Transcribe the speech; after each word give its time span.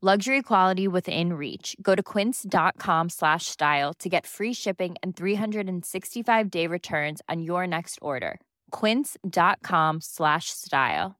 Luxury 0.00 0.42
quality 0.42 0.86
within 0.86 1.32
reach. 1.32 1.74
Go 1.82 1.96
to 1.96 2.02
quince.com 2.04 3.08
slash 3.08 3.46
style 3.46 3.92
to 3.98 4.08
get 4.08 4.26
free 4.26 4.52
shipping 4.54 4.94
and 5.02 5.16
365 5.16 6.50
day 6.50 6.68
returns 6.68 7.20
on 7.28 7.42
your 7.42 7.66
next 7.66 7.98
order. 8.00 8.38
Quince.com 8.70 10.00
slash 10.00 10.50
style. 10.50 11.16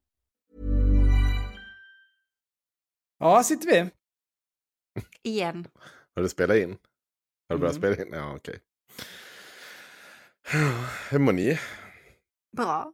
Ja, 3.20 3.42
sitter 3.42 3.66
vi. 3.66 3.90
Igen. 5.22 5.66
Har 6.14 6.22
du 6.22 6.28
spelat 6.28 6.56
in? 6.56 6.78
Har 7.48 7.56
du 7.56 7.60
börjat 7.60 7.76
Mm. 7.76 7.80
spela 7.82 7.96
in? 8.06 8.12
Ja, 8.12 8.34
okej. 8.34 8.60
Hur 11.10 11.18
mår 11.18 11.32
ni? 11.32 11.58
Bra. 12.56 12.92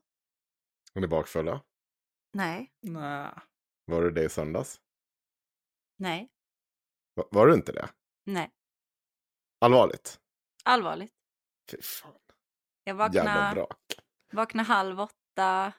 Är 0.95 1.01
ni 1.01 1.07
bakfulla? 1.07 1.61
Nej. 2.33 2.71
Nej. 2.81 3.31
Var 3.87 4.03
du 4.03 4.11
det 4.11 4.25
i 4.25 4.29
söndags? 4.29 4.81
Nej. 5.97 6.31
Va- 7.15 7.29
Var 7.31 7.47
du 7.47 7.55
inte 7.55 7.73
det? 7.73 7.89
Nej. 8.27 8.51
Allvarligt? 9.61 10.21
Allvarligt. 10.65 11.15
Fy 11.71 11.83
fan. 11.83 12.13
Jag 12.85 12.95
vaknade, 12.95 13.67
vaknade 14.33 14.67
halv 14.69 15.01
åtta. 15.01 15.73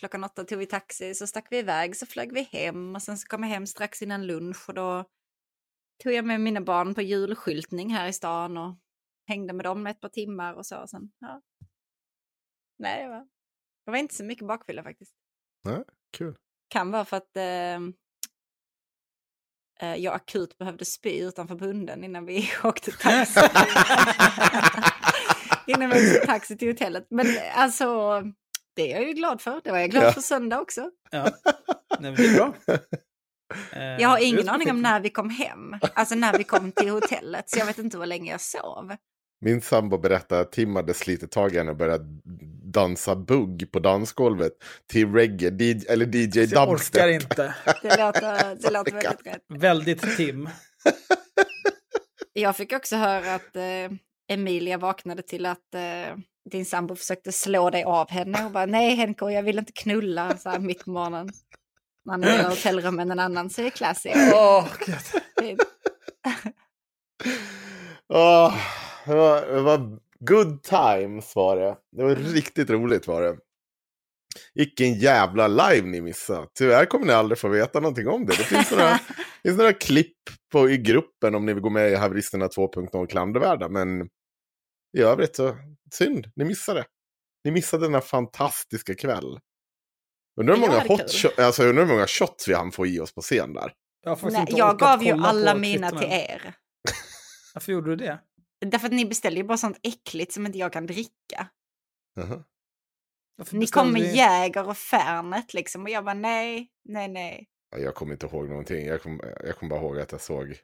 Klockan 0.00 0.24
åtta 0.24 0.44
tog 0.44 0.58
vi 0.58 0.66
taxi, 0.66 1.14
så 1.14 1.26
stack 1.26 1.46
vi 1.50 1.58
iväg, 1.58 1.96
så 1.96 2.06
flög 2.06 2.32
vi 2.32 2.42
hem 2.42 2.94
och 2.94 3.02
sen 3.02 3.18
så 3.18 3.26
kom 3.28 3.42
jag 3.42 3.50
hem 3.50 3.66
strax 3.66 4.02
innan 4.02 4.26
lunch 4.26 4.68
och 4.68 4.74
då 4.74 5.04
tog 6.02 6.12
jag 6.12 6.24
med 6.24 6.40
mina 6.40 6.60
barn 6.60 6.94
på 6.94 7.02
julskyltning 7.02 7.90
här 7.94 8.08
i 8.08 8.12
stan 8.12 8.56
och 8.56 8.76
hängde 9.28 9.52
med 9.52 9.64
dem 9.64 9.86
ett 9.86 10.00
par 10.00 10.08
timmar 10.08 10.54
och 10.54 10.66
så. 10.66 10.80
Och 10.82 10.90
sen, 10.90 11.12
ja. 11.18 11.42
Nej, 12.78 13.02
det 13.04 13.08
var, 13.08 13.28
det 13.84 13.90
var 13.90 13.98
inte 13.98 14.14
så 14.14 14.24
mycket 14.24 14.46
bakfylla 14.46 14.82
faktiskt. 14.82 15.16
Nej, 15.64 15.84
kul. 16.10 16.38
Kan 16.68 16.90
vara 16.90 17.04
för 17.04 17.16
att 17.16 17.36
eh, 17.36 17.80
jag 19.80 20.14
akut 20.14 20.58
behövde 20.58 20.84
spy 20.84 21.20
utanför 21.20 21.54
bunden 21.54 22.04
innan 22.04 22.26
vi 22.26 22.50
åkte 22.62 22.90
taxi. 22.90 23.40
innan 25.66 25.90
vi 25.90 25.96
åkte 26.16 26.26
taxi 26.26 26.56
till 26.56 26.68
hotellet. 26.68 27.06
Men 27.10 27.26
eh, 27.26 27.58
alltså, 27.58 28.20
det 28.76 28.92
är 28.92 28.96
jag 29.00 29.08
ju 29.08 29.12
glad 29.12 29.40
för. 29.40 29.60
Det 29.64 29.70
var 29.70 29.78
jag 29.78 29.90
glad 29.90 30.04
Ja. 30.04 30.12
för 30.12 30.20
söndag 30.20 30.60
också. 30.60 30.90
Ja. 31.10 31.22
Nej, 31.24 31.32
men 32.00 32.14
det 32.14 32.26
är 32.26 32.34
bra. 32.36 32.54
Eh, 33.72 33.82
Jag 34.00 34.08
har 34.08 34.18
ingen 34.18 34.38
ut 34.38 34.44
med 34.44 34.54
aning 34.54 34.70
om 34.70 34.82
när 34.82 35.00
vi 35.00 35.10
kom 35.10 35.30
hem. 35.30 35.74
Alltså 35.94 36.14
när 36.14 36.38
vi 36.38 36.44
kom 36.44 36.72
till 36.72 36.90
hotellet. 36.90 37.50
Så 37.50 37.58
jag 37.58 37.66
vet 37.66 37.78
inte 37.78 37.98
hur 37.98 38.06
länge 38.06 38.30
jag 38.30 38.40
sov. 38.40 38.96
Min 39.44 39.60
sambo 39.60 39.98
berättade 39.98 40.40
att 40.40 40.52
Tim 40.52 40.76
hade 40.76 40.94
slitit 40.94 41.30
tag 41.30 41.54
i 41.54 41.58
henne 41.58 41.70
och 41.70 41.76
börjat 41.76 42.00
dansa 42.64 43.16
bugg 43.16 43.68
på 43.72 43.78
dansgolvet 43.78 44.52
till 44.86 45.12
reggae, 45.12 45.50
DJ, 45.50 45.86
eller 45.88 46.06
DJ 46.06 46.38
Jag 46.54 46.68
orkar 46.68 46.72
dubstep. 46.72 47.22
inte. 47.22 47.54
Det 47.82 47.96
låter, 47.96 48.54
det 48.62 48.70
låter 48.70 48.92
väldigt 48.92 49.26
rätt. 49.26 49.42
Väldigt 49.48 50.16
Tim. 50.16 50.48
Jag 52.32 52.56
fick 52.56 52.72
också 52.72 52.96
höra 52.96 53.34
att 53.34 53.56
eh, 53.56 53.96
Emilia 54.32 54.78
vaknade 54.78 55.22
till 55.22 55.46
att 55.46 55.74
eh, 55.74 56.16
din 56.50 56.64
sambo 56.64 56.96
försökte 56.96 57.32
slå 57.32 57.70
dig 57.70 57.84
av 57.84 58.10
henne 58.10 58.44
och 58.44 58.50
bara 58.50 58.66
nej 58.66 58.94
Henko, 58.94 59.30
jag 59.30 59.42
vill 59.42 59.58
inte 59.58 59.72
knulla 59.72 60.36
så 60.36 60.50
här 60.50 60.58
mitt 60.58 60.84
på 60.84 60.90
morgonen. 60.90 61.30
Man 62.06 62.24
är 62.24 62.40
i 62.40 62.42
hotellrummen 62.42 63.10
en 63.10 63.18
annan 63.18 63.50
så 63.50 63.60
är 63.60 63.64
det 63.64 63.70
classy. 63.70 64.10
Åh, 64.34 64.68
gud. 65.40 65.58
Åh, 68.08 68.54
det, 69.06 69.14
var, 69.14 69.46
det 69.46 69.60
var 69.60 69.98
good 70.20 70.62
times 70.62 71.36
var 71.36 71.56
det. 71.56 71.76
Det 71.96 72.04
var 72.04 72.14
riktigt 72.14 72.70
roligt 72.70 73.06
var 73.06 73.22
det. 73.22 73.36
Vilken 74.54 74.94
jävla 74.94 75.48
live 75.48 75.88
ni 75.88 76.00
missade. 76.00 76.48
Tyvärr 76.58 76.84
kommer 76.84 77.06
ni 77.06 77.12
aldrig 77.12 77.38
få 77.38 77.48
veta 77.48 77.80
någonting 77.80 78.08
om 78.08 78.26
det. 78.26 78.36
Det 78.38 78.44
finns 78.44 78.70
några, 78.70 78.98
finns 79.42 79.56
några 79.56 79.72
klipp 79.72 80.18
på, 80.52 80.70
i 80.70 80.78
gruppen 80.78 81.34
om 81.34 81.46
ni 81.46 81.52
vill 81.52 81.62
gå 81.62 81.70
med 81.70 81.92
i 81.92 81.94
Haveristerna 81.94 82.46
2.0 82.46 83.06
klandervärda. 83.06 83.68
Men 83.68 84.08
i 84.98 85.00
övrigt 85.00 85.36
så 85.36 85.56
synd, 85.92 86.26
ni 86.36 86.44
missade. 86.44 86.84
Ni 87.44 87.50
missade 87.50 87.86
denna 87.86 88.00
fantastiska 88.00 88.94
kväll. 88.94 89.40
Undrar 90.40 90.54
hur 90.54 90.62
Jag 90.62 90.70
många, 90.70 90.80
hot 90.88 91.10
shot, 91.10 91.38
alltså, 91.38 91.62
undrar 91.62 91.84
hur 91.84 91.92
många 91.92 92.06
shots 92.06 92.48
vi 92.48 92.54
hann 92.54 92.72
få 92.72 92.86
i 92.86 93.00
oss 93.00 93.14
på 93.14 93.20
scen 93.20 93.52
där. 93.52 93.72
Jag, 94.04 94.18
Nej, 94.22 94.46
jag 94.48 94.78
gav 94.78 95.02
ju 95.02 95.12
alla 95.12 95.54
mina 95.54 95.90
till 95.90 96.08
er. 96.10 96.54
Varför 97.54 97.72
gjorde 97.72 97.90
du 97.90 97.96
det? 97.96 98.18
Därför 98.70 98.86
att 98.86 98.92
ni 98.92 99.06
beställer 99.06 99.36
ju 99.36 99.44
bara 99.44 99.58
sånt 99.58 99.78
äckligt 99.82 100.32
som 100.32 100.46
inte 100.46 100.58
jag 100.58 100.72
kan 100.72 100.86
dricka. 100.86 101.48
Varför 103.36 103.56
Ni 103.56 103.66
kom 103.66 103.92
med 103.92 104.14
Jäger 104.14 104.68
och 104.68 104.76
Fernet 104.76 105.54
liksom 105.54 105.82
och 105.82 105.90
jag 105.90 106.04
bara 106.04 106.14
nej, 106.14 106.68
nej, 106.84 107.08
nej. 107.08 107.48
Ja, 107.70 107.78
Jag 107.78 107.94
kommer 107.94 108.12
inte 108.12 108.26
ihåg 108.26 108.48
någonting. 108.48 108.86
Jag 108.86 109.02
kommer 109.02 109.42
jag 109.46 109.56
kom 109.56 109.68
bara 109.68 109.80
ihåg 109.80 109.98
att 109.98 110.12
jag 110.12 110.20
såg. 110.20 110.56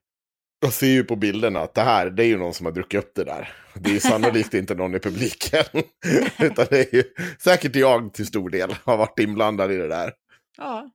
Jag 0.60 0.72
ser 0.72 0.86
ju 0.86 1.04
på 1.04 1.16
bilderna 1.16 1.60
att 1.60 1.74
det 1.74 1.80
här, 1.80 2.10
det 2.10 2.24
är 2.24 2.26
ju 2.26 2.38
någon 2.38 2.54
som 2.54 2.66
har 2.66 2.72
druckit 2.72 3.00
upp 3.04 3.14
det 3.14 3.24
där. 3.24 3.52
Det 3.74 3.90
är 3.90 3.94
ju 3.94 4.00
sannolikt 4.00 4.54
inte 4.54 4.74
någon 4.74 4.94
i 4.94 4.98
publiken. 4.98 5.64
Utan 6.38 6.66
det 6.70 6.92
är 6.92 6.94
ju 6.94 7.04
säkert 7.38 7.76
jag 7.76 8.14
till 8.14 8.26
stor 8.26 8.50
del 8.50 8.74
har 8.84 8.96
varit 8.96 9.18
inblandad 9.18 9.72
i 9.72 9.76
det 9.76 9.88
där. 9.88 10.12
Ja. 10.56 10.90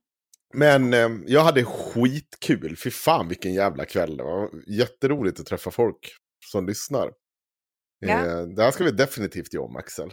Men 0.54 0.94
eh, 0.94 1.08
jag 1.26 1.44
hade 1.44 1.64
skitkul. 1.64 2.76
Fy 2.76 2.90
fan 2.90 3.28
vilken 3.28 3.54
jävla 3.54 3.84
kväll 3.84 4.16
det 4.16 4.24
var. 4.24 4.50
Jätteroligt 4.66 5.40
att 5.40 5.46
träffa 5.46 5.70
folk 5.70 6.16
som 6.52 6.66
lyssnar. 6.66 7.10
Ja. 7.98 8.08
Eh, 8.26 8.42
det 8.42 8.62
här 8.62 8.70
ska 8.70 8.84
vi 8.84 8.90
definitivt 8.90 9.54
göra 9.54 9.64
om, 9.64 9.76
Axel. 9.76 10.12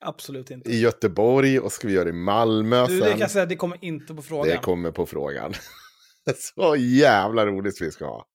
Absolut 0.00 0.50
inte. 0.50 0.70
I 0.70 0.80
Göteborg 0.80 1.60
och 1.60 1.72
ska 1.72 1.88
vi 1.88 1.94
göra 1.94 2.04
det 2.04 2.10
i 2.10 2.12
Malmö 2.12 2.86
Du, 2.86 2.94
det 2.98 3.02
sen. 3.02 3.10
kan 3.10 3.20
jag 3.20 3.30
säga, 3.30 3.46
det 3.46 3.56
kommer 3.56 3.84
inte 3.84 4.14
på 4.14 4.22
frågan. 4.22 4.48
Det 4.48 4.56
kommer 4.62 4.90
på 4.90 5.06
frågan. 5.06 5.52
Så 6.56 6.76
jävla 6.76 7.46
roligt 7.46 7.80
vi 7.80 7.90
ska 7.90 8.04
ha. 8.06 8.26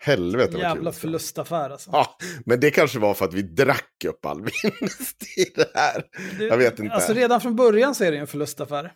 Helvete 0.00 0.38
vad 0.44 0.50
kul 0.52 0.60
Jävla 0.60 0.74
det 0.80 0.84
vara. 0.84 0.92
förlustaffär 0.92 1.70
alltså. 1.70 1.90
Ja, 1.92 2.16
men 2.46 2.60
det 2.60 2.70
kanske 2.70 2.98
var 2.98 3.14
för 3.14 3.24
att 3.24 3.34
vi 3.34 3.42
drack 3.42 4.04
upp 4.08 4.26
all 4.26 4.42
vinst 4.42 5.22
i 5.38 5.44
det 5.54 5.70
här. 5.74 6.04
Du, 6.38 6.46
Jag 6.46 6.56
vet 6.56 6.78
inte. 6.78 6.94
Alltså 6.94 7.12
redan 7.12 7.40
från 7.40 7.56
början 7.56 7.94
så 7.94 8.04
är 8.04 8.10
det 8.10 8.16
ju 8.16 8.20
en 8.20 8.26
förlustaffär. 8.26 8.92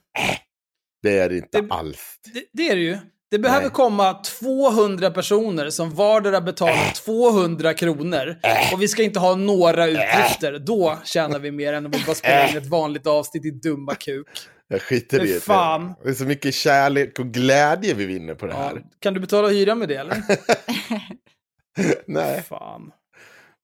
Det 1.03 1.19
är 1.19 1.29
det 1.29 1.37
inte 1.37 1.61
Det- 1.61 1.67
alls. 1.71 2.17
Det, 2.35 2.45
det 2.53 2.69
är 2.71 2.77
det 2.77 2.83
ju. 2.83 2.99
Det 3.33 3.39
behöver 3.39 3.63
Nej. 3.63 3.71
komma 3.71 4.15
200 4.41 5.11
personer 5.11 5.71
som 5.71 5.95
vardera 5.95 6.41
betalar 6.41 6.95
200 7.05 7.75
kronor. 7.75 8.37
Och 8.73 8.83
vi 8.83 8.89
ska 8.89 9.03
inte 9.03 9.19
ha 9.21 9.35
några 9.35 9.87
utgifter. 9.87 10.59
Då 10.59 10.99
tjänar 11.05 11.39
vi 11.39 11.51
mer 11.51 11.73
än 11.73 11.85
om 11.87 11.91
vi 11.93 12.03
bara 12.07 12.15
spelar 12.15 12.51
in 12.51 12.57
ett 12.57 12.67
vanligt 12.67 13.07
avsnitt 13.07 13.45
i 13.45 13.51
dumma 13.51 13.95
kuk. 13.95 14.27
Jag 14.69 14.83
skiter 14.83 15.19
Men 15.19 15.27
i 15.27 15.33
det. 15.33 15.41
fan. 15.41 15.95
Det 16.05 16.09
är 16.11 16.15
så 16.15 16.25
mycket 16.25 16.55
kärlek 16.55 17.19
och 17.19 17.27
glädje 17.27 17.95
vi 17.95 18.07
vinner 18.07 18.35
på 18.35 18.47
det 18.47 18.53
Ja, 18.53 18.59
här. 18.63 18.83
kan 19.01 19.15
du 19.15 19.21
betala 19.21 19.49
hyra 19.49 19.75
med 19.75 19.89
det 19.89 19.97
eller? 19.97 20.17
Nej, 22.07 22.43
Fan. 22.43 22.91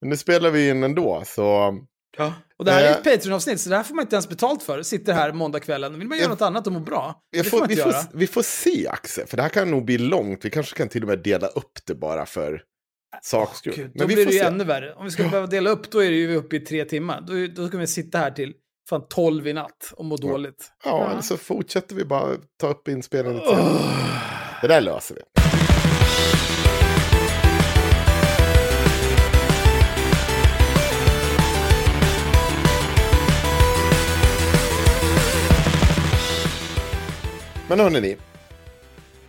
Men 0.01 0.09
nu 0.09 0.17
spelar 0.17 0.49
vi 0.49 0.69
in 0.69 0.83
ändå, 0.83 1.23
så... 1.25 1.73
Ja. 2.19 2.33
Och 2.57 2.65
det 2.65 2.71
här 2.71 2.81
är 2.83 2.85
Eh. 2.85 2.91
ett 2.91 3.03
Patreon-avsnitt, 3.03 3.61
så 3.61 3.69
det 3.69 3.75
här 3.75 3.83
får 3.83 3.95
man 3.95 4.03
inte 4.05 4.15
ens 4.15 4.29
betalt 4.29 4.63
för. 4.63 4.83
Sitter 4.83 5.13
här 5.13 5.31
måndagskvällen, 5.33 5.99
vill 5.99 6.07
man 6.07 6.17
göra 6.17 6.23
Jag- 6.25 6.29
något 6.29 6.41
annat 6.41 6.67
och 6.67 6.73
må 6.73 6.79
bra? 6.79 7.15
Det 7.31 7.37
Jag 7.37 7.45
får 7.45 7.49
får, 7.49 7.59
man 7.59 7.67
vi, 7.67 7.75
får, 7.75 7.93
vi 8.17 8.27
får 8.27 8.41
se 8.43 8.87
Axel, 8.87 9.27
för 9.27 9.37
det 9.37 9.43
här 9.43 9.49
kan 9.49 9.71
nog 9.71 9.85
bli 9.85 9.97
långt. 9.97 10.45
Vi 10.45 10.49
kanske 10.49 10.77
kan 10.77 10.89
till 10.89 11.01
och 11.03 11.07
med 11.09 11.19
dela 11.19 11.47
upp 11.47 11.71
det 11.87 11.95
bara 11.95 12.25
för 12.25 12.61
saks 13.23 13.57
skull. 13.57 13.73
Gud, 13.75 13.85
då 13.87 13.91
Men 13.95 14.07
vi 14.07 14.13
blir 14.15 14.25
får 14.25 14.31
det 14.31 14.35
ju 14.37 14.41
se. 14.41 14.47
ännu 14.47 14.63
värre. 14.63 14.93
Om 14.93 15.05
vi 15.05 15.11
skulle 15.11 15.29
behöva 15.29 15.47
dela 15.47 15.69
upp, 15.69 15.91
då 15.91 16.03
är 16.03 16.09
det 16.09 16.15
ju 16.17 16.35
uppe 16.35 16.55
i 16.55 16.59
tre 16.59 16.85
timmar. 16.85 17.21
Då, 17.27 17.33
då 17.61 17.67
ska 17.67 17.77
vi 17.77 17.87
sitta 17.87 18.17
här 18.17 18.31
till 18.31 18.53
fan 18.89 19.01
12 19.09 19.47
i 19.47 19.53
natt 19.53 19.93
och 19.93 20.05
må 20.05 20.15
dåligt. 20.17 20.71
Ja, 20.85 21.11
eller 21.11 21.21
så 21.21 21.37
fortsätter 21.37 21.95
vi 21.95 22.05
bara 22.05 22.35
ta 22.59 22.67
upp 22.67 22.87
inspelningen 22.87 23.41
senare. 23.45 23.79
Det 24.61 24.67
där 24.67 24.81
löser 24.81 25.15
vi. 25.15 25.21
Men 37.69 37.79
hörni 37.79 38.01
ni. 38.01 38.17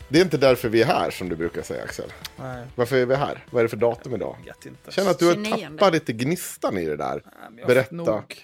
Det 0.09 0.19
är 0.19 0.23
inte 0.25 0.37
därför 0.37 0.69
vi 0.69 0.83
är 0.83 0.87
här 0.87 1.11
som 1.11 1.29
du 1.29 1.37
brukar 1.37 1.63
säga 1.63 1.85
Axel. 1.85 2.13
Nej, 2.39 2.67
Varför 2.75 2.97
är 2.97 3.07
vi 3.07 3.15
här? 3.15 3.45
Vad 3.51 3.61
är 3.61 3.65
det 3.65 3.69
för 3.69 3.77
datum 3.77 4.15
idag? 4.15 4.37
jag 4.47 4.55
vet 4.55 4.67
inte. 4.67 4.91
Känner 4.91 5.11
att 5.11 5.19
du 5.19 5.27
har 5.27 5.35
29. 5.35 5.69
tappat 5.79 5.93
lite 5.93 6.13
gnistan 6.13 6.79
i 6.79 6.85
det 6.85 6.97
där. 6.97 7.23
Nej, 7.25 7.35
men 7.51 7.59
jag 7.59 7.65
har 7.65 7.69
Berätta. 7.75 7.89
Fått 7.89 7.97
nog. 8.07 8.35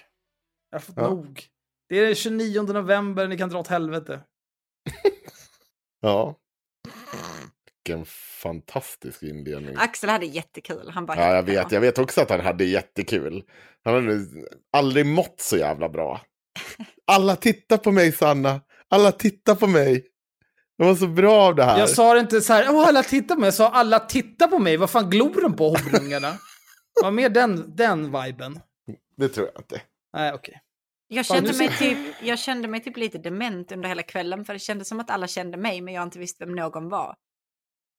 Jag 0.69 0.75
har 0.75 0.79
fått 0.79 0.95
Ja. 0.97 1.09
nog. 1.09 1.43
Det 1.89 1.99
är 1.99 2.05
den 2.05 2.15
29 2.15 2.61
november, 2.73 3.27
ni 3.27 3.37
kan 3.37 3.49
dra 3.49 3.59
åt 3.59 3.67
helvete. 3.67 4.19
Ja. 6.01 6.35
Vilken 7.85 8.05
fantastisk 8.41 9.23
inledning. 9.23 9.75
Axel 9.77 10.09
hade 10.09 10.25
jättekul. 10.25 10.89
Han 10.93 11.05
bara, 11.05 11.17
Ja, 11.17 11.35
jag 11.35 11.43
vet. 11.43 11.71
Jag 11.71 11.81
vet 11.81 11.97
också 11.97 12.21
att 12.21 12.29
han 12.29 12.39
hade 12.39 12.63
jättekul. 12.65 13.43
Han 13.83 13.93
hade 13.93 14.25
aldrig 14.71 15.05
mått 15.05 15.35
så 15.41 15.57
jävla 15.57 15.89
bra. 15.89 16.21
Alla 17.11 17.35
tittar 17.35 17.77
på 17.77 17.91
mig, 17.91 18.11
Sanna. 18.11 18.61
Alla 18.89 19.11
tittar 19.11 19.55
på 19.55 19.67
mig. 19.67 20.05
Det 20.77 20.83
var 20.85 20.95
så 20.95 21.07
bra 21.07 21.41
av 21.41 21.55
det 21.55 21.63
här. 21.63 21.79
Jag 21.79 21.89
sa 21.89 22.13
det 22.13 22.19
inte 22.19 22.41
så 22.41 22.53
här, 22.53 22.69
åh 22.69 22.87
alla 22.87 23.03
tittar 23.03 23.35
på 23.35 23.41
mig. 23.41 23.47
Jag 23.47 23.53
sa 23.53 23.69
alla 23.69 23.99
tittar 23.99 24.47
på 24.47 24.59
mig. 24.59 24.77
Vad 24.77 24.89
fan 24.89 25.09
glor 25.09 25.41
de 25.41 25.55
på 25.55 25.69
hobbyrungarna? 25.69 26.31
Det 26.95 27.03
var 27.03 27.11
mer 27.11 27.29
den, 27.29 27.75
den 27.75 28.21
viben. 28.21 28.59
Det 29.17 29.29
tror 29.29 29.49
jag 29.53 29.61
inte. 29.61 29.81
Nej, 30.13 30.33
okej. 30.33 30.61
Jag 31.07 31.25
Fan, 31.25 31.37
kände, 31.37 31.57
mig 31.57 31.77
typ, 31.77 31.97
jag 32.23 32.39
kände 32.39 32.67
mig 32.67 32.83
typ 32.83 32.97
lite 32.97 33.17
dement 33.17 33.71
under 33.71 33.89
hela 33.89 34.03
kvällen 34.03 34.45
för 34.45 34.53
det 34.53 34.59
kändes 34.59 34.87
som 34.87 34.99
att 34.99 35.09
alla 35.09 35.27
kände 35.27 35.57
mig 35.57 35.81
men 35.81 35.93
jag 35.93 36.03
inte 36.03 36.19
visste 36.19 36.45
vem 36.45 36.55
någon 36.55 36.89
var. 36.89 37.15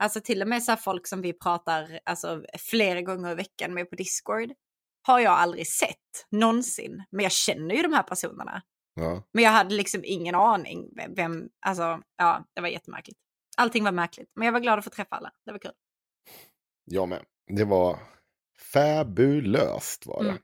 Alltså 0.03 0.21
till 0.21 0.43
och 0.43 0.49
med 0.49 0.63
så 0.63 0.73
här 0.73 0.77
folk 0.77 1.07
som 1.07 1.23
vi 1.23 1.33
pratar 1.33 2.01
alltså, 2.05 2.43
flera 2.71 3.03
gånger 3.03 3.33
i 3.33 3.35
veckan 3.35 3.75
med 3.75 3.91
på 3.91 3.97
Discord 3.97 4.53
har 5.03 5.21
jag 5.21 5.33
aldrig 5.33 5.67
sett 5.67 6.27
någonsin. 6.31 7.05
Men 7.11 7.23
jag 7.23 7.33
känner 7.33 7.75
ju 7.75 7.83
de 7.83 7.93
här 7.93 8.03
personerna. 8.03 8.63
Ja. 8.99 9.23
Men 9.33 9.45
jag 9.45 9.51
hade 9.51 9.75
liksom 9.75 10.01
ingen 10.05 10.35
aning 10.35 10.91
vem- 11.17 11.49
alltså 11.67 12.01
ja, 12.17 12.45
det 12.55 12.61
var 12.61 12.69
jättemärkligt. 12.69 13.19
Allting 13.57 13.85
var 13.85 13.93
märkligt, 13.93 14.31
men 14.37 14.47
jag 14.47 14.53
var 14.53 14.61
glad 14.61 14.79
att 14.79 14.85
få 14.85 14.91
träffa 14.91 15.17
alla. 15.17 15.33
Det 15.45 15.53
var 15.53 15.59
kul. 15.59 15.73
Jag 16.85 17.09
med. 17.09 17.23
Det 17.57 17.65
var 17.65 17.99
fabulöst 18.73 20.07
var 20.07 20.23
det. 20.23 20.29
Mm. 20.31 20.43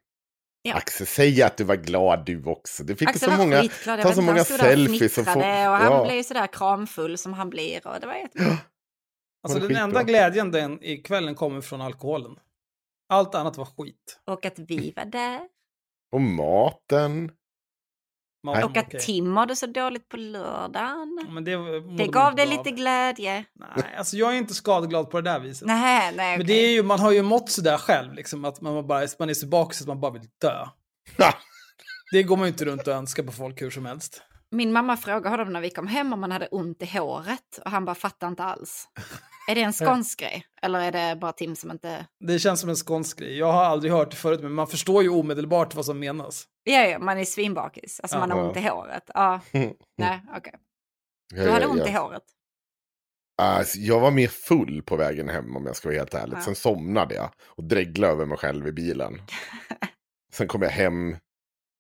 Ja. 0.63 0.75
Axel, 0.75 1.07
säg 1.07 1.43
att 1.43 1.57
du 1.57 1.65
var 1.65 1.77
glad 1.77 2.25
du 2.27 2.45
också. 2.45 2.85
Du 2.85 2.97
fick 2.97 3.09
Axel 3.09 3.21
så 3.21 3.31
var 3.31 3.39
många... 3.45 3.61
skitglad. 3.61 4.03
Ta 4.03 4.13
så 4.13 4.23
många 4.23 4.45
selfies 4.45 5.19
och 5.19 5.25
få- 5.25 5.39
och 5.41 5.45
han 5.45 5.93
Ja. 5.93 6.05
blev 6.05 6.23
sådär 6.23 6.47
kramfull 6.47 7.19
som 7.19 7.33
han 7.33 7.51
blir 7.51 7.87
och 7.87 8.01
det 8.01 8.07
var 8.07 8.15
jättekul. 8.15 8.57
Alltså 9.43 9.59
den 9.69 9.77
enda 9.77 10.03
glädjen 10.03 10.51
den 10.51 10.83
i 10.83 10.97
kvällen 10.97 11.35
kommer 11.35 11.61
från 11.61 11.81
alkoholen. 11.81 12.37
Allt 13.09 13.35
annat 13.35 13.57
var 13.57 13.65
skit. 13.65 14.21
Och 14.25 14.45
att 14.47 14.59
vi 14.59 14.93
var 14.97 15.05
där. 15.05 15.49
Och 16.13 16.21
maten. 16.21 17.31
Maten 18.45 18.65
Och 18.65 18.77
att. 18.77 18.91
Tim 18.91 19.29
mådde 19.29 19.57
så 19.57 19.67
dåligt 19.67 20.09
på 20.09 20.17
lördagen. 20.17 21.27
Men 21.31 21.45
det, 21.45 21.57
Det 21.97 22.07
gav 22.07 22.35
dig 22.35 22.47
lite 22.47 22.71
glädje. 22.71 23.45
Nej, 23.55 23.95
alltså 23.99 24.17
jag 24.17 24.33
är 24.33 24.37
inte 24.37 24.55
skadeglad 24.55 25.11
på 25.11 25.21
det 25.21 25.31
där 25.31 25.41
viset. 25.41 25.67
Nej, 25.67 26.13
nej, 26.17 26.39
Men 26.39 26.47
okej. 26.47 26.57
det 26.57 26.67
är 26.67 26.71
ju, 26.71 26.83
man 26.83 27.01
har 27.01 27.13
ju 27.13 27.23
mått 27.23 27.51
sådär 27.51 27.79
själv, 27.79 28.15
liksom, 28.15 28.45
att 28.45 28.61
man, 28.61 28.87
bara, 28.87 29.07
man 29.19 29.31
är 29.31 29.35
så 29.35 29.47
bakis 29.47 29.81
att 29.81 29.87
man 29.87 30.01
bara 30.01 30.13
vill 30.13 30.29
dö. 30.41 30.67
Det 32.13 32.23
går 32.23 32.37
man 32.37 32.47
ju 32.47 32.53
inte 32.53 32.65
runt 32.65 32.87
och 32.87 32.95
önskar 32.95 33.23
på 33.23 33.33
folk 33.33 33.63
hur 33.63 33.71
som 33.71 33.87
helst. 33.87 34.23
Min 34.55 34.73
mamma 34.73 34.97
frågade 34.97 35.29
honom 35.29 35.53
när 35.53 35.61
vi 35.61 35.71
kom 35.71 35.87
hem 35.87 36.13
om 36.13 36.23
han 36.23 36.33
hade 36.33 36.47
ont 36.47 36.83
i 36.83 36.87
håret 36.87 37.59
och 37.65 37.71
han 37.71 37.85
bara 37.85 37.95
fattar 37.95 38.29
inte 38.29 38.43
alls. 38.45 38.89
Är 39.49 39.55
det 39.55 39.61
en 39.63 39.73
skånsk 39.87 40.21
grej? 40.21 40.47
Eller 40.63 40.81
är 40.81 40.93
det 40.93 41.17
bara 41.21 41.33
Tim 41.33 41.57
som 41.57 41.71
inte... 41.71 42.07
Det 42.21 42.39
känns 42.39 42.61
som 42.61 42.71
en 42.71 42.77
skånsk 42.77 43.19
grej. 43.19 43.39
Jag 43.39 43.53
har 43.53 43.65
aldrig 43.65 43.93
hört 43.93 44.11
det 44.11 44.17
förut, 44.17 44.41
men 44.43 44.53
man 44.53 44.67
förstår 44.67 45.03
ju 45.03 45.09
omedelbart 45.09 45.75
vad 45.75 45.85
som 45.85 45.99
menas. 45.99 46.45
Ja, 46.65 46.87
ja, 46.87 46.99
man 46.99 47.19
är 47.19 47.25
svinbakis. 47.25 48.01
Alltså 48.01 48.19
man 48.19 48.31
har 48.31 48.39
Ja. 48.39 48.45
ont 48.49 48.57
i 48.57 48.61
håret. 48.61 49.11
Ja, 49.15 49.41
nej, 49.99 50.23
okej. 50.37 50.55
Ja, 51.35 51.43
Du 51.45 51.51
hade 51.51 51.65
ja, 51.65 51.69
ont 51.71 51.81
ja. 51.81 51.89
i 51.89 51.93
håret. 51.93 52.23
Alltså, 53.43 53.79
jag 53.79 54.01
var 54.01 54.11
mer 54.11 54.29
full 54.29 54.83
på 54.83 54.97
vägen 54.97 55.29
hem 55.29 55.57
om 55.57 55.67
jag 55.67 55.77
ska 55.77 55.89
vara 55.89 55.99
helt 55.99 56.15
ärlig. 56.15 56.37
Ja. 56.37 56.41
Sen 56.43 56.55
somnade 56.55 57.15
jag 57.15 57.31
och 57.45 57.65
dreglade 57.65 58.13
över 58.13 58.27
mig 58.27 58.39
själv 58.39 58.67
i 58.69 58.73
bilen. 58.73 59.23
Sen 60.33 60.49
kom 60.49 60.63
jag 60.63 60.71
hem, 60.71 61.17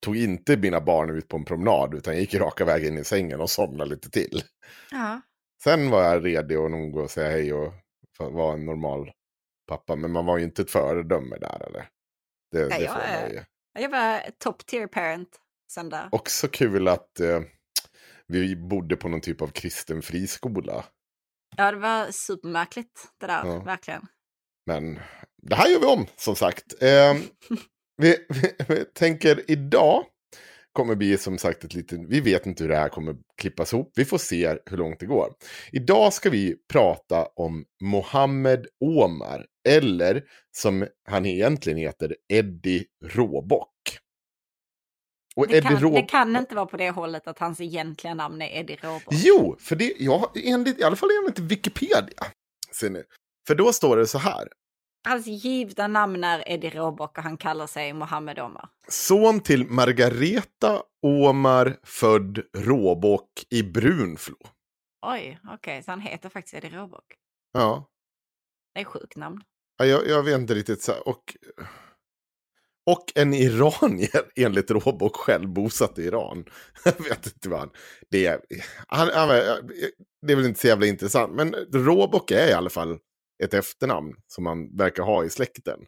tog 0.04 0.16
inte 0.16 0.56
mina 0.56 0.80
barn 0.80 1.10
ut 1.10 1.28
på 1.28 1.36
en 1.36 1.44
promenad 1.44 1.94
utan 1.94 2.16
gick 2.16 2.34
raka 2.34 2.64
vägen 2.64 2.92
in 2.92 2.98
i 2.98 3.04
sängen 3.04 3.40
och 3.40 3.50
somnade 3.50 3.90
lite 3.90 4.10
till. 4.10 4.42
Ja. 4.90 5.20
Sen 5.62 5.90
var 5.90 6.02
jag 6.02 6.24
redo 6.26 6.64
att 6.64 6.70
nog 6.70 6.92
gå 6.92 7.00
och 7.02 7.10
säga 7.10 7.30
hej 7.30 7.52
och 7.52 7.72
vara 8.18 8.54
en 8.54 8.66
normal 8.66 9.10
pappa. 9.68 9.96
Men 9.96 10.10
man 10.12 10.26
var 10.26 10.38
ju 10.38 10.44
inte 10.44 10.62
ett 10.62 10.70
föredöme 10.70 11.36
där 11.38 11.66
eller? 11.66 11.88
Det, 12.52 12.58
Ja, 12.60 12.68
det 12.68 12.84
jag 12.84 13.00
är- 13.04 13.30
ju. 13.30 13.40
Jag 13.78 13.88
var 13.90 14.20
top 14.38 14.66
tier 14.66 14.86
parent 14.86 15.28
sen 15.72 15.88
där. 15.88 16.08
Också 16.12 16.48
kul 16.48 16.88
att 16.88 17.20
eh, 17.20 17.40
vi 18.26 18.56
bodde 18.56 18.96
på 18.96 19.08
någon 19.08 19.20
typ 19.20 19.42
av 19.42 19.48
kristen 19.48 20.02
friskola. 20.02 20.84
Ja, 21.56 21.70
det 21.72 21.78
var 21.78 22.10
supermärkligt 22.10 23.08
det 23.20 23.26
där, 23.26 23.46
Ja. 23.46 23.58
verkligen. 23.62 24.06
Men 24.66 24.98
det 25.42 25.54
här 25.56 25.68
gör 25.68 25.80
vi 25.80 25.86
om, 25.86 26.06
som 26.16 26.36
sagt. 26.36 26.82
Eh, 26.82 27.14
vi, 27.96 28.16
vi, 28.28 28.52
vi 28.68 28.84
tänker 28.84 29.50
idag 29.50 30.04
kommer 30.72 30.94
bli 30.94 31.18
som 31.18 31.38
sagt 31.38 31.64
ett 31.64 31.74
litet... 31.74 32.00
Vi 32.08 32.20
vet 32.20 32.46
inte 32.46 32.64
hur 32.64 32.70
det 32.70 32.76
här 32.76 32.88
kommer 32.88 33.16
klippas 33.36 33.72
ihop. 33.72 33.92
Vi 33.96 34.04
får 34.04 34.18
se 34.18 34.58
hur 34.66 34.76
långt 34.76 35.00
det 35.00 35.06
går. 35.06 35.34
Idag 35.72 36.12
ska 36.12 36.30
vi 36.30 36.56
prata 36.72 37.26
om 37.36 37.64
Mohammed 37.82 38.66
Omar. 38.80 39.46
Eller 39.68 40.24
som 40.56 40.86
han 41.08 41.26
egentligen 41.26 41.78
heter, 41.78 42.16
Eddie 42.28 42.84
Råbock. 43.04 43.70
Och 45.36 45.46
Det 45.48 45.60
kan, 45.62 45.76
Rå- 45.76 45.94
det 45.94 46.02
kan 46.02 46.36
inte 46.36 46.54
vara 46.54 46.66
på 46.66 46.76
det 46.76 46.90
hållet 46.90 47.26
att 47.26 47.38
hans 47.38 47.60
egentliga 47.60 48.14
namn 48.14 48.42
är 48.42 48.58
Eddie 48.60 48.76
Råbock. 48.82 49.04
Jo, 49.10 49.56
för 49.60 49.76
det, 49.76 49.92
ja, 49.98 50.32
enligt, 50.34 50.80
i 50.80 50.82
alla 50.82 50.96
fall 50.96 51.08
enligt 51.22 51.38
Wikipedia. 51.38 52.24
Ser 52.80 52.90
ni. 52.90 53.02
För 53.46 53.54
då 53.54 53.72
står 53.72 53.96
det 53.96 54.06
så 54.06 54.18
här. 54.18 54.48
Hans 55.04 55.26
givna 55.26 55.86
namn 55.88 56.24
är 56.24 56.48
Eddie 56.48 56.70
Råbock 56.70 57.18
och 57.18 57.24
han 57.24 57.36
kallar 57.36 57.66
sig 57.66 57.92
Mohammed 57.92 58.38
Omar. 58.38 58.68
Son 58.88 59.40
till 59.40 59.66
Margareta 59.66 60.82
Omar 61.02 61.76
född 61.82 62.38
Råbock 62.56 63.30
i 63.50 63.62
Brunflo. 63.62 64.36
Oj, 65.06 65.38
okej, 65.52 65.82
så 65.82 65.90
han 65.90 66.00
heter 66.00 66.28
faktiskt 66.28 66.54
Eddie 66.54 66.76
Råbock. 66.76 67.04
Ja, 67.52 67.88
Det 68.74 68.80
är 68.80 68.84
sjukt 68.84 69.16
namn. 69.16 69.40
Ja, 69.78 69.84
jag, 69.84 70.08
jag 70.08 70.22
vet 70.22 70.40
inte 70.40 70.54
riktigt. 70.54 70.82
Så 70.82 70.92
här, 70.92 71.08
och, 71.08 71.36
och 72.86 73.04
en 73.14 73.34
iranier 73.34 74.22
enligt 74.36 74.70
Råbock 74.70 75.16
själv 75.16 75.48
bosatt 75.48 75.98
i 75.98 76.02
Iran. 76.02 76.44
Jag 76.84 77.04
vet 77.04 77.26
inte 77.26 77.48
vad 77.48 77.58
han... 77.60 77.70
Det 78.10 78.26
är, 78.26 78.40
han, 78.86 79.08
han, 79.14 79.28
det 80.26 80.32
är 80.32 80.36
väl 80.36 80.46
inte 80.46 80.60
så 80.60 80.66
jävla 80.66 80.86
intressant. 80.86 81.34
Men 81.34 81.54
Råbock 81.72 82.30
är 82.30 82.48
i 82.48 82.52
alla 82.52 82.70
fall 82.70 82.98
ett 83.44 83.54
efternamn 83.54 84.14
som 84.26 84.44
man 84.44 84.76
verkar 84.76 85.02
ha 85.02 85.24
i 85.24 85.30
släkten. 85.30 85.78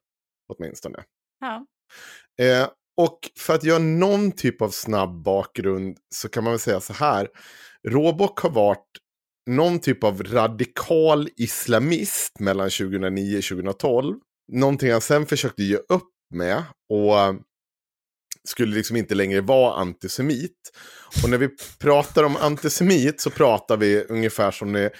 Åtminstone. 0.48 1.04
Ja. 1.40 1.66
Eh, 2.44 2.68
och 2.96 3.18
för 3.38 3.54
att 3.54 3.64
göra 3.64 3.78
någon 3.78 4.32
typ 4.32 4.62
av 4.62 4.70
snabb 4.70 5.22
bakgrund 5.22 5.98
så 6.14 6.28
kan 6.28 6.44
man 6.44 6.52
väl 6.52 6.60
säga 6.60 6.80
så 6.80 6.92
här. 6.92 7.28
Råbock 7.88 8.38
har 8.40 8.50
varit 8.50 8.86
någon 9.50 9.78
typ 9.78 10.04
av 10.04 10.22
radikal 10.22 11.28
islamist 11.36 12.40
mellan 12.40 12.70
2009 12.70 13.38
och 13.38 13.44
2012. 13.44 14.16
Någonting 14.52 14.92
han 14.92 15.00
sen 15.00 15.26
försökte 15.26 15.62
ge 15.62 15.76
upp 15.76 16.10
med 16.34 16.62
och 16.88 17.14
skulle 18.48 18.74
liksom 18.74 18.96
inte 18.96 19.14
längre 19.14 19.40
vara 19.40 19.74
antisemit. 19.74 20.72
Och 21.22 21.30
när 21.30 21.38
vi 21.38 21.48
pratar 21.78 22.22
om 22.24 22.36
antisemit 22.36 23.20
så 23.20 23.30
pratar 23.30 23.76
vi 23.76 24.04
ungefär 24.08 24.50
som 24.50 24.72
när 24.72 24.90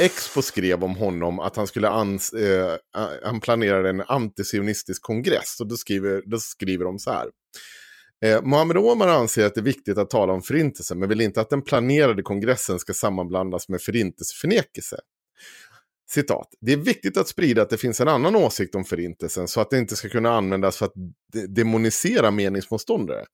Expo 0.00 0.42
skrev 0.42 0.84
om 0.84 0.96
honom 0.96 1.38
att 1.38 1.56
han 1.56 1.66
skulle 1.66 1.88
ans 1.88 2.32
eh, 2.32 2.76
han 3.22 3.40
planerade 3.40 3.90
en 3.90 4.00
antisionistisk 4.00 5.02
kongress. 5.02 5.56
Och 5.60 5.68
då 5.68 5.76
skriver, 5.76 6.22
då 6.26 6.38
skriver 6.38 6.84
de 6.84 6.98
så 6.98 7.10
här. 7.10 7.26
Eh, 8.24 8.42
Mohammed 8.42 8.76
Omar 8.76 9.08
anser 9.08 9.46
att 9.46 9.54
det 9.54 9.60
är 9.60 9.64
viktigt 9.64 9.98
att 9.98 10.10
tala 10.10 10.32
om 10.32 10.42
förintelsen 10.42 10.98
men 10.98 11.08
vill 11.08 11.20
inte 11.20 11.40
att 11.40 11.50
den 11.50 11.62
planerade 11.62 12.22
kongressen 12.22 12.78
ska 12.78 12.92
sammanblandas 12.92 13.68
med 13.68 13.82
förintelseförnekelse 13.82 14.96
citat, 16.12 16.48
det 16.60 16.72
är 16.72 16.76
viktigt 16.76 17.16
att 17.16 17.28
sprida 17.28 17.62
att 17.62 17.70
det 17.70 17.78
finns 17.78 18.00
en 18.00 18.08
annan 18.08 18.36
åsikt 18.36 18.74
om 18.74 18.84
förintelsen 18.84 19.48
så 19.48 19.60
att 19.60 19.70
det 19.70 19.78
inte 19.78 19.96
ska 19.96 20.08
kunna 20.08 20.30
användas 20.30 20.76
för 20.76 20.86
att 20.86 20.92
de 21.32 21.46
demonisera 21.46 22.30
meningsmotståndare. 22.30 23.24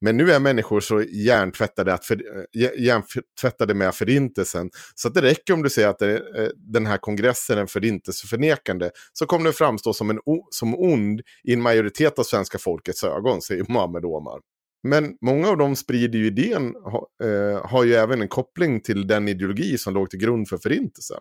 Men 0.00 0.16
nu 0.16 0.32
är 0.32 0.40
människor 0.40 0.80
så 0.80 1.02
hjärntvättade, 1.02 1.94
att 1.94 2.04
för, 2.04 2.14
eh, 2.14 2.70
hjärntvättade 2.84 3.74
med 3.74 3.94
förintelsen 3.94 4.70
så 4.94 5.08
att 5.08 5.14
det 5.14 5.22
räcker 5.22 5.54
om 5.54 5.62
du 5.62 5.70
säger 5.70 5.88
att 5.88 5.98
det, 5.98 6.52
den 6.56 6.86
här 6.86 6.98
kongressen 6.98 7.58
är 7.58 7.66
förintelseförnekande 7.66 8.90
så 9.12 9.26
kommer 9.26 9.44
det 9.44 9.52
framstå 9.52 9.92
som, 9.92 10.10
en, 10.10 10.18
som 10.50 10.74
ond 10.74 11.20
i 11.44 11.52
en 11.52 11.62
majoritet 11.62 12.18
av 12.18 12.22
svenska 12.22 12.58
folkets 12.58 13.04
ögon, 13.04 13.42
säger 13.42 13.64
Mohammed 13.68 14.04
Omar. 14.04 14.40
Men 14.82 15.16
många 15.20 15.48
av 15.48 15.56
dem 15.56 15.76
sprider 15.76 16.18
ju 16.18 16.26
idén, 16.26 16.74
ha, 16.74 17.08
eh, 17.24 17.66
har 17.66 17.84
ju 17.84 17.94
även 17.94 18.22
en 18.22 18.28
koppling 18.28 18.80
till 18.80 19.06
den 19.06 19.28
ideologi 19.28 19.78
som 19.78 19.94
låg 19.94 20.10
till 20.10 20.20
grund 20.20 20.48
för 20.48 20.58
förintelsen. 20.58 21.18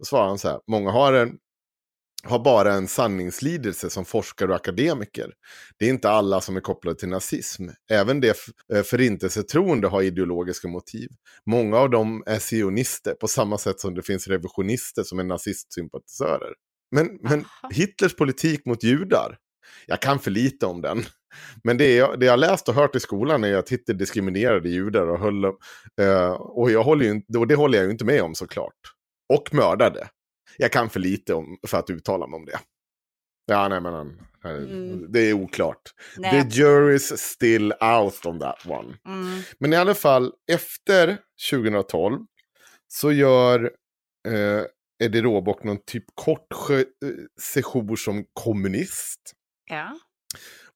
Då 0.00 0.04
svarar 0.04 0.28
han 0.28 0.38
så 0.38 0.48
här, 0.48 0.60
många 0.70 0.90
har, 0.90 1.12
en, 1.12 1.38
har 2.24 2.38
bara 2.38 2.72
en 2.72 2.88
sanningslidelse 2.88 3.90
som 3.90 4.04
forskare 4.04 4.48
och 4.48 4.56
akademiker. 4.56 5.32
Det 5.78 5.84
är 5.84 5.90
inte 5.90 6.10
alla 6.10 6.40
som 6.40 6.56
är 6.56 6.60
kopplade 6.60 6.98
till 6.98 7.08
nazism. 7.08 7.68
Även 7.90 8.20
det 8.20 8.36
eh, 8.74 8.82
förintelsetroende 8.82 9.88
har 9.88 10.02
ideologiska 10.02 10.68
motiv. 10.68 11.08
Många 11.46 11.76
av 11.76 11.90
dem 11.90 12.22
är 12.26 12.38
sionister, 12.38 13.14
på 13.14 13.28
samma 13.28 13.58
sätt 13.58 13.80
som 13.80 13.94
det 13.94 14.02
finns 14.02 14.28
revisionister 14.28 15.02
som 15.02 15.18
är 15.18 15.24
nazistsympatisörer. 15.24 16.52
Men, 16.90 17.18
men 17.22 17.44
Hitlers 17.72 18.16
politik 18.16 18.66
mot 18.66 18.82
judar, 18.82 19.36
jag 19.86 20.02
kan 20.02 20.18
för 20.18 20.30
lite 20.30 20.66
om 20.66 20.80
den. 20.80 21.04
Men 21.64 21.78
det 21.78 21.94
jag, 21.94 22.20
det 22.20 22.26
jag 22.26 22.38
läst 22.38 22.68
och 22.68 22.74
hört 22.74 22.96
i 22.96 23.00
skolan 23.00 23.44
är 23.44 23.54
att 23.54 23.68
Hitler 23.68 23.94
diskriminerade 23.94 24.68
judar 24.68 25.06
och 25.06 25.18
höll 25.18 25.44
uh, 25.44 26.30
och, 26.32 26.70
jag 26.70 26.82
håller 26.82 27.04
ju, 27.04 27.38
och 27.38 27.46
det 27.46 27.54
håller 27.54 27.78
jag 27.78 27.84
ju 27.84 27.90
inte 27.90 28.04
med 28.04 28.22
om 28.22 28.34
såklart. 28.34 28.94
Och 29.34 29.54
mördade. 29.54 30.08
Jag 30.56 30.72
kan 30.72 30.90
för 30.90 31.00
lite 31.00 31.34
om, 31.34 31.58
för 31.66 31.78
att 31.78 31.90
uttala 31.90 32.26
mig 32.26 32.36
om 32.36 32.44
det. 32.44 32.58
Ja, 33.46 33.68
nej 33.68 33.80
men 33.80 34.18
mm. 34.44 35.12
det 35.12 35.20
är 35.20 35.32
oklart. 35.32 35.82
Nej. 36.16 36.30
The 36.30 36.48
jury's 36.62 37.16
still 37.16 37.72
out 37.72 38.26
on 38.26 38.38
that 38.38 38.66
one. 38.66 38.96
Mm. 39.06 39.40
Men 39.58 39.72
i 39.72 39.76
alla 39.76 39.94
fall, 39.94 40.32
efter 40.52 41.18
2012 41.50 42.20
så 42.88 43.12
gör 43.12 43.70
eh, 44.28 44.64
Eddie 45.04 45.22
Råbock 45.22 45.64
någon 45.64 45.84
typ 45.86 46.04
kort 46.14 46.70
eh, 46.70 46.78
session 47.40 47.96
som 47.96 48.24
kommunist. 48.32 49.32
Ja 49.66 49.98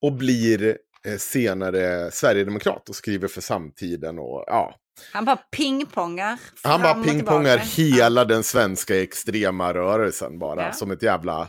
och 0.04 0.12
blir 0.12 0.78
eh, 1.06 1.16
senare 1.16 2.10
sverigedemokrat 2.10 2.88
och 2.88 2.96
skriver 2.96 3.28
för 3.28 3.40
samtiden. 3.40 4.18
Och, 4.18 4.44
ja. 4.46 4.74
Han 5.12 5.24
bara 5.24 5.36
pingpongar. 5.36 6.40
Han 6.62 6.82
bara 6.82 7.04
pingpongar 7.04 7.58
hela 7.58 8.20
ja. 8.20 8.24
den 8.24 8.42
svenska 8.42 9.02
extrema 9.02 9.74
rörelsen 9.74 10.38
bara. 10.38 10.62
Ja. 10.62 10.72
Som 10.72 10.90
ett 10.90 11.02
jävla... 11.02 11.48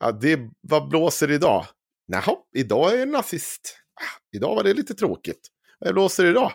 Ja, 0.00 0.12
det, 0.12 0.40
vad 0.60 0.88
blåser 0.88 1.30
idag? 1.30 1.66
Jaha, 2.06 2.36
idag 2.56 2.94
är 2.94 2.98
jag 2.98 3.08
nazist. 3.08 3.76
Ah, 3.94 4.36
idag 4.36 4.54
var 4.54 4.62
det 4.64 4.74
lite 4.74 4.94
tråkigt. 4.94 5.48
Vad 5.78 5.94
blåser 5.94 6.24
idag? 6.24 6.52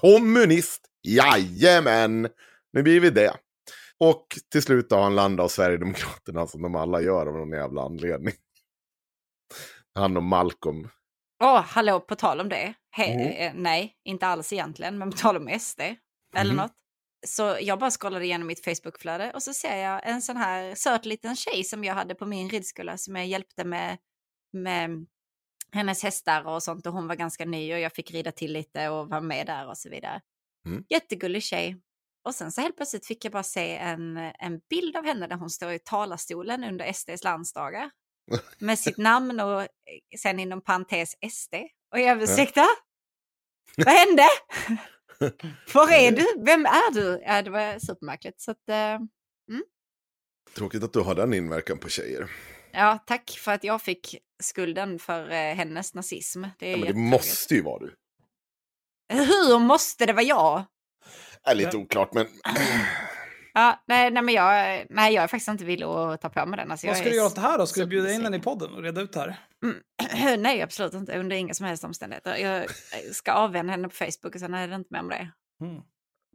Kommunist! 0.00 0.80
Jajamän! 1.02 2.28
Nu 2.72 2.82
blir 2.82 3.00
vi 3.00 3.10
det. 3.10 3.36
Och 3.98 4.26
till 4.52 4.62
slut 4.62 4.90
har 4.90 5.02
han 5.02 5.14
landat 5.14 5.44
hos 5.44 5.52
Sverigedemokraterna 5.52 6.46
som 6.46 6.62
de 6.62 6.74
alla 6.74 7.00
gör 7.00 7.26
av 7.26 7.34
någon 7.34 7.52
jävla 7.52 7.82
anledning. 7.82 8.34
Han 9.94 10.16
och 10.16 10.22
Malcolm. 10.22 10.88
Åh, 11.44 11.56
oh, 11.56 11.60
hallå, 11.62 12.00
på 12.00 12.16
tal 12.16 12.40
om 12.40 12.48
det. 12.48 12.74
He 12.90 13.04
mm. 13.04 13.32
Eh, 13.32 13.62
nej, 13.62 13.96
inte 14.04 14.26
alls 14.26 14.52
egentligen, 14.52 14.98
men 14.98 15.10
på 15.10 15.16
tal 15.16 15.36
om 15.36 15.58
SD. 15.60 15.80
Eller 16.34 16.52
mm. 16.52 16.56
något. 16.56 16.72
Så 17.26 17.58
jag 17.60 17.78
bara 17.78 17.90
scrollade 17.90 18.24
igenom 18.24 18.46
mitt 18.46 18.64
Facebookflöde 18.64 19.32
och 19.32 19.42
så 19.42 19.54
ser 19.54 19.76
jag 19.76 20.08
en 20.08 20.22
sån 20.22 20.36
här 20.36 20.74
söt 20.74 21.04
liten 21.04 21.36
tjej 21.36 21.64
som 21.64 21.84
jag 21.84 21.94
hade 21.94 22.14
på 22.14 22.26
min 22.26 22.50
ridskola 22.50 22.98
som 22.98 23.16
jag 23.16 23.26
hjälpte 23.26 23.64
med, 23.64 23.98
med 24.52 25.06
hennes 25.72 26.02
hästar 26.02 26.46
och 26.46 26.62
sånt 26.62 26.86
och 26.86 26.92
hon 26.92 27.08
var 27.08 27.14
ganska 27.14 27.44
ny 27.44 27.74
och 27.74 27.80
jag 27.80 27.92
fick 27.92 28.10
rida 28.10 28.32
till 28.32 28.52
lite 28.52 28.88
och 28.88 29.08
vara 29.08 29.20
med 29.20 29.46
där 29.46 29.68
och 29.68 29.78
så 29.78 29.90
vidare. 29.90 30.20
Mm. 30.66 30.84
Jättegullig 30.88 31.42
tjej. 31.42 31.80
Och 32.24 32.34
sen 32.34 32.52
så 32.52 32.60
helt 32.60 32.76
plötsligt 32.76 33.06
fick 33.06 33.24
jag 33.24 33.32
bara 33.32 33.42
se 33.42 33.76
en, 33.76 34.16
en 34.16 34.60
bild 34.70 34.96
av 34.96 35.04
henne 35.04 35.26
där 35.26 35.36
hon 35.36 35.50
står 35.50 35.72
i 35.72 35.78
talarstolen 35.78 36.64
under 36.64 36.92
SDs 36.92 37.24
landsdagar 37.24 37.90
med 38.58 38.78
sitt 38.78 38.98
namn 38.98 39.40
och 39.40 39.62
eh, 39.62 39.68
sen 40.18 40.40
inom 40.40 40.60
parentes 40.60 41.16
SD. 41.30 41.54
Och 41.92 42.00
jag 42.00 42.22
ursäkta? 42.22 42.60
Ja. 42.60 43.84
Vad 43.84 43.94
hände? 43.94 44.22
Var 45.74 45.92
är 45.92 46.10
du? 46.10 46.44
Vem 46.44 46.66
är 46.66 46.94
du? 46.94 47.22
Ja, 47.26 47.42
det 47.42 47.50
var 47.50 47.78
supermärkligt. 47.78 48.40
Så 48.40 48.50
att, 48.50 48.64
uh, 48.68 48.74
mm. 48.74 49.62
Tråkigt 50.56 50.82
att 50.82 50.92
du 50.92 51.00
har 51.00 51.14
den 51.14 51.34
inverkan 51.34 51.78
på 51.78 51.88
tjejer. 51.88 52.30
Ja, 52.72 52.98
tack 53.06 53.30
för 53.30 53.52
att 53.52 53.64
jag 53.64 53.82
fick 53.82 54.16
skulden 54.42 54.98
för 54.98 55.24
uh, 55.24 55.32
hennes 55.32 55.94
nazism. 55.94 56.44
Det, 56.58 56.70
ja, 56.70 56.76
men 56.76 56.86
det 56.86 56.94
måste 56.94 57.54
ju 57.54 57.62
vara 57.62 57.78
du. 57.78 57.94
Hur 59.08 59.58
måste 59.58 60.06
det 60.06 60.12
vara 60.12 60.24
jag? 60.24 60.64
Är 61.42 61.54
lite 61.54 61.76
oklart, 61.76 62.14
men 62.14 62.26
Ja, 63.56 63.82
nej, 63.86 64.10
nej, 64.10 64.22
men 64.22 64.34
jag, 64.34 64.86
nej, 64.90 65.14
jag 65.14 65.24
är 65.24 65.28
faktiskt 65.28 65.48
inte 65.48 65.64
villig 65.64 65.86
att 65.86 66.20
ta 66.20 66.28
på 66.28 66.46
mig 66.46 66.56
den. 66.56 66.70
Alltså, 66.70 66.86
Vad 66.86 66.96
ska 66.96 67.08
du 67.08 67.16
göra 67.16 67.26
åt 67.26 67.34
det 67.34 67.40
här 67.40 67.58
då? 67.58 67.66
Ska 67.66 67.80
du 67.80 67.86
bjuda 67.86 68.12
in 68.12 68.22
den 68.22 68.34
i 68.34 68.40
podden 68.40 68.72
och 68.72 68.82
reda 68.82 69.00
ut 69.00 69.12
det 69.12 69.20
här? 69.20 69.36
Mm, 69.64 70.42
nej, 70.42 70.62
absolut 70.62 70.94
inte. 70.94 71.18
Under 71.18 71.36
inga 71.36 71.54
som 71.54 71.66
helst 71.66 71.84
omständigheter. 71.84 72.36
Jag 72.36 72.66
ska 73.12 73.32
avvända 73.32 73.70
henne 73.70 73.88
på 73.88 73.94
Facebook 73.94 74.34
och 74.34 74.40
sen 74.40 74.54
är 74.54 74.68
det 74.68 74.74
inte 74.74 74.88
med 74.90 75.00
om 75.00 75.08
det. 75.08 75.30
Mm. 75.62 75.72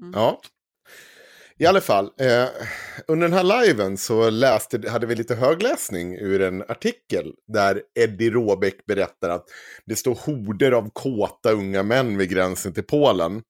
Mm. 0.01 0.13
Ja. 0.13 0.41
I 1.57 1.65
alla 1.65 1.81
fall, 1.81 2.05
eh, 2.05 2.47
under 3.07 3.27
den 3.27 3.37
här 3.37 3.63
liven 3.63 3.97
så 3.97 4.29
läste, 4.29 4.89
hade 4.89 5.07
vi 5.07 5.15
lite 5.15 5.35
högläsning 5.35 6.15
ur 6.15 6.41
en 6.41 6.61
artikel 6.61 7.33
där 7.53 7.81
Eddie 7.99 8.29
Råbeck 8.29 8.85
berättar 8.85 9.29
att 9.29 9.45
det 9.85 9.95
står 9.95 10.15
horder 10.15 10.71
av 10.71 10.89
kåta 10.93 11.51
unga 11.51 11.83
män 11.83 12.17
vid 12.17 12.29
gränsen 12.29 12.73
till 12.73 12.83
Polen. 12.83 13.41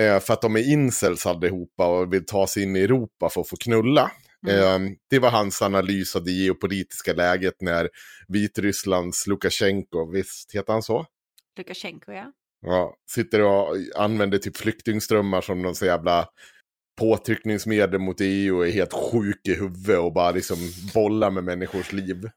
Eh, 0.00 0.20
för 0.20 0.32
att 0.32 0.42
de 0.42 0.56
är 0.56 0.72
incels 0.72 1.26
allihopa 1.26 1.86
och 1.86 2.12
vill 2.12 2.26
ta 2.26 2.46
sig 2.46 2.62
in 2.62 2.76
i 2.76 2.80
Europa 2.80 3.28
för 3.28 3.40
att 3.40 3.48
få 3.48 3.56
knulla. 3.56 4.10
Mm. 4.48 4.84
Eh, 4.84 4.96
det 5.10 5.18
var 5.18 5.30
hans 5.30 5.62
analys 5.62 6.16
av 6.16 6.24
det 6.24 6.30
geopolitiska 6.30 7.12
läget 7.12 7.54
när 7.60 7.88
Vitrysslands 8.28 9.26
Lukasjenko, 9.26 10.10
visst 10.12 10.54
heter 10.54 10.72
han 10.72 10.82
så? 10.82 11.06
Lukasjenko, 11.58 12.12
ja. 12.12 12.32
Ja, 12.66 12.96
sitter 13.10 13.42
och 13.42 13.76
använder 13.96 14.38
typ 14.38 14.56
flyktingströmmar 14.56 15.40
som 15.40 15.62
någon 15.62 15.74
så 15.74 15.86
jävla 15.86 16.28
påtryckningsmedel 17.00 18.00
mot 18.00 18.16
EU 18.20 18.56
och 18.56 18.66
är 18.66 18.70
helt 18.70 18.92
sjuk 18.92 19.48
i 19.48 19.54
huvudet 19.54 19.98
och 19.98 20.12
bara 20.12 20.30
liksom 20.30 20.56
bollar 20.94 21.30
med 21.30 21.44
människors 21.44 21.92
liv. 21.92 22.30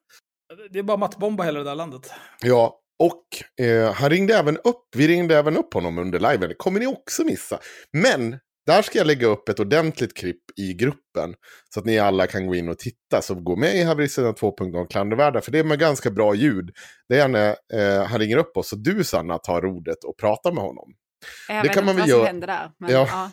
Det 0.70 0.80
är 0.80 0.84
bara 0.84 0.98
mattbomba 0.98 1.44
hela 1.44 1.60
det 1.60 1.66
där 1.66 1.76
landet. 1.76 2.12
Ja, 2.42 2.80
och 3.00 3.24
eh, 3.66 3.94
han 3.94 4.10
ringde 4.10 4.36
även 4.38 4.58
upp, 4.58 4.88
vi 4.96 5.08
ringde 5.08 5.38
även 5.38 5.58
upp 5.58 5.74
honom 5.74 5.98
under 5.98 6.20
liven. 6.20 6.50
Det 6.50 6.56
kommer 6.56 6.80
ni 6.80 6.88
också 6.88 7.24
missa. 7.24 7.60
Men 7.94 8.40
där 8.66 8.82
ska 8.82 8.98
jag 8.98 9.08
lägga 9.08 9.28
upp 9.28 9.50
ett 9.50 9.60
ordentligt 9.60 10.18
klipp 10.18 10.42
i 10.58 10.74
gruppen. 10.74 11.34
Så 11.74 11.80
att 11.80 11.86
ni 11.86 12.00
alla 12.00 12.28
kan 12.28 12.48
gå 12.48 12.56
in 12.56 12.70
och 12.70 12.78
titta. 12.78 13.22
Så 13.22 13.36
gå 13.36 13.56
med 13.56 13.76
i 13.76 13.84
Haveristen 13.84 14.26
2.0 14.26 14.88
klandervärda. 14.88 15.42
För 15.42 15.52
det 15.52 15.60
är 15.60 15.64
med 15.64 15.80
ganska 15.80 16.12
bra 16.12 16.36
ljud. 16.36 16.72
Det 17.10 17.20
är 17.20 17.28
när 17.28 17.56
eh, 17.74 18.06
han 18.06 18.20
ringer 18.20 18.38
upp 18.38 18.58
oss 18.58 18.74
och 18.74 18.80
du 18.80 19.04
Sanna 19.04 19.38
tar 19.38 19.66
ordet 19.66 20.04
och 20.04 20.18
pratar 20.18 20.52
med 20.52 20.64
honom. 20.64 20.94
Jag 21.48 21.64
det 21.64 21.68
vet 21.68 21.76
kan 21.76 21.86
man 21.86 22.08
som 22.08 22.26
händer 22.26 22.48
där. 22.48 22.72
Men, 22.80 22.92
ja. 22.92 23.08
ja. 23.12 23.32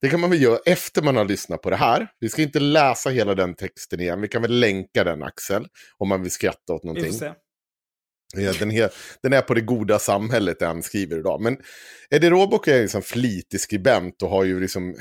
Det 0.00 0.08
kan 0.08 0.20
man 0.20 0.30
väl 0.30 0.42
göra 0.42 0.58
efter 0.66 1.02
man 1.02 1.16
har 1.16 1.24
lyssnat 1.24 1.62
på 1.62 1.70
det 1.70 1.76
här. 1.76 2.08
Vi 2.20 2.28
ska 2.28 2.42
inte 2.42 2.60
läsa 2.60 3.10
hela 3.10 3.34
den 3.34 3.54
texten 3.54 4.00
igen. 4.00 4.20
Vi 4.20 4.28
kan 4.28 4.42
väl 4.42 4.60
länka 4.60 5.04
den 5.04 5.22
Axel. 5.22 5.66
Om 5.98 6.08
man 6.08 6.22
vill 6.22 6.30
skratta 6.30 6.72
åt 6.72 6.84
någonting. 6.84 7.12
Ja, 7.20 7.34
den, 8.34 8.70
är, 8.70 8.92
den 9.22 9.32
är 9.32 9.42
på 9.42 9.54
det 9.54 9.60
goda 9.60 9.98
samhället 9.98 10.58
det 10.58 10.66
han 10.66 10.82
skriver 10.82 11.18
idag. 11.18 11.40
Men 11.40 11.56
Eddie 12.10 12.30
Råbock 12.30 12.68
är 12.68 12.82
liksom 12.82 13.02
flitig 13.02 13.60
skribent 13.60 14.22
och 14.22 14.30
har 14.30 14.44
ju 14.44 14.60
liksom, 14.60 14.94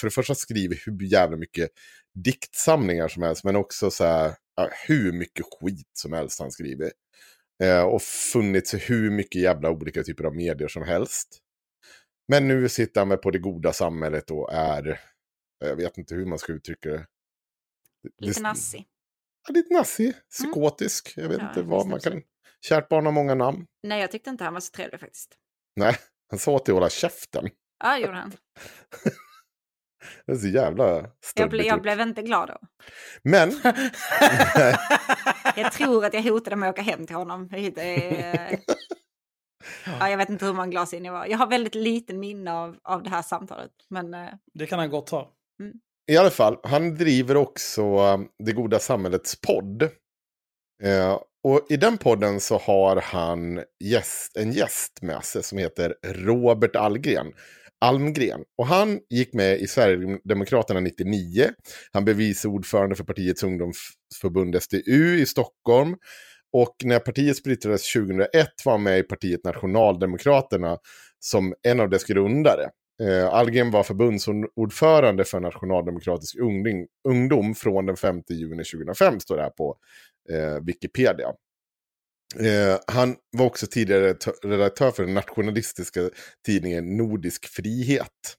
för 0.00 0.06
det 0.06 0.10
första 0.10 0.34
skrivit 0.34 0.86
hur 0.86 1.02
jävla 1.02 1.36
mycket 1.36 1.70
diktsamlingar 2.14 3.08
som 3.08 3.22
helst, 3.22 3.44
men 3.44 3.56
också 3.56 3.90
så 3.90 4.04
här, 4.04 4.34
hur 4.86 5.12
mycket 5.12 5.46
skit 5.60 5.90
som 5.92 6.12
helst 6.12 6.40
han 6.40 6.50
skriver. 6.50 6.92
Eh, 7.62 7.82
och 7.82 8.02
funnits 8.02 8.74
i 8.74 8.78
hur 8.78 9.10
mycket 9.10 9.40
jävla 9.42 9.70
olika 9.70 10.02
typer 10.02 10.24
av 10.24 10.34
medier 10.34 10.68
som 10.68 10.82
helst. 10.82 11.40
Men 12.28 12.48
nu 12.48 12.68
sitter 12.68 13.00
han 13.00 13.08
med 13.08 13.22
på 13.22 13.30
det 13.30 13.38
goda 13.38 13.72
samhället 13.72 14.30
och 14.30 14.52
är, 14.52 15.00
jag 15.58 15.76
vet 15.76 15.98
inte 15.98 16.14
hur 16.14 16.26
man 16.26 16.38
ska 16.38 16.52
uttrycka 16.52 16.88
det. 16.88 17.06
Lite 18.18 18.40
nassig. 18.40 18.86
Ja, 19.48 19.54
lite 19.54 19.74
nassig, 19.74 20.04
mm. 20.04 20.16
psykotisk. 20.30 21.16
Mm. 21.16 21.24
Jag 21.24 21.38
vet 21.38 21.42
ja, 21.42 21.48
inte 21.48 21.62
vad 21.62 21.86
man 21.86 22.00
kan... 22.00 22.22
Kärt 22.68 22.88
barn 22.88 23.06
har 23.06 23.12
många 23.12 23.34
namn. 23.34 23.66
Nej, 23.82 24.00
jag 24.00 24.10
tyckte 24.10 24.30
inte 24.30 24.44
han 24.44 24.52
var 24.52 24.60
så 24.60 24.70
trevlig 24.70 25.00
faktiskt. 25.00 25.34
Nej, 25.76 25.96
han 26.30 26.38
sa 26.38 26.58
till 26.58 26.74
hålla 26.74 26.90
käften. 26.90 27.50
Ja, 27.84 27.98
gjorde 27.98 28.12
han. 28.12 28.32
det 30.26 30.32
är 30.32 30.36
så 30.36 30.48
jävla 30.48 31.10
jag, 31.34 31.50
ble, 31.50 31.62
jag 31.62 31.82
blev 31.82 32.00
inte 32.00 32.22
glad 32.22 32.48
då. 32.48 32.58
Men... 33.22 33.50
jag 35.56 35.72
tror 35.72 36.04
att 36.04 36.14
jag 36.14 36.22
hotade 36.22 36.56
med 36.56 36.68
att 36.68 36.74
åka 36.74 36.82
hem 36.82 37.06
till 37.06 37.16
honom. 37.16 37.48
Det 37.48 38.60
Ja, 39.86 40.10
jag 40.10 40.16
vet 40.16 40.28
inte 40.28 40.44
hur 40.44 40.52
många 40.52 40.68
glas 40.68 40.94
in 40.94 41.04
jag 41.04 41.12
var. 41.12 41.26
Jag 41.26 41.38
har 41.38 41.46
väldigt 41.46 41.74
lite 41.74 42.14
minne 42.14 42.52
av, 42.52 42.76
av 42.82 43.02
det 43.02 43.10
här 43.10 43.22
samtalet. 43.22 43.70
Men, 43.90 44.14
eh, 44.14 44.28
det 44.54 44.66
kan 44.66 44.78
han 44.78 44.90
gott 44.90 45.10
ha. 45.10 45.30
Mm. 45.60 45.74
i 46.10 46.16
alla 46.16 46.30
fall, 46.30 46.58
han 46.62 46.94
driver 46.94 47.36
också 47.36 47.82
eh, 47.82 48.18
Det 48.38 48.52
goda 48.52 48.78
samhällets 48.78 49.40
podd. 49.40 49.90
Eh, 50.82 51.18
och 51.44 51.66
i 51.68 51.76
den 51.76 51.98
podden 51.98 52.40
så 52.40 52.58
har 52.58 52.96
han 52.96 53.62
gäst, 53.84 54.36
en 54.36 54.52
gäst 54.52 55.02
med 55.02 55.24
sig 55.24 55.42
som 55.42 55.58
heter 55.58 55.94
Robert 56.06 56.76
Algren. 56.76 57.32
Almgren. 57.80 58.40
Och 58.58 58.66
han 58.66 59.00
gick 59.10 59.32
med 59.32 59.60
i 59.60 59.66
Sverigedemokraterna 59.66 60.80
99. 60.80 61.50
Han 61.92 62.04
blev 62.04 62.16
vice 62.16 62.48
ordförande 62.48 62.96
för 62.96 63.04
partiets 63.04 63.42
ungdomsförbund 63.42 64.62
SDU 64.62 65.18
i 65.18 65.26
Stockholm. 65.26 65.96
Och 66.52 66.76
när 66.84 66.98
partiet 66.98 67.36
splittrades 67.36 67.92
2001 67.92 68.48
var 68.64 68.72
han 68.72 68.82
med 68.82 68.98
i 68.98 69.02
partiet 69.02 69.44
Nationaldemokraterna 69.44 70.78
som 71.20 71.54
en 71.62 71.80
av 71.80 71.90
dess 71.90 72.04
grundare. 72.04 72.70
Eh, 73.02 73.26
Algren 73.26 73.70
var 73.70 73.82
förbundsordförande 73.82 75.24
för 75.24 75.40
Nationaldemokratisk 75.40 76.38
ungdom, 76.38 76.86
ungdom 77.08 77.54
från 77.54 77.86
den 77.86 77.96
5 77.96 78.22
juni 78.28 78.64
2005, 78.64 79.20
står 79.20 79.36
det 79.36 79.42
här 79.42 79.50
på 79.50 79.76
eh, 80.30 80.64
Wikipedia. 80.64 81.28
Eh, 82.40 82.78
han 82.86 83.16
var 83.30 83.46
också 83.46 83.66
tidigare 83.66 84.14
redaktör 84.42 84.90
för 84.90 85.04
den 85.04 85.14
nationalistiska 85.14 86.10
tidningen 86.46 86.96
Nordisk 86.96 87.46
frihet. 87.46 88.36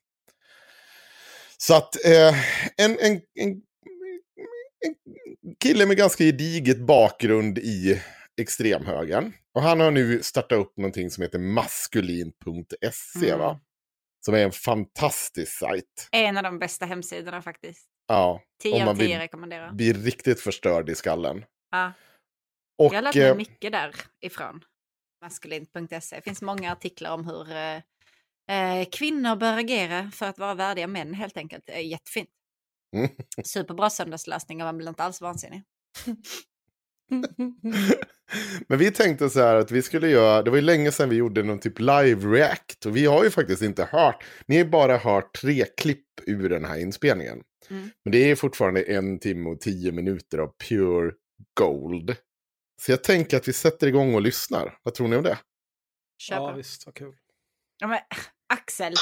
Så 1.58 1.76
att 1.76 2.06
eh, 2.06 2.36
en, 2.78 3.00
en, 3.00 3.22
en, 3.40 3.62
en 4.86 4.96
kille 5.60 5.86
med 5.86 5.98
ganska 5.98 6.24
gediget 6.24 6.80
bakgrund 6.80 7.58
i 7.58 8.02
extremhögern. 8.42 9.34
Och 9.54 9.62
han 9.62 9.80
har 9.80 9.92
nu 9.92 10.24
startat 10.24 10.60
upp 10.60 10.78
någonting 10.78 11.10
som 11.10 11.22
heter 11.22 11.40
maskulin.se. 11.40 13.28
Mm. 13.28 13.40
Va? 13.40 13.60
Som 14.26 14.34
är 14.34 14.44
en 14.44 14.52
fantastisk 14.52 15.52
sajt. 15.52 16.10
En 16.12 16.38
av 16.38 16.44
de 16.44 16.60
bästa 16.60 16.86
hemsidorna 16.86 17.42
faktiskt. 17.42 17.88
Ja. 18.08 18.42
10 18.62 18.90
av 18.90 18.96
10 18.96 19.20
rekommenderar. 19.20 19.72
Blir 19.72 19.94
riktigt 19.94 20.42
förstörd 20.42 20.90
i 20.90 20.96
skallen. 20.96 21.46
Ja. 21.72 21.94
Och, 22.78 22.94
jag 22.94 22.98
har 22.98 23.02
lärt 23.02 23.16
mig 23.16 23.28
eh, 23.28 23.36
mycket 23.36 23.72
därifrån. 23.72 24.64
Maskulint.se. 25.22 26.16
Det 26.16 26.22
finns 26.22 26.42
många 26.42 26.72
artiklar 26.72 27.12
om 27.12 27.26
hur 27.26 27.52
eh, 27.52 27.82
eh, 28.58 28.88
kvinnor 28.92 29.36
bör 29.36 29.58
agera 29.58 30.12
för 30.12 30.26
att 30.26 30.38
vara 30.38 30.54
värdiga 30.54 30.88
män 30.88 31.14
helt 31.14 31.38
enkelt. 31.38 31.66
Det 31.66 31.74
är 31.74 31.80
jättefint. 31.82 32.30
Mm. 32.96 33.10
Superbra 33.44 33.90
söndagsläsning 33.90 34.62
och 34.62 34.66
man 34.66 34.78
blir 34.78 34.90
inte 34.90 35.04
alls 35.04 35.22
vansinnig. 35.22 35.64
Men 38.68 38.80
vi 38.80 38.92
tänkte 38.92 39.30
så 39.30 39.40
här 39.40 39.56
att 39.56 39.72
vi 39.72 39.82
skulle 39.82 40.10
göra, 40.10 40.42
det 40.42 40.50
var 40.50 40.58
ju 40.58 40.64
länge 40.64 40.92
sedan 40.92 41.10
vi 41.10 41.16
gjorde 41.16 41.44
någon 41.44 41.60
typ 41.60 41.80
live 41.80 42.38
react. 42.38 42.86
Och 42.86 42.98
vi 42.98 43.06
har 43.06 43.24
ju 43.24 43.30
faktiskt 43.30 43.62
inte 43.62 43.84
hört, 43.92 44.24
ni 44.46 44.58
har 44.58 44.66
bara 44.66 44.98
hört 44.98 45.34
tre 45.42 45.66
klipp 45.78 46.06
ur 46.26 46.50
den 46.50 46.66
här 46.66 46.80
inspelningen. 46.80 47.44
Mm. 47.70 47.90
Men 48.04 48.12
det 48.12 48.32
är 48.32 48.36
fortfarande 48.36 48.82
en 48.82 49.20
timme 49.20 49.50
och 49.50 49.62
tio 49.62 49.92
minuter 49.92 50.38
av 50.38 50.52
pure 50.70 51.12
gold. 51.54 52.16
Så 52.82 52.92
jag 52.92 53.04
tänker 53.04 53.38
att 53.38 53.48
vi 53.48 53.54
sätter 53.54 53.88
igång 53.88 54.16
och 54.16 54.22
lyssnar. 54.22 54.78
Vad 54.84 54.94
tror 54.94 55.08
ni 55.08 55.16
om 55.16 55.24
det? 55.24 55.38
Köpa. 56.18 56.42
Ja, 56.42 56.54
visst, 56.54 56.86
vad 56.86 56.96
kul. 56.96 57.16
Ja, 57.80 57.88
men, 57.88 58.00
Axel. 58.54 58.94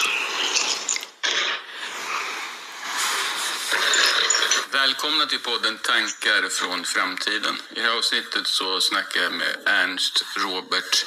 Välkomna 4.73 5.25
till 5.25 5.39
podden 5.39 5.77
Tankar 5.77 6.49
från 6.49 6.83
framtiden. 6.83 7.55
I 7.71 7.73
det 7.75 7.81
här 7.81 7.97
avsnittet 7.97 8.47
så 8.47 8.81
snackar 8.81 9.21
jag 9.21 9.33
med 9.33 9.55
Ernst 9.65 10.25
Robert 10.37 11.05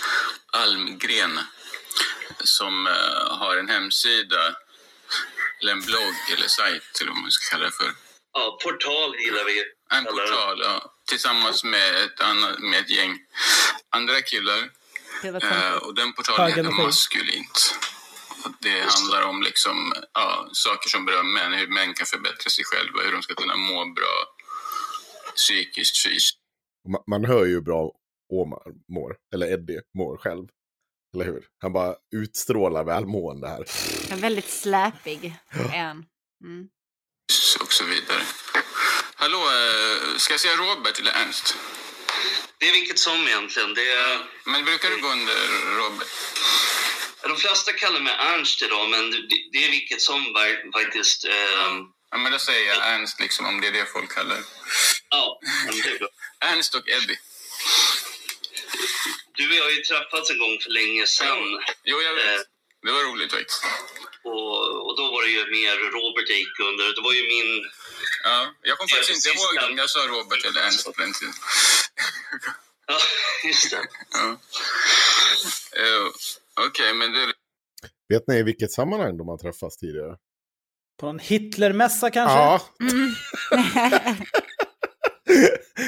Almgren 0.52 1.40
som 2.44 2.86
uh, 2.86 2.92
har 3.40 3.56
en 3.56 3.68
hemsida, 3.68 4.56
eller 5.60 5.72
en 5.72 5.80
blogg 5.80 6.16
eller 6.36 6.48
sajt 6.48 7.00
eller 7.00 7.10
vad 7.10 7.20
man 7.20 7.30
ska 7.30 7.56
kalla 7.56 7.64
det 7.64 7.72
för. 7.72 7.90
Ja, 8.32 8.58
portal 8.62 9.14
gillar 9.18 9.44
vi. 9.44 9.64
En 9.90 10.04
portal, 10.04 10.60
ja 10.64 10.92
tillsammans 11.06 11.64
med 11.64 12.04
ett, 12.04 12.20
annat, 12.20 12.58
med 12.58 12.80
ett 12.80 12.90
gäng 12.90 13.18
andra 13.90 14.20
killar. 14.20 14.70
Eh, 15.22 15.72
och 15.72 15.94
den 15.94 16.12
portalen 16.12 16.48
heter 16.48 16.70
Maskulint. 16.70 17.74
Det 18.60 18.80
handlar 18.80 19.22
om 19.22 19.42
liksom, 19.42 19.92
ja, 20.12 20.48
saker 20.52 20.88
som 20.88 21.04
berör 21.04 21.22
män, 21.22 21.52
hur 21.52 21.68
män 21.68 21.94
kan 21.94 22.06
förbättra 22.06 22.50
sig 22.50 22.64
själva, 22.64 23.02
hur 23.02 23.12
de 23.12 23.22
ska 23.22 23.34
kunna 23.34 23.56
må 23.56 23.84
bra 23.84 24.14
psykiskt, 25.36 26.02
fysiskt. 26.02 26.38
Man, 26.88 27.02
man 27.06 27.24
hör 27.24 27.44
ju 27.44 27.60
bra 27.60 27.92
Omar 28.32 28.72
mår, 28.88 29.16
eller 29.34 29.52
Eddie 29.52 29.80
mår 29.98 30.16
själv. 30.16 30.46
Eller 31.14 31.24
hur? 31.24 31.44
Han 31.62 31.72
bara 31.72 31.94
utstrålar 32.16 32.84
välmående 32.84 33.48
här. 33.48 33.64
En 34.10 34.20
väldigt 34.20 34.50
släpig 34.50 35.36
en. 35.72 36.06
Mm. 36.44 36.68
Och 37.60 37.72
så 37.72 37.84
vidare. 37.84 38.22
Hallå, 39.14 39.38
eh, 39.38 40.16
ska 40.16 40.32
jag 40.32 40.40
säga 40.40 40.56
Robert 40.56 41.00
eller 41.00 41.12
Ernst? 41.12 41.56
Det 42.58 42.68
är 42.68 42.72
vilket 42.72 42.98
som 42.98 43.26
egentligen. 43.28 43.74
Det 43.74 43.92
är... 43.92 44.18
Men 44.44 44.64
brukar 44.64 44.88
du 44.90 45.00
gå 45.02 45.08
under 45.08 45.38
Robert? 45.80 46.08
De 47.22 47.36
flesta 47.36 47.72
kallar 47.72 48.00
mig 48.00 48.14
Ernst 48.18 48.62
idag, 48.62 48.88
men 48.90 49.10
det 49.52 49.64
är 49.64 49.70
vilket 49.70 50.00
som 50.00 50.34
faktiskt. 50.72 51.24
Um... 51.24 51.92
Ja, 52.10 52.16
men 52.18 52.32
då 52.32 52.38
säger 52.38 52.68
jag 52.68 52.94
Ernst 52.94 53.20
liksom, 53.20 53.46
om 53.46 53.60
det 53.60 53.66
är 53.66 53.72
det 53.72 53.92
folk 53.92 54.12
kallar 54.14 54.38
Ja, 55.10 55.40
det. 55.72 56.08
Ernst 56.46 56.74
och 56.74 56.88
Eddie. 56.88 57.18
Du 59.36 59.48
och 59.48 59.54
jag 59.54 59.64
har 59.64 59.70
ju 59.70 59.82
träffats 59.82 60.30
en 60.30 60.38
gång 60.38 60.58
för 60.62 60.70
länge 60.70 61.06
sedan. 61.06 61.62
Jo, 61.84 62.02
jag 62.02 62.14
vet. 62.14 62.26
Eh, 62.26 62.40
det 62.82 62.92
var 62.92 63.02
roligt 63.04 63.32
faktiskt. 63.32 63.64
Och, 64.24 64.86
och 64.86 64.96
då 64.96 65.10
var 65.10 65.22
det 65.22 65.28
ju 65.28 65.50
mer 65.50 65.76
Robert 65.76 66.28
jag 66.28 66.38
gick 66.38 66.58
under. 66.60 66.94
Det 66.94 67.02
var 67.02 67.12
ju 67.12 67.22
min 67.22 67.70
Ja, 68.22 68.54
jag 68.62 68.78
kommer 68.78 68.88
faktiskt 68.88 69.26
inte 69.26 69.38
ihåg 69.38 69.70
om 69.70 69.78
jag 69.78 69.90
sa 69.90 70.06
Robert 70.06 70.44
eller 70.44 70.60
Ernst 70.60 70.84
på 70.84 70.92
den 70.96 71.12
tiden. 71.12 71.34
Ja, 72.86 72.98
just 73.44 73.70
det. 73.70 73.88
Ja. 74.10 74.38
Uh, 75.78 76.10
Okej, 76.60 76.68
okay, 76.68 76.94
men 76.98 77.12
det... 77.12 77.32
Vet 78.08 78.28
ni 78.28 78.34
i 78.34 78.42
vilket 78.42 78.72
sammanhang 78.72 79.16
de 79.16 79.28
har 79.28 79.38
träffats 79.38 79.76
tidigare? 79.76 80.16
På 81.00 81.06
någon 81.06 81.18
Hitlermässa 81.18 82.10
kanske? 82.10 82.36
Ja. 82.36 82.60
Mm. 82.80 83.14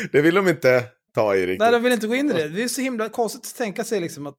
det 0.12 0.22
vill 0.22 0.34
de 0.34 0.48
inte 0.48 0.84
ta 1.14 1.36
i 1.36 1.46
riktigt. 1.46 1.60
Nej, 1.60 1.72
de 1.72 1.82
vill 1.82 1.92
inte 1.92 2.06
gå 2.06 2.14
in 2.14 2.30
i 2.30 2.32
det. 2.32 2.48
Det 2.48 2.62
är 2.62 2.68
så 2.68 2.80
himla 2.80 3.08
konstigt 3.08 3.46
att 3.46 3.56
tänka 3.56 3.84
sig 3.84 4.00
liksom 4.00 4.26
att 4.26 4.36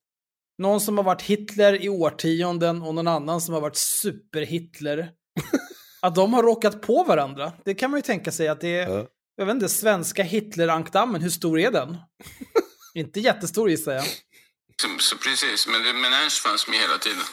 någon 0.57 0.81
som 0.81 0.97
har 0.97 1.03
varit 1.03 1.21
Hitler 1.21 1.83
i 1.83 1.89
årtionden 1.89 2.81
och 2.81 2.95
någon 2.95 3.07
annan 3.07 3.41
som 3.41 3.53
har 3.53 3.61
varit 3.61 3.75
super-Hitler 3.75 5.11
att 6.01 6.15
de 6.15 6.33
har 6.33 6.43
råkat 6.43 6.81
på 6.81 7.03
varandra. 7.03 7.53
Det 7.65 7.73
kan 7.73 7.91
man 7.91 7.97
ju 7.97 8.01
tänka 8.01 8.31
sig 8.31 8.47
att 8.47 8.61
det 8.61 8.79
är, 8.79 8.89
ja. 8.89 9.07
jag 9.35 9.45
vet 9.45 9.55
inte, 9.55 9.69
svenska 9.69 10.23
Hitler-ankdammen, 10.23 11.21
hur 11.21 11.29
stor 11.29 11.59
är 11.59 11.71
den? 11.71 11.97
inte 12.93 13.19
jättestor 13.19 13.69
gissar 13.69 13.91
jag. 13.91 14.05
Så, 14.81 14.87
så 14.99 15.17
precis, 15.17 15.67
men, 15.67 16.01
men 16.01 16.13
Ernst 16.13 16.39
fanns 16.39 16.67
med 16.67 16.79
hela 16.79 16.97
tiden. 16.97 17.25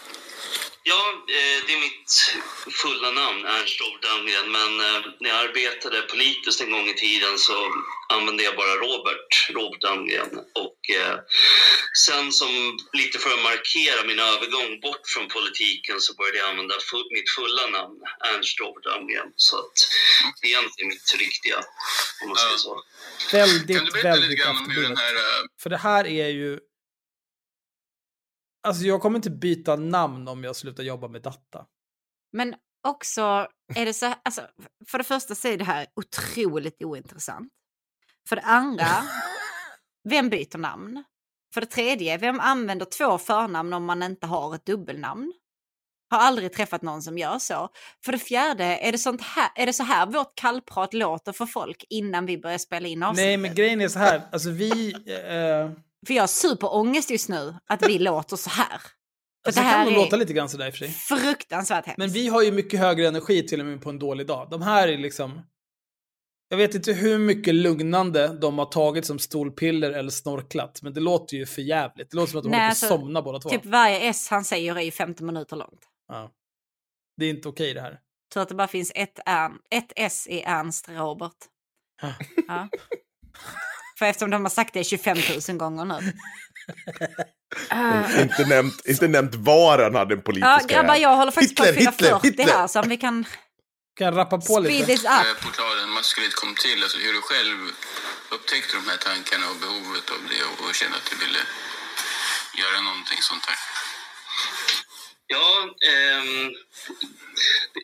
Ja, 0.83 1.03
eh, 1.39 1.59
det 1.67 1.73
är 1.77 1.81
mitt 1.81 2.13
fulla 2.83 3.11
namn, 3.11 3.45
Ernst 3.47 3.81
Almgren. 4.13 4.49
Men 4.59 4.73
eh, 4.87 5.01
när 5.21 5.31
jag 5.31 5.39
arbetade 5.47 6.03
politiskt 6.03 6.61
en 6.61 6.71
gång 6.71 6.89
i 6.89 6.95
tiden 6.95 7.39
så 7.39 7.57
använde 8.09 8.43
jag 8.43 8.57
bara 8.57 8.75
Robert, 8.85 9.31
Robert 9.59 9.85
Almgren. 9.85 10.33
Och 10.65 10.81
eh, 11.01 11.17
sen 12.07 12.33
som 12.33 12.79
lite 12.93 13.19
för 13.19 13.31
att 13.35 13.43
markera 13.51 14.01
min 14.11 14.19
övergång 14.19 14.81
bort 14.81 15.05
från 15.15 15.29
politiken 15.29 16.01
så 16.01 16.15
började 16.15 16.39
jag 16.39 16.49
använda 16.49 16.75
mitt 17.17 17.31
fulla 17.37 17.67
namn, 17.77 17.99
Ernst 18.31 18.61
Robert 18.61 18.87
Almgren. 18.95 19.31
Så 19.37 19.59
att 19.59 19.77
det 20.41 20.47
är 20.47 20.51
egentligen 20.51 20.89
mitt 20.89 21.15
riktiga, 21.25 21.59
om 22.23 22.29
man 22.29 22.37
säger 22.37 22.57
så. 22.57 22.83
Väldigt, 23.33 23.77
kan 23.77 23.87
du 23.87 23.93
berätta 23.93 24.09
väldigt 24.09 24.31
lite 24.31 24.43
grann 24.43 24.57
om 24.57 24.71
hur 24.71 24.83
den 24.83 24.97
här... 24.97 25.15
För 25.63 25.71
det 25.71 25.83
här 25.89 26.07
är 26.07 26.29
ju 26.29 26.59
Alltså 28.67 28.85
jag 28.85 29.01
kommer 29.01 29.17
inte 29.17 29.31
byta 29.31 29.77
namn 29.77 30.29
om 30.29 30.45
jag 30.45 30.57
slutar 30.57 30.83
jobba 30.83 31.09
med 31.09 31.23
data. 31.23 31.67
Men 32.33 32.55
också 32.89 33.23
är 33.75 33.85
det 33.87 33.93
så 33.93 34.15
alltså, 34.23 34.43
för 34.89 34.99
det 34.99 35.05
första 35.05 35.35
så 35.35 35.49
är 35.49 35.57
det 35.57 35.65
här 35.65 35.87
otroligt 35.97 36.83
ointressant. 36.83 37.53
För 38.29 38.37
det 38.37 38.43
andra, 38.43 38.87
vem 40.09 40.29
byter 40.29 40.59
namn? 40.59 41.05
För 41.55 41.61
det 41.61 41.67
tredje, 41.67 42.19
vem 42.19 42.41
använder 42.41 42.87
två 42.87 43.19
förnamn 43.19 43.73
om 43.73 43.85
man 43.85 44.03
inte 44.03 44.27
har 44.27 44.55
ett 44.55 44.67
dubbelnamn? 44.67 45.33
Har 46.11 46.19
aldrig 46.19 46.53
träffat 46.53 46.83
någon 46.83 47.03
som 47.03 47.19
gör 47.19 47.39
så. 47.39 47.69
För 48.05 48.13
det 48.13 48.19
fjärde, 48.19 48.65
är 48.65 48.93
det, 48.93 48.99
sånt 48.99 49.23
här, 49.23 49.51
är 49.55 49.67
det 49.67 49.73
så 49.73 49.83
här 49.83 50.07
vårt 50.07 50.35
kallprat 50.35 50.95
låter 50.95 51.33
för 51.33 51.47
folk 51.47 51.85
innan 51.91 52.27
vi 52.27 52.39
börjar 52.39 52.59
spela 52.59 52.89
in 52.89 53.03
avsnittet? 53.03 53.27
Nej, 53.27 53.37
men 53.37 53.55
grejen 53.55 53.81
är 53.81 53.89
så 53.89 53.99
här, 53.99 54.23
alltså 54.33 54.51
vi... 54.51 54.93
Eh 54.93 55.86
för 56.07 56.15
jag 56.15 56.23
har 56.23 56.29
superångest 56.29 57.11
just 57.11 57.29
nu 57.29 57.55
att 57.67 57.89
vi 57.89 57.99
låter 57.99 58.37
så 58.37 58.51
här. 58.51 58.67
För 58.69 59.49
alltså, 59.49 59.61
det 59.61 59.67
här 59.67 59.85
kan 59.85 59.93
nog 59.93 60.03
låta 60.03 60.17
lite 60.17 60.33
grann 60.33 60.49
sådär 60.49 60.67
i 60.67 60.71
och 60.71 60.75
för 60.75 60.79
sig. 60.79 60.89
Fruktansvärt 60.89 61.87
hemskt. 61.87 61.99
Men 61.99 62.11
vi 62.11 62.29
har 62.29 62.43
ju 62.43 62.53
mycket 62.53 62.81
högre 62.81 63.09
energi 63.09 63.47
till 63.47 63.61
och 63.61 63.67
med 63.67 63.83
på 63.83 63.91
en 63.91 63.99
dålig 63.99 64.27
dag. 64.27 64.51
De 64.51 64.63
här 64.63 64.89
är 64.89 64.99
liksom... 64.99 65.41
Jag 66.49 66.57
vet 66.57 66.75
inte 66.75 66.93
hur 66.93 67.19
mycket 67.19 67.55
lugnande 67.55 68.39
de 68.41 68.59
har 68.59 68.67
tagit 68.67 69.07
som 69.07 69.19
stolpiller 69.19 69.91
eller 69.91 70.11
snorklat, 70.11 70.83
men 70.83 70.95
det 70.95 71.01
låter 71.01 71.37
ju 71.37 71.47
för 71.47 71.63
jävligt. 71.63 72.11
Det 72.11 72.17
låter 72.17 72.31
som 72.31 72.39
att 72.39 72.45
de 72.45 72.51
Nej, 72.51 72.61
håller 72.61 72.69
på 72.69 72.73
att 72.73 72.83
alltså, 72.83 72.99
somna 72.99 73.23
båda 73.23 73.39
två. 73.39 73.49
Typ 73.49 73.65
varje 73.65 74.01
S 74.01 74.29
han 74.31 74.45
säger 74.45 74.77
är 74.77 74.81
ju 74.81 74.91
15 74.91 75.27
minuter 75.27 75.57
långt. 75.57 75.81
Ja. 76.09 76.31
Det 77.17 77.27
är 77.27 77.31
inte 77.31 77.49
okej 77.49 77.75
det 77.75 77.81
här. 77.81 78.01
Tur 78.35 78.41
att 78.41 78.49
det 78.49 78.55
bara 78.55 78.69
finns 78.69 78.93
ett, 78.95 79.19
ett 79.71 79.93
S 79.97 80.27
i 80.27 80.43
Ernst 80.43 80.89
Robert. 80.89 81.37
Ja. 82.49 82.69
För 83.99 84.07
eftersom 84.07 84.31
de 84.31 84.43
har 84.43 84.51
sagt 84.51 84.75
det 84.75 84.85
25 84.85 85.19
000 85.49 85.59
gånger 85.59 85.85
nu. 85.85 86.13
Uh. 87.73 88.23
Inte, 88.23 88.45
nämnt, 88.47 88.87
inte 88.87 89.09
nämnt 89.09 89.35
var 89.35 89.79
han 89.79 89.95
hade 89.95 90.15
en 90.15 90.23
politisk 90.23 90.47
Ja, 90.47 90.61
grabbar, 90.69 90.97
jag 90.97 91.17
håller 91.17 91.33
faktiskt 91.33 91.61
Hitler, 91.61 91.85
på 91.85 91.89
att 91.89 91.97
fylla 91.97 92.21
40 92.21 92.29
Hitler. 92.29 92.55
här, 92.55 92.67
så 92.67 92.81
om 92.81 92.89
vi 92.89 92.97
kan... 92.97 93.25
Kan 93.99 94.15
rappa 94.15 94.39
på 94.39 94.59
lite? 94.59 94.75
Speed 94.75 94.87
this 94.87 95.05
up. 95.05 95.41
Portalen 95.47 95.89
maskulint 95.91 96.35
kom 96.35 96.55
till, 96.55 96.83
alltså 96.83 96.99
hur 96.99 97.13
du 97.13 97.23
själv 97.31 97.59
upptäckte 98.35 98.73
de 98.81 98.85
här 98.91 99.01
tankarna 99.09 99.45
och 99.51 99.59
behovet 99.65 100.07
av 100.15 100.21
det 100.31 100.43
och, 100.49 100.69
och 100.69 100.75
kände 100.81 100.97
att 101.01 101.09
du 101.11 101.17
ville 101.25 101.43
göra 102.63 102.79
någonting 102.89 103.21
sånt 103.31 103.45
här? 103.51 103.59
Ja, 105.35 105.49
ehm, 105.91 106.53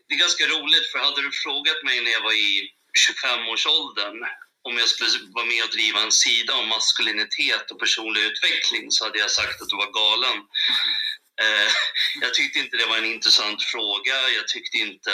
det 0.06 0.14
är 0.14 0.18
ganska 0.26 0.44
roligt 0.54 0.86
för 0.90 0.98
hade 0.98 1.22
du 1.26 1.30
frågat 1.44 1.80
mig 1.88 1.96
när 2.04 2.12
jag 2.16 2.22
var 2.28 2.36
i 2.48 2.52
25-årsåldern 3.04 4.18
om 4.62 4.78
jag 4.78 4.88
skulle 4.88 5.10
vara 5.34 5.44
med 5.44 5.64
och 5.64 5.70
driva 5.70 6.00
en 6.00 6.12
sida 6.12 6.54
om 6.54 6.68
maskulinitet 6.68 7.70
och 7.70 7.80
personlig 7.80 8.22
utveckling 8.22 8.90
så 8.90 9.04
hade 9.04 9.18
jag 9.18 9.30
sagt 9.30 9.62
att 9.62 9.68
du 9.68 9.76
var 9.76 9.92
galen. 9.92 10.38
Eh, 11.42 11.72
jag 12.20 12.34
tyckte 12.34 12.58
inte 12.58 12.76
det 12.76 12.86
var 12.86 12.98
en 12.98 13.12
intressant 13.16 13.62
fråga. 13.62 14.28
Jag 14.36 14.48
tyckte 14.48 14.76
inte... 14.76 15.12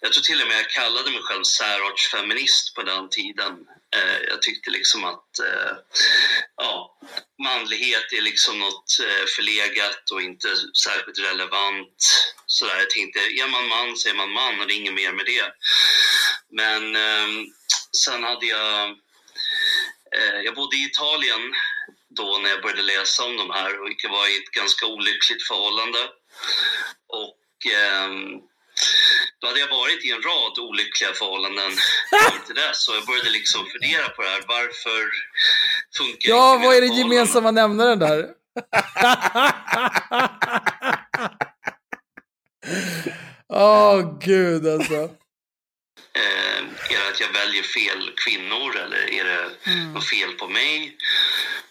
Jag 0.00 0.12
tror 0.12 0.22
till 0.22 0.42
och 0.42 0.48
med 0.48 0.58
jag 0.58 0.70
kallade 0.70 1.10
mig 1.10 1.22
själv 1.22 1.44
särartsfeminist 1.44 2.74
på 2.74 2.82
den 2.82 3.08
tiden. 3.08 3.52
Eh, 3.96 4.18
jag 4.28 4.42
tyckte 4.42 4.70
liksom 4.70 5.04
att 5.04 5.38
eh, 5.38 5.72
ja, 6.56 6.98
manlighet 7.42 8.12
är 8.12 8.20
liksom 8.20 8.58
något 8.58 8.98
eh, 9.00 9.24
förlegat 9.36 10.10
och 10.10 10.22
inte 10.22 10.48
särskilt 10.84 11.18
relevant. 11.18 11.98
Så 12.46 12.66
där, 12.66 12.78
jag 12.78 12.90
tänkte, 12.90 13.18
är 13.18 13.48
man 13.48 13.68
man 13.68 13.96
så 13.96 14.08
är 14.08 14.14
man 14.14 14.32
man 14.32 14.60
och 14.60 14.66
det 14.66 14.74
är 14.74 14.82
inget 14.82 14.94
mer 14.94 15.12
med 15.12 15.26
det. 15.26 15.52
Men 16.50 16.96
ehm, 16.96 17.46
sen 17.96 18.22
hade 18.22 18.46
jag... 18.46 18.98
Jag 20.44 20.54
bodde 20.54 20.76
i 20.76 20.84
Italien 20.84 21.52
då 22.08 22.38
när 22.42 22.50
jag 22.50 22.62
började 22.62 22.82
läsa 22.82 23.24
om 23.24 23.36
de 23.36 23.50
här 23.50 23.80
och 23.80 23.88
jag 24.02 24.10
var 24.10 24.28
i 24.28 24.36
ett 24.36 24.50
ganska 24.50 24.86
olyckligt 24.86 25.42
förhållande. 25.48 25.98
Och 27.06 27.66
eh, 27.72 28.10
då 29.38 29.46
hade 29.46 29.60
jag 29.60 29.68
varit 29.68 30.04
i 30.04 30.10
en 30.10 30.22
rad 30.22 30.58
olyckliga 30.58 31.12
förhållanden 31.12 31.72
till 32.46 32.54
det. 32.54 32.70
Så 32.74 32.94
jag 32.94 33.06
började 33.06 33.30
liksom 33.30 33.66
fundera 33.66 34.08
på 34.08 34.22
det 34.22 34.28
här. 34.28 34.42
Varför 34.46 35.10
funkar 35.96 36.30
Ja, 36.30 36.60
vad 36.64 36.76
är 36.76 36.80
det 36.80 36.86
gemensamma 36.86 37.50
nämnaren 37.50 37.98
där? 37.98 38.28
Åh, 43.48 43.94
oh, 43.94 44.18
gud 44.18 44.66
alltså. 44.68 45.10
Eh, 46.14 46.58
är 46.94 46.98
det 47.00 47.08
att 47.08 47.20
jag 47.20 47.32
väljer 47.32 47.62
fel 47.62 48.12
kvinnor 48.16 48.76
eller 48.76 49.10
är 49.10 49.24
det 49.24 49.70
mm. 49.70 49.92
något 49.92 50.08
fel 50.08 50.32
på 50.32 50.48
mig? 50.48 50.96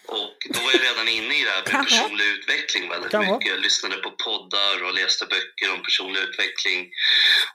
Och 0.06 0.36
då 0.50 0.60
var 0.60 0.72
jag 0.72 0.82
redan 0.82 1.08
inne 1.08 1.34
i 1.40 1.44
det 1.44 1.50
här 1.50 1.62
med 1.62 1.88
personlig 1.88 2.24
utveckling 2.24 2.88
väldigt 2.88 3.10
kan 3.10 3.20
mycket. 3.20 3.50
Jag 3.50 3.60
lyssnade 3.60 3.96
på 3.96 4.10
poddar 4.10 4.84
och 4.84 4.94
läste 4.94 5.26
böcker 5.26 5.72
om 5.74 5.82
personlig 5.82 6.20
utveckling. 6.20 6.90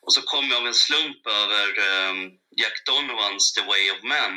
Och 0.02 0.14
så 0.14 0.22
kom 0.22 0.50
jag 0.50 0.62
av 0.62 0.68
en 0.68 0.74
slump 0.74 1.28
över 1.28 1.68
um, 2.10 2.32
Jack 2.62 2.86
Donovans 2.86 3.54
The 3.54 3.62
Way 3.62 3.92
of 3.92 4.04
Men. 4.04 4.34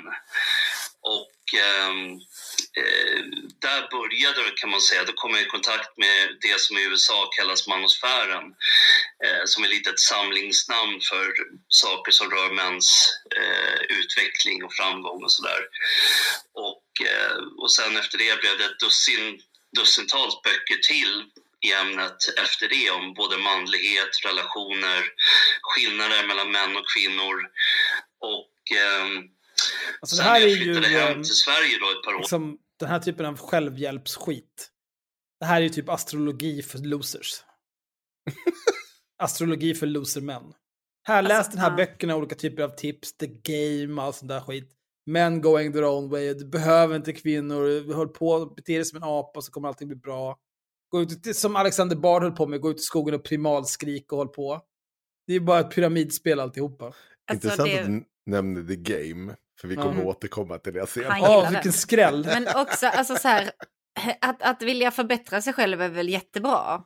Och 1.02 1.36
um, 1.86 2.20
eh, 2.80 3.20
där 3.60 3.88
började 3.90 4.44
det 4.44 4.56
kan 4.56 4.70
man 4.70 4.80
säga. 4.80 5.04
Då 5.04 5.12
kom 5.12 5.34
jag 5.34 5.42
i 5.42 5.54
kontakt 5.56 5.98
med 5.98 6.36
det 6.40 6.60
som 6.60 6.78
i 6.78 6.84
USA 6.84 7.30
kallas 7.36 7.66
manosfären. 7.66 8.44
Eh, 9.24 9.44
som 9.44 9.64
är 9.64 9.68
lite 9.68 9.90
ett 9.90 10.00
samlingsnamn 10.00 11.00
för 11.00 11.32
saker 11.68 12.12
som 12.12 12.30
rör 12.30 12.50
mäns 12.50 12.88
eh, 13.36 13.80
utveckling 13.98 14.64
och 14.64 14.74
framgång 14.74 15.24
och 15.24 15.32
sådär. 15.32 15.62
Och, 16.54 17.06
eh, 17.06 17.36
och 17.58 17.72
sen 17.72 17.96
efter 17.96 18.18
det 18.18 18.40
blev 18.40 18.58
det 18.58 18.64
ett 18.64 18.80
dussin, 18.80 19.40
dussintals 19.76 20.42
böcker 20.42 20.78
till 20.82 21.24
i 21.60 21.72
ämnet 21.72 22.38
efter 22.38 22.68
det 22.68 22.90
om 22.90 23.14
både 23.14 23.38
manlighet, 23.38 24.24
relationer, 24.24 25.02
skillnader 25.62 26.26
mellan 26.26 26.50
män 26.50 26.76
och 26.76 26.90
kvinnor. 26.94 27.36
Och 28.20 28.76
eh, 28.76 29.24
alltså, 30.00 30.16
sen 30.16 30.24
när 30.24 30.38
jag 30.38 30.58
flyttade 30.58 30.88
ju, 30.88 30.98
hem 30.98 31.22
till 31.22 31.34
Sverige 31.34 31.78
då 31.80 31.98
ett 31.98 32.04
par 32.04 32.14
år. 32.14 32.18
Liksom, 32.18 32.58
den 32.80 32.88
här 32.88 32.98
typen 32.98 33.26
av 33.26 33.36
självhjälpsskit. 33.38 34.70
Det 35.40 35.46
här 35.46 35.56
är 35.56 35.60
ju 35.60 35.68
typ 35.68 35.88
astrologi 35.88 36.62
för 36.62 36.78
losers. 36.78 37.30
astrologi 39.22 39.74
för 39.74 39.86
losermän. 39.86 40.54
Här, 41.02 41.18
alltså, 41.18 41.32
läs 41.34 41.48
den 41.48 41.58
här 41.58 41.70
uh. 41.70 41.76
böckerna, 41.76 42.16
olika 42.16 42.34
typer 42.34 42.62
av 42.62 42.68
tips, 42.68 43.16
the 43.16 43.26
game, 43.26 44.02
och 44.02 44.14
sånt 44.14 44.28
där 44.28 44.40
skit. 44.40 44.76
Men 45.06 45.40
going 45.40 45.72
their 45.72 45.84
own 45.84 46.08
way, 46.08 46.34
du 46.34 46.44
behöver 46.44 46.96
inte 46.96 47.12
kvinnor, 47.12 47.94
håll 47.94 48.08
på, 48.08 48.46
bete 48.46 48.74
dig 48.74 48.84
som 48.84 48.96
en 48.96 49.02
apa 49.02 49.40
så 49.40 49.52
kommer 49.52 49.68
allting 49.68 49.88
bli 49.88 49.96
bra. 49.96 50.38
Gå 50.90 51.02
ut, 51.02 51.36
som 51.36 51.56
Alexander 51.56 51.96
Bard 51.96 52.22
höll 52.22 52.32
på 52.32 52.46
med, 52.46 52.60
gå 52.60 52.70
ut 52.70 52.78
i 52.78 52.82
skogen 52.82 53.14
och 53.14 53.24
primalskrik 53.24 54.12
och 54.12 54.18
håll 54.18 54.28
på. 54.28 54.60
Det 55.26 55.34
är 55.34 55.40
bara 55.40 55.60
ett 55.60 55.74
pyramidspel 55.74 56.40
alltihopa. 56.40 56.92
Alltså, 57.30 57.48
Intressant 57.48 57.70
det... 57.70 57.80
att 57.80 57.86
du 57.86 58.04
nämnde 58.26 58.76
the 58.76 58.76
game, 58.76 59.36
för 59.60 59.68
vi 59.68 59.76
kommer 59.76 59.92
mm. 59.92 60.06
återkomma 60.06 60.58
till 60.58 60.72
det 60.72 60.86
senare. 60.86 61.18
Åh, 61.22 61.38
oh, 61.38 61.50
vilken 61.50 61.72
skräll! 61.72 62.24
Men 62.24 62.48
också, 62.56 62.86
alltså 62.86 63.16
så 63.16 63.28
här, 63.28 63.50
att, 64.20 64.42
att 64.42 64.62
vilja 64.62 64.90
förbättra 64.90 65.42
sig 65.42 65.52
själv 65.52 65.82
är 65.82 65.88
väl 65.88 66.08
jättebra. 66.08 66.82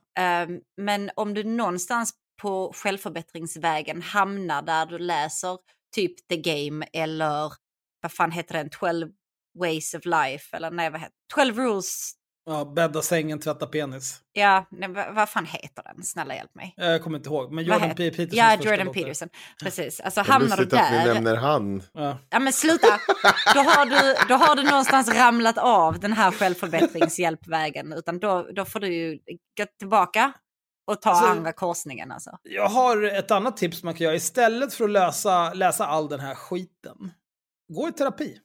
Um, 0.47 0.61
men 0.77 1.11
om 1.17 1.35
du 1.35 1.45
någonstans 1.45 2.15
på 2.43 2.73
självförbättringsvägen 2.75 4.03
hamnar 4.03 4.63
där 4.63 4.87
du 4.87 4.99
läser 4.99 5.59
typ 5.95 6.29
The 6.29 6.37
Game 6.37 6.87
eller 6.93 7.53
vad 8.03 8.13
fan 8.13 8.31
heter 8.31 8.55
den, 8.55 8.71
12 8.71 9.11
Ways 9.59 9.95
of 9.95 10.05
Life 10.05 10.57
eller 10.57 10.71
nej 10.71 10.91
vad 10.91 11.01
heter 11.01 11.17
12 11.35 11.59
Rules 11.59 12.13
Ja, 12.47 12.65
bädda 12.65 13.03
sängen, 13.03 13.41
tvätta 13.41 13.67
penis. 13.67 14.21
Ja, 14.33 14.67
nej, 14.71 14.89
vad 14.89 15.29
fan 15.29 15.47
heter 15.47 15.83
den? 15.83 16.05
Snälla 16.05 16.35
hjälp 16.35 16.55
mig. 16.55 16.75
Jag 16.77 17.03
kommer 17.03 17.19
inte 17.19 17.29
ihåg, 17.29 17.53
men 17.53 17.65
Jordan 17.65 17.95
P. 17.95 18.11
Peterson. 18.11 18.39
Ja, 18.39 18.57
Jordan 18.63 18.93
Peterson. 18.93 19.29
Precis. 19.63 20.01
Alltså 20.01 20.21
hamnar 20.21 20.57
du 20.57 20.65
där. 20.65 20.79
att 20.79 21.07
vi 21.07 21.15
nämner 21.15 21.37
han. 21.37 21.83
Ja. 21.93 22.19
ja, 22.31 22.39
men 22.39 22.53
sluta. 22.53 22.87
Då 23.55 23.61
har, 23.61 23.87
du, 23.87 24.27
då 24.29 24.35
har 24.35 24.57
du 24.57 24.63
någonstans 24.63 25.09
ramlat 25.09 25.59
av 25.59 26.01
den 26.01 26.13
här 26.13 26.31
självförbättringshjälpvägen. 26.31 27.93
Utan 27.93 28.19
då, 28.19 28.49
då 28.53 28.65
får 28.65 28.81
du 28.81 28.95
ju 28.95 29.19
gå 29.59 29.67
tillbaka 29.79 30.33
och 30.87 31.03
ta 31.03 31.11
alltså, 31.11 31.27
andra 31.27 31.53
korsningen 31.53 32.13
alltså. 32.13 32.39
Jag 32.43 32.69
har 32.69 33.03
ett 33.03 33.31
annat 33.31 33.57
tips 33.57 33.83
man 33.83 33.95
kan 33.95 34.05
göra. 34.05 34.15
Istället 34.15 34.75
för 34.75 34.85
att 34.85 34.91
lösa, 34.91 35.55
läsa 35.55 35.87
all 35.87 36.09
den 36.09 36.21
här 36.21 36.35
skiten, 36.35 37.13
gå 37.73 37.89
i 37.89 37.93
terapi. 37.93 38.39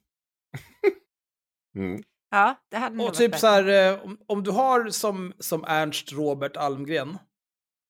mm. 1.76 2.04
Ja, 2.32 2.56
det 2.72 2.78
hade 2.78 3.04
Och 3.04 3.14
typ 3.14 3.36
så 3.36 3.48
här, 3.48 3.94
eh, 3.94 4.06
om, 4.06 4.18
om, 4.28 4.44
du 4.44 4.52
har 4.52 4.90
som, 4.90 5.34
som 5.40 5.64
Ernst 5.68 6.12
Robert 6.12 6.58
Almgren, 6.58 7.18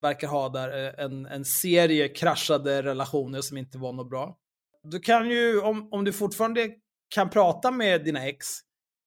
verkar 0.02 0.28
ha 0.28 0.48
där 0.48 0.84
eh, 0.84 1.04
en, 1.04 1.26
en 1.26 1.44
serie 1.44 2.08
kraschade 2.08 2.82
relationer 2.82 3.40
som 3.40 3.56
inte 3.56 3.78
var 3.78 3.92
något 3.92 4.10
bra. 4.10 4.36
Du 4.82 5.00
kan 5.00 5.30
ju, 5.30 5.60
om, 5.60 5.88
om 5.92 6.04
du 6.04 6.12
fortfarande 6.12 6.70
kan 7.14 7.30
prata 7.30 7.70
med 7.70 8.04
dina 8.04 8.26
ex, 8.26 8.46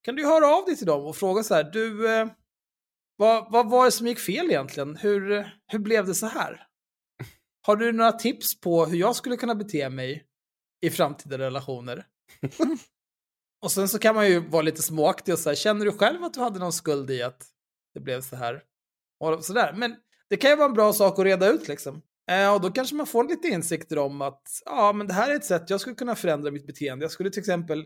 kan 0.04 0.15
du 0.15 0.26
höra 0.26 0.48
av 0.48 0.65
dig 0.65 0.78
till 0.78 0.88
dem 0.88 1.06
och 1.06 1.15
fråga 1.15 1.43
så 1.43 1.54
här, 1.54 1.63
du, 1.63 2.15
eh, 2.15 2.28
vad, 3.15 3.52
vad 3.52 3.69
var 3.69 3.86
det 3.86 3.91
som 3.91 4.08
gick 4.08 4.19
fel 4.19 4.46
egentligen? 4.46 4.96
Hur, 4.96 5.52
hur 5.67 5.80
blev 5.80 6.06
det 6.06 6.15
så 6.15 6.26
här? 6.26 6.67
Har 7.62 7.76
du 7.76 7.91
några 7.91 8.12
tips 8.12 8.60
på 8.60 8.86
hur 8.86 8.98
jag 8.98 9.15
skulle 9.15 9.38
kunna 9.38 9.56
bete 9.56 9.89
mig 9.89 10.26
i 10.82 10.89
framtida 10.89 11.38
relationer? 11.38 12.06
Och 13.63 13.71
sen 13.71 13.89
så 13.89 13.99
kan 13.99 14.15
man 14.15 14.28
ju 14.28 14.39
vara 14.39 14.62
lite 14.62 14.82
småaktig 14.82 15.34
och 15.34 15.39
säga, 15.39 15.56
känner 15.56 15.86
du 15.86 15.91
själv 15.91 16.23
att 16.23 16.34
du 16.34 16.39
hade 16.39 16.60
någon 16.60 16.73
skuld 16.73 17.12
i 17.12 17.21
att 17.21 17.45
det 17.93 17.99
blev 17.99 18.21
så 18.21 18.36
här? 18.36 18.63
Och 19.19 19.45
sådär. 19.45 19.73
Men 19.73 19.95
det 20.30 20.38
kan 20.38 20.49
ju 20.49 20.56
vara 20.56 20.67
en 20.67 20.73
bra 20.73 20.93
sak 20.93 21.19
att 21.19 21.26
reda 21.26 21.47
ut 21.47 21.67
liksom. 21.67 22.02
Eh, 22.32 22.54
och 22.54 22.62
då 22.62 22.71
kanske 22.71 22.95
man 22.95 23.08
får 23.08 23.23
lite 23.23 23.47
insikter 23.47 23.97
om 23.97 24.21
att, 24.21 24.41
ja 24.65 24.93
men 24.93 25.08
det 25.08 25.13
här 25.13 25.30
är 25.30 25.36
ett 25.36 25.45
sätt 25.45 25.69
jag 25.69 25.82
skulle 25.82 25.95
kunna 25.95 26.15
förändra 26.15 26.52
mitt 26.52 26.67
beteende. 26.67 27.04
Jag 27.04 27.12
skulle 27.12 27.30
till 27.30 27.39
exempel 27.39 27.80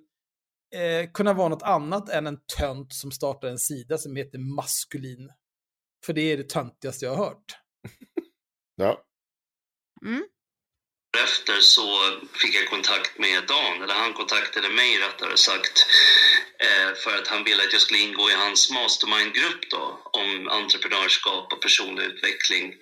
eh, 0.75 1.11
kunna 1.13 1.33
vara 1.33 1.49
något 1.49 1.63
annat 1.63 2.09
än 2.09 2.27
en 2.27 2.39
tönt 2.57 2.93
som 2.93 3.11
startar 3.11 3.47
en 3.47 3.59
sida 3.59 3.97
som 3.97 4.15
heter 4.15 4.39
maskulin. 4.55 5.29
För 6.05 6.13
det 6.13 6.21
är 6.21 6.37
det 6.37 6.49
töntigaste 6.49 7.05
jag 7.05 7.15
har 7.15 7.25
hört. 7.25 7.57
ja. 8.75 9.03
Mm 10.05 10.23
efter 11.23 11.61
så 11.61 12.17
fick 12.33 12.55
jag 12.55 12.69
kontakt 12.69 13.17
med 13.17 13.43
Dan, 13.47 13.81
eller 13.83 13.93
han 13.93 14.13
kontaktade 14.13 14.69
mig 14.69 14.99
rättare 14.99 15.37
sagt, 15.37 15.85
eh, 16.59 16.95
för 17.03 17.17
att 17.17 17.27
han 17.27 17.43
ville 17.43 17.63
att 17.63 17.73
jag 17.73 17.81
skulle 17.81 17.99
ingå 17.99 18.29
i 18.29 18.33
hans 18.33 18.69
mastermindgrupp 18.71 19.69
då, 19.69 20.01
om 20.13 20.47
entreprenörskap 20.47 21.53
och 21.53 21.61
personlig 21.61 22.03
utveckling. 22.03 22.73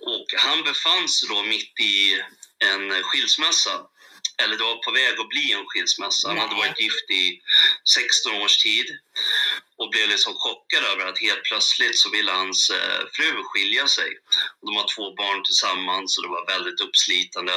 Och 0.00 0.26
han 0.36 0.62
befann 0.62 1.08
sig 1.08 1.28
då 1.28 1.42
mitt 1.42 1.80
i 1.80 2.22
en 2.58 3.02
skilsmässa 3.02 3.80
eller 4.42 4.56
det 4.56 4.64
var 4.64 4.84
på 4.84 4.90
väg 4.90 5.20
att 5.20 5.28
bli 5.28 5.52
en 5.52 5.66
skilsmässa. 5.66 6.28
Han 6.28 6.38
hade 6.38 6.54
varit 6.54 6.80
gift 6.80 7.10
i 7.10 7.40
16 7.84 8.34
års 8.42 8.56
tid 8.56 8.98
och 9.78 9.90
blev 9.90 10.08
liksom 10.08 10.34
chockad 10.34 10.84
över 10.84 11.06
att 11.06 11.18
helt 11.18 11.44
plötsligt 11.44 11.98
så 11.98 12.10
ville 12.10 12.32
hans 12.32 12.70
eh, 12.70 13.00
fru 13.12 13.42
skilja 13.44 13.88
sig. 13.88 14.10
De 14.66 14.76
har 14.76 14.94
två 14.94 15.14
barn 15.14 15.44
tillsammans 15.44 16.18
och 16.18 16.24
det 16.24 16.28
var 16.28 16.46
väldigt 16.46 16.80
uppslitande. 16.80 17.52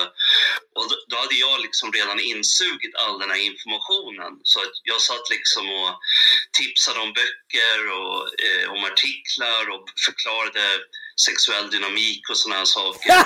Och 0.76 0.90
då, 0.90 0.96
då 1.08 1.16
hade 1.18 1.36
jag 1.36 1.62
liksom 1.62 1.92
redan 1.92 2.20
insugit 2.20 2.96
all 2.96 3.20
den 3.20 3.30
här 3.30 3.42
informationen. 3.52 4.34
Så 4.44 4.60
att 4.60 4.76
jag 4.84 5.02
satt 5.02 5.30
liksom 5.30 5.70
och 5.70 6.00
tipsade 6.60 7.00
om 7.00 7.14
böcker 7.14 7.80
och 8.00 8.20
eh, 8.46 8.72
om 8.74 8.84
artiklar 8.84 9.70
och 9.74 9.84
förklarade 10.06 10.66
sexuell 11.26 11.70
dynamik 11.70 12.30
och 12.30 12.38
sådana 12.38 12.58
här 12.58 12.66
saker. 12.66 13.10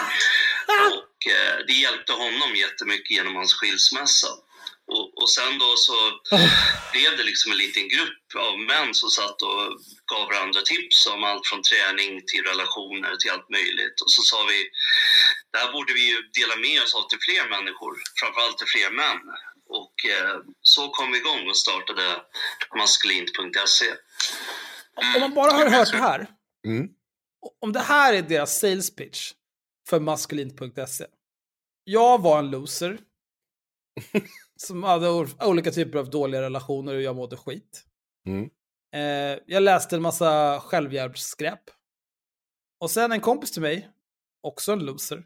och 0.98 1.32
eh, 1.32 1.58
det 1.68 1.74
hjälpte 1.74 2.14
honom 2.14 2.56
jättemycket 2.56 3.12
genom 3.12 3.36
hans 3.36 3.54
skilsmässa. 3.54 4.32
Och, 4.88 5.22
och 5.22 5.30
sen 5.30 5.58
då 5.60 5.76
så 5.78 5.98
blev 6.94 7.18
det 7.18 7.24
liksom 7.24 7.52
en 7.52 7.58
liten 7.58 7.88
grupp 7.90 8.26
av 8.38 8.60
män 8.60 8.94
som 8.94 9.10
satt 9.10 9.42
och 9.42 9.66
gav 10.12 10.26
varandra 10.32 10.62
tips 10.62 11.08
om 11.08 11.24
allt 11.24 11.48
från 11.48 11.62
träning 11.64 12.22
till 12.30 12.44
relationer 12.44 13.16
till 13.16 13.32
allt 13.32 13.50
möjligt. 13.50 14.02
Och 14.02 14.12
så 14.12 14.22
sa 14.22 14.38
vi, 14.52 14.60
det 15.52 15.58
här 15.58 15.72
borde 15.72 15.94
vi 15.94 16.04
ju 16.12 16.18
dela 16.40 16.56
med 16.56 16.84
oss 16.84 16.96
av 16.96 17.08
till 17.08 17.24
fler 17.28 17.50
människor, 17.50 17.94
framförallt 18.20 18.58
till 18.58 18.74
fler 18.76 18.92
män. 18.92 19.22
Och 19.82 19.96
eh, 20.16 20.36
så 20.62 20.90
kom 20.90 21.12
vi 21.12 21.18
igång 21.18 21.50
och 21.50 21.58
startade 21.58 22.22
maskulint.se. 22.78 23.90
Om 24.96 25.22
man 25.22 25.34
bara 25.34 25.52
har 25.52 25.70
hört 25.70 25.92
det 25.92 25.98
här, 25.98 26.28
mm. 26.68 26.88
Om 27.60 27.74
det 27.74 27.80
här 27.80 28.14
är 28.14 28.22
deras 28.22 28.60
sales 28.60 28.96
pitch 28.96 29.34
för 29.90 30.00
maskulint.se. 30.00 31.06
Jag 31.84 32.22
var 32.22 32.40
en 32.40 32.50
loser. 32.50 33.00
som 34.56 34.84
hade 34.84 35.10
olika 35.46 35.72
typer 35.72 36.00
av 36.00 36.10
dåliga 36.10 36.42
relationer 36.42 36.96
och 36.96 37.02
jag 37.02 37.16
mådde 37.16 37.38
skit. 37.38 37.86
Mm. 38.28 38.50
Eh, 38.96 39.40
jag 39.46 39.64
läste 39.64 39.96
en 39.96 40.02
massa 40.02 40.60
självhjälpsskräp. 40.60 41.62
Och 42.80 42.92
sen 42.92 43.12
en 43.12 43.22
kompis 43.22 43.52
till 43.52 43.62
mig, 43.62 43.90
också 44.42 44.72
en 44.72 44.86
loser. 44.86 45.26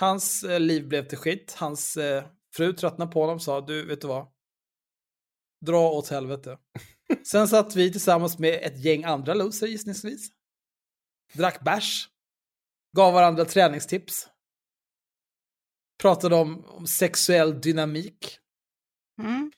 Hans 0.00 0.44
eh, 0.44 0.60
liv 0.60 0.88
blev 0.88 1.08
till 1.08 1.18
skit. 1.18 1.54
Hans 1.58 1.96
eh, 1.96 2.24
fru 2.56 2.72
tröttnade 2.72 3.12
på 3.12 3.20
honom 3.20 3.34
och 3.34 3.42
sa, 3.42 3.60
du 3.60 3.86
vet 3.86 4.00
du 4.00 4.06
vad? 4.06 4.26
Dra 5.66 5.90
åt 5.90 6.08
helvete. 6.08 6.58
sen 7.26 7.48
satt 7.48 7.76
vi 7.76 7.92
tillsammans 7.92 8.38
med 8.38 8.60
ett 8.62 8.84
gäng 8.84 9.04
andra 9.04 9.34
loser 9.34 9.66
gissningsvis. 9.66 10.28
Drack 11.32 11.60
bärs. 11.60 12.08
Gav 12.96 13.14
varandra 13.14 13.44
träningstips 13.44 14.28
pratade 15.98 16.34
om, 16.34 16.64
om 16.64 16.86
sexuell 16.86 17.60
dynamik. 17.60 18.38
Mm. 19.22 19.52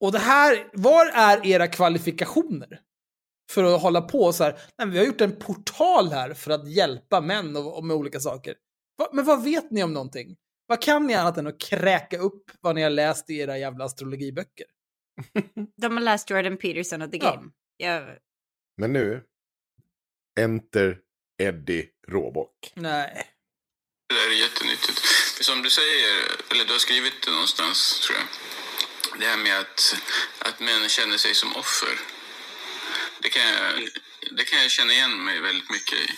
Och 0.00 0.12
det 0.12 0.18
här, 0.18 0.70
var 0.72 1.06
är 1.06 1.46
era 1.46 1.68
kvalifikationer? 1.68 2.80
För 3.50 3.64
att 3.64 3.82
hålla 3.82 4.00
på 4.00 4.32
så 4.32 4.44
här, 4.44 4.58
nej, 4.78 4.88
vi 4.88 4.98
har 4.98 5.04
gjort 5.04 5.20
en 5.20 5.36
portal 5.36 6.08
här 6.08 6.34
för 6.34 6.50
att 6.50 6.68
hjälpa 6.68 7.20
män 7.20 7.56
och, 7.56 7.76
och 7.76 7.84
med 7.84 7.96
olika 7.96 8.20
saker. 8.20 8.56
Va, 8.98 9.08
men 9.12 9.24
vad 9.24 9.44
vet 9.44 9.70
ni 9.70 9.82
om 9.82 9.92
någonting? 9.92 10.36
Vad 10.66 10.82
kan 10.82 11.06
ni 11.06 11.14
annat 11.14 11.38
än 11.38 11.46
att 11.46 11.60
kräka 11.60 12.18
upp 12.18 12.50
vad 12.60 12.74
ni 12.74 12.82
har 12.82 12.90
läst 12.90 13.30
i 13.30 13.38
era 13.38 13.58
jävla 13.58 13.84
astrologiböcker? 13.84 14.66
De 15.76 15.96
har 15.96 16.00
läst 16.00 16.30
Jordan 16.30 16.56
Peterson 16.56 17.02
och 17.02 17.12
The 17.12 17.18
Game. 17.18 17.50
Ja. 17.76 17.86
Jag... 17.86 18.18
Men 18.76 18.92
nu, 18.92 19.24
Enter 20.38 20.98
Eddie 21.38 21.88
Råbock. 22.08 22.72
Nej. 22.74 23.26
Det 24.08 24.14
där 24.14 24.28
är 24.28 24.34
jättenyttigt. 24.34 24.98
Som 25.40 25.62
du 25.62 25.70
säger, 25.70 26.16
eller 26.50 26.64
du 26.64 26.72
har 26.72 26.78
skrivit 26.78 27.22
det 27.22 27.30
någonstans 27.30 28.00
tror 28.00 28.18
jag. 28.18 28.26
Det 29.20 29.26
här 29.26 29.36
med 29.36 29.58
att, 29.60 29.96
att 30.38 30.60
män 30.60 30.88
känner 30.88 31.16
sig 31.16 31.34
som 31.34 31.56
offer. 31.56 31.98
Det 33.22 33.28
kan, 33.28 33.42
jag, 33.48 33.88
det 34.30 34.44
kan 34.44 34.62
jag 34.62 34.70
känna 34.70 34.92
igen 34.92 35.24
mig 35.24 35.40
väldigt 35.40 35.70
mycket 35.70 35.98
i. 35.98 36.10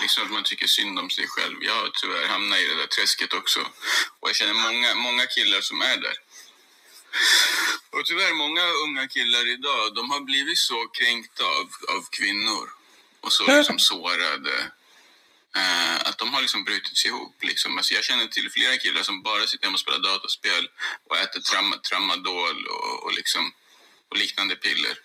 Liksom 0.00 0.24
att 0.24 0.30
man 0.30 0.44
tycker 0.44 0.66
synd 0.66 0.98
om 0.98 1.10
sig 1.10 1.26
själv. 1.28 1.56
Jag 1.60 1.74
har 1.74 1.90
tyvärr 2.00 2.26
hamnat 2.26 2.58
i 2.58 2.66
det 2.66 2.74
där 2.74 2.86
träsket 2.86 3.32
också. 3.32 3.60
Och 4.20 4.28
jag 4.28 4.36
känner 4.36 4.54
många, 4.54 4.94
många 4.94 5.26
killar 5.26 5.60
som 5.60 5.80
är 5.80 5.96
där. 5.96 6.16
Och 7.90 8.04
tyvärr, 8.06 8.34
många 8.34 8.64
unga 8.84 9.08
killar 9.08 9.48
idag, 9.48 9.94
de 9.94 10.10
har 10.10 10.20
blivit 10.20 10.58
så 10.58 10.86
kränkta 10.98 11.44
av, 11.44 11.68
av 11.96 12.02
kvinnor. 12.10 12.81
Och 13.22 13.32
så 13.32 13.56
liksom 13.56 13.78
sårade 13.78 14.72
Uh, 15.56 16.08
att 16.08 16.18
de 16.18 16.34
har 16.34 16.40
liksom 16.40 16.64
brutits 16.64 17.06
ihop. 17.06 17.36
Liksom. 17.42 17.78
Alltså 17.78 17.94
jag 17.94 18.04
känner 18.04 18.26
till 18.26 18.50
flera 18.50 18.76
killar 18.76 19.02
som 19.02 19.22
bara 19.22 19.46
sitter 19.46 19.64
hemma 19.64 19.74
och 19.74 19.80
spelar 19.80 19.98
dataspel 19.98 20.68
och 21.08 21.16
äter 21.16 21.40
tram 21.40 21.74
tramadol 21.88 22.66
och, 22.66 23.04
och, 23.04 23.12
liksom, 23.12 23.52
och 24.08 24.16
liknande 24.16 24.56
piller. 24.56 24.96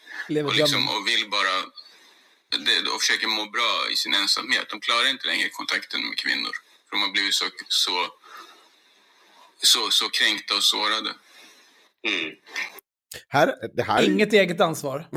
och, 0.46 0.56
liksom, 0.56 0.88
och 0.90 1.08
vill 1.08 1.30
bara 1.30 1.56
det, 2.50 2.90
och 2.90 3.02
försöker 3.02 3.28
må 3.28 3.46
bra 3.46 3.88
i 3.92 3.96
sin 3.96 4.14
ensamhet. 4.14 4.70
De 4.70 4.80
klarar 4.80 5.10
inte 5.10 5.28
längre 5.28 5.50
kontakten 5.50 6.02
med 6.10 6.18
kvinnor. 6.18 6.56
För 6.90 6.96
de 6.96 7.02
har 7.02 7.10
blivit 7.10 7.36
så, 7.36 7.46
så, 7.68 8.14
så, 9.62 9.92
så 9.92 10.10
kränkta 10.10 10.56
och 10.56 10.64
sårade. 10.64 11.14
Mm. 12.08 12.36
Här, 13.28 13.54
det 13.74 13.84
här... 13.84 14.10
Inget 14.10 14.34
eget 14.34 14.62
ansvar. 14.62 15.00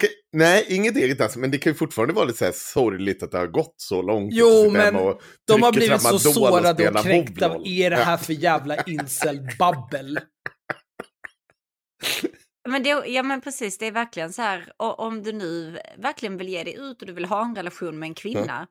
kan, 0.00 0.08
nej, 0.32 0.66
inget 0.68 0.96
eget 0.96 1.20
ansvar. 1.20 1.40
Men 1.40 1.50
det 1.50 1.58
kan 1.58 1.72
ju 1.72 1.76
fortfarande 1.76 2.14
vara 2.14 2.24
lite 2.24 2.38
så 2.38 2.44
här 2.44 2.52
sorgligt 2.52 3.22
att 3.22 3.30
det 3.30 3.38
har 3.38 3.46
gått 3.46 3.74
så 3.76 4.02
långt. 4.02 4.34
Jo, 4.34 4.70
men 4.70 4.94
de 5.46 5.62
har 5.62 5.72
blivit 5.72 6.02
så 6.02 6.18
sårade 6.18 6.88
och, 6.88 6.96
och 6.96 7.02
kränkta. 7.02 7.48
Vad 7.48 7.66
är 7.66 7.90
det 7.90 7.96
här 7.96 8.16
för 8.16 8.32
jävla 8.32 8.82
incelbabbel? 8.86 10.20
Men 12.68 12.82
det, 12.82 12.88
ja 12.88 13.22
men 13.22 13.40
precis, 13.40 13.78
det 13.78 13.86
är 13.86 13.92
verkligen 13.92 14.32
så 14.32 14.42
här, 14.42 14.72
om 14.76 15.22
du 15.22 15.32
nu 15.32 15.78
verkligen 15.98 16.36
vill 16.36 16.48
ge 16.48 16.64
dig 16.64 16.76
ut 16.78 17.00
och 17.00 17.06
du 17.06 17.12
vill 17.12 17.24
ha 17.24 17.44
en 17.44 17.56
relation 17.56 17.98
med 17.98 18.06
en 18.06 18.14
kvinna. 18.14 18.56
Mm. 18.56 18.66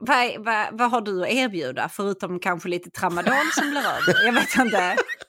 Vad, 0.00 0.44
vad, 0.44 0.78
vad 0.78 0.90
har 0.90 1.00
du 1.00 1.22
att 1.22 1.28
erbjuda 1.28 1.88
förutom 1.88 2.40
kanske 2.40 2.68
lite 2.68 2.90
tramadol 2.90 3.50
som 3.54 3.70
blir 3.70 3.80
över? 3.80 4.24
Jag 4.24 4.32
vet 4.32 4.56
inte. 4.58 4.96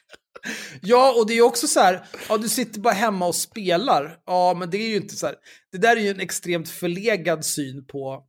Ja, 0.82 1.14
och 1.18 1.28
det 1.28 1.34
är 1.34 1.42
också 1.42 1.68
så 1.68 1.80
här, 1.80 2.08
ja 2.30 2.38
du 2.38 2.50
sitter 2.50 2.80
bara 2.80 2.94
hemma 2.94 3.28
och 3.28 3.36
spelar. 3.36 4.20
Ja, 4.26 4.54
men 4.54 4.70
det 4.70 4.78
är 4.78 4.90
ju 4.90 4.96
inte 4.96 5.16
så 5.16 5.26
här, 5.26 5.36
det 5.72 5.78
där 5.78 5.96
är 5.96 6.02
ju 6.02 6.10
en 6.10 6.20
extremt 6.20 6.70
förlegad 6.70 7.46
syn 7.46 7.86
på 7.88 8.26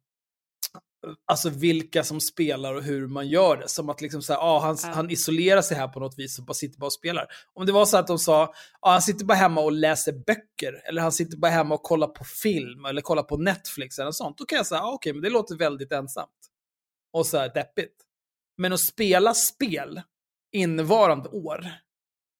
alltså 1.27 1.51
vilka 1.51 2.05
som 2.05 2.21
spelar 2.21 2.75
och 2.75 2.83
hur 2.83 3.07
man 3.07 3.29
gör 3.29 3.57
det. 3.57 3.69
Som 3.69 3.89
att 3.91 4.01
liksom 4.01 4.23
så 4.23 4.33
här, 4.33 4.41
ah, 4.41 4.61
han, 4.61 4.77
ja. 4.83 4.89
han 4.89 5.11
isolerar 5.11 5.63
sig 5.63 5.77
här 5.77 5.89
på 5.89 6.01
något 6.01 6.19
vis 6.19 6.39
och 6.39 6.45
bara 6.45 6.55
sitter 6.55 6.79
bara 6.79 6.87
och 6.87 6.93
spelar. 6.93 7.27
Om 7.55 7.67
det 7.67 7.73
var 7.73 7.87
så 7.87 7.97
att 7.97 8.07
de 8.07 8.19
sa, 8.19 8.55
ah, 8.81 8.93
han 8.93 9.03
sitter 9.03 9.25
bara 9.25 9.39
hemma 9.39 9.61
och 9.61 9.73
läser 9.73 10.13
böcker, 10.13 10.83
eller 10.89 11.03
han 11.03 11.13
sitter 11.13 11.37
bara 11.37 11.51
hemma 11.51 11.75
och 11.75 11.83
kollar 11.83 12.07
på 12.07 12.25
film, 12.25 12.85
eller 12.85 13.03
kollar 13.03 13.23
på 13.23 13.37
Netflix 13.37 13.99
eller 13.99 14.11
sånt, 14.11 14.39
då 14.39 14.45
kan 14.45 14.57
jag 14.57 14.67
säga, 14.67 14.81
ah, 14.81 14.93
okej, 14.93 14.95
okay, 14.95 15.13
men 15.13 15.23
det 15.23 15.31
låter 15.31 15.57
väldigt 15.57 15.93
ensamt. 15.93 16.31
Och 17.13 17.27
så 17.27 17.39
här 17.39 17.55
deppigt. 17.55 17.95
Men 18.59 18.73
att 18.73 18.81
spela 18.81 19.35
spel 19.35 20.03
innevarande 20.53 21.29
år, 21.29 21.67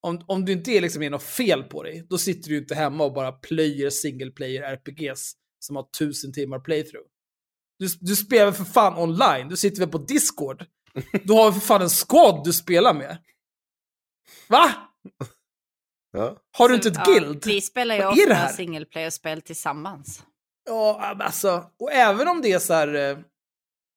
om, 0.01 0.25
om 0.27 0.45
du 0.45 0.53
inte 0.53 0.71
är 0.71 0.81
liksom 0.81 1.03
är 1.03 1.11
något 1.11 1.23
fel 1.23 1.63
på 1.63 1.83
dig, 1.83 2.07
då 2.09 2.19
sitter 2.19 2.51
du 2.51 2.59
inte 2.59 2.75
hemma 2.75 3.05
och 3.05 3.13
bara 3.13 3.33
plöjer 3.33 3.91
single 3.91 4.31
player 4.31 4.63
RPGs 4.63 5.33
som 5.61 5.77
har 5.77 5.83
tusen 5.99 6.33
timmar 6.33 6.59
playthrough. 6.59 7.07
Du, 7.79 7.89
du 8.01 8.17
spelar 8.17 8.53
för 8.53 8.65
fan 8.65 8.99
online, 8.99 9.49
du 9.49 9.57
sitter 9.57 9.81
väl 9.81 9.89
på 9.89 9.99
Discord? 9.99 10.67
Du 11.25 11.33
har 11.33 11.53
för 11.53 11.61
fan 11.61 11.83
en 11.83 11.89
squad 11.89 12.45
du 12.45 12.53
spelar 12.53 12.95
med. 12.95 13.19
Va? 14.49 14.75
Ja. 16.13 16.37
Har 16.59 16.69
du 16.69 16.75
inte 16.75 16.89
ett 16.89 16.95
ja, 16.97 17.05
guild? 17.05 17.47
Vi 17.47 17.61
spelar 17.61 17.95
ju 17.95 18.05
ofta 18.05 18.49
single 18.49 18.85
player-spel 18.85 19.43
tillsammans. 19.43 20.23
Ja, 20.67 21.17
alltså, 21.21 21.71
och 21.79 21.93
även 21.93 22.29
om 22.29 22.41
det 22.43 22.53
är 22.53 22.59
så 22.59 22.75
här, 22.75 22.95
eh, 22.95 23.19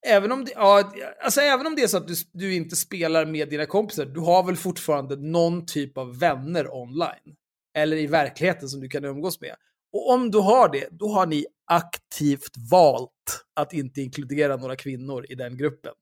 Även 0.06 0.32
om, 0.32 0.46
det, 0.46 0.52
ja, 0.56 0.94
alltså 1.22 1.42
även 1.42 1.68
om 1.68 1.76
det 1.76 1.84
är 1.84 1.88
så 1.88 1.98
att 1.98 2.08
du, 2.08 2.16
du 2.32 2.56
inte 2.56 2.76
spelar 2.76 3.26
med 3.26 3.50
dina 3.50 3.66
kompisar, 3.66 4.06
du 4.06 4.20
har 4.20 4.44
väl 4.44 4.56
fortfarande 4.56 5.16
någon 5.16 5.66
typ 5.66 5.98
av 5.98 6.20
vänner 6.20 6.76
online. 6.76 7.36
Eller 7.78 7.98
i 7.98 8.08
verkligheten 8.08 8.70
som 8.70 8.82
du 8.82 8.89
kan 8.89 9.06
umgås 9.06 9.42
med. 9.42 9.56
Och 9.94 10.10
om 10.10 10.32
du 10.32 10.38
har 10.38 10.70
det, 10.70 10.88
då 10.92 11.08
har 11.08 11.26
ni 11.26 11.46
aktivt 11.66 12.58
valt 12.72 13.46
att 13.54 13.74
inte 13.74 14.02
inkludera 14.02 14.58
några 14.58 14.76
kvinnor 14.76 15.26
i 15.30 15.36
den 15.36 15.58
gruppen. 15.58 15.94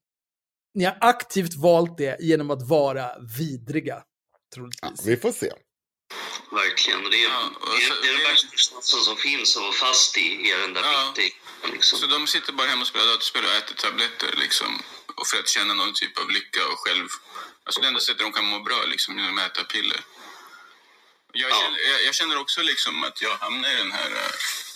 Ni 0.73 0.83
har 0.83 0.97
aktivt 1.01 1.55
valt 1.55 1.97
det 1.97 2.21
genom 2.21 2.51
att 2.51 2.69
vara 2.69 3.11
vidriga, 3.37 4.03
troligtvis. 4.55 4.91
Ja, 4.95 5.03
vi 5.05 5.17
får 5.17 5.31
se. 5.31 5.51
Verkligen. 6.51 7.09
Det 7.09 7.23
är, 7.23 7.29
ja, 7.29 7.51
så, 7.61 7.93
det, 8.01 8.07
är 8.07 8.13
den 8.13 8.23
värsta 8.23 8.47
känslan 8.57 9.03
som 9.03 9.17
finns 9.17 9.57
att 9.57 9.63
vara 9.63 9.73
fast 9.73 10.17
i, 10.17 10.51
är 10.51 10.57
den 10.57 10.73
där 10.73 10.83
ja, 10.83 11.13
liksom. 11.63 11.99
Så 11.99 12.07
de 12.07 12.27
sitter 12.27 12.53
bara 12.53 12.67
hemma 12.67 12.81
och 12.81 12.87
spelar 12.87 13.07
dataspel 13.07 13.45
och 13.45 13.51
äter 13.51 13.75
tabletter 13.75 14.35
liksom, 14.37 14.83
och 15.15 15.27
för 15.27 15.39
att 15.39 15.49
känna 15.49 15.73
någon 15.73 15.93
typ 15.93 16.19
av 16.19 16.29
lycka 16.29 16.67
och 16.67 16.79
själv... 16.79 17.07
Alltså 17.63 17.81
det 17.81 17.87
enda 17.87 17.99
sättet 17.99 18.19
de 18.19 18.31
kan 18.31 18.45
må 18.45 18.59
bra 18.59 18.83
liksom, 18.85 19.19
genom 19.19 19.37
att 19.37 19.51
äta 19.51 19.63
piller. 19.63 20.01
Jag, 21.33 21.51
ja. 21.51 21.55
känner, 21.61 21.79
jag, 21.79 22.03
jag, 22.05 22.15
känner 22.15 22.37
också 22.37 22.61
liksom 22.61 23.03
att 23.03 23.21
jag 23.21 23.37
hamnar 23.37 23.69
i 23.69 23.75
den 23.75 23.91
här 23.91 24.11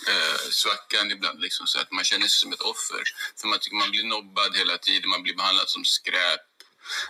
äh, 0.08 0.50
svackan 0.50 1.10
ibland. 1.10 1.40
Liksom, 1.40 1.66
så 1.66 1.80
att 1.80 1.92
man 1.92 2.04
känner 2.04 2.26
sig 2.26 2.38
som 2.40 2.52
ett 2.52 2.60
offer. 2.60 3.02
För 3.40 3.48
man 3.48 3.58
tycker 3.58 3.76
man 3.76 3.90
blir 3.90 4.04
nobbad 4.04 4.56
hela 4.56 4.78
tiden, 4.78 5.10
man 5.10 5.22
blir 5.22 5.34
behandlad 5.34 5.68
som 5.68 5.84
skräp. 5.84 6.40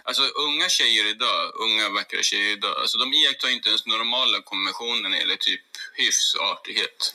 Alltså 0.05 0.23
unga 0.23 0.69
tjejer 0.69 1.05
idag, 1.07 1.53
unga 1.55 1.89
vackra 1.89 2.23
tjejer 2.23 2.53
idag, 2.53 2.77
alltså 2.81 2.99
de 2.99 3.13
iakttar 3.13 3.49
inte 3.49 3.69
ens 3.69 3.87
normala 3.87 4.43
konventioner 4.43 5.21
eller 5.23 5.37
typ 5.37 5.61
hyfs, 5.95 6.35
artighet. 6.35 7.15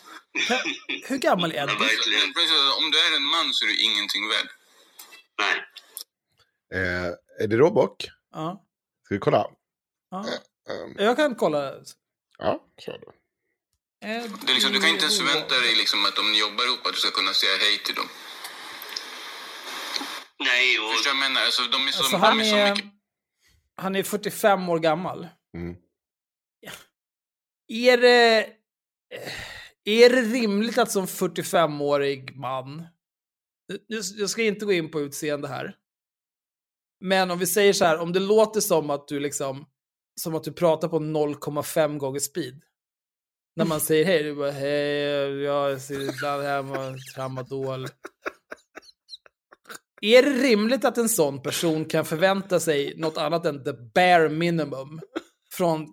Hur 1.10 1.18
gammal 1.18 1.52
är 1.52 1.68
du? 1.68 1.74
Om 2.78 2.92
du 2.92 3.00
är 3.00 3.16
en 3.16 3.24
man 3.24 3.54
så 3.54 3.66
är 3.66 3.68
du 3.68 3.82
ingenting 3.82 4.30
värd. 4.30 4.50
Nej. 5.40 5.56
Eh, 6.74 7.08
är 7.44 7.48
det 7.48 7.58
Robok? 7.58 8.08
Ja. 8.32 8.66
Ska 9.06 9.16
vi 9.16 9.20
kolla? 9.20 9.48
ja. 10.12 10.26
Jag 10.98 11.16
kan 11.16 11.36
kolla. 11.36 11.74
Ja, 12.38 12.64
kör 12.86 13.00
då. 13.06 13.12
Det 14.02 14.08
är 14.08 14.54
liksom, 14.54 14.72
du 14.74 14.80
kan 14.80 14.90
inte 14.90 15.06
ens 15.06 15.18
förvänta 15.18 15.56
dig 15.60 15.76
liksom 15.76 16.06
att 16.06 16.20
om 16.20 16.32
ni 16.32 16.40
jobbar 16.40 16.66
ihop 16.66 16.86
att 16.86 16.94
du 16.94 17.00
ska 17.00 17.12
kunna 17.12 17.34
säga 17.34 17.58
hej 17.58 17.78
till 17.86 17.96
dem. 17.96 18.10
Nej, 20.44 20.80
och... 20.80 20.92
Förstår 20.94 21.14
jag 21.14 21.20
menar? 21.20 21.42
Alltså, 21.42 21.62
de 21.62 21.88
är 21.88 21.92
så, 21.92 21.98
Alltså, 21.98 22.12
de 22.12 22.22
han, 22.22 22.40
är 22.40 22.44
så 22.44 22.56
är, 22.56 22.76
mycket... 22.76 22.92
han 23.76 23.96
är 23.96 24.04
45 24.04 24.70
år 24.70 24.80
gammal. 24.80 25.28
Mm. 25.58 25.76
Är 27.68 27.98
det... 27.98 28.48
Är 29.84 30.10
det 30.10 30.22
rimligt 30.22 30.78
att 30.78 30.92
som 30.92 31.06
45-årig 31.06 32.36
man... 32.36 32.88
Jag 34.18 34.30
ska 34.30 34.44
inte 34.44 34.66
gå 34.66 34.74
in 34.74 34.92
på 34.92 35.02
utseende 35.02 35.48
här. 35.48 35.76
Men 37.00 37.32
om 37.32 37.40
vi 37.40 37.48
säger 37.48 37.74
så 37.74 37.86
här, 37.86 38.00
om 38.00 38.14
det 38.14 38.20
låter 38.20 38.62
som 38.62 38.90
att 38.90 39.08
du 39.08 39.20
liksom... 39.20 39.68
Som 40.22 40.36
att 40.36 40.44
du 40.44 40.54
pratar 40.54 40.88
på 40.88 41.00
0,5 41.00 41.98
gånger 41.98 42.20
speed. 42.20 42.64
När 43.56 43.66
man 43.66 43.82
säger 43.82 44.06
hej, 44.06 44.24
du 44.24 44.36
bara 44.36 44.52
hej, 44.52 45.42
jag 45.42 45.82
sitter 45.82 46.16
ibland 46.16 46.44
hemma 46.44 46.88
och 46.88 46.98
tramadol. 47.16 47.88
Är 50.02 50.24
det 50.24 50.30
rimligt 50.30 50.86
att 50.86 50.98
en 50.98 51.10
sån 51.10 51.42
person 51.42 51.86
kan 51.86 52.06
förvänta 52.06 52.60
sig 52.60 52.94
något 52.98 53.18
annat 53.18 53.46
än 53.46 53.64
the 53.64 53.74
bare 53.96 54.30
minimum 54.30 55.00
från 55.54 55.88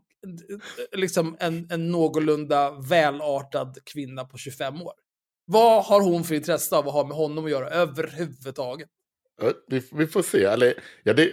liksom 0.93 1.37
en, 1.41 1.71
en 1.71 1.91
någorlunda 1.91 2.71
välartad 2.71 3.79
kvinna 3.93 4.25
på 4.25 4.39
25 4.39 4.83
år? 4.83 4.93
Vad 5.47 5.85
har 5.85 6.01
hon 6.01 6.25
för 6.25 6.35
intresse 6.35 6.77
av 6.77 6.89
att 6.89 6.95
ha 6.95 7.07
med 7.07 7.17
honom 7.17 7.45
att 7.45 7.51
göra 7.51 7.71
överhuvudtaget? 7.71 8.89
Vi, 9.67 9.83
vi 9.93 10.07
får 10.07 10.23
se. 10.23 10.45
Eller, 10.45 10.75
ja, 11.03 11.13
det, 11.13 11.33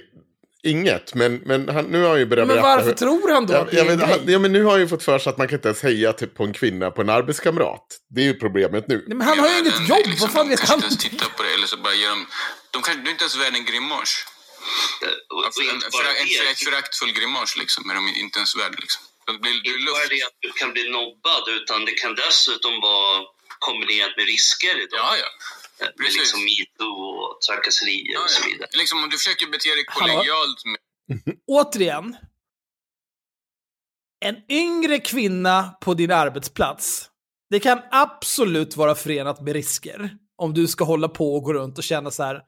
inget, 0.66 1.14
men, 1.14 1.36
men 1.46 1.70
han, 1.70 1.86
nu 1.86 2.02
har 2.02 2.10
han 2.10 2.20
ju 2.20 2.26
börjat 2.26 2.48
Men 2.48 2.62
varför 2.62 2.86
hur- 2.86 2.94
tror 2.94 3.32
han 3.34 3.46
då 3.46 3.54
Ja, 3.54 3.60
att 3.60 3.72
det 3.72 3.78
jag 3.78 3.88
är 3.88 3.96
vet, 3.98 4.10
han, 4.10 4.20
ja, 4.34 4.40
men 4.40 4.52
nu 4.54 4.64
har 4.64 4.72
han 4.72 4.80
ju 4.80 4.88
fått 4.88 5.04
för 5.04 5.20
sig 5.20 5.30
att 5.30 5.38
man 5.38 5.48
kan 5.48 5.56
inte 5.58 5.68
ens 5.68 5.84
heja 5.84 6.14
typ, 6.14 6.36
på 6.38 6.44
en 6.44 6.54
kvinna 6.54 6.92
på 6.92 7.02
en 7.02 7.10
arbetskamrat. 7.10 7.88
Det 8.16 8.22
är 8.22 8.26
ju 8.26 8.34
problemet 8.34 8.88
nu. 8.88 8.98
Nej, 9.08 9.18
men 9.18 9.28
han 9.28 9.40
har 9.40 9.50
ju 9.50 9.58
inget 9.60 9.90
jobb, 9.90 10.08
vad 10.20 10.32
fan 10.32 10.46
de 10.46 10.50
vet 10.50 10.60
kanske 10.60 10.74
han? 10.74 10.78
inte 10.78 10.88
ens 10.88 10.98
tittar 11.04 11.30
på 11.38 11.44
det, 11.44 11.54
eller 11.54 11.68
så 11.68 11.78
bara 11.78 11.94
ger 11.94 12.10
de... 12.10 12.26
De 12.72 12.82
kanske, 12.82 13.02
du 13.04 13.08
är 13.10 13.12
inte 13.12 13.24
ens 13.28 13.38
värd 13.44 13.56
en 13.60 13.66
grimas. 13.66 14.10
Och, 15.34 15.46
Alltså, 15.46 15.62
en, 15.62 16.56
föraktfull 16.66 17.12
grimas 17.20 17.58
liksom, 17.62 17.90
är 17.90 17.96
de 18.00 18.04
inte 18.24 18.38
ens 18.40 18.56
värd 18.62 18.76
liksom. 18.84 19.02
Det 19.28 19.40
blir, 19.44 19.56
det 19.64 19.70
är 19.70 19.78
inte 19.80 19.92
bara 19.92 20.08
det 20.16 20.22
att 20.30 20.38
du 20.46 20.52
kan 20.62 20.70
bli 20.76 20.84
nobbad, 20.98 21.44
utan 21.60 21.86
det 21.88 21.92
kan 22.04 22.14
dessutom 22.24 22.74
vara 22.90 23.14
kombinerat 23.68 24.14
med 24.18 24.26
risker 24.34 24.76
idag. 24.86 25.00
Ja, 25.06 25.12
ja. 25.24 25.30
Precis. 25.80 26.20
liksom 26.20 26.40
metoo 26.44 26.88
och 26.88 27.42
trakasserier 27.42 28.14
ja, 28.14 28.24
och 28.24 28.30
så 28.30 28.50
vidare. 28.50 28.70
Liksom 28.74 29.04
om 29.04 29.10
du 29.10 29.18
försöker 29.18 29.46
bete 29.46 29.70
dig 29.70 29.86
kollegialt 29.86 30.66
med 30.66 30.80
Återigen. 31.48 32.18
En 34.26 34.36
yngre 34.50 35.00
kvinna 35.00 35.78
på 35.82 35.94
din 35.94 36.12
arbetsplats. 36.12 37.10
Det 37.50 37.60
kan 37.60 37.82
absolut 37.92 38.76
vara 38.76 38.96
förenat 38.96 39.42
med 39.42 39.54
risker. 39.54 40.18
Om 40.38 40.54
du 40.54 40.68
ska 40.68 40.84
hålla 40.84 41.08
på 41.08 41.36
och 41.36 41.44
gå 41.44 41.54
runt 41.54 41.78
och 41.78 41.84
känna 41.84 42.12
så 42.12 42.24
här. 42.24 42.42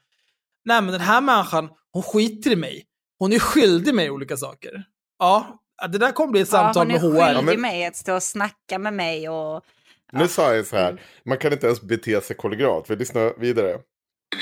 Nej 0.66 0.82
men 0.82 0.92
den 0.92 1.02
här 1.02 1.22
människan, 1.22 1.70
hon 1.92 2.04
skiter 2.04 2.52
i 2.52 2.56
mig. 2.56 2.86
Hon 3.20 3.34
är 3.34 3.40
skyldig 3.40 3.94
mig 3.94 4.10
olika 4.10 4.38
saker. 4.38 4.84
Ja, 5.20 5.64
det 5.92 5.98
där 5.98 6.12
kommer 6.12 6.32
bli 6.32 6.42
ett 6.42 6.50
samtal 6.50 6.88
med 6.88 6.96
ja, 6.96 7.00
hon 7.00 7.16
HR. 7.16 7.22
är 7.22 7.36
skyldig 7.36 7.60
mig 7.60 7.86
att 7.86 7.96
stå 7.96 8.16
och 8.16 8.24
snacka 8.24 8.80
med 8.80 8.94
mig 8.94 9.30
och... 9.30 9.66
Nu 10.14 10.28
sa 10.28 10.56
jag 10.56 10.66
så 10.66 10.78
här, 10.78 11.02
man 11.26 11.38
kan 11.38 11.54
inte 11.54 11.66
ens 11.66 11.82
bete 11.82 12.22
sig 12.22 12.36
kollegialt. 12.36 12.90
Vi 12.90 12.96
lyssnar 12.96 13.34
vidare. 13.40 13.80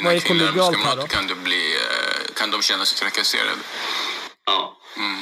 Vad 0.03 0.15
är 0.15 0.19
kollegialt 0.19 0.77
här 0.77 0.95
då? 0.95 1.07
kan, 1.07 1.27
du 1.27 1.35
bli, 1.35 1.75
eh, 1.75 2.33
kan 2.35 2.51
de 2.51 2.61
känna 2.61 2.85
sig 2.85 2.97
trakasserade. 2.97 3.51
Ja. 4.45 4.77
Mm. 4.97 5.21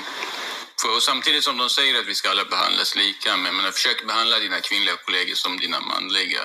För, 0.82 0.96
och 0.96 1.04
samtidigt 1.04 1.44
som 1.44 1.58
de 1.58 1.70
säger 1.70 2.00
att 2.00 2.08
vi 2.08 2.16
ska 2.16 2.30
alla 2.30 2.46
behandlas 2.46 2.96
lika, 2.96 3.38
men, 3.38 3.56
men 3.56 3.72
försök 3.72 4.08
behandla 4.08 4.40
dina 4.40 4.60
kvinnliga 4.60 4.96
kollegor 5.06 5.36
som 5.36 5.58
dina 5.58 5.80
manliga. 5.80 6.42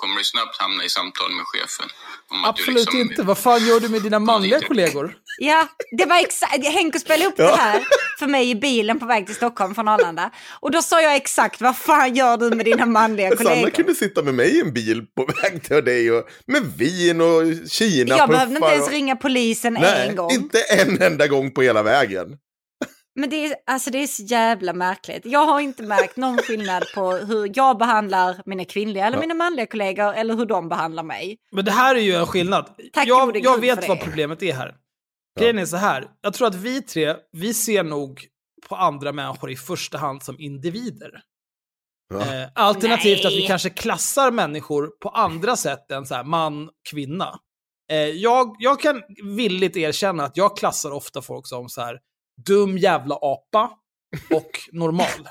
Kommer 0.00 0.16
du 0.18 0.24
snabbt 0.24 0.56
hamna 0.62 0.84
i 0.84 0.88
samtal 0.88 1.30
med 1.30 1.46
chefen. 1.46 1.86
Om 2.30 2.44
att 2.44 2.56
du 2.56 2.62
Absolut 2.62 2.80
liksom- 2.80 3.00
inte. 3.00 3.22
Vad 3.22 3.38
fan 3.38 3.66
gör 3.66 3.80
du 3.80 3.88
med 3.88 4.02
dina 4.02 4.18
manliga 4.18 4.60
kollegor? 4.60 5.16
Ja, 5.38 5.68
det 5.98 6.04
var 6.04 6.16
exakt, 6.16 6.66
Henke 6.66 6.98
spelade 7.00 7.26
upp 7.30 7.36
det 7.36 7.56
här 7.56 7.84
för 8.18 8.26
mig 8.26 8.50
i 8.50 8.54
bilen 8.54 8.98
på 8.98 9.06
väg 9.06 9.26
till 9.26 9.34
Stockholm 9.34 9.74
från 9.74 9.88
Arlanda. 9.88 10.30
Och 10.60 10.70
då 10.70 10.82
sa 10.82 11.00
jag 11.02 11.16
exakt, 11.16 11.60
vad 11.60 11.76
fan 11.76 12.14
gör 12.14 12.36
du 12.36 12.50
med 12.50 12.64
dina 12.64 12.86
manliga 12.86 13.36
Sanna 13.36 13.50
kollegor? 13.50 13.70
kunde 13.70 13.94
sitta 13.94 14.22
med 14.22 14.34
mig 14.34 14.56
i 14.56 14.60
en 14.60 14.72
bil 14.72 15.06
på 15.16 15.24
väg 15.42 15.62
till 15.64 15.84
dig 15.84 16.12
och, 16.12 16.28
med 16.46 16.62
vin 16.76 17.20
och 17.20 17.42
Kina 17.70 18.16
Jag 18.16 18.28
behövde 18.28 18.54
inte 18.54 18.68
ens 18.68 18.86
och... 18.86 18.92
ringa 18.92 19.16
polisen 19.16 19.72
Nej, 19.72 20.08
en 20.08 20.16
gång. 20.16 20.30
inte 20.30 20.60
en 20.60 21.02
enda 21.02 21.26
gång 21.26 21.50
på 21.50 21.62
hela 21.62 21.82
vägen. 21.82 22.26
Men 23.18 23.30
det 23.30 23.46
är, 23.46 23.56
alltså 23.66 23.90
det 23.90 23.98
är 23.98 24.06
så 24.06 24.22
jävla 24.22 24.72
märkligt. 24.72 25.22
Jag 25.24 25.46
har 25.46 25.60
inte 25.60 25.82
märkt 25.82 26.16
någon 26.16 26.38
skillnad 26.42 26.84
på 26.94 27.12
hur 27.12 27.50
jag 27.54 27.78
behandlar 27.78 28.42
mina 28.46 28.64
kvinnliga 28.64 29.06
eller 29.06 29.18
mina 29.18 29.34
manliga 29.34 29.66
kollegor 29.66 30.14
eller 30.14 30.36
hur 30.36 30.46
de 30.46 30.68
behandlar 30.68 31.02
mig. 31.02 31.38
Men 31.52 31.64
det 31.64 31.70
här 31.70 31.94
är 31.94 32.00
ju 32.00 32.14
en 32.14 32.26
skillnad. 32.26 32.70
Tack 32.92 33.08
jag 33.08 33.36
jag 33.36 33.60
vet 33.60 33.88
vad 33.88 34.00
problemet 34.00 34.42
är 34.42 34.52
här. 34.52 34.74
Grejen 35.38 35.58
är 35.58 35.66
så 35.66 35.76
här. 35.76 36.06
Jag 36.20 36.34
tror 36.34 36.48
att 36.48 36.54
vi 36.54 36.82
tre, 36.82 37.14
vi 37.32 37.54
ser 37.54 37.82
nog 37.82 38.26
på 38.68 38.76
andra 38.76 39.12
människor 39.12 39.50
i 39.50 39.56
första 39.56 39.98
hand 39.98 40.22
som 40.22 40.40
individer. 40.40 41.20
Ja. 42.14 42.20
Eh, 42.20 42.48
alternativt 42.54 43.24
att 43.24 43.32
vi 43.32 43.38
Nej. 43.38 43.46
kanske 43.46 43.70
klassar 43.70 44.30
människor 44.30 44.86
på 44.86 45.08
andra 45.08 45.56
sätt 45.56 45.90
än 45.90 46.06
så 46.06 46.14
här, 46.14 46.24
man, 46.24 46.70
kvinna. 46.90 47.40
Eh, 47.90 47.98
jag, 47.98 48.56
jag 48.58 48.80
kan 48.80 49.02
villigt 49.36 49.76
erkänna 49.76 50.24
att 50.24 50.36
jag 50.36 50.56
klassar 50.56 50.90
ofta 50.90 51.22
folk 51.22 51.46
som 51.46 51.68
så 51.68 51.80
här 51.80 51.98
dum 52.46 52.78
jävla 52.78 53.18
apa 53.22 53.70
och 54.30 54.50
normal. 54.72 55.28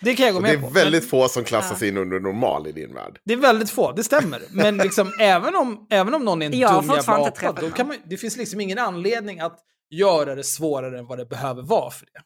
Det 0.00 0.14
kan 0.14 0.26
jag 0.26 0.34
gå 0.34 0.40
med 0.40 0.50
det 0.50 0.54
är 0.56 0.60
på. 0.60 0.68
väldigt 0.68 1.02
Men 1.02 1.08
få 1.08 1.28
som 1.28 1.44
klassas 1.44 1.82
in 1.82 1.96
under 1.96 2.20
normal 2.20 2.66
i 2.66 2.72
din 2.72 2.94
värld. 2.94 3.18
det 3.24 3.32
är 3.32 3.36
väldigt 3.36 3.70
få, 3.70 3.92
det 3.92 4.04
stämmer. 4.04 4.42
Men 4.50 4.76
liksom, 4.76 5.12
även, 5.20 5.56
om, 5.56 5.86
även 5.90 6.14
om 6.14 6.24
någon 6.24 6.42
är 6.42 6.46
en 6.46 6.58
Jag 6.58 6.84
dum 6.84 6.94
jävla 6.96 7.14
apa, 7.14 7.52
då 7.52 7.70
kan 7.70 7.88
man, 7.88 7.96
det 8.04 8.16
finns 8.16 8.36
liksom 8.36 8.60
ingen 8.60 8.78
anledning 8.78 9.40
att 9.40 9.58
göra 9.90 10.34
det 10.34 10.44
svårare 10.44 10.98
än 10.98 11.06
vad 11.06 11.18
det 11.18 11.26
behöver 11.26 11.62
vara 11.62 11.90
för 11.90 12.06
det. 12.06 12.20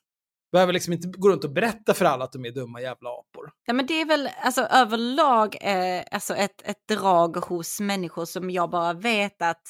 Behöver 0.53 0.73
liksom 0.73 0.93
inte 0.93 1.09
gå 1.09 1.29
runt 1.29 1.45
och 1.45 1.51
berätta 1.51 1.95
för 1.95 2.05
alla 2.05 2.25
att 2.25 2.33
de 2.33 2.45
är 2.45 2.51
dumma 2.51 2.81
jävla 2.81 3.11
apor. 3.11 3.51
Ja, 3.67 3.73
men 3.73 3.87
det 3.87 4.01
är 4.01 4.05
väl 4.05 4.31
alltså, 4.43 4.63
överlag 4.63 5.57
eh, 5.61 6.03
alltså 6.13 6.35
ett, 6.35 6.63
ett 6.65 6.89
drag 6.89 7.37
hos 7.37 7.81
människor 7.81 8.25
som 8.25 8.51
jag 8.51 8.71
bara 8.71 8.93
vet 8.93 9.43
att 9.43 9.63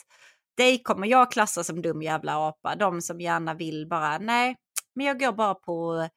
dig 0.59 0.83
kommer 0.83 1.07
jag 1.07 1.31
klassa 1.33 1.64
som 1.64 1.83
dum 1.83 2.03
jävla 2.03 2.37
apa. 2.49 2.77
De 2.77 3.01
som 3.03 3.21
gärna 3.21 3.55
vill 3.55 3.87
bara, 3.90 4.18
nej, 4.18 4.57
men 4.94 5.07
jag 5.07 5.18
går 5.18 5.33
bara 5.33 5.55
på 5.55 6.09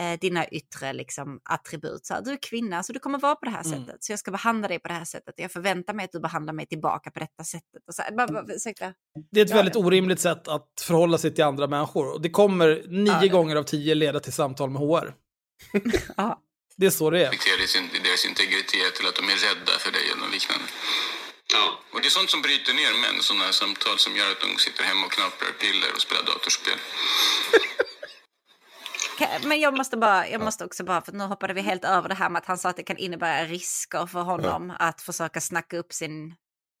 eh, 0.00 0.18
dina 0.20 0.48
yttre 0.48 0.92
liksom, 0.92 1.40
attribut. 1.50 2.06
Så 2.06 2.14
här, 2.14 2.22
du 2.22 2.30
är 2.32 2.38
kvinna, 2.42 2.82
så 2.82 2.92
du 2.92 2.98
kommer 2.98 3.18
vara 3.18 3.34
på 3.36 3.44
det 3.44 3.50
här 3.50 3.64
Mm. 3.66 3.80
sättet. 3.80 4.04
Så 4.04 4.12
jag 4.12 4.18
ska 4.18 4.30
behandla 4.30 4.68
dig 4.68 4.78
på 4.78 4.88
det 4.88 4.94
här 4.94 5.04
sättet. 5.04 5.34
Jag 5.36 5.52
förväntar 5.52 5.94
mig 5.94 6.04
att 6.04 6.12
du 6.12 6.20
behandlar 6.20 6.52
mig 6.54 6.66
tillbaka 6.66 7.10
på 7.10 7.18
detta 7.20 7.44
sättet. 7.44 7.82
Och 7.88 7.94
så, 7.94 8.02
här, 8.02 8.12
bara, 8.12 8.26
bara, 8.26 8.44
ursäkta. 8.54 8.92
Det 9.30 9.40
är 9.40 9.44
ett 9.44 9.50
Ja, 9.50 9.56
väldigt 9.56 9.76
orimligt 9.76 10.20
sätt 10.20 10.48
att 10.48 10.68
förhålla 10.80 11.18
sig 11.18 11.34
till 11.34 11.44
andra 11.44 11.66
människor. 11.66 12.12
Och 12.14 12.20
det 12.22 12.30
kommer 12.30 12.84
nio 12.88 13.06
Ja, 13.12 13.24
ja. 13.24 13.32
gånger 13.32 13.56
av 13.56 13.62
tio 13.62 13.94
leda 13.94 14.20
till 14.20 14.32
samtal 14.32 14.70
med 14.70 14.82
HR. 14.82 15.14
Det 16.76 16.86
är 16.86 16.90
så 16.90 17.10
det 17.10 17.18
är. 17.18 17.30
deras, 17.30 17.74
deras 18.04 18.26
integritet 18.26 18.98
eller 19.00 19.08
att 19.08 19.16
de 19.16 19.24
är 19.24 19.54
rädda 19.54 19.72
för 19.78 19.92
dig 19.92 20.00
eller 20.12 20.22
något 20.24 20.32
liknande. 20.32 20.64
Ja. 21.52 21.80
Och 21.92 22.00
det 22.00 22.08
är 22.08 22.10
sånt 22.10 22.30
som 22.30 22.42
bryter 22.42 22.74
ner 22.74 22.92
män, 23.02 23.22
sådana 23.22 23.44
här 23.44 23.52
samtal 23.52 23.98
som 23.98 24.16
gör 24.16 24.30
att 24.30 24.40
de 24.40 24.58
sitter 24.58 24.84
hemma 24.84 25.06
och 25.06 25.12
knapprar 25.12 25.52
piller 25.60 25.90
och 25.94 26.00
spelar 26.00 26.22
datorspel. 26.22 26.78
Men 29.44 29.60
jag 29.60 29.76
måste, 29.76 29.96
bara, 29.96 30.28
jag 30.28 30.40
måste 30.40 30.64
också 30.64 30.84
bara, 30.84 31.00
för 31.02 31.12
nu 31.12 31.24
hoppade 31.24 31.54
vi 31.54 31.60
helt 31.60 31.84
över 31.84 32.08
det 32.08 32.14
här 32.14 32.30
med 32.30 32.40
att 32.40 32.46
han 32.46 32.58
sa 32.58 32.68
att 32.68 32.76
det 32.76 32.82
kan 32.82 32.96
innebära 32.96 33.44
risker 33.44 34.06
för 34.06 34.20
honom 34.20 34.72
att 34.78 35.00
försöka 35.00 35.40
snacka 35.40 35.78
upp 35.78 35.92
sin 35.92 36.34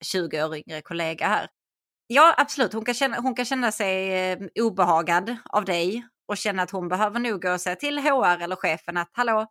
20 0.04 0.44
år 0.44 0.56
yngre 0.56 0.82
kollega 0.82 1.28
här. 1.28 1.48
Ja, 2.06 2.34
absolut. 2.38 2.72
Hon 2.72 2.84
kan 2.84 2.94
känna, 2.94 3.20
hon 3.20 3.34
kan 3.34 3.44
känna 3.44 3.72
sig 3.72 4.12
eh, 4.32 4.38
obehagad 4.60 5.36
av 5.50 5.64
dig 5.64 6.06
och 6.28 6.36
känna 6.36 6.62
att 6.62 6.70
hon 6.70 6.88
behöver 6.88 7.20
nog 7.20 7.42
gå 7.42 7.52
och 7.52 7.60
säga 7.60 7.76
till 7.76 7.98
HR 7.98 8.42
eller 8.42 8.56
chefen 8.56 8.96
att 8.96 9.10
hallå, 9.12 9.46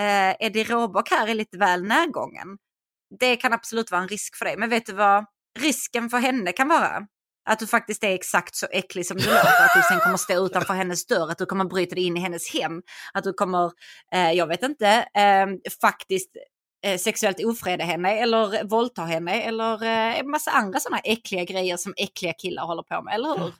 eh, 0.00 0.46
Eddie 0.46 0.64
Råbock 0.64 1.10
här 1.10 1.26
är 1.26 1.34
lite 1.34 1.58
väl 1.58 1.84
närgången. 1.84 2.58
Det 3.20 3.36
kan 3.36 3.52
absolut 3.52 3.90
vara 3.90 4.02
en 4.02 4.08
risk 4.08 4.36
för 4.36 4.44
dig. 4.44 4.56
Men 4.56 4.70
vet 4.70 4.86
du 4.86 4.92
vad 4.92 5.24
risken 5.58 6.10
för 6.10 6.18
henne 6.18 6.52
kan 6.52 6.68
vara? 6.68 7.06
Att 7.50 7.58
du 7.58 7.66
faktiskt 7.66 8.04
är 8.04 8.14
exakt 8.14 8.54
så 8.54 8.66
äcklig 8.70 9.06
som 9.06 9.16
du 9.16 9.24
låter. 9.24 9.64
Att 9.64 9.74
du 9.76 9.82
sen 9.88 10.00
kommer 10.00 10.16
stå 10.16 10.46
utanför 10.46 10.74
hennes 10.74 11.06
dörr. 11.06 11.30
Att 11.30 11.38
du 11.38 11.46
kommer 11.46 11.64
bryta 11.64 11.94
dig 11.94 12.04
in 12.04 12.16
i 12.16 12.20
hennes 12.20 12.54
hem. 12.54 12.82
Att 13.14 13.24
du 13.24 13.32
kommer, 13.32 13.70
eh, 14.14 14.32
jag 14.32 14.46
vet 14.46 14.62
inte, 14.62 14.88
eh, 15.14 15.46
faktiskt 15.80 16.30
eh, 16.86 16.98
sexuellt 16.98 17.44
ofreda 17.44 17.84
henne 17.84 18.18
eller 18.18 18.64
våldta 18.64 19.02
henne 19.02 19.42
eller 19.42 19.82
eh, 19.82 20.18
en 20.18 20.30
massa 20.30 20.50
andra 20.50 20.80
sådana 20.80 20.98
äckliga 20.98 21.44
grejer 21.44 21.76
som 21.76 21.94
äckliga 21.96 22.32
killar 22.32 22.66
håller 22.66 22.82
på 22.82 23.02
med, 23.02 23.14
eller 23.14 23.38
hur? 23.38 23.52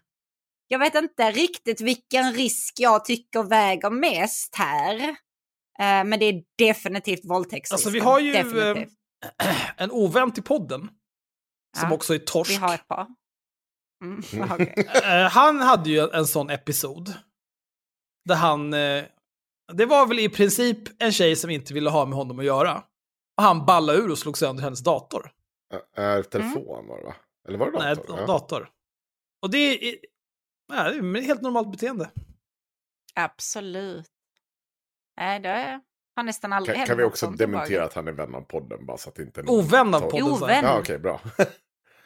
jag 0.68 0.78
vet 0.78 0.94
inte 0.94 1.30
riktigt 1.30 1.80
vilken 1.80 2.32
risk 2.32 2.74
jag 2.78 3.04
tycker 3.04 3.42
väger 3.42 3.90
mest 3.90 4.56
här. 4.56 5.00
Eh, 5.78 6.04
men 6.04 6.18
det 6.18 6.24
är 6.24 6.42
definitivt 6.58 7.24
våldtäktsrisken. 7.24 7.74
Alltså 7.74 7.90
vi 7.90 7.98
har 7.98 8.20
ju 8.20 8.32
definitivt. 8.32 8.92
en 9.76 9.90
ovän 9.90 10.32
till 10.32 10.42
podden. 10.42 10.90
Som 11.76 11.88
ja, 11.88 11.94
också 11.94 12.14
är 12.14 12.18
torsk. 12.18 12.50
Vi 12.50 12.56
har 12.56 12.74
ett 12.74 12.88
par. 12.88 13.06
Mm, 14.02 14.18
okay. 14.52 14.84
Eh, 15.04 15.30
han 15.30 15.60
hade 15.60 15.90
ju 15.90 16.10
en 16.10 16.26
sån 16.26 16.50
episod. 16.50 17.14
Där 18.24 18.34
han... 18.34 18.74
Eh, 18.74 19.04
det 19.72 19.86
var 19.86 20.06
väl 20.06 20.18
i 20.18 20.28
princip 20.28 21.02
en 21.02 21.12
tjej 21.12 21.36
som 21.36 21.50
inte 21.50 21.74
ville 21.74 21.90
ha 21.90 22.06
med 22.06 22.16
honom 22.16 22.38
att 22.38 22.44
göra. 22.44 22.82
Och 23.36 23.42
han 23.42 23.66
ballade 23.66 23.98
ur 23.98 24.10
och 24.10 24.18
slog 24.18 24.38
sönder 24.38 24.62
hennes 24.62 24.80
dator. 24.80 25.30
Är 25.96 26.22
telefon 26.22 26.78
mm. 26.78 26.88
var 26.88 26.98
det 26.98 27.04
va? 27.04 27.14
Eller 27.48 27.58
var 27.58 27.66
det 27.66 27.72
dator? 27.78 28.12
Nej, 28.12 28.20
ja. 28.20 28.26
dator. 28.26 28.70
Och 29.42 29.50
det 29.50 29.58
är, 29.58 29.96
ja, 30.72 30.90
det 30.90 30.96
är 30.96 31.22
helt 31.22 31.42
normalt 31.42 31.70
beteende. 31.70 32.10
Absolut. 33.14 34.10
Nej, 35.16 35.40
det 35.40 35.48
är 35.48 35.80
han 36.16 36.26
nästan 36.26 36.52
aldrig 36.52 36.76
Kan, 36.76 36.86
kan 36.86 36.96
vi 36.96 37.04
också 37.04 37.26
dementera 37.26 37.84
att 37.84 37.94
han 37.94 38.08
är 38.08 38.12
vän 38.12 38.34
av 38.34 38.40
podden 38.40 38.86
bara 38.86 38.98
så 38.98 39.08
att 39.08 39.14
det 39.14 39.22
inte 39.22 39.40
är 39.40 39.50
Ovän 39.50 39.94
av 39.94 40.00
podden. 40.00 40.22
Ovän. 40.22 40.64
Ja, 40.64 40.78
okej, 40.78 40.80
okay, 40.80 40.98
bra. 40.98 41.20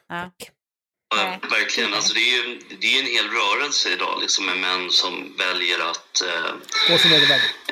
ja. 0.09 0.31
Ja, 1.15 1.39
verkligen. 1.51 1.95
Alltså, 1.95 2.15
det 2.15 2.21
är 2.21 2.33
ju 2.37 2.59
det 2.81 2.87
är 2.95 2.99
en 3.03 3.15
hel 3.17 3.29
rörelse 3.41 3.93
idag 3.93 4.21
liksom, 4.21 4.47
med 4.47 4.59
män 4.67 4.91
som 4.91 5.37
väljer 5.37 5.81
att, 5.91 6.15
eh, 6.31 6.51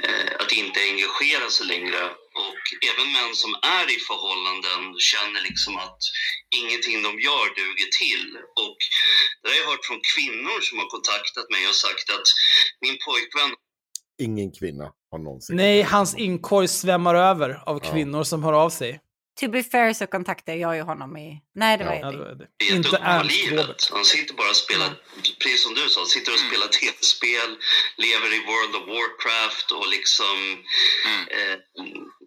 eh, 0.07 0.31
att 0.43 0.53
inte 0.53 0.81
engagera 0.91 1.51
sig 1.51 1.67
längre. 1.67 2.01
Och 2.45 2.63
även 2.91 3.13
män 3.13 3.35
som 3.43 3.53
är 3.79 3.87
i 3.97 3.99
förhållanden 4.09 4.83
känner 5.11 5.41
liksom 5.49 5.77
att 5.77 6.03
ingenting 6.61 7.03
de 7.07 7.13
gör 7.27 7.47
duger 7.61 7.91
till. 8.03 8.27
Och 8.65 8.79
det 9.43 9.49
har 9.49 9.57
jag 9.57 9.71
hört 9.71 9.85
från 9.89 10.03
kvinnor 10.13 10.59
som 10.67 10.79
har 10.81 10.89
kontaktat 10.97 11.47
mig 11.55 11.63
och 11.71 11.79
sagt 11.87 12.07
att 12.17 12.29
min 12.85 12.97
pojkvän 13.07 13.53
Ingen 14.19 14.53
kvinna 14.59 14.87
har 15.11 15.19
någonsin... 15.19 15.57
Nej, 15.57 15.83
hans 15.83 16.15
inkorg 16.15 16.69
svämmar 16.69 17.15
över 17.15 17.63
av 17.67 17.79
kvinnor 17.79 18.21
ja. 18.21 18.25
som 18.25 18.45
hör 18.45 18.53
av 18.53 18.71
sig. 18.71 19.01
To 19.41 19.49
be 19.49 19.63
fair 19.63 19.93
så 19.93 20.07
kontaktade 20.07 20.59
jag 20.59 20.77
ju 20.77 20.83
honom 20.83 21.17
i... 21.17 21.43
Nej, 21.55 21.79
det 21.79 21.85
var 21.85 21.95
ja, 21.95 22.11
det. 22.11 22.35
det. 22.35 22.47
det 22.59 22.77
inte 22.77 22.97
Ernst 23.03 23.51
livet. 23.51 23.91
Han 23.93 24.05
sitter 24.05 24.35
bara 24.35 24.51
och 24.51 24.57
spelar, 24.57 24.91
precis 25.43 25.63
som 25.65 25.75
du 25.75 25.89
sa, 25.89 26.01
sitter 26.17 26.33
och 26.33 26.39
mm. 26.39 26.49
spelar 26.51 26.69
tv-spel, 26.81 27.51
lever 28.05 28.31
i 28.39 28.41
World 28.51 28.75
of 28.79 28.85
Warcraft 28.95 29.69
och 29.79 29.87
liksom... 29.97 30.37
Mm. 31.09 31.23
Eh, 31.37 31.57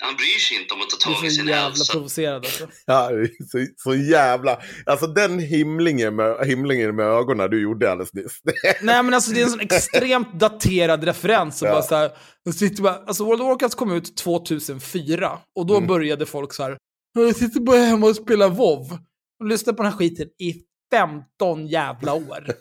han 0.06 0.16
bryr 0.16 0.40
sig 0.46 0.58
inte 0.62 0.74
om 0.74 0.82
att 0.82 0.90
ta 0.90 0.98
tag 0.98 1.26
i 1.26 1.32
sin 1.32 1.48
hälsa. 1.48 1.64
jävla 1.64 1.86
provocerad 1.94 2.46
alltså. 2.46 2.68
Ja, 2.86 3.10
så, 3.52 3.58
så 3.76 3.96
jävla... 3.96 4.62
Alltså 4.86 5.08
den 5.08 5.40
himlingen 5.40 6.16
med, 6.16 6.48
himlingen 6.48 6.96
med 6.96 7.06
ögonen 7.06 7.50
du 7.50 7.62
gjorde 7.62 7.92
alldeles 7.92 8.14
nyss. 8.20 8.40
Nej 8.82 9.04
men 9.04 9.14
alltså 9.14 9.32
det 9.32 9.40
är 9.42 9.44
en 9.44 9.50
sån 9.50 9.68
extremt 9.70 10.34
daterad 10.34 11.04
referens. 11.04 11.62
Och 11.62 11.68
ja. 11.68 11.72
bara 11.72 11.84
så 11.84 11.96
här, 11.96 12.12
alltså 13.08 13.26
World 13.26 13.42
of 13.42 13.48
Warcraft 13.48 13.76
kom 13.76 13.92
ut 13.92 14.18
2004 14.18 15.40
och 15.56 15.66
då 15.66 15.76
mm. 15.76 15.88
började 15.88 16.26
folk 16.26 16.54
så 16.54 16.64
här 16.64 16.78
jag 17.14 17.36
sitter 17.36 17.60
bara 17.60 17.78
hemma 17.78 18.08
och 18.08 18.16
spelar 18.16 18.50
WoW 18.50 18.98
och 19.40 19.46
lyssnar 19.46 19.74
på 19.74 19.84
den 19.84 19.92
här 19.92 19.98
skiten 19.98 20.28
i 20.40 20.64
15 20.92 21.68
jävla 21.68 22.14
år. 22.14 22.46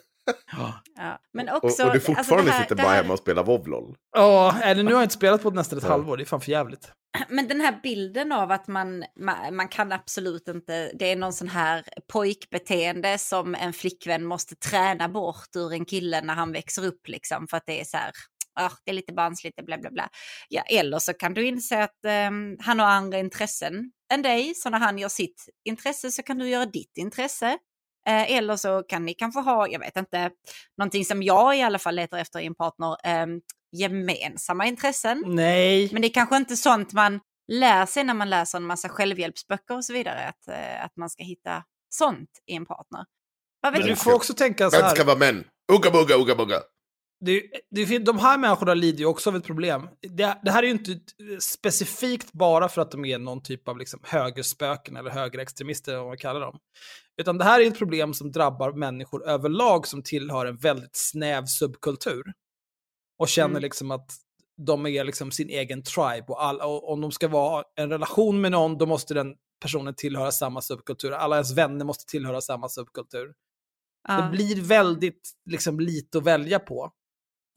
Ja. 0.95 1.19
men 1.33 1.49
också, 1.49 1.83
och, 1.83 1.87
och 1.87 1.93
du 1.93 1.99
fortfarande 1.99 2.37
alltså 2.37 2.51
här, 2.51 2.61
sitter 2.63 2.75
bara 2.75 2.87
här... 2.87 3.01
hemma 3.01 3.13
och 3.13 3.19
spelar 3.19 3.43
WoW 3.43 3.67
LOL. 3.67 3.95
Ja, 4.15 4.59
eller 4.61 4.83
nu 4.83 4.91
har 4.91 4.99
jag 4.99 5.05
inte 5.05 5.15
spelat 5.15 5.43
på 5.43 5.51
nästan 5.51 5.77
ett 5.77 5.83
ja. 5.83 5.91
halvår, 5.91 6.17
det 6.17 6.23
är 6.23 6.25
fan 6.25 6.41
för 6.41 6.51
jävligt. 6.51 6.91
Men 7.29 7.47
den 7.47 7.61
här 7.61 7.79
bilden 7.83 8.31
av 8.31 8.51
att 8.51 8.67
man, 8.67 9.03
man, 9.19 9.55
man, 9.55 9.67
kan 9.67 9.91
absolut 9.91 10.47
inte, 10.47 10.91
det 10.93 11.11
är 11.11 11.15
någon 11.15 11.33
sån 11.33 11.49
här 11.49 11.83
pojkbeteende 12.11 13.17
som 13.17 13.55
en 13.55 13.73
flickvän 13.73 14.25
måste 14.25 14.55
träna 14.55 15.09
bort 15.09 15.55
ur 15.55 15.73
en 15.73 15.85
kille 15.85 16.21
när 16.21 16.33
han 16.33 16.51
växer 16.51 16.85
upp 16.85 17.07
liksom 17.07 17.47
för 17.47 17.57
att 17.57 17.65
det 17.65 17.81
är 17.81 17.85
så 17.85 17.97
här, 17.97 18.11
ah, 18.59 18.71
det 18.85 18.91
är 18.91 18.95
lite 18.95 19.13
barnsligt, 19.13 19.65
bla 19.65 19.77
bla 19.77 19.91
bla. 19.91 20.09
Ja, 20.49 20.61
eller 20.61 20.99
så 20.99 21.13
kan 21.13 21.33
du 21.33 21.47
inse 21.47 21.83
att 21.83 21.97
um, 22.29 22.57
han 22.59 22.79
har 22.79 22.87
andra 22.87 23.19
intressen 23.19 23.91
än 24.13 24.21
dig, 24.21 24.55
så 24.55 24.69
när 24.69 24.79
han 24.79 24.97
gör 24.97 25.09
sitt 25.09 25.45
intresse 25.65 26.11
så 26.11 26.23
kan 26.23 26.37
du 26.37 26.49
göra 26.49 26.65
ditt 26.65 26.97
intresse. 26.97 27.57
Eh, 28.07 28.31
eller 28.31 28.55
så 28.55 28.83
kan 28.83 29.05
ni 29.05 29.13
kanske 29.13 29.39
ha, 29.39 29.67
jag 29.67 29.79
vet 29.79 29.97
inte, 29.97 30.31
någonting 30.77 31.05
som 31.05 31.23
jag 31.23 31.57
i 31.57 31.61
alla 31.61 31.79
fall 31.79 31.95
letar 31.95 32.17
efter 32.17 32.39
i 32.39 32.45
en 32.45 32.55
partner, 32.55 32.97
eh, 33.03 33.27
gemensamma 33.71 34.65
intressen. 34.65 35.23
Nej. 35.27 35.89
Men 35.93 36.01
det 36.01 36.07
är 36.07 36.13
kanske 36.13 36.37
inte 36.37 36.57
sånt 36.57 36.93
man 36.93 37.19
lär 37.51 37.85
sig 37.85 38.03
när 38.03 38.13
man 38.13 38.29
läser 38.29 38.57
en 38.57 38.65
massa 38.65 38.89
självhjälpsböcker 38.89 39.75
och 39.75 39.85
så 39.85 39.93
vidare, 39.93 40.27
att, 40.27 40.47
eh, 40.47 40.85
att 40.85 40.97
man 40.97 41.09
ska 41.09 41.23
hitta 41.23 41.63
sånt 41.89 42.29
i 42.47 42.55
en 42.55 42.65
partner. 42.65 43.05
Men 43.71 43.81
du 43.81 43.95
får 43.95 44.13
också 44.13 44.33
tänka 44.33 44.69
så 44.69 44.75
här. 44.75 44.83
Män 44.83 44.95
ska 44.95 45.03
vara 45.03 45.17
män. 45.17 45.43
Ugga 45.71 45.91
bugga, 45.91 46.15
ugga 46.15 46.35
bugga 46.35 46.61
det, 47.21 47.43
det, 47.71 47.99
de 47.99 48.19
här 48.19 48.37
människorna 48.37 48.73
lider 48.73 48.99
ju 48.99 49.05
också 49.05 49.29
av 49.29 49.35
ett 49.35 49.43
problem. 49.43 49.89
Det, 50.01 50.39
det, 50.43 50.51
här 50.51 50.63
är 50.63 50.67
ju 50.67 50.73
inte 50.73 50.99
specifikt 51.39 52.31
bara 52.31 52.69
för 52.69 52.81
att 52.81 52.91
de 52.91 53.05
är 53.05 53.19
någon 53.19 53.43
typ 53.43 53.67
av 53.67 53.77
liksom 53.77 53.99
högerspöken 54.03 54.97
eller 54.97 55.09
högerextremister, 55.09 55.91
eller 55.91 55.99
vad 55.99 56.09
man 56.09 56.17
kallar 56.17 56.39
dem. 56.39 56.59
Utan 57.21 57.37
det 57.37 57.43
här 57.43 57.61
är 57.61 57.67
ett 57.67 57.77
problem 57.77 58.13
som 58.13 58.31
drabbar 58.31 58.71
människor 58.71 59.27
överlag 59.27 59.87
som 59.87 60.03
tillhör 60.03 60.45
en 60.45 60.57
väldigt 60.57 60.95
snäv 60.95 61.45
subkultur. 61.45 62.23
Och 63.19 63.27
känner 63.27 63.49
mm. 63.49 63.61
liksom 63.61 63.91
att 63.91 64.11
de 64.65 64.85
är 64.85 65.03
liksom 65.03 65.31
sin 65.31 65.49
egen 65.49 65.83
tribe. 65.83 66.25
Och, 66.27 66.43
all, 66.43 66.61
och 66.61 66.91
om 66.91 67.01
de 67.01 67.11
ska 67.11 67.27
vara 67.27 67.63
en 67.75 67.89
relation 67.89 68.41
med 68.41 68.51
någon, 68.51 68.77
då 68.77 68.85
måste 68.85 69.13
den 69.13 69.35
personen 69.61 69.93
tillhöra 69.95 70.31
samma 70.31 70.61
subkultur. 70.61 71.11
Alla 71.11 71.35
ens 71.35 71.57
vänner 71.57 71.85
måste 71.85 72.11
tillhöra 72.11 72.41
samma 72.41 72.69
subkultur. 72.69 73.33
Uh. 74.09 74.17
Det 74.17 74.29
blir 74.31 74.61
väldigt 74.61 75.31
liksom, 75.49 75.79
lite 75.79 76.17
att 76.17 76.23
välja 76.23 76.59
på. 76.59 76.91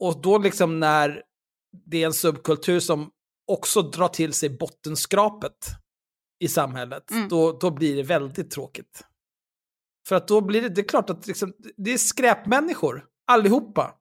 Och 0.03 0.21
då 0.21 0.37
liksom 0.37 0.79
när 0.79 1.23
det 1.85 2.01
är 2.01 2.05
en 2.05 2.13
subkultur 2.13 2.79
som 2.79 3.11
också 3.47 3.81
drar 3.81 4.07
till 4.07 4.33
sig 4.33 4.49
bottenskrapet 4.49 5.67
i 6.39 6.47
samhället, 6.47 7.11
mm. 7.11 7.27
då, 7.27 7.51
då 7.51 7.71
blir 7.71 7.95
det 7.95 8.03
väldigt 8.03 8.51
tråkigt. 8.51 9.03
För 10.07 10.15
att 10.15 10.27
då 10.27 10.41
blir 10.41 10.61
det, 10.61 10.69
det 10.69 10.81
är 10.81 10.87
klart 10.87 11.09
att 11.09 11.27
liksom, 11.27 11.53
det 11.77 11.93
är 11.93 11.97
skräpmänniskor, 11.97 13.05
allihopa. 13.27 13.95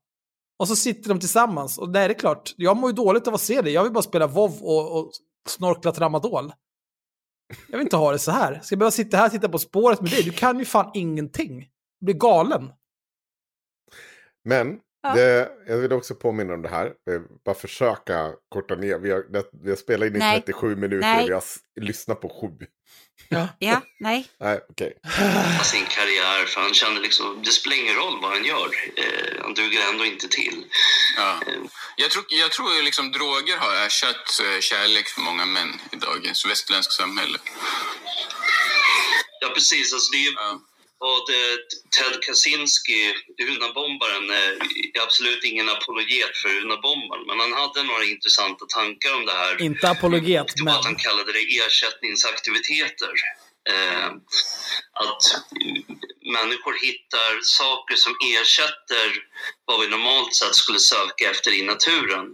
Och 0.58 0.68
så 0.68 0.76
sitter 0.76 1.08
de 1.08 1.20
tillsammans. 1.20 1.78
Och 1.78 1.90
nej, 1.90 2.08
det 2.08 2.14
är 2.14 2.18
klart, 2.18 2.54
jag 2.56 2.76
mår 2.76 2.90
ju 2.90 2.94
dåligt 2.94 3.28
av 3.28 3.34
att 3.34 3.40
se 3.40 3.62
det. 3.62 3.70
Jag 3.70 3.82
vill 3.82 3.92
bara 3.92 4.02
spela 4.02 4.26
WoW 4.26 4.62
och, 4.62 4.98
och 4.98 5.10
snorkla 5.48 5.92
tramadol. 5.92 6.52
Jag 7.68 7.78
vill 7.78 7.86
inte 7.86 7.96
ha 7.96 8.12
det 8.12 8.18
så 8.18 8.30
här. 8.30 8.60
Ska 8.62 8.72
jag 8.72 8.78
behöva 8.78 8.90
sitta 8.90 9.16
här 9.16 9.26
och 9.26 9.32
titta 9.32 9.48
på 9.48 9.58
spåret 9.58 10.00
med 10.00 10.10
dig? 10.10 10.22
Du 10.22 10.32
kan 10.32 10.58
ju 10.58 10.64
fan 10.64 10.90
ingenting. 10.94 11.68
Du 12.00 12.04
blir 12.04 12.14
galen. 12.14 12.72
Men 14.44 14.80
Ja. 15.02 15.14
Det, 15.14 15.50
jag 15.66 15.76
vill 15.76 15.92
också 15.92 16.14
påminna 16.14 16.54
om 16.54 16.62
det 16.62 16.68
här. 16.68 16.92
Bara 17.44 17.54
försöka 17.54 18.32
korta 18.48 18.74
ner. 18.74 18.98
Vi 18.98 19.10
har, 19.10 19.24
vi 19.62 19.70
har 19.70 19.76
spelat 19.76 20.06
in 20.06 20.16
i 20.16 20.18
nej. 20.18 20.42
37 20.46 20.76
minuter 20.76 21.08
nej. 21.08 21.22
och 21.22 21.28
vi 21.28 21.32
har 21.32 21.44
lyssnat 21.80 22.20
på 22.20 22.28
7. 22.60 22.66
Ja, 23.28 23.48
ja 23.58 23.82
nej. 24.00 24.28
Nej, 24.40 24.60
okej. 24.68 24.92
Okay. 25.04 25.64
Sin 25.64 25.86
karriär, 25.86 26.46
för 26.46 26.60
han 26.60 26.74
känner 26.74 27.00
liksom, 27.00 27.42
det 27.44 27.50
spelar 27.50 27.76
ingen 27.76 27.94
roll 27.94 28.18
vad 28.22 28.30
han 28.30 28.44
gör. 28.44 28.70
Eh, 28.96 29.42
han 29.42 29.54
duger 29.54 29.80
ändå 29.90 30.04
inte 30.04 30.28
till. 30.28 30.64
Ja. 31.16 31.40
Eh. 31.46 31.62
Jag 31.96 32.10
tror, 32.10 32.24
jag 32.28 32.50
tror 32.52 32.82
liksom 32.82 33.12
droger 33.12 33.56
har 33.56 33.86
ersatt 33.86 34.40
eh, 34.44 34.60
kärlek 34.60 35.08
för 35.08 35.20
många 35.20 35.46
män 35.46 35.72
i 35.92 35.96
dagens 35.96 36.46
västerländska 36.46 36.92
samhälle. 37.02 37.38
Ja, 39.40 39.48
precis. 39.54 39.92
Alltså, 39.92 40.12
det 40.12 40.18
är, 40.18 40.32
ja 40.32 40.60
vad 41.04 41.26
Ted 41.96 42.14
Kaczynski, 42.26 43.00
UNA-bombaren, 43.48 44.30
är 44.30 45.02
absolut 45.06 45.44
ingen 45.44 45.68
apologet 45.68 46.36
för 46.42 46.48
UNA-bombaren, 46.60 47.26
men 47.26 47.40
han 47.40 47.52
hade 47.52 47.82
några 47.82 48.04
intressanta 48.04 48.64
tankar 48.66 49.14
om 49.14 49.26
det 49.26 49.32
här. 49.32 49.62
Inte 49.62 49.88
apologet, 49.88 50.50
men... 50.64 50.74
Att 50.74 50.84
han 50.84 50.96
kallade 50.96 51.32
det 51.32 51.44
ersättningsaktiviteter. 51.58 53.14
Eh, 53.68 54.06
att 55.04 55.24
människor 56.38 56.74
hittar 56.86 57.40
saker 57.42 57.96
som 57.96 58.12
ersätter 58.34 59.08
vad 59.64 59.80
vi 59.80 59.88
normalt 59.88 60.34
sett 60.34 60.54
skulle 60.54 60.78
söka 60.78 61.30
efter 61.30 61.50
i 61.60 61.62
naturen. 61.62 62.26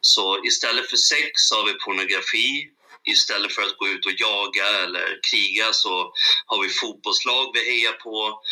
Så 0.00 0.44
istället 0.44 0.90
för 0.90 0.96
sex 0.96 1.50
har 1.50 1.64
vi 1.66 1.74
pornografi, 1.74 2.70
istället 3.04 3.52
för 3.52 3.62
att 3.62 3.76
gå 3.76 3.88
ut 3.88 4.06
och 4.06 4.12
jaga 4.12 4.66
eller 4.84 5.20
kriga 5.30 5.72
så 5.72 6.12
har 6.46 6.62
vi 6.62 6.68
fotbollslag 6.68 7.50
vi 7.54 7.70
hejar 7.70 7.92
på. 7.92 8.42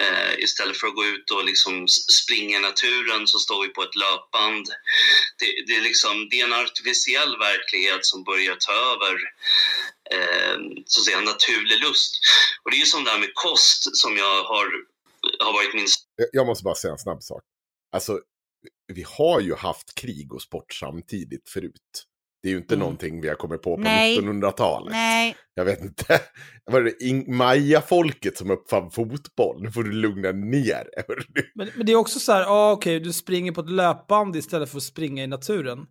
Eh, 0.00 0.38
istället 0.38 0.76
för 0.76 0.86
att 0.86 0.94
gå 0.94 1.04
ut 1.04 1.30
och 1.30 1.44
liksom 1.44 1.88
springa 1.88 2.58
i 2.58 2.60
naturen 2.60 3.26
så 3.26 3.38
står 3.38 3.62
vi 3.62 3.68
på 3.68 3.82
ett 3.82 3.96
löpband. 3.96 4.66
Det, 5.38 5.46
det, 5.66 5.76
är, 5.76 5.80
liksom, 5.80 6.28
det 6.30 6.40
är 6.40 6.44
en 6.44 6.52
artificiell 6.52 7.38
verklighet 7.38 8.06
som 8.06 8.24
börjar 8.24 8.56
ta 8.56 8.72
över 8.72 9.14
eh, 10.14 10.56
så 10.86 11.00
att 11.00 11.04
säga, 11.04 11.20
naturlig 11.20 11.78
lust. 11.80 12.12
Och 12.62 12.70
det 12.70 12.76
är 12.76 12.80
ju 12.80 12.86
som 12.86 13.04
det 13.04 13.10
här 13.10 13.18
med 13.18 13.34
kost 13.34 13.96
som 13.96 14.16
jag 14.16 14.44
har, 14.44 14.66
har 15.44 15.52
varit 15.52 15.74
min... 15.74 15.86
Jag 16.32 16.46
måste 16.46 16.64
bara 16.64 16.74
säga 16.74 16.92
en 16.92 16.98
snabb 16.98 17.22
sak. 17.22 17.42
Alltså, 17.92 18.20
vi 18.86 19.04
har 19.08 19.40
ju 19.40 19.54
haft 19.54 19.94
krig 19.94 20.32
och 20.32 20.42
sport 20.42 20.74
samtidigt 20.74 21.48
förut. 21.48 22.07
Det 22.42 22.48
är 22.48 22.52
ju 22.52 22.58
inte 22.58 22.74
mm. 22.74 22.80
någonting 22.80 23.20
vi 23.20 23.28
har 23.28 23.34
kommit 23.34 23.62
på 23.62 23.76
på 23.76 23.82
1900-talet. 23.82 24.92
Nej. 24.92 25.36
Jag 25.54 25.64
vet 25.64 25.80
inte. 25.80 26.20
Var 26.70 26.80
det 26.80 27.28
Maya-folket 27.32 28.38
som 28.38 28.50
uppfann 28.50 28.90
fotboll? 28.90 29.62
Nu 29.62 29.72
får 29.72 29.82
du 29.82 29.92
lugna 29.92 30.32
ner 30.32 30.88
men, 31.54 31.70
men, 31.76 31.86
det 31.86 31.92
är 31.92 31.96
också 31.96 32.18
så 32.18 32.32
här, 32.32 32.44
ah, 32.48 32.72
okej, 32.72 32.96
okay, 32.96 33.04
du 33.04 33.12
springer 33.12 33.52
på 33.52 33.60
ett 33.60 33.70
löpband 33.70 34.36
istället 34.36 34.70
för 34.70 34.76
att 34.76 34.82
springa 34.82 35.24
i 35.24 35.26
naturen. 35.26 35.86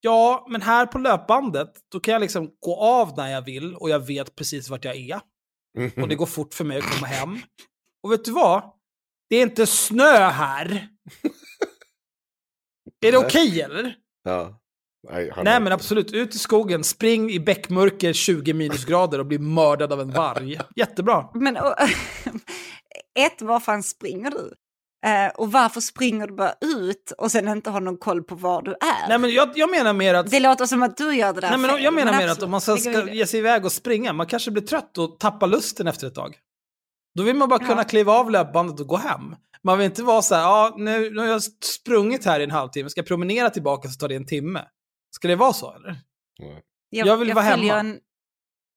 Ja, 0.00 0.46
men 0.50 0.62
här 0.62 0.86
på 0.86 0.98
löpbandet, 0.98 1.70
då 1.92 2.00
kan 2.00 2.12
jag 2.12 2.20
liksom 2.20 2.50
gå 2.60 2.76
av 2.76 3.16
när 3.16 3.32
jag 3.32 3.42
vill 3.42 3.74
och 3.74 3.90
jag 3.90 4.06
vet 4.06 4.36
precis 4.36 4.70
vart 4.70 4.84
jag 4.84 4.96
är. 4.96 5.20
Och 5.96 6.08
det 6.08 6.14
går 6.16 6.26
fort 6.26 6.54
för 6.54 6.64
mig 6.64 6.78
att 6.78 6.94
komma 6.94 7.06
hem. 7.06 7.38
Och 8.02 8.12
vet 8.12 8.24
du 8.24 8.32
vad? 8.32 8.62
Det 9.28 9.36
är 9.36 9.42
inte 9.42 9.66
snö 9.66 10.28
här. 10.28 10.88
är 13.06 13.12
det 13.12 13.18
okej 13.18 13.48
okay, 13.48 13.60
eller? 13.60 13.96
Ja. 14.22 14.61
Nej, 15.10 15.32
Nej 15.44 15.60
men 15.60 15.72
absolut, 15.72 16.12
ut 16.12 16.34
i 16.34 16.38
skogen, 16.38 16.84
spring 16.84 17.30
i 17.30 17.40
bäckmörker 17.40 18.12
20 18.12 18.52
minusgrader 18.52 19.18
och 19.18 19.26
bli 19.26 19.38
mördad 19.38 19.92
av 19.92 20.00
en 20.00 20.10
varg. 20.10 20.58
Jättebra. 20.76 21.28
Men 21.34 21.56
och, 21.56 21.74
ett, 23.18 23.42
var 23.42 23.60
fan 23.60 23.82
springer 23.82 24.30
du? 24.30 24.52
Eh, 25.06 25.32
och 25.34 25.52
varför 25.52 25.80
springer 25.80 26.26
du 26.26 26.34
bara 26.34 26.54
ut 26.60 27.12
och 27.18 27.32
sen 27.32 27.48
inte 27.48 27.70
har 27.70 27.80
någon 27.80 27.98
koll 27.98 28.22
på 28.22 28.34
var 28.34 28.62
du 28.62 28.70
är? 28.70 29.08
Nej 29.08 29.18
men 29.18 29.30
jag, 29.30 29.50
jag 29.54 29.70
menar 29.70 29.92
mer 29.92 30.14
att... 30.14 30.30
Det 30.30 30.40
låter 30.40 30.66
som 30.66 30.82
att 30.82 30.96
du 30.96 31.14
gör 31.14 31.32
det 31.32 31.40
där 31.40 31.50
Nej 31.50 31.58
men 31.58 31.82
jag 31.82 31.94
menar 31.94 32.12
men 32.12 32.20
mer 32.20 32.28
att 32.28 32.42
om 32.42 32.50
man 32.50 32.60
ska, 32.60 32.76
ska 32.76 33.12
ge 33.12 33.26
sig 33.26 33.38
iväg 33.38 33.64
och 33.64 33.72
springa, 33.72 34.12
man 34.12 34.26
kanske 34.26 34.50
blir 34.50 34.62
trött 34.62 34.98
och 34.98 35.20
tappar 35.20 35.46
lusten 35.46 35.86
efter 35.86 36.06
ett 36.06 36.14
tag. 36.14 36.38
Då 37.14 37.22
vill 37.22 37.36
man 37.36 37.48
bara 37.48 37.58
kunna 37.58 37.80
ja. 37.80 37.84
kliva 37.84 38.12
av 38.12 38.30
löpbandet 38.30 38.80
och 38.80 38.86
gå 38.86 38.96
hem. 38.96 39.36
Man 39.64 39.78
vill 39.78 39.84
inte 39.84 40.02
vara 40.02 40.22
så 40.22 40.34
här, 40.34 40.42
ja 40.42 40.74
nu, 40.78 41.10
nu 41.10 41.20
har 41.20 41.28
jag 41.28 41.42
sprungit 41.42 42.24
här 42.24 42.40
i 42.40 42.44
en 42.44 42.50
halvtimme, 42.50 42.90
ska 42.90 42.98
jag 42.98 43.06
promenera 43.06 43.50
tillbaka 43.50 43.88
så 43.88 43.98
tar 43.98 44.08
det 44.08 44.14
en 44.14 44.26
timme. 44.26 44.60
Ska 45.14 45.28
det 45.28 45.36
vara 45.36 45.52
så 45.52 45.74
eller? 45.74 45.88
Mm. 46.42 46.62
Jag, 46.90 47.06
jag, 47.06 47.16
vill 47.16 47.28
jag 47.28 47.34
vara 47.34 47.44
hemma. 47.44 47.80
En, 47.80 48.00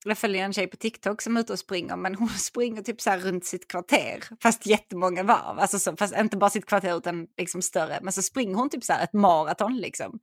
jag 0.05 0.17
följer 0.17 0.45
en 0.45 0.53
tjej 0.53 0.67
på 0.67 0.77
TikTok 0.77 1.21
som 1.21 1.37
är 1.37 1.41
ute 1.41 1.53
och 1.53 1.59
springer, 1.59 1.95
men 1.95 2.15
hon 2.15 2.29
springer 2.39 2.81
typ 2.81 3.01
så 3.01 3.09
här 3.09 3.19
runt 3.19 3.45
sitt 3.45 3.67
kvarter, 3.67 4.23
fast 4.41 4.65
jättemånga 4.65 5.23
varv. 5.23 5.59
Alltså 5.59 5.79
så, 5.79 5.95
fast 5.95 6.17
inte 6.17 6.37
bara 6.37 6.49
sitt 6.49 6.65
kvarter 6.65 6.97
utan 6.97 7.27
liksom 7.37 7.61
större. 7.61 7.99
Men 8.01 8.13
så 8.13 8.21
springer 8.21 8.55
hon 8.55 8.69
typ 8.69 8.83
så 8.83 8.93
här 8.93 9.03
ett 9.03 9.13
maraton 9.13 9.77
liksom. 9.77 10.19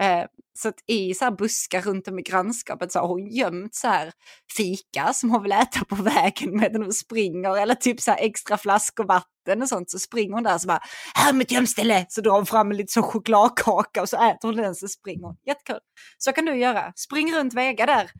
Eh, 0.00 0.24
så 0.58 0.68
att 0.68 0.84
i 0.86 1.14
så 1.14 1.24
här 1.24 1.32
buskar 1.32 1.82
runt 1.82 2.08
om 2.08 2.18
i 2.18 2.22
grannskapet 2.22 2.92
så 2.92 2.98
har 2.98 3.08
hon 3.08 3.26
gömt 3.26 3.74
så 3.74 3.88
här 3.88 4.12
fika 4.56 5.12
som 5.12 5.30
hon 5.30 5.42
vill 5.42 5.52
äta 5.52 5.84
på 5.84 5.94
vägen 5.94 6.56
medan 6.56 6.82
hon 6.82 6.92
springer 6.92 7.56
eller 7.56 7.74
typ 7.74 8.00
så 8.00 8.10
här 8.10 8.18
extra 8.18 8.56
flaskor 8.56 9.04
vatten 9.04 9.62
och 9.62 9.68
sånt. 9.68 9.90
Så 9.90 9.98
springer 9.98 10.34
hon 10.34 10.42
där 10.42 10.58
så 10.58 10.66
bara 10.66 10.80
här 11.14 11.28
är 11.28 11.32
mitt 11.32 11.52
gömställe! 11.52 12.06
Så 12.08 12.20
drar 12.20 12.32
hon 12.32 12.46
fram 12.46 12.70
en 12.70 12.76
liten 12.76 13.02
chokladkaka 13.02 14.02
och 14.02 14.08
så 14.08 14.16
äter 14.16 14.48
hon 14.48 14.56
den 14.56 14.74
så 14.74 14.88
springer 14.88 15.22
hon. 15.26 15.36
Jättekul. 15.46 15.80
Så 16.18 16.32
kan 16.32 16.44
du 16.44 16.56
göra. 16.56 16.92
Spring 16.96 17.34
runt 17.34 17.54
vägar 17.54 17.86
där 17.86 18.10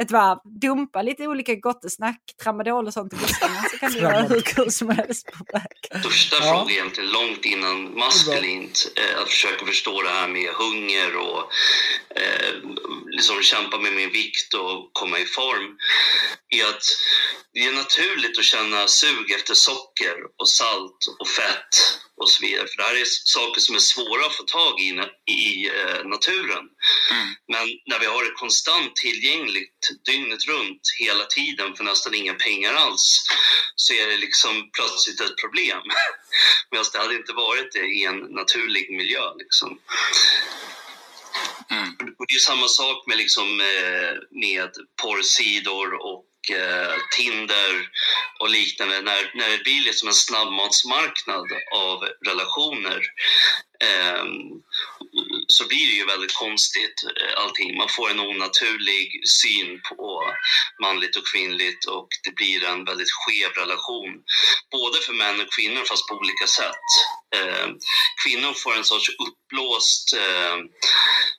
ett 0.00 0.10
varv, 0.10 0.38
dumpa 0.60 1.02
lite 1.02 1.26
olika 1.26 1.54
gottesnack, 1.54 2.20
tramadol 2.42 2.86
och 2.86 2.92
sånt 2.92 3.12
i 3.12 3.16
buskarna 3.16 3.62
så 3.70 3.78
kan 3.78 3.92
du 3.92 3.98
göra 3.98 4.22
hur 4.22 4.40
kul 4.40 4.70
som 4.70 4.90
helst 4.90 5.26
på 5.26 5.44
väg. 5.52 6.02
Första 6.02 6.36
ja. 6.36 6.42
frågan 6.42 6.70
egentligen, 6.70 7.10
långt 7.10 7.44
innan 7.44 7.98
maskulint, 7.98 8.92
eh, 8.96 9.22
att 9.22 9.28
försöka 9.28 9.66
förstå 9.66 10.02
det 10.02 10.10
här 10.10 10.28
med 10.28 10.48
hunger 10.48 11.16
och 11.16 11.52
eh, 12.16 12.54
liksom 13.06 13.42
kämpa 13.42 13.78
med 13.78 13.92
min 13.92 14.12
vikt 14.12 14.54
och 14.54 14.90
komma 14.92 15.18
i 15.18 15.24
form, 15.24 15.76
är 16.48 16.64
att 16.64 16.84
det 17.52 17.60
är 17.60 17.72
naturligt 17.72 18.38
att 18.38 18.44
känna 18.44 18.86
sug 18.86 19.30
efter 19.30 19.54
socker 19.54 20.16
och 20.38 20.48
salt 20.48 21.16
och 21.18 21.28
fett 21.28 21.74
och 22.16 22.30
så 22.30 22.42
vidare. 22.42 22.66
För 22.66 22.76
det 22.76 22.82
här 22.82 23.00
är 23.00 23.04
saker 23.04 23.60
som 23.60 23.74
är 23.74 23.78
svåra 23.78 24.26
att 24.26 24.34
få 24.34 24.42
tag 24.42 24.80
i 24.80 24.88
i 25.30 25.68
eh, 25.68 26.04
naturen. 26.04 26.64
Mm. 27.10 27.28
Men 27.52 27.64
när 27.86 27.98
vi 27.98 28.06
har 28.06 28.24
det 28.24 28.30
konstant 28.30 28.96
tillgängligt 28.96 29.87
dygnet 30.04 30.46
runt 30.48 30.80
hela 30.98 31.24
tiden 31.24 31.74
för 31.76 31.84
nästan 31.84 32.14
inga 32.14 32.34
pengar 32.34 32.74
alls 32.74 33.26
så 33.74 33.94
är 33.94 34.06
det 34.06 34.16
liksom 34.16 34.70
plötsligt 34.72 35.20
ett 35.20 35.36
problem. 35.36 35.82
Medan 36.70 36.84
det 36.92 36.98
hade 36.98 37.14
inte 37.14 37.32
varit 37.32 37.72
det 37.72 37.86
i 37.86 38.04
en 38.04 38.18
naturlig 38.18 38.90
miljö. 38.90 39.34
Liksom. 39.38 39.78
Mm. 41.70 42.14
Och 42.18 42.26
det 42.28 42.34
är 42.34 42.38
samma 42.38 42.68
sak 42.68 43.06
med, 43.06 43.16
liksom, 43.16 43.60
eh, 43.60 44.14
med 44.30 44.70
porrsidor 45.02 45.94
och 45.94 46.50
eh, 46.50 46.94
Tinder 47.16 47.90
och 48.40 48.50
liknande. 48.50 49.00
När, 49.02 49.32
när 49.34 49.50
det 49.50 49.64
blir 49.64 49.84
liksom 49.84 50.08
en 50.08 50.14
snabbmatsmarknad 50.14 51.46
av 51.74 52.08
relationer 52.26 53.00
eh, 53.84 54.24
så 55.52 55.66
blir 55.66 55.86
det 55.86 55.92
ju 55.92 56.06
väldigt 56.06 56.34
konstigt 56.34 57.04
eh, 57.20 57.42
allting. 57.42 57.76
Man 57.76 57.88
får 57.88 58.10
en 58.10 58.20
onaturlig 58.20 59.28
syn 59.28 59.80
på 59.88 60.22
manligt 60.82 61.16
och 61.16 61.26
kvinnligt 61.26 61.84
och 61.84 62.08
det 62.24 62.34
blir 62.34 62.64
en 62.64 62.84
väldigt 62.84 63.12
skev 63.12 63.50
relation. 63.62 64.12
Både 64.70 64.98
för 64.98 65.12
män 65.12 65.40
och 65.40 65.52
kvinnor 65.52 65.84
fast 65.84 66.08
på 66.08 66.14
olika 66.14 66.46
sätt. 66.46 66.88
Eh, 67.36 67.68
kvinnor 68.24 68.52
får 68.52 68.76
en 68.76 68.84
sorts 68.84 69.10
uppblåst 69.26 70.12
eh, 70.12 70.56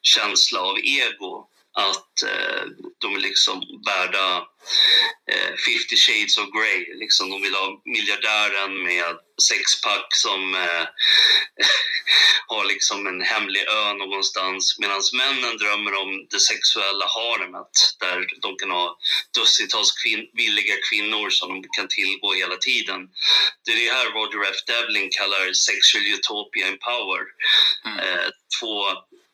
känsla 0.01 0.59
av 0.59 0.77
ego 0.79 1.47
att 1.79 2.23
eh, 2.23 2.63
de 3.01 3.15
är 3.15 3.19
liksom 3.19 3.61
värda 3.85 4.37
eh, 5.31 5.53
50 5.55 5.95
shades 5.95 6.37
of 6.37 6.47
grey. 6.57 6.99
Liksom, 6.99 7.29
de 7.29 7.41
vill 7.41 7.55
ha 7.55 7.81
miljardären 7.85 8.83
med 8.83 9.15
sexpack 9.41 10.15
som 10.15 10.55
eh, 10.55 10.85
har 12.47 12.65
liksom 12.65 13.07
en 13.07 13.21
hemlig 13.21 13.61
ö 13.61 13.93
någonstans 13.93 14.79
medan 14.79 15.01
männen 15.13 15.57
drömmer 15.57 15.93
om 16.03 16.27
det 16.29 16.39
sexuella 16.39 17.05
haremet 17.15 17.75
där 17.99 18.27
de 18.41 18.55
kan 18.55 18.71
ha 18.71 18.97
dussintals 19.37 19.91
kvin 19.91 20.29
villiga 20.33 20.75
kvinnor 20.89 21.29
som 21.29 21.61
de 21.61 21.67
kan 21.77 21.87
tillgå 21.87 22.33
hela 22.33 22.57
tiden. 22.57 22.99
Det 23.65 23.71
är 23.71 23.75
det 23.75 23.93
här 23.93 24.09
Roger 24.17 24.51
F. 24.51 24.59
Devlin 24.67 25.09
kallar 25.11 25.53
sexual 25.53 26.07
utopia 26.07 26.67
in 26.67 26.77
power. 26.77 27.21
Mm. 27.85 27.99
Eh, 27.99 28.29
två 28.59 28.75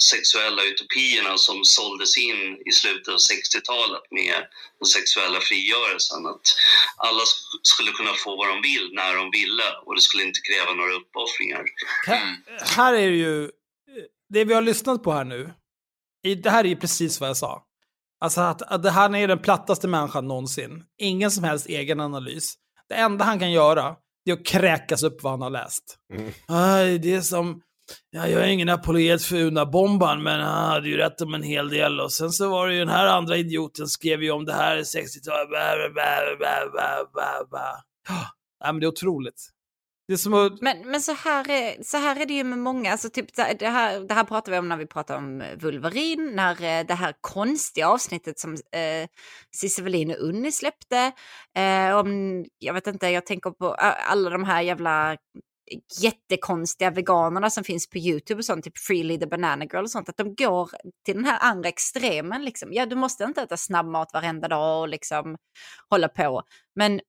sexuella 0.03 0.63
utopierna 0.63 1.37
som 1.37 1.63
såldes 1.63 2.17
in 2.17 2.61
i 2.65 2.71
slutet 2.71 3.07
av 3.07 3.19
60-talet 3.31 4.05
med 4.11 4.39
den 4.79 4.85
sexuella 4.85 5.39
frigörelsen. 5.39 6.25
Att 6.25 6.47
alla 6.97 7.23
skulle 7.63 7.91
kunna 7.91 8.13
få 8.13 8.35
vad 8.35 8.47
de 8.47 8.61
vill 8.61 8.91
när 8.93 9.15
de 9.15 9.31
ville 9.31 9.67
och 9.85 9.95
det 9.95 10.01
skulle 10.01 10.23
inte 10.23 10.39
kräva 10.49 10.73
några 10.73 10.93
uppoffringar. 10.93 11.63
Mm. 12.07 12.35
Här, 12.77 12.93
är 12.93 13.09
ju, 13.09 13.51
det 14.29 14.45
vi 14.45 14.53
har 14.53 14.61
lyssnat 14.61 15.03
på 15.03 15.11
här 15.11 15.23
nu, 15.23 15.53
det 16.43 16.49
här 16.49 16.63
är 16.63 16.67
ju 16.67 16.75
precis 16.75 17.19
vad 17.19 17.29
jag 17.29 17.37
sa. 17.37 17.65
Alltså 18.19 18.41
att, 18.41 18.61
att 18.61 18.83
det 18.83 18.91
här 18.91 19.15
är 19.15 19.27
den 19.27 19.41
plattaste 19.41 19.87
människan 19.87 20.27
någonsin. 20.27 20.83
Ingen 20.97 21.31
som 21.31 21.43
helst 21.43 21.65
egen 21.65 21.99
analys. 21.99 22.53
Det 22.89 22.95
enda 22.95 23.25
han 23.25 23.39
kan 23.39 23.51
göra, 23.51 23.95
det 24.25 24.31
är 24.31 24.35
att 24.35 24.45
kräkas 24.45 25.03
upp 25.03 25.23
vad 25.23 25.33
han 25.33 25.41
har 25.41 25.49
läst. 25.49 25.97
Mm. 26.13 26.33
Aj, 26.47 26.99
det 26.99 27.13
är 27.13 27.21
som 27.21 27.61
Ja, 28.09 28.27
jag 28.27 28.41
är 28.41 28.47
ingen 28.47 28.69
apologet 28.69 29.23
för 29.23 29.35
Una-bomban, 29.35 30.23
men 30.23 30.39
han 30.39 30.69
hade 30.71 30.89
ju 30.89 30.97
rätt 30.97 31.21
om 31.21 31.33
en 31.33 31.43
hel 31.43 31.69
del. 31.69 31.99
Och 31.99 32.11
sen 32.11 32.31
så 32.31 32.49
var 32.49 32.67
det 32.67 32.73
ju 32.73 32.79
den 32.79 32.89
här 32.89 33.07
andra 33.07 33.37
idioten 33.37 33.87
skrev 33.87 34.23
ju 34.23 34.31
om 34.31 34.45
det 34.45 34.53
här 34.53 34.77
i 34.77 34.81
60-talet. 34.81 35.49
Ja, 38.59 38.71
men 38.71 38.79
det 38.79 38.85
är 38.85 38.87
otroligt. 38.87 39.55
Det 40.07 40.13
är 40.13 40.17
som 40.17 40.33
att... 40.33 40.61
men, 40.61 40.91
men 40.91 41.01
så, 41.01 41.13
här 41.13 41.49
är, 41.49 41.83
så 41.83 41.97
här 41.97 42.21
är 42.21 42.25
det 42.25 42.33
ju 42.33 42.43
med 42.43 42.59
många. 42.59 42.91
Alltså, 42.91 43.09
typ, 43.09 43.35
det, 43.35 43.67
här, 43.67 43.99
det 43.99 44.13
här 44.13 44.23
pratar 44.23 44.51
vi 44.51 44.57
om 44.57 44.69
när 44.69 44.77
vi 44.77 44.85
pratar 44.85 45.17
om 45.17 45.41
eh, 45.41 45.57
Vulverin, 45.57 46.31
när 46.35 46.51
eh, 46.51 46.85
det 46.85 46.93
här 46.93 47.13
konstiga 47.21 47.87
avsnittet 47.87 48.39
som 48.39 48.53
eh, 48.53 49.07
Cissi 49.55 49.81
Wallin 49.81 50.11
och 50.11 50.17
Unni 50.17 50.51
släppte. 50.51 51.11
Eh, 51.57 51.97
om, 51.97 52.45
jag 52.59 52.73
vet 52.73 52.87
inte, 52.87 53.07
jag 53.07 53.25
tänker 53.25 53.51
på 53.51 53.73
alla 53.73 54.29
de 54.29 54.43
här 54.43 54.61
jävla 54.61 55.17
jättekonstiga 56.01 56.91
veganerna 56.91 57.49
som 57.49 57.63
finns 57.63 57.89
på 57.89 57.97
YouTube 57.97 58.39
och 58.39 58.45
sånt, 58.45 58.65
typ 58.65 58.77
Freely 58.77 59.19
the 59.19 59.27
Banana 59.27 59.65
Girl 59.65 59.83
och 59.83 59.91
sånt, 59.91 60.09
att 60.09 60.17
de 60.17 60.35
går 60.35 60.69
till 61.05 61.15
den 61.15 61.25
här 61.25 61.39
andra 61.41 61.69
extremen. 61.69 62.45
Liksom. 62.45 62.73
Ja, 62.73 62.85
du 62.85 62.95
måste 62.95 63.23
inte 63.23 63.41
äta 63.41 63.57
snabbmat 63.57 64.13
varenda 64.13 64.47
dag 64.47 64.81
och 64.81 64.89
liksom 64.89 65.37
hålla 65.89 66.07
på. 66.07 66.43
Men 66.75 66.99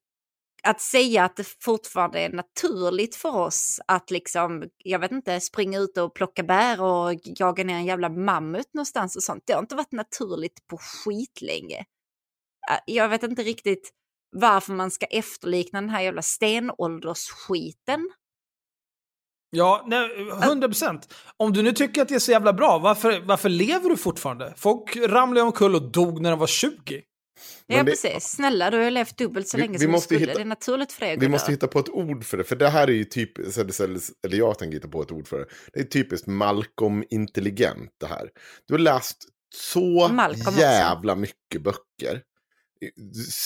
att 0.63 0.81
säga 0.81 1.23
att 1.23 1.35
det 1.35 1.47
fortfarande 1.59 2.19
är 2.19 2.29
naturligt 2.29 3.15
för 3.15 3.35
oss 3.35 3.79
att 3.87 4.11
liksom, 4.11 4.63
jag 4.77 4.99
vet 4.99 5.11
inte, 5.11 5.39
springa 5.39 5.79
ut 5.79 5.97
och 5.97 6.15
plocka 6.15 6.43
bär 6.43 6.81
och 6.81 7.13
jaga 7.23 7.63
ner 7.63 7.75
en 7.75 7.85
jävla 7.85 8.09
mammut 8.09 8.73
någonstans 8.73 9.15
och 9.15 9.23
sånt. 9.23 9.43
Det 9.47 9.53
har 9.53 9.59
inte 9.59 9.75
varit 9.75 9.91
naturligt 9.91 10.67
på 10.67 10.77
skitlänge. 10.77 11.85
Jag 12.85 13.09
vet 13.09 13.23
inte 13.23 13.43
riktigt 13.43 13.91
varför 14.31 14.73
man 14.73 14.91
ska 14.91 15.05
efterlikna 15.05 15.81
den 15.81 15.89
här 15.89 16.01
jävla 16.01 16.21
stenåldersskiten 16.21 18.09
Ja, 19.49 19.85
nej, 19.87 20.09
100 20.43 20.67
procent. 20.67 21.13
Om 21.37 21.53
du 21.53 21.61
nu 21.61 21.71
tycker 21.71 22.01
att 22.01 22.07
det 22.07 22.15
är 22.15 22.19
så 22.19 22.31
jävla 22.31 22.53
bra, 22.53 22.77
varför, 22.77 23.19
varför 23.25 23.49
lever 23.49 23.89
du 23.89 23.97
fortfarande? 23.97 24.53
Folk 24.57 24.97
ramlade 24.97 25.41
omkull 25.41 25.75
och 25.75 25.91
dog 25.91 26.21
när 26.21 26.29
de 26.29 26.39
var 26.39 26.47
20. 26.47 27.01
Ja, 27.67 27.83
det, 27.83 27.91
precis. 27.91 28.23
Snälla, 28.23 28.71
du 28.71 28.77
har 28.77 28.91
levt 28.91 29.17
dubbelt 29.17 29.47
så 29.47 29.57
vi, 29.57 29.63
länge 29.63 29.79
som 29.79 29.91
du 29.91 29.99
skulle. 29.99 30.19
Hitta, 30.19 30.33
det 30.33 30.41
är 30.41 30.45
naturligt 30.45 30.91
för 30.91 31.05
dig 31.05 31.17
Vi 31.17 31.29
måste 31.29 31.51
hitta 31.51 31.67
på 31.67 31.79
ett 31.79 31.89
ord 31.89 32.25
för 32.25 32.37
det, 32.37 32.43
för 32.43 32.55
det 32.55 32.69
här 32.69 32.87
är 32.87 32.91
ju 32.91 33.03
typiskt, 33.03 33.79
eller 34.25 34.37
jag 34.37 34.59
tänker 34.59 34.75
hitta 34.77 34.87
på 34.87 35.01
ett 35.01 35.11
ord 35.11 35.27
för 35.27 35.39
det. 35.39 35.45
Det 35.73 35.79
är 35.79 35.83
typiskt 35.83 36.27
Malcolm-intelligent 36.27 37.91
det 37.99 38.07
här. 38.07 38.29
Du 38.67 38.73
har 38.73 38.79
läst 38.79 39.17
så 39.55 40.07
Malcolm 40.07 40.57
jävla 40.57 41.13
också. 41.13 41.19
mycket 41.19 41.63
böcker. 41.63 42.21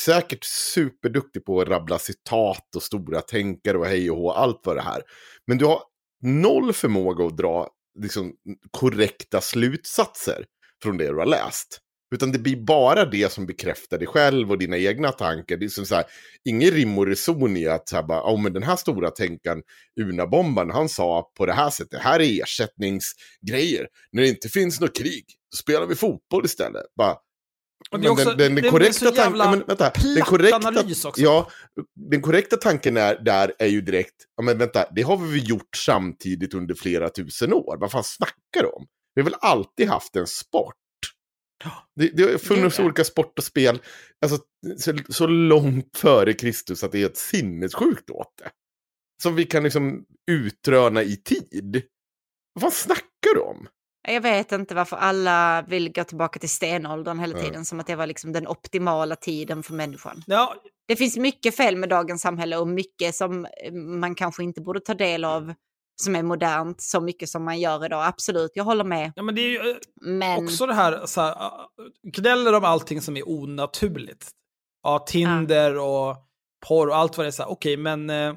Säkert 0.06 0.44
superduktig 0.44 1.46
på 1.46 1.62
att 1.62 1.68
rabbla 1.68 2.00
citat 2.00 2.76
och 2.76 2.84
stora 2.84 3.22
tänkare 3.22 3.78
och 3.78 3.86
hej 3.86 4.12
och 4.12 4.18
hå, 4.18 4.32
allt 4.32 4.62
vad 4.64 4.76
det 4.76 4.82
här. 4.82 5.02
Men 5.48 5.58
du 5.58 5.66
har 5.66 5.82
noll 6.22 6.74
förmåga 6.74 7.26
att 7.26 7.38
dra 7.38 7.70
liksom, 8.00 8.34
korrekta 8.72 9.42
slutsatser 9.42 10.46
från 10.84 10.98
det 10.98 11.08
du 11.08 11.16
har 11.16 11.26
läst. 11.26 11.82
Utan 12.16 12.32
det 12.32 12.40
blir 12.40 12.56
bara 12.56 13.06
det 13.06 13.32
som 13.32 13.46
bekräftar 13.46 13.98
dig 13.98 14.08
själv 14.08 14.52
och 14.52 14.58
dina 14.58 14.78
egna 14.78 15.12
tankar. 15.12 15.58
Det 15.58 15.66
är 15.66 15.70
som 15.70 15.86
så 15.86 15.96
här, 15.96 16.06
ingen 16.44 16.72
rim 16.72 16.98
och 16.98 17.08
reson 17.08 17.58
i 17.58 17.68
att 17.68 17.90
så 17.90 17.96
här, 17.96 18.04
bara, 18.04 18.34
oh, 18.34 18.42
men 18.42 18.54
den 18.54 18.64
här 18.64 18.76
stora 18.76 19.12
tänkaren, 19.12 19.62
Unabombaren, 20.02 20.72
han 20.72 20.90
sa 20.90 21.32
på 21.38 21.46
det 21.46 21.54
här 21.54 21.70
sättet, 21.70 21.92
det 21.92 21.98
här 21.98 22.20
är 22.20 22.44
ersättningsgrejer. 22.44 23.88
När 24.12 24.22
det 24.22 24.30
inte 24.30 24.50
finns 24.50 24.80
något 24.80 24.98
krig, 24.98 25.26
då 25.52 25.56
spelar 25.58 25.86
vi 25.86 25.96
fotboll 25.96 26.46
istället. 26.46 26.86
Bara, 26.98 27.16
men 27.92 28.08
också, 28.08 28.30
den, 28.30 28.38
den, 28.38 28.56
den 28.56 28.72
korrekta 28.72 29.12
tanken... 29.12 29.38
Men, 29.38 29.64
vänta, 29.68 29.92
den 30.16 30.24
korrekta, 30.24 30.84
Ja, 31.18 31.50
den 31.96 32.22
korrekta 32.22 32.58
tanken 32.58 32.98
är, 32.98 33.24
där 33.24 33.54
är 33.60 33.68
ju 33.68 33.82
direkt, 33.82 34.16
ja, 34.36 34.44
men 34.44 34.58
vänta, 34.58 34.86
det 34.96 35.02
har 35.02 35.18
vi 35.18 35.40
gjort 35.40 35.76
samtidigt 35.76 36.54
under 36.54 36.76
flera 36.76 37.10
tusen 37.10 37.54
år. 37.54 37.78
Vad 37.80 37.92
fan 37.92 38.04
snackar 38.04 38.62
du 38.62 38.68
om? 38.68 38.88
Vi 39.16 39.22
har 39.22 39.30
väl 39.30 39.40
alltid 39.42 39.88
haft 39.88 40.16
en 40.16 40.28
sport? 40.28 40.76
Det, 41.96 42.08
det 42.08 42.24
har 42.24 42.38
funnits 42.38 42.78
det 42.78 42.84
olika 42.84 43.04
sport 43.04 43.38
och 43.38 43.44
spel 43.44 43.82
alltså, 44.22 44.46
så, 44.78 44.98
så, 45.10 45.28
långt 45.28 45.98
före 45.98 46.34
Kristus 46.34 46.84
att 46.84 46.92
det 46.92 47.02
är 47.02 47.06
ett 47.06 47.18
sinnessjukt 47.18 48.10
åt 48.10 48.38
det. 48.38 48.52
Som 49.24 49.36
vi 49.36 49.46
kan 49.46 49.64
liksom 49.64 50.06
utröna 50.32 51.04
i 51.04 51.16
tid. 51.16 51.82
Vad 52.54 52.62
fan 52.62 52.72
snackar 52.72 53.36
du 53.36 53.40
om? 53.40 53.68
Jag 54.08 54.22
vet 54.22 54.52
inte 54.52 54.76
varför 54.76 54.98
alla 54.98 55.62
vill 55.68 55.94
gå 55.94 56.04
tillbaka 56.04 56.40
till 56.40 56.50
stenåldern 56.50 57.20
hela 57.20 57.34
tiden, 57.34 57.54
mm. 57.54 57.66
som 57.66 57.80
att 57.80 57.88
det 57.88 57.96
var 57.96 58.08
liksom 58.08 58.32
den 58.32 58.48
optimala 58.48 59.16
tiden 59.16 59.64
för 59.64 59.74
människan. 59.74 60.24
Ja. 60.28 60.56
Det 60.88 60.96
finns 60.96 61.18
mycket 61.18 61.58
fel 61.58 61.78
med 61.78 61.90
dagens 61.90 62.22
samhälle 62.22 62.58
och 62.58 62.68
mycket 62.68 63.16
som 63.16 63.48
man 63.74 64.16
kanske 64.16 64.44
inte 64.44 64.62
borde 64.62 64.80
ta 64.80 64.94
del 64.94 65.26
av 65.26 65.54
som 65.96 66.16
är 66.16 66.24
modernt 66.24 66.82
så 66.82 67.02
mycket 67.02 67.30
som 67.30 67.44
man 67.44 67.60
gör 67.60 67.86
idag. 67.86 68.06
Absolut, 68.06 68.52
jag 68.54 68.64
håller 68.64 68.84
med. 68.84 69.14
Ja, 69.16 69.24
men 69.24 69.36
det 69.36 69.42
är 69.42 69.50
ju 69.50 69.72
eh, 69.72 69.78
men... 70.02 70.44
också 70.44 70.66
det 70.66 70.74
här, 70.74 71.06
så 71.06 71.22
här 71.22 71.32
ah, 71.32 71.70
gnäller 72.04 72.54
om 72.54 72.66
allting 72.66 73.02
som 73.02 73.18
är 73.18 73.30
onaturligt. 73.30 74.30
Ja, 74.84 75.00
Tinder 75.00 75.74
ja. 75.74 75.82
och 75.82 76.18
porr 76.68 76.88
och 76.88 76.96
allt 76.96 77.18
vad 77.18 77.26
det 77.26 77.40
är. 77.40 77.46
Okej, 77.46 77.54
okay, 77.74 77.78
men 77.78 78.10
eh, 78.10 78.30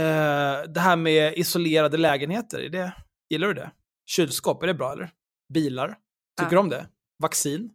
eh, 0.00 0.62
det 0.68 0.80
här 0.80 0.96
med 0.96 1.38
isolerade 1.38 1.96
lägenheter, 1.96 2.58
är 2.58 2.68
det, 2.68 2.92
gillar 3.30 3.48
du 3.48 3.54
det? 3.54 3.70
Kylskåp, 4.06 4.62
är 4.62 4.66
det 4.66 4.74
bra 4.74 4.92
eller? 4.92 5.10
Bilar, 5.52 5.98
tycker 6.40 6.50
du 6.50 6.58
om 6.58 6.68
det? 6.68 6.88
Vaccin? 7.18 7.70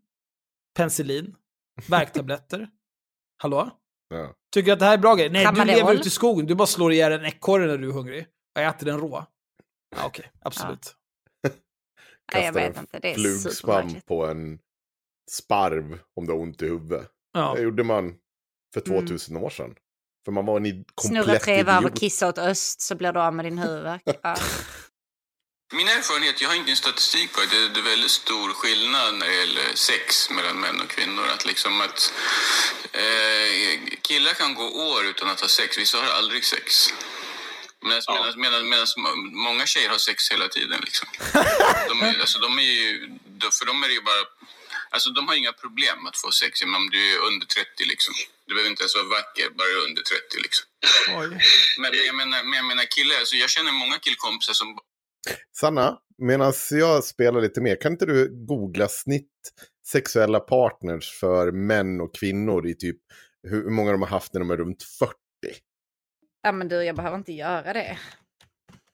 Penicillin? 0.77 1.35
Värktabletter? 1.87 2.69
Hallå? 3.37 3.69
Ja. 4.09 4.35
Tycker 4.53 4.65
du 4.65 4.71
att 4.71 4.79
det 4.79 4.85
här 4.85 4.93
är 4.93 4.97
bra 4.97 5.15
grejer? 5.15 5.29
Nej, 5.29 5.47
du 5.55 5.65
lever 5.65 5.93
ute 5.93 6.07
i 6.07 6.11
skogen, 6.11 6.45
du 6.45 6.55
bara 6.55 6.67
slår 6.67 6.93
ihjäl 6.93 7.11
en 7.11 7.25
ekorre 7.25 7.67
när 7.67 7.77
du 7.77 7.89
är 7.89 7.93
hungrig. 7.93 8.27
Och 8.55 8.61
äter 8.61 8.85
den 8.85 8.99
rå. 8.99 9.25
Ja, 9.95 10.05
Okej, 10.05 10.07
okay. 10.25 10.31
absolut. 10.41 10.95
Ja. 12.33 12.37
Nej, 12.37 12.45
jag 12.45 12.53
vet 12.53 12.77
inte, 12.77 12.99
det 12.99 13.11
är 13.11 13.15
flugsvamp 13.15 14.05
på 14.05 14.25
en 14.25 14.59
sparv 15.31 15.99
om 16.15 16.25
du 16.25 16.33
har 16.33 16.39
ont 16.39 16.61
i 16.61 16.65
huvudet. 16.65 17.07
Ja. 17.33 17.53
Det 17.55 17.61
gjorde 17.61 17.83
man 17.83 18.15
för 18.73 18.81
2000 18.81 19.35
mm. 19.35 19.45
år 19.45 19.49
sedan. 19.49 19.75
För 20.25 20.31
man 20.31 20.45
var 20.45 20.57
en 20.57 20.63
komplett 20.63 21.25
Snurra 21.25 21.39
tre 21.39 21.63
varv 21.63 21.85
och 21.85 21.95
kissa 21.95 22.27
åt 22.27 22.37
öst 22.37 22.81
så 22.81 22.95
blir 22.95 23.13
du 23.13 23.19
av 23.19 23.33
med 23.33 23.45
din 23.45 23.57
huvudvärk. 23.57 24.01
Ja. 24.23 24.35
Min 25.73 25.87
erfarenhet, 25.87 26.41
jag 26.41 26.49
har 26.49 26.55
ingen 26.55 26.75
statistik 26.75 27.33
på 27.33 27.41
det, 27.41 27.69
det 27.69 27.79
är 27.79 27.83
väldigt 27.83 28.11
stor 28.11 28.53
skillnad 28.53 29.15
när 29.15 29.27
det 29.27 29.35
gäller 29.35 29.75
sex 29.75 30.29
mellan 30.29 30.59
män 30.59 30.81
och 30.81 30.89
kvinnor. 30.89 31.25
Att 31.27 31.45
liksom 31.45 31.81
att 31.81 32.13
eh, 32.91 33.79
killar 34.01 34.33
kan 34.33 34.55
gå 34.55 34.63
år 34.63 35.05
utan 35.05 35.29
att 35.29 35.41
ha 35.41 35.47
sex, 35.47 35.77
vissa 35.77 35.97
har 35.97 36.09
aldrig 36.09 36.45
sex. 36.45 36.93
Medan, 37.81 38.01
ja. 38.05 38.33
medan, 38.35 38.69
medan, 38.69 38.87
många 39.33 39.65
tjejer 39.65 39.89
har 39.89 39.97
sex 39.97 40.31
hela 40.31 40.47
tiden. 40.47 40.81
Liksom. 40.81 41.07
De, 41.89 42.01
är, 42.01 42.19
alltså, 42.19 42.39
de 42.39 42.59
är 42.59 42.63
ju, 42.63 43.09
för 43.59 43.65
dem 43.65 43.83
är 43.83 43.87
det 43.87 43.93
ju 43.93 44.01
bara... 44.01 44.23
Alltså, 44.89 45.09
de 45.09 45.27
har 45.27 45.35
inga 45.35 45.53
problem 45.53 46.05
att 46.05 46.17
få 46.17 46.31
sex 46.31 46.63
om 46.63 46.89
du 46.91 47.13
är 47.13 47.17
under 47.19 47.45
30. 47.45 47.85
Liksom. 47.85 48.13
Du 48.47 48.53
behöver 48.53 48.69
inte 48.69 48.83
ens 48.83 48.95
vara 48.95 49.05
vacker, 49.05 49.49
bara 49.49 49.67
under 49.67 50.01
30. 50.01 50.37
Liksom. 50.37 50.65
Men, 51.77 51.91
jag 52.05 52.15
menar, 52.15 52.43
men 52.43 52.53
jag 52.53 52.65
menar 52.65 52.85
killar, 52.85 53.15
alltså, 53.19 53.35
jag 53.35 53.49
känner 53.49 53.71
många 53.71 53.99
killkompisar 53.99 54.53
som 54.53 54.79
Sanna, 55.57 55.97
medan 56.17 56.53
jag 56.71 57.03
spelar 57.03 57.41
lite 57.41 57.61
mer, 57.61 57.81
kan 57.81 57.91
inte 57.91 58.05
du 58.05 58.45
googla 58.47 58.87
snitt 58.87 59.27
sexuella 59.87 60.39
partners 60.39 61.11
för 61.19 61.51
män 61.51 62.01
och 62.01 62.15
kvinnor 62.15 62.67
i 62.67 62.75
typ 62.75 62.97
hur 63.43 63.69
många 63.69 63.91
de 63.91 64.01
har 64.01 64.09
haft 64.09 64.33
när 64.33 64.39
de 64.39 64.51
är 64.51 64.57
runt 64.57 64.83
40? 64.83 65.13
Ja 66.41 66.51
men 66.51 66.67
du, 66.67 66.75
jag 66.83 66.95
behöver 66.95 67.17
inte 67.17 67.31
göra 67.31 67.73
det. 67.73 67.97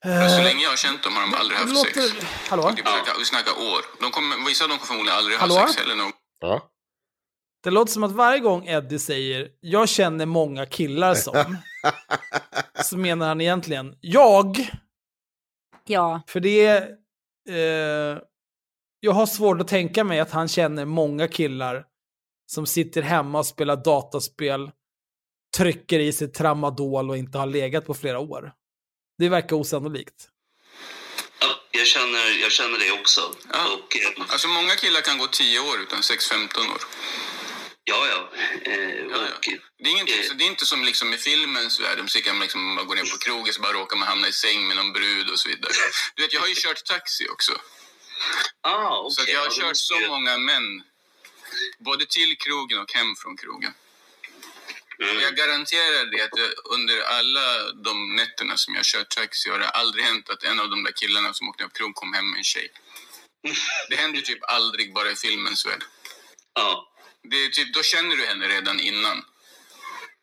Så 0.04 0.44
länge 0.44 0.64
jag 0.64 0.70
har 0.70 0.78
känt 0.78 1.04
dem 1.04 1.14
har 1.14 1.22
de 1.22 1.34
aldrig 1.34 1.58
haft 1.60 1.74
Låter... 1.74 2.02
sex. 2.02 2.26
Hallå? 2.50 2.74
Vi 3.20 3.26
snackar 3.26 3.52
år. 3.52 4.02
De 4.02 4.12
kommer, 4.12 4.48
vissa 4.48 4.64
av 4.64 4.70
dem 4.70 4.78
kommer 4.78 4.88
förmodligen 4.88 5.18
aldrig 5.18 5.38
Hallå? 5.38 5.54
ha 5.56 5.68
sex 5.68 5.80
heller. 5.82 5.96
Någon... 5.96 6.12
Ja. 6.40 6.70
Det 7.64 7.72
låter 7.72 7.92
som 7.92 8.04
att 8.04 8.12
varje 8.12 8.40
gång 8.40 8.68
Eddie 8.68 9.00
säger 9.00 9.50
“jag 9.60 9.90
känner 9.90 10.26
många 10.26 10.66
killar 10.66 11.16
som” 11.16 11.58
så 12.84 12.98
menar 12.98 13.28
han 13.28 13.42
egentligen 13.42 13.96
“jag 14.02 14.70
Ja. 15.88 16.22
För 16.28 16.40
det 16.40 16.66
är... 16.66 16.90
Eh, 17.50 18.20
jag 19.00 19.12
har 19.12 19.26
svårt 19.26 19.62
att 19.62 19.68
tänka 19.68 20.04
mig 20.04 20.20
att 20.20 20.32
han 20.32 20.48
känner 20.48 20.86
många 20.86 21.28
killar 21.28 21.86
som 22.46 22.66
sitter 22.66 23.02
hemma 23.02 23.40
och 23.40 23.46
spelar 23.46 23.76
dataspel, 23.76 24.72
trycker 25.58 26.00
i 26.00 26.14
sig 26.14 26.32
tramadol 26.32 27.10
och 27.10 27.18
inte 27.18 27.38
har 27.38 27.46
legat 27.46 27.86
på 27.86 27.94
flera 27.94 28.20
år. 28.20 28.52
Det 29.18 29.30
verkar 29.30 29.56
osannolikt. 29.56 30.30
Ja, 31.42 31.48
jag 31.72 31.88
känner, 31.88 32.42
jag 32.42 32.52
känner 32.52 32.80
det 32.80 32.92
också. 33.02 33.22
Ja. 33.54 33.60
Och, 33.74 33.98
eh, 33.98 34.32
alltså 34.32 34.48
många 34.48 34.76
killar 34.76 35.02
kan 35.02 35.18
gå 35.18 35.28
10 35.28 35.60
år 35.60 35.82
utan 35.82 36.02
6-15 36.02 36.72
år. 36.74 36.82
Ja, 37.90 38.08
ja. 38.08 38.30
Eh, 38.72 39.06
ja, 39.14 39.18
ja. 39.32 39.58
Det, 39.78 39.90
är 39.90 39.92
ingenting, 39.92 40.20
eh, 40.20 40.36
det 40.38 40.44
är 40.44 40.48
inte 40.48 40.66
som 40.66 40.84
liksom 40.84 41.14
i 41.14 41.18
filmens 41.18 41.80
värld, 41.80 42.10
så 42.10 42.22
kan 42.22 42.36
man 42.36 42.42
liksom 42.42 42.76
gå 42.88 42.94
ner 42.94 43.12
på 43.12 43.18
krogen 43.18 43.54
så 43.54 43.62
bara 43.62 43.74
råkar 43.74 43.98
man 43.98 44.08
hamna 44.08 44.28
i 44.28 44.32
säng 44.32 44.68
med 44.68 44.76
någon 44.76 44.94
brud 44.94 45.30
och 45.30 45.40
så 45.40 45.50
vidare. 45.50 45.74
Du 46.16 46.22
vet, 46.22 46.34
jag 46.34 46.42
har 46.42 46.48
ju 46.48 46.56
kört 46.56 46.86
taxi 46.86 47.28
också. 47.30 47.54
Ah, 48.62 49.00
okay. 49.00 49.26
Så 49.26 49.32
jag 49.32 49.40
har 49.40 49.52
kört 49.62 49.78
så 49.78 50.00
många 50.08 50.38
män, 50.38 50.84
både 51.80 52.06
till 52.06 52.38
krogen 52.38 52.80
och 52.80 52.92
hem 52.94 53.16
från 53.16 53.38
krogen. 53.38 53.74
Mm. 55.02 55.20
Jag 55.22 55.36
garanterar 55.36 56.06
dig 56.12 56.22
att 56.22 56.40
under 56.64 57.02
alla 57.02 57.72
de 57.72 58.16
nätterna 58.16 58.58
som 58.58 58.76
jag 58.76 58.86
kört 58.86 59.10
taxi 59.10 59.50
har 59.50 59.60
det 59.60 59.70
aldrig 59.70 60.06
hänt 60.06 60.30
att 60.30 60.44
en 60.44 60.60
av 60.60 60.70
de 60.70 60.84
där 60.84 60.92
killarna 60.92 61.34
som 61.34 61.50
åkte 61.50 61.64
upp 61.64 61.74
krog 61.74 61.96
kom 61.96 62.14
hem 62.14 62.30
med 62.32 62.38
en 62.38 62.44
tjej. 62.44 62.72
Det 63.90 63.96
händer 63.96 64.22
typ 64.22 64.40
aldrig 64.42 64.94
bara 64.94 65.12
i 65.12 65.16
filmens 65.16 65.66
värld. 65.66 65.84
Ja. 66.54 66.94
Det 67.30 67.50
typ, 67.50 67.74
då 67.74 67.84
känner 67.84 68.16
du 68.16 68.26
henne 68.26 68.48
redan 68.48 68.80
innan. 68.80 69.24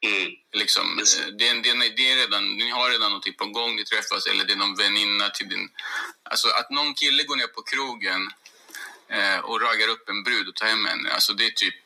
Mm. 0.05 0.32
Liksom, 0.52 0.98
eh, 0.98 1.26
det, 1.38 1.48
är, 1.48 1.62
det, 1.62 1.70
är, 1.70 1.96
det 1.96 2.11
är 2.12 2.16
redan, 2.16 2.57
ni 2.57 2.70
har 2.70 2.90
redan 2.90 3.12
något 3.12 3.36
på 3.36 3.46
gång, 3.46 3.76
ni 3.76 3.84
träffas 3.84 4.26
eller 4.26 4.44
det 4.44 4.52
är 4.52 4.57
någon 4.57 4.74
väninna 4.74 5.28
till 5.30 5.48
din... 5.48 5.68
Alltså 6.22 6.48
att 6.48 6.70
någon 6.70 6.94
kille 6.94 7.22
går 7.22 7.36
ner 7.36 7.46
på 7.46 7.62
krogen 7.62 8.30
eh, 9.09 9.38
och 9.38 9.61
raggar 9.61 9.88
upp 9.88 10.09
en 10.09 10.22
brud 10.22 10.48
och 10.48 10.55
tar 10.55 10.66
hem 10.66 10.86
henne, 10.86 11.11
alltså 11.11 11.32
det 11.32 11.46
är 11.46 11.50
typ... 11.50 11.84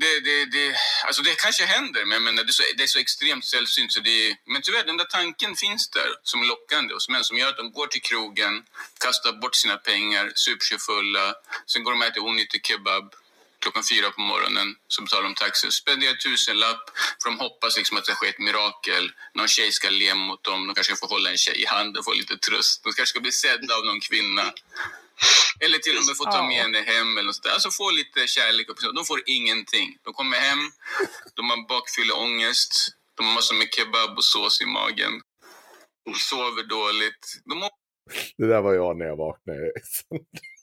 Det, 0.00 0.20
det, 0.20 0.44
det, 0.44 0.76
alltså 1.06 1.22
det 1.22 1.34
kanske 1.34 1.64
händer, 1.64 2.04
men 2.04 2.24
men 2.24 2.36
det, 2.36 2.42
är 2.42 2.58
så, 2.60 2.62
det 2.76 2.82
är 2.82 2.86
så 2.86 2.98
extremt 2.98 3.44
sällsynt. 3.44 3.92
Så 3.92 4.00
det, 4.00 4.36
men 4.46 4.62
tyvärr, 4.62 4.84
den 4.84 4.96
där 4.96 5.04
tanken 5.04 5.56
finns 5.56 5.90
där 5.90 6.10
som 6.22 6.42
lockande 6.42 6.94
hos 6.94 7.08
män 7.08 7.24
som 7.24 7.38
gör 7.38 7.48
att 7.48 7.56
de 7.56 7.72
går 7.72 7.86
till 7.86 8.02
krogen, 8.02 8.64
kastar 9.04 9.32
bort 9.32 9.54
sina 9.54 9.76
pengar, 9.76 10.32
super 10.34 10.64
sig 10.64 10.78
fulla, 10.78 11.34
sen 11.66 11.84
går 11.84 11.92
de 11.92 12.00
och 12.00 12.06
äter 12.06 12.22
onyttig 12.24 12.66
kebab 12.66 13.14
klockan 13.68 13.90
fyra 13.92 14.10
på 14.10 14.20
morgonen 14.20 14.68
så 14.88 15.02
betalar 15.02 15.22
de 15.22 15.34
taxi. 15.34 15.70
Spenderar 15.70 16.14
tusenlapp 16.14 16.82
för 17.22 17.30
de 17.30 17.38
hoppas 17.38 17.76
liksom 17.76 17.96
att 17.98 18.04
det 18.04 18.12
sker 18.12 18.28
ett 18.28 18.38
mirakel. 18.38 19.04
Någon 19.34 19.48
tjej 19.48 19.72
ska 19.72 19.90
le 19.90 20.14
mot 20.14 20.44
dem, 20.44 20.66
de 20.66 20.74
kanske 20.74 20.96
får 20.96 21.08
hålla 21.08 21.30
en 21.30 21.36
tjej 21.36 21.62
i 21.62 21.66
handen, 21.66 22.02
få 22.02 22.12
lite 22.12 22.36
tröst. 22.36 22.84
De 22.84 22.92
kanske 22.92 23.12
ska 23.12 23.20
bli 23.20 23.32
sedda 23.32 23.74
av 23.78 23.84
någon 23.84 24.00
kvinna. 24.00 24.44
Eller 25.60 25.78
till 25.78 25.96
och 25.98 26.06
med 26.06 26.16
få 26.16 26.24
ta 26.24 26.42
med 26.42 26.56
henne 26.62 26.80
hem. 26.92 27.18
Eller 27.18 27.32
sånt 27.32 27.46
Alltså 27.46 27.70
få 27.70 27.90
lite 27.90 28.26
kärlek. 28.26 28.66
De 28.94 29.04
får 29.04 29.20
ingenting. 29.26 29.88
De 30.04 30.12
kommer 30.14 30.36
hem, 30.36 30.62
de 31.36 31.50
har 31.50 31.68
bakfylleångest, 31.68 32.72
de 33.16 33.26
har 33.26 33.34
massor 33.34 33.56
med 33.56 33.68
kebab 33.74 34.10
och 34.18 34.24
sås 34.24 34.60
i 34.60 34.66
magen. 34.66 35.12
De 36.04 36.14
sover 36.14 36.62
dåligt. 36.62 37.24
De... 37.44 37.54
Det 38.36 38.46
där 38.46 38.60
var 38.60 38.74
jag 38.74 38.98
när 38.98 39.06
jag 39.06 39.16
vaknade. 39.16 39.72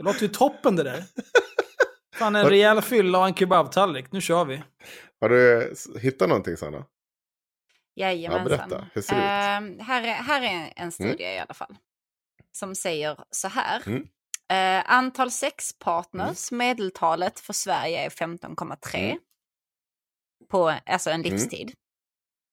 Det 0.00 0.04
låter 0.04 0.22
ju 0.22 0.28
toppen 0.28 0.76
det 0.76 0.82
där. 0.82 1.04
Fan, 2.14 2.36
en 2.36 2.46
rejäl 2.46 2.82
fylla 2.82 3.18
och 3.18 3.26
en 3.26 3.34
kebabtallrik. 3.34 4.12
Nu 4.12 4.20
kör 4.20 4.44
vi. 4.44 4.62
Har 5.20 5.28
du 5.28 5.74
hittat 6.00 6.28
någonting, 6.28 6.56
Sanna? 6.56 6.86
Jajamensan. 7.94 8.50
Ja, 8.50 8.56
berätta. 8.56 8.86
Hur 8.92 9.02
ser 9.02 9.14
det 9.14 9.66
ut? 9.66 9.78
Uh, 9.78 9.84
här, 9.84 10.02
är, 10.02 10.14
här 10.14 10.42
är 10.42 10.72
en 10.76 10.92
studie 10.92 11.24
mm. 11.24 11.36
i 11.36 11.38
alla 11.38 11.54
fall. 11.54 11.76
som 12.52 12.74
säger 12.74 13.24
så 13.30 13.48
här. 13.48 13.82
Mm. 13.86 14.02
Eh, 14.52 14.92
antal 14.92 15.30
sexpartners, 15.30 16.52
mm. 16.52 16.58
medeltalet 16.58 17.40
för 17.40 17.52
Sverige 17.52 18.04
är 18.04 18.10
15,3 18.10 18.96
mm. 18.96 19.18
på 20.50 20.74
alltså 20.86 21.10
en 21.10 21.20
mm. 21.20 21.32
livstid. 21.32 21.72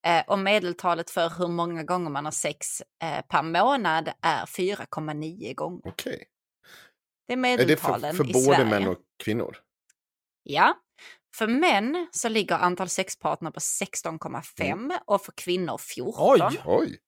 Eh, 0.08 0.24
och 0.28 0.40
medeltalet 0.40 1.10
för 1.10 1.34
hur 1.38 1.48
många 1.48 1.84
gånger 1.84 2.10
man 2.10 2.26
har 2.26 2.32
sex 2.32 2.82
eh, 3.04 3.22
per 3.30 3.44
månad 3.44 4.12
är 4.22 4.46
4,9 4.46 5.54
gånger. 5.54 5.82
Okej. 5.86 6.14
Okay. 6.14 6.26
Det 7.28 7.34
är 7.34 7.38
medeltalen 7.38 8.04
är 8.04 8.08
det 8.08 8.18
för, 8.18 8.24
för 8.24 8.34
både 8.34 8.46
Sverige. 8.46 8.66
män 8.66 8.88
och 8.88 8.98
kvinnor? 9.24 9.58
Ja. 10.44 10.74
För 11.36 11.48
män 11.48 12.08
så 12.12 12.30
ligger 12.30 12.56
antal 12.56 12.90
sexpartner 12.90 13.52
på 13.52 13.60
16,5 13.60 14.62
mm. 14.62 14.98
och 15.06 15.22
för 15.22 15.32
kvinnor 15.32 15.78
14. 15.78 16.14
Oj! 16.18 16.62
Oj. 16.66 17.00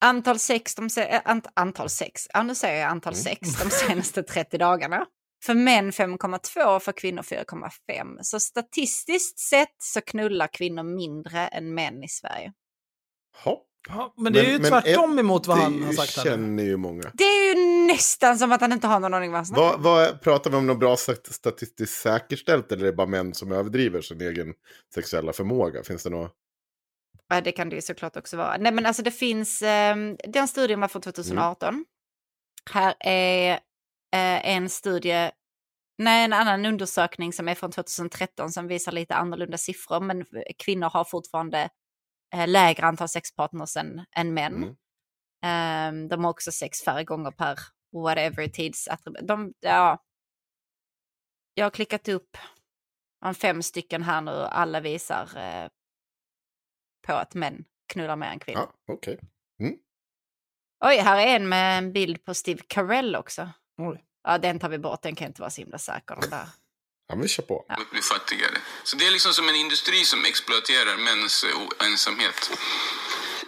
Antal 0.00 0.38
sex, 0.38 0.74
de, 0.74 0.88
äh, 1.02 1.20
ant, 1.24 1.46
antal 1.54 1.90
sex, 1.90 2.26
ja 2.32 2.42
nu 2.42 2.54
säger 2.54 2.80
jag 2.80 2.90
antal 2.90 3.12
mm. 3.12 3.22
sex 3.22 3.40
de 3.62 3.70
senaste 3.86 4.22
30 4.22 4.58
dagarna. 4.58 5.06
För 5.44 5.54
män 5.54 5.90
5,2 5.90 6.76
och 6.76 6.82
för 6.82 6.92
kvinnor 6.92 7.22
4,5. 7.22 8.18
Så 8.22 8.40
statistiskt 8.40 9.38
sett 9.38 9.74
så 9.78 10.00
knullar 10.00 10.48
kvinnor 10.52 10.82
mindre 10.82 11.46
än 11.46 11.74
män 11.74 12.04
i 12.04 12.08
Sverige. 12.08 12.52
Hopp. 13.44 13.67
Ja, 13.88 14.14
men 14.16 14.32
det 14.32 14.40
är 14.40 14.50
ju 14.50 14.58
tvärtom 14.58 15.18
emot 15.18 15.46
vad 15.46 15.58
han 15.58 15.82
har 15.82 15.92
sagt. 15.92 16.14
Det 16.14 16.22
känner 16.22 16.62
ju 16.62 16.76
många. 16.76 17.02
Det 17.14 17.24
är 17.24 17.54
ju 17.54 17.86
nästan 17.86 18.38
som 18.38 18.52
att 18.52 18.60
han 18.60 18.72
inte 18.72 18.86
har 18.86 19.00
någon 19.00 19.14
aning 19.14 19.30
vad 19.30 19.38
han 19.38 19.46
snackar 19.46 19.78
vad, 19.78 20.20
Pratar 20.20 20.50
vi 20.50 20.56
om 20.56 20.66
något 20.66 20.78
bra 20.78 20.96
statistiskt 21.30 22.02
säkerställt 22.02 22.72
eller 22.72 22.82
är 22.82 22.86
det 22.86 22.96
bara 22.96 23.06
män 23.06 23.34
som 23.34 23.52
överdriver 23.52 24.00
sin 24.00 24.20
egen 24.20 24.54
sexuella 24.94 25.32
förmåga? 25.32 25.82
Finns 25.82 26.02
det 26.02 26.10
något? 26.10 26.32
Ja, 27.28 27.40
det 27.40 27.52
kan 27.52 27.68
det 27.68 27.76
ju 27.76 27.82
såklart 27.82 28.16
också 28.16 28.36
vara. 28.36 28.56
Nej, 28.56 28.72
men 28.72 28.86
alltså 28.86 29.02
det 29.02 29.10
finns, 29.10 29.62
eh, 29.62 29.96
den 30.28 30.48
studien 30.48 30.80
var 30.80 30.88
från 30.88 31.02
2018. 31.02 31.68
Mm. 31.68 31.84
Här 32.70 32.94
är 33.00 33.52
eh, 34.12 34.48
en 34.48 34.68
studie, 34.68 35.30
nej 35.98 36.24
en 36.24 36.32
annan 36.32 36.66
undersökning 36.66 37.32
som 37.32 37.48
är 37.48 37.54
från 37.54 37.72
2013 37.72 38.50
som 38.50 38.66
visar 38.66 38.92
lite 38.92 39.14
annorlunda 39.14 39.58
siffror, 39.58 40.00
men 40.00 40.24
kvinnor 40.58 40.90
har 40.90 41.04
fortfarande 41.04 41.68
lägre 42.46 42.86
antal 42.86 43.08
sexpartners 43.08 43.76
än, 43.76 44.04
än 44.16 44.34
män. 44.34 44.54
Mm. 44.54 44.74
Um, 46.02 46.08
de 46.08 46.24
har 46.24 46.30
också 46.30 46.52
sex 46.52 46.82
färre 46.82 47.04
gånger 47.04 47.30
per 47.30 47.58
whatever 47.92 48.48
tidsattribut. 48.48 49.28
De, 49.28 49.54
ja, 49.60 50.04
jag 51.54 51.64
har 51.64 51.70
klickat 51.70 52.08
upp 52.08 52.36
fem 53.40 53.62
stycken 53.62 54.02
här 54.02 54.20
nu 54.20 54.30
och 54.30 54.58
alla 54.58 54.80
visar 54.80 55.28
eh, 55.36 55.68
på 57.06 57.12
att 57.12 57.34
män 57.34 57.64
knullar 57.92 58.16
mer 58.16 58.26
än 58.26 58.38
kvinnor. 58.38 58.72
Ja, 58.86 58.94
okay. 58.94 59.16
Mm. 59.60 59.78
Oj, 60.84 60.96
här 60.96 61.26
är 61.26 61.36
en 61.36 61.48
med 61.48 61.78
en 61.78 61.92
bild 61.92 62.24
på 62.24 62.34
Steve 62.34 62.62
Carell 62.66 63.16
också. 63.16 63.50
Oj. 63.78 64.04
Ja, 64.22 64.38
den 64.38 64.58
tar 64.58 64.68
vi 64.68 64.78
bort, 64.78 65.02
den 65.02 65.14
kan 65.14 65.26
inte 65.26 65.40
vara 65.40 65.50
så 65.50 65.60
himla 65.60 65.78
säker. 65.78 66.16
Den 66.20 66.30
där. 66.30 66.48
Ja, 67.08 67.14
vi 67.14 67.28
kör 67.28 67.42
på. 67.42 67.64
Ja. 67.68 67.76
Bli 67.90 68.02
fattigare. 68.02 68.58
Så 68.84 68.96
det 68.96 69.06
är 69.06 69.10
liksom 69.10 69.34
som 69.34 69.48
en 69.48 69.56
industri 69.56 70.04
som 70.04 70.24
exploaterar 70.24 70.96
mäns 70.96 71.44
eh, 71.44 71.86
ensamhet. 71.86 72.50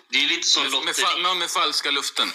Det 0.09 0.19
är 0.25 0.29
lite 0.29 0.47
som 0.49 0.63
med, 0.63 0.73
med, 0.73 1.23
med, 1.23 1.37
med 1.37 1.51
falska 1.51 1.91
luften. 1.91 2.29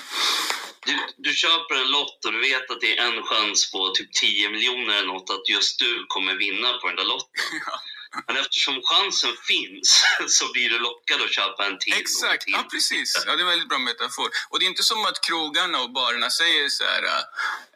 Du, 0.86 0.98
du 1.18 1.34
köper 1.34 1.76
en 1.76 1.92
lott 1.92 2.26
och 2.26 2.32
du 2.32 2.40
vet 2.40 2.72
att 2.72 2.82
det 2.82 2.98
är 2.98 3.06
en 3.06 3.24
chans 3.24 3.72
på 3.72 3.90
typ 3.90 4.14
10 4.14 4.50
miljoner 4.50 4.94
eller 4.98 5.08
något 5.08 5.30
att 5.30 5.50
just 5.50 5.80
du 5.80 6.06
kommer 6.08 6.36
vinna 6.36 6.74
på 6.74 6.88
den 6.88 6.96
där 6.96 7.04
lotten. 7.04 7.44
Men 8.28 8.38
eftersom 8.38 8.82
chansen 8.84 9.36
finns 9.48 10.04
så 10.28 10.52
blir 10.52 10.70
du 10.70 10.80
lockad 10.80 11.22
att 11.22 11.34
köpa 11.34 11.66
en 11.66 11.80
till. 11.80 11.94
Exakt, 11.94 12.44
till. 12.44 12.54
ja 12.54 12.68
precis. 12.72 13.24
Ja, 13.26 13.36
det 13.36 13.42
är 13.42 13.42
en 13.42 13.48
väldigt 13.48 13.70
bra 13.70 13.80
metafor. 13.80 14.30
Och 14.50 14.60
det 14.60 14.66
är 14.66 14.68
inte 14.68 14.84
som 14.84 15.06
att 15.06 15.22
krogarna 15.22 15.82
och 15.82 15.92
barerna 15.92 16.30
säger 16.30 16.70
så 16.70 16.84
här, 16.84 17.04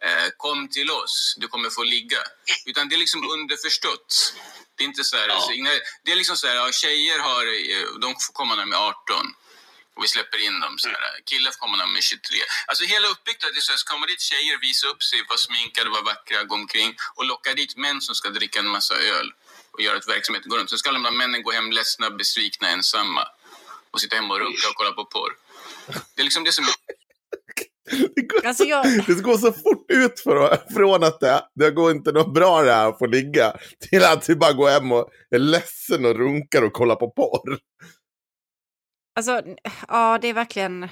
eh, 0.01 0.29
kom 0.37 0.69
till 0.69 0.91
oss, 0.91 1.35
du 1.37 1.47
kommer 1.47 1.69
få 1.69 1.83
ligga. 1.83 2.21
Utan 2.65 2.89
det 2.89 2.95
är 2.95 2.99
liksom 2.99 3.31
underförstått. 3.31 4.33
Det 4.75 4.83
är 4.83 4.87
inte 4.87 5.03
så 5.03 5.17
här, 5.17 5.27
ja. 5.27 5.35
alltså, 5.35 5.51
det 6.03 6.11
är 6.11 6.15
liksom 6.15 6.37
så 6.37 6.47
här, 6.47 6.55
ja, 6.55 6.71
tjejer 6.71 7.19
har, 7.19 7.45
eh, 7.45 7.99
de 8.01 8.07
får 8.13 8.33
komma 8.33 8.55
när 8.55 8.65
de 8.65 8.73
är 8.73 8.77
18 8.77 9.35
och 9.99 10.03
vi 10.03 10.07
släpper 10.07 10.39
in 10.47 10.59
dem. 10.59 10.79
Så 10.79 10.87
här. 10.89 10.97
Killar 11.25 11.51
får 11.51 11.59
komma 11.59 11.77
när 11.77 11.85
de 11.85 11.95
är 11.95 12.01
23. 12.01 12.37
Alltså 12.67 12.83
hela 12.83 13.07
uppbyggt 13.07 13.43
är 13.43 13.61
så 13.61 13.71
här, 13.71 13.77
ska 13.77 13.93
komma 13.93 14.05
dit 14.05 14.21
tjejer, 14.21 14.57
visa 14.57 14.87
upp 14.87 15.03
sig, 15.03 15.19
vara 15.29 15.37
sminkade, 15.37 15.89
vara 15.89 16.01
vackra, 16.01 16.43
gå 16.43 16.55
omkring 16.55 16.95
och 17.15 17.25
locka 17.25 17.53
dit 17.53 17.77
män 17.77 18.01
som 18.01 18.15
ska 18.15 18.29
dricka 18.29 18.59
en 18.59 18.67
massa 18.67 18.95
öl 18.95 19.33
och 19.79 19.85
göra 19.85 19.97
att 19.97 20.09
verksamheten 20.09 20.49
går 20.49 20.57
runt. 20.57 20.69
Sen 20.69 20.79
ska 20.79 20.89
alla 20.89 21.11
männen 21.11 21.43
gå 21.43 21.51
hem 21.51 21.71
ledsna, 21.71 22.09
besvikna, 22.09 22.69
ensamma 22.69 23.23
och 23.91 24.01
sitta 24.01 24.15
hemma 24.15 24.33
och 24.33 24.39
runka 24.39 24.67
och 24.69 24.75
kolla 24.75 24.91
på 24.91 25.05
porr. 25.05 25.31
Det 26.15 26.21
är 26.21 26.23
liksom 26.23 26.43
det 26.43 26.51
som... 26.51 26.65
Det 28.15 28.21
går, 28.21 28.45
alltså 28.45 28.63
jag... 28.63 28.85
det 29.07 29.23
går 29.23 29.37
så 29.37 29.53
fort 29.53 29.85
ut 29.91 30.19
för, 30.19 30.73
från 30.73 31.03
att 31.03 31.19
det, 31.19 31.49
det 31.55 31.71
går 31.71 31.91
inte 31.91 32.11
något 32.11 32.33
bra 32.33 32.61
det 32.61 32.73
här 32.73 32.89
att 32.89 32.97
få 32.97 33.05
ligga 33.05 33.57
till 33.89 34.03
att 34.03 34.29
vi 34.29 34.35
bara 34.35 34.53
går 34.53 34.69
hem 34.69 34.91
och 34.91 35.09
är 35.29 35.39
ledsen 35.39 36.05
och 36.05 36.15
runkar 36.15 36.61
och 36.61 36.73
kollar 36.73 36.95
på 36.95 37.11
porr. 37.11 37.59
Alltså, 39.15 39.41
ja 39.87 40.19
det 40.21 40.27
är 40.27 40.33
verkligen... 40.33 40.89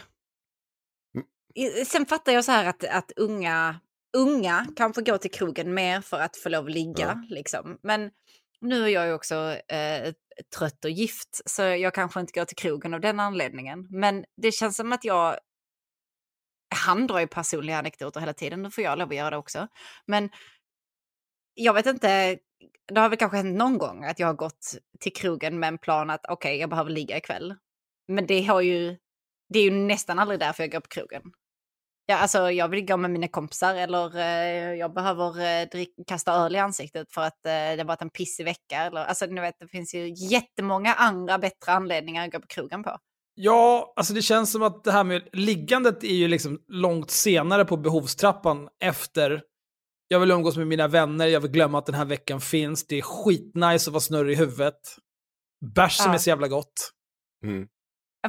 Sen 1.87 2.05
fattar 2.05 2.31
jag 2.31 2.45
så 2.45 2.51
här 2.51 2.65
att, 2.65 2.83
att 2.83 3.11
unga, 3.15 3.79
unga 4.17 4.67
kanske 4.75 5.01
går 5.01 5.17
till 5.17 5.31
krogen 5.31 5.73
mer 5.73 6.01
för 6.01 6.19
att 6.19 6.37
få 6.37 6.49
lov 6.49 6.65
att 6.65 6.71
ligga. 6.71 7.21
Ja. 7.29 7.35
Liksom. 7.35 7.77
Men 7.83 8.11
nu 8.61 8.83
är 8.83 8.87
jag 8.87 9.07
ju 9.07 9.13
också 9.13 9.35
eh, 9.67 10.13
trött 10.57 10.85
och 10.85 10.91
gift 10.91 11.41
så 11.45 11.61
jag 11.61 11.93
kanske 11.93 12.19
inte 12.19 12.39
går 12.39 12.45
till 12.45 12.57
krogen 12.57 12.93
av 12.93 13.01
den 13.01 13.19
anledningen. 13.19 13.87
Men 13.89 14.25
det 14.41 14.51
känns 14.51 14.75
som 14.77 14.93
att 14.93 15.05
jag... 15.05 15.37
Han 16.75 17.07
drar 17.07 17.19
ju 17.19 17.27
personliga 17.27 17.77
anekdoter 17.77 18.19
hela 18.19 18.33
tiden, 18.33 18.61
nu 18.61 18.71
får 18.71 18.83
jag 18.83 18.99
lov 18.99 19.09
att 19.09 19.15
göra 19.15 19.29
det 19.29 19.37
också. 19.37 19.67
Men 20.05 20.29
jag 21.53 21.73
vet 21.73 21.85
inte, 21.85 22.37
det 22.87 22.99
har 22.99 23.09
väl 23.09 23.17
kanske 23.17 23.37
hänt 23.37 23.57
någon 23.57 23.77
gång 23.77 24.05
att 24.05 24.19
jag 24.19 24.27
har 24.27 24.33
gått 24.33 24.77
till 24.99 25.13
krogen 25.13 25.59
med 25.59 25.67
en 25.67 25.77
plan 25.77 26.09
att 26.09 26.25
okej, 26.29 26.49
okay, 26.49 26.59
jag 26.59 26.69
behöver 26.69 26.91
ligga 26.91 27.17
ikväll. 27.17 27.55
Men 28.07 28.27
det 28.27 28.43
har 28.43 28.61
ju, 28.61 28.97
det 29.49 29.59
är 29.59 29.63
ju 29.63 29.71
nästan 29.71 30.19
aldrig 30.19 30.39
därför 30.39 30.63
jag 30.63 30.71
går 30.71 30.79
på 30.79 30.87
krogen. 30.87 31.21
Ja, 32.09 32.17
alltså 32.17 32.51
jag 32.51 32.67
vill 32.67 32.85
gå 32.85 32.97
med 32.97 33.11
mina 33.11 33.27
kompisar 33.27 33.75
eller 33.75 34.17
eh, 34.17 34.73
jag 34.73 34.93
behöver 34.93 35.61
eh, 35.61 35.67
drick, 35.69 35.89
kasta 36.07 36.33
öl 36.33 36.55
i 36.55 36.59
ansiktet 36.59 37.11
för 37.11 37.21
att 37.21 37.45
eh, 37.45 37.51
det 37.51 37.77
har 37.77 37.85
varit 37.85 38.01
en 38.01 38.09
pissig 38.09 38.45
vecka. 38.45 38.77
Eller, 38.77 39.05
alltså 39.05 39.25
ni 39.25 39.41
vet, 39.41 39.55
det 39.59 39.67
finns 39.67 39.95
ju 39.95 40.13
jättemånga 40.15 40.93
andra 40.93 41.37
bättre 41.37 41.71
anledningar 41.71 42.25
att 42.25 42.33
gå 42.33 42.39
på 42.39 42.47
krogen 42.47 42.83
på. 42.83 42.97
Ja, 43.35 43.93
alltså 43.95 44.13
det 44.13 44.21
känns 44.21 44.51
som 44.51 44.63
att 44.63 44.83
det 44.83 44.91
här 44.91 45.03
med 45.03 45.29
liggandet 45.33 46.03
är 46.03 46.15
ju 46.15 46.27
liksom 46.27 46.59
långt 46.67 47.11
senare 47.11 47.65
på 47.65 47.77
behovstrappan 47.77 48.69
efter 48.83 49.41
jag 50.07 50.19
vill 50.19 50.31
umgås 50.31 50.57
med 50.57 50.67
mina 50.67 50.87
vänner, 50.87 51.27
jag 51.27 51.39
vill 51.39 51.51
glömma 51.51 51.77
att 51.77 51.85
den 51.85 51.95
här 51.95 52.05
veckan 52.05 52.41
finns, 52.41 52.87
det 52.87 52.97
är 52.97 53.01
skitnice 53.01 53.89
att 53.89 53.93
vara 53.93 54.01
snurrig 54.01 54.33
i 54.33 54.35
huvudet. 54.35 54.79
Bärs 55.75 55.97
som 55.97 56.11
ja. 56.11 56.13
är 56.13 56.17
så 56.17 56.29
jävla 56.29 56.47
gott. 56.47 56.91
Mm. 57.43 57.67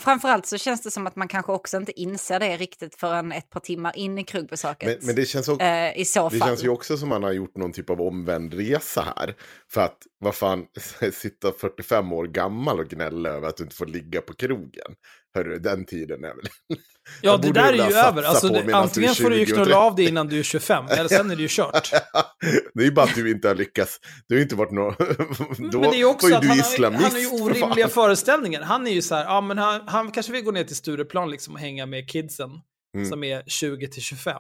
Framförallt 0.01 0.47
så 0.47 0.59
känns 0.59 0.83
det 0.83 0.91
som 0.91 1.07
att 1.07 1.17
man 1.17 1.29
kanske 1.29 1.53
också 1.53 1.77
inte 1.77 2.01
inser 2.01 2.41
det 2.41 2.57
riktigt 2.57 2.95
förrän 2.95 3.33
ett 3.33 3.51
par 3.51 3.61
timmar 3.61 3.97
in 3.97 4.19
i 4.19 4.25
krogbesöket. 4.25 4.89
Men, 4.89 5.07
men 5.07 5.17
det, 5.17 5.25
känns 5.25 5.49
också, 5.49 5.65
eh, 5.65 5.99
i 6.01 6.05
så 6.05 6.29
det 6.29 6.39
känns 6.39 6.65
ju 6.65 6.69
också 6.69 6.97
som 6.97 7.13
att 7.13 7.21
man 7.21 7.23
har 7.23 7.33
gjort 7.33 7.57
någon 7.57 7.73
typ 7.73 7.91
av 7.91 8.01
omvänd 8.01 8.55
resa 8.55 9.15
här. 9.17 9.35
För 9.71 9.81
att, 9.81 9.99
vad 10.19 10.35
fan, 10.35 10.67
sitta 11.13 11.53
45 11.53 12.13
år 12.13 12.27
gammal 12.27 12.81
och 12.81 12.89
gnälla 12.89 13.29
över 13.29 13.49
att 13.49 13.57
du 13.57 13.63
inte 13.65 13.77
får 13.77 13.87
ligga 13.87 14.21
på 14.21 14.35
krogen. 14.35 14.95
Hörru, 15.35 15.59
den 15.59 15.85
tiden 15.85 16.25
är 16.25 16.35
väl... 16.35 16.49
Ja, 17.21 17.37
det 17.37 17.53
där 17.53 17.73
är 17.73 17.91
ju 17.91 17.97
över. 17.97 18.23
Alltså, 18.23 18.49
det, 18.49 18.75
antingen 18.75 19.15
får 19.15 19.31
du 19.31 19.39
ju 19.39 19.47
knulla 19.47 19.79
av 19.79 19.95
det 19.95 20.05
innan 20.05 20.29
du 20.29 20.39
är 20.39 20.43
25, 20.43 20.85
eller 20.89 21.09
sen 21.09 21.31
är 21.31 21.37
det 21.37 21.43
ju 21.43 21.49
kört. 21.51 21.91
det 22.75 22.81
är 22.81 22.85
ju 22.85 22.93
bara 22.93 23.07
att 23.07 23.15
du 23.15 23.31
inte 23.31 23.49
har 23.49 23.55
lyckats. 23.55 24.01
Du 24.29 24.35
har 24.35 24.43
inte 24.43 24.55
varit 24.55 24.73
någon... 24.73 24.95
Då 25.71 25.81
men 25.81 25.91
det 25.91 26.01
är 26.01 26.05
också 26.05 26.27
att 26.27 26.45
han 26.45 26.59
har, 26.59 26.91
han 26.91 27.13
har 27.13 27.19
ju 27.19 27.27
orimliga 27.43 27.89
föreställningar. 27.89 28.63
Han 28.63 28.87
är 28.87 28.91
ju 28.91 29.03
så 29.03 29.15
här, 29.15 29.25
ja 29.25 29.41
men 29.41 29.59
han, 29.59 29.81
han 29.87 30.11
kanske 30.11 30.33
vill 30.33 30.45
gå 30.45 30.51
ner 30.51 30.65
till 30.65 30.77
Stureplan 30.77 31.31
liksom 31.31 31.55
och 31.55 31.61
hänga 31.61 31.87
med 31.87 32.11
kidsen. 32.11 32.51
Mm. 32.97 33.11
Som 33.11 33.25
är 33.25 33.43
20 33.47 33.89
till 33.89 34.03
25. 34.03 34.37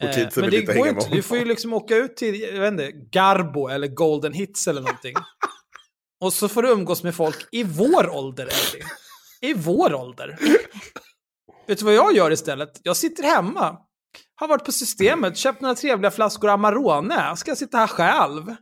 Och 0.00 0.04
eh, 0.04 0.28
men 0.36 0.50
det 0.50 0.60
går 0.60 0.88
inte, 0.88 1.08
du 1.10 1.22
får 1.22 1.38
ju 1.38 1.44
liksom 1.44 1.72
åka 1.72 1.96
ut 1.96 2.16
till, 2.16 2.40
jag 2.40 2.60
vet 2.60 2.72
inte, 2.72 2.92
Garbo 2.92 3.68
eller 3.68 3.86
Golden 3.86 4.32
Hits 4.32 4.68
eller 4.68 4.80
någonting. 4.80 5.14
och 6.20 6.32
så 6.32 6.48
får 6.48 6.62
du 6.62 6.68
umgås 6.68 7.02
med 7.02 7.14
folk 7.14 7.36
i 7.52 7.62
vår 7.64 8.10
ålder, 8.10 8.44
Eddie 8.44 8.84
i 9.42 9.54
vår 9.54 9.94
ålder. 9.94 10.38
Vet 11.72 11.78
du 11.78 11.84
vad 11.84 11.94
jag 11.94 12.16
gör 12.16 12.30
istället? 12.30 12.80
Jag 12.82 12.96
sitter 12.96 13.22
hemma. 13.22 13.78
Har 14.34 14.48
varit 14.48 14.64
på 14.64 14.72
systemet, 14.72 15.36
köpt 15.36 15.60
några 15.60 15.74
trevliga 15.74 16.10
flaskor 16.10 16.50
Amarone. 16.50 17.36
Ska 17.36 17.50
jag 17.50 17.58
sitta 17.58 17.78
här 17.78 17.86
själv. 17.86 18.54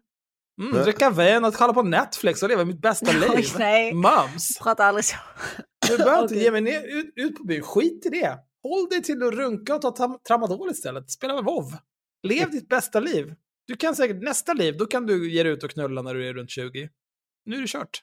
Mm, 0.61 0.82
dricka 0.82 1.11
vin 1.11 1.44
och 1.44 1.54
kolla 1.54 1.72
på 1.72 1.82
Netflix 1.82 2.42
och 2.42 2.48
leva 2.48 2.64
mitt 2.64 2.80
bästa 2.80 3.12
liv. 3.36 3.46
Nej, 3.58 3.94
Mums. 3.94 4.58
Prata 4.62 4.84
aldrig 4.84 5.04
så. 5.04 5.16
Du 5.88 5.96
behöver 5.96 6.22
inte 6.22 6.34
ge 6.38 6.50
mig 6.50 6.61
ner, 6.61 6.82
ut, 6.82 7.12
ut 7.16 7.36
på 7.36 7.44
byn. 7.44 7.62
Skit 7.62 8.06
i 8.06 8.08
det. 8.08 8.38
Håll 8.62 8.88
dig 8.90 9.02
till 9.02 9.22
att 9.22 9.34
runka 9.34 9.74
och 9.74 9.82
ta 9.82 10.18
tramadol 10.28 10.70
istället. 10.70 11.11
Spela 11.11 11.34
med 11.34 11.44
WoW. 11.44 11.72
Lev 12.22 12.50
ditt 12.50 12.68
bästa 12.68 13.00
liv. 13.00 13.34
Du 13.66 13.76
kan 13.76 13.96
säkert 13.96 14.22
nästa 14.22 14.52
liv, 14.52 14.76
då 14.78 14.86
kan 14.86 15.06
du 15.06 15.32
ge 15.32 15.42
dig 15.42 15.52
ut 15.52 15.64
och 15.64 15.70
knulla 15.70 16.02
när 16.02 16.14
du 16.14 16.28
är 16.28 16.34
runt 16.34 16.50
20. 16.50 16.88
Nu 17.44 17.56
är 17.56 17.61
det 17.61 17.68
kört. 17.68 18.02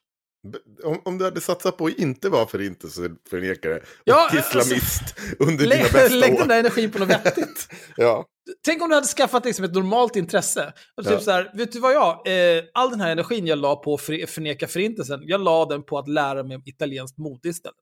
Om, 0.84 1.02
om 1.06 1.18
du 1.18 1.26
hade 1.26 1.42
satsat 1.42 1.78
på 1.78 1.86
att 1.86 1.94
inte 1.94 2.30
vara 2.30 2.48
förintelseförnekare 2.48 3.82
ja, 4.04 4.30
och 4.32 4.40
islamist 4.40 5.02
alltså, 5.02 5.44
under 5.44 5.64
dina 5.64 5.76
bästa 5.76 5.98
lägg 5.98 6.14
år. 6.14 6.20
Lägg 6.20 6.38
den 6.38 6.48
där 6.48 6.60
energin 6.60 6.92
på 6.92 7.00
något 7.00 7.10
vettigt. 7.10 7.68
ja. 7.98 8.26
Tänk 8.66 8.82
om 8.82 8.90
du 8.90 8.96
hade 8.96 9.08
skaffat 9.08 9.46
liksom 9.46 9.66
ett 9.66 9.74
normalt 9.74 10.16
intresse. 10.16 10.74
Och 10.98 11.04
typ 11.04 11.14
ja. 11.14 11.20
så 11.20 11.32
här, 11.32 11.52
vet 11.54 11.72
du 11.72 11.80
vad 11.80 11.94
jag, 11.94 12.28
eh, 12.28 12.64
all 12.74 12.90
den 12.90 13.02
här 13.02 13.12
energin 13.12 13.48
jag 13.48 13.58
la 13.58 13.76
på 13.76 13.94
att 13.94 14.02
förneka 14.02 14.68
förintelsen, 14.68 15.20
jag 15.24 15.42
la 15.42 15.66
den 15.66 15.84
på 15.84 15.98
att 15.98 16.08
lära 16.08 16.44
mig 16.44 16.56
om 16.56 16.64
italienskt 16.66 17.18
mode 17.18 17.50
istället. 17.50 17.76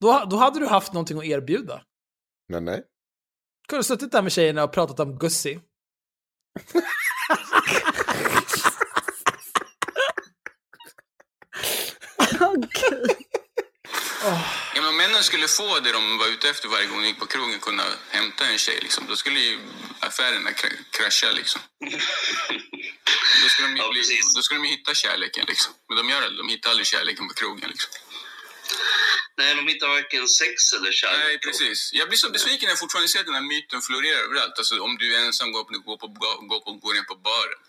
Då, 0.00 0.24
då 0.30 0.36
hade 0.36 0.60
du 0.60 0.66
haft 0.66 0.92
någonting 0.92 1.18
att 1.18 1.24
erbjuda. 1.24 1.82
Men 2.48 2.64
nej. 2.64 2.82
Kunde 3.68 3.84
suttit 3.84 4.12
där 4.12 4.22
med 4.22 4.32
tjejerna 4.32 4.64
och 4.64 4.72
pratat 4.72 5.00
om 5.00 5.18
Gussi. 5.18 5.60
Gud. 12.54 13.10
Oh. 14.24 14.40
Ja, 14.74 14.82
men 14.82 14.96
männen 14.96 15.22
skulle 15.22 15.48
få 15.48 15.80
det 15.80 15.92
de 15.92 16.18
var 16.18 16.26
ute 16.26 16.50
efter 16.50 16.68
varje 16.68 16.86
gång 16.86 17.00
de 17.02 17.08
gick 17.08 17.18
på 17.18 17.26
krogen, 17.26 17.60
kunna 17.60 17.84
hämta 18.10 18.46
en 18.46 18.58
tjej. 18.58 18.78
Liksom. 18.82 19.06
Då 19.08 19.16
skulle 19.16 19.40
ju 19.40 19.58
affärerna 20.00 20.50
krascha. 20.90 21.30
Liksom. 21.32 21.60
Då 23.42 23.48
skulle 23.48 23.68
de, 23.68 23.76
ja, 23.76 23.90
bli, 23.90 24.02
då 24.36 24.42
skulle 24.42 24.60
de 24.60 24.68
hitta 24.68 24.94
kärleken. 24.94 25.44
Liksom. 25.48 25.72
Men 25.88 25.96
de 25.96 26.10
gör 26.10 26.20
det, 26.20 26.36
de 26.36 26.48
hittar 26.48 26.70
aldrig 26.70 26.86
kärleken 26.86 27.28
på 27.28 27.34
krogen. 27.34 27.70
Liksom. 27.70 27.90
Nej, 29.38 29.54
de 29.54 29.68
hittar 29.68 29.88
varken 29.88 30.28
sex 30.28 30.72
eller 30.72 30.92
kärlek. 30.92 31.24
Nej, 31.24 31.38
precis. 31.38 31.90
Jag 31.92 32.08
blir 32.08 32.18
så 32.18 32.30
besviken 32.30 32.66
när 32.66 32.72
jag 32.72 32.78
fortfarande 32.78 33.08
ser 33.08 33.24
den 33.24 33.34
här 33.34 33.46
myten 33.52 33.82
florerar 33.82 34.20
överallt. 34.24 34.58
Alltså, 34.58 34.80
om 34.80 34.96
du 34.98 35.16
är 35.16 35.20
ensam, 35.26 35.52
går, 35.52 35.64
på, 35.64 35.78
går, 35.78 35.96
på, 35.96 36.06
går, 36.50 36.60
på, 36.60 36.72
går 36.72 36.94
ner 36.94 37.02
på 37.02 37.14
baren. 37.14 37.60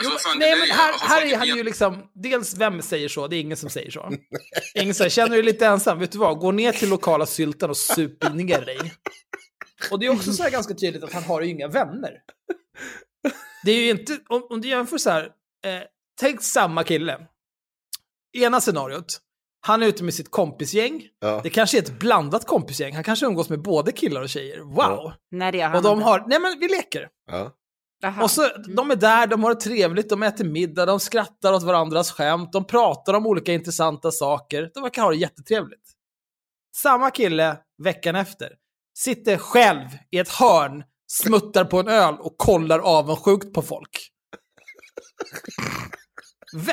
Alltså, 0.00 0.28
jo, 0.32 0.38
nej, 0.38 0.58
men 0.58 0.76
här, 0.76 0.92
här 0.98 1.26
är 1.26 1.36
han 1.36 1.46
ju 1.46 1.62
liksom, 1.62 2.10
dels 2.14 2.56
vem 2.56 2.82
säger 2.82 3.08
så? 3.08 3.28
Det 3.28 3.36
är 3.36 3.40
ingen 3.40 3.56
som 3.56 3.70
säger 3.70 3.90
så. 3.90 4.12
ingen 4.74 4.94
säger, 4.94 5.10
känner 5.10 5.30
du 5.30 5.36
dig 5.36 5.52
lite 5.52 5.66
ensam? 5.66 5.98
Vet 5.98 6.12
du 6.12 6.18
vad, 6.18 6.38
gå 6.38 6.52
ner 6.52 6.72
till 6.72 6.88
lokala 6.88 7.26
syltan 7.26 7.70
och 7.70 7.76
sup 7.76 8.32
ner 8.32 8.60
dig. 8.60 8.92
Och 9.90 9.98
det 9.98 10.06
är 10.06 10.10
också 10.10 10.32
så 10.32 10.42
här 10.42 10.50
ganska 10.50 10.74
tydligt 10.74 11.04
att 11.04 11.12
han 11.12 11.22
har 11.22 11.40
ju 11.40 11.50
inga 11.50 11.68
vänner. 11.68 12.12
Det 13.64 13.72
är 13.72 13.76
ju 13.76 13.90
inte, 13.90 14.18
om, 14.28 14.46
om 14.50 14.60
du 14.60 14.68
jämför 14.68 14.98
så 14.98 15.10
här, 15.10 15.24
eh, 15.64 15.82
tänk 16.20 16.42
samma 16.42 16.84
kille. 16.84 17.26
Ena 18.38 18.60
scenariot, 18.60 19.20
han 19.60 19.82
är 19.82 19.86
ute 19.86 20.04
med 20.04 20.14
sitt 20.14 20.30
kompisgäng. 20.30 21.08
Ja. 21.20 21.40
Det 21.42 21.50
kanske 21.50 21.78
är 21.78 21.82
ett 21.82 21.98
blandat 21.98 22.46
kompisgäng. 22.46 22.94
Han 22.94 23.04
kanske 23.04 23.26
umgås 23.26 23.48
med 23.48 23.62
både 23.62 23.92
killar 23.92 24.22
och 24.22 24.28
tjejer. 24.28 24.58
Wow! 24.60 24.76
Ja. 24.76 25.14
Nej, 25.30 25.52
det 25.52 25.58
gör 25.58 25.66
han 25.66 25.76
Och 25.76 25.82
de 25.82 26.02
har, 26.02 26.24
nej 26.26 26.40
men 26.40 26.58
vi 26.58 26.68
leker. 26.68 27.08
Ja. 27.30 27.52
Och 28.22 28.30
så, 28.30 28.48
de 28.76 28.90
är 28.90 28.96
där, 28.96 29.26
de 29.26 29.42
har 29.42 29.54
det 29.54 29.60
trevligt, 29.60 30.08
de 30.08 30.22
äter 30.22 30.44
middag, 30.44 30.86
de 30.86 31.00
skrattar 31.00 31.52
åt 31.52 31.62
varandras 31.62 32.10
skämt, 32.12 32.52
de 32.52 32.64
pratar 32.64 33.14
om 33.14 33.26
olika 33.26 33.52
intressanta 33.52 34.10
saker. 34.10 34.70
De 34.74 34.82
verkar 34.82 35.02
ha 35.02 35.10
det 35.10 35.16
jättetrevligt. 35.16 35.92
Samma 36.76 37.10
kille 37.10 37.58
veckan 37.82 38.16
efter 38.16 38.52
sitter 38.98 39.36
själv 39.36 39.88
i 40.10 40.18
ett 40.18 40.28
hörn, 40.28 40.84
smuttar 41.06 41.64
på 41.64 41.80
en 41.80 41.88
öl 41.88 42.14
och 42.20 42.38
kollar 42.38 42.78
avundsjukt 42.78 43.54
på 43.54 43.62
folk. 43.62 44.08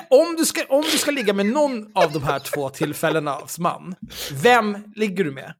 Om 0.09 0.35
du, 0.37 0.45
ska, 0.45 0.65
om 0.69 0.81
du 0.81 0.97
ska 0.97 1.11
ligga 1.11 1.33
med 1.33 1.45
någon 1.45 1.97
av 1.97 2.11
de 2.11 2.23
här 2.23 2.39
två 2.39 2.69
tillfällenas 2.69 3.59
man, 3.59 3.95
vem 4.33 4.77
ligger 4.95 5.23
du 5.23 5.31
med? 5.31 5.53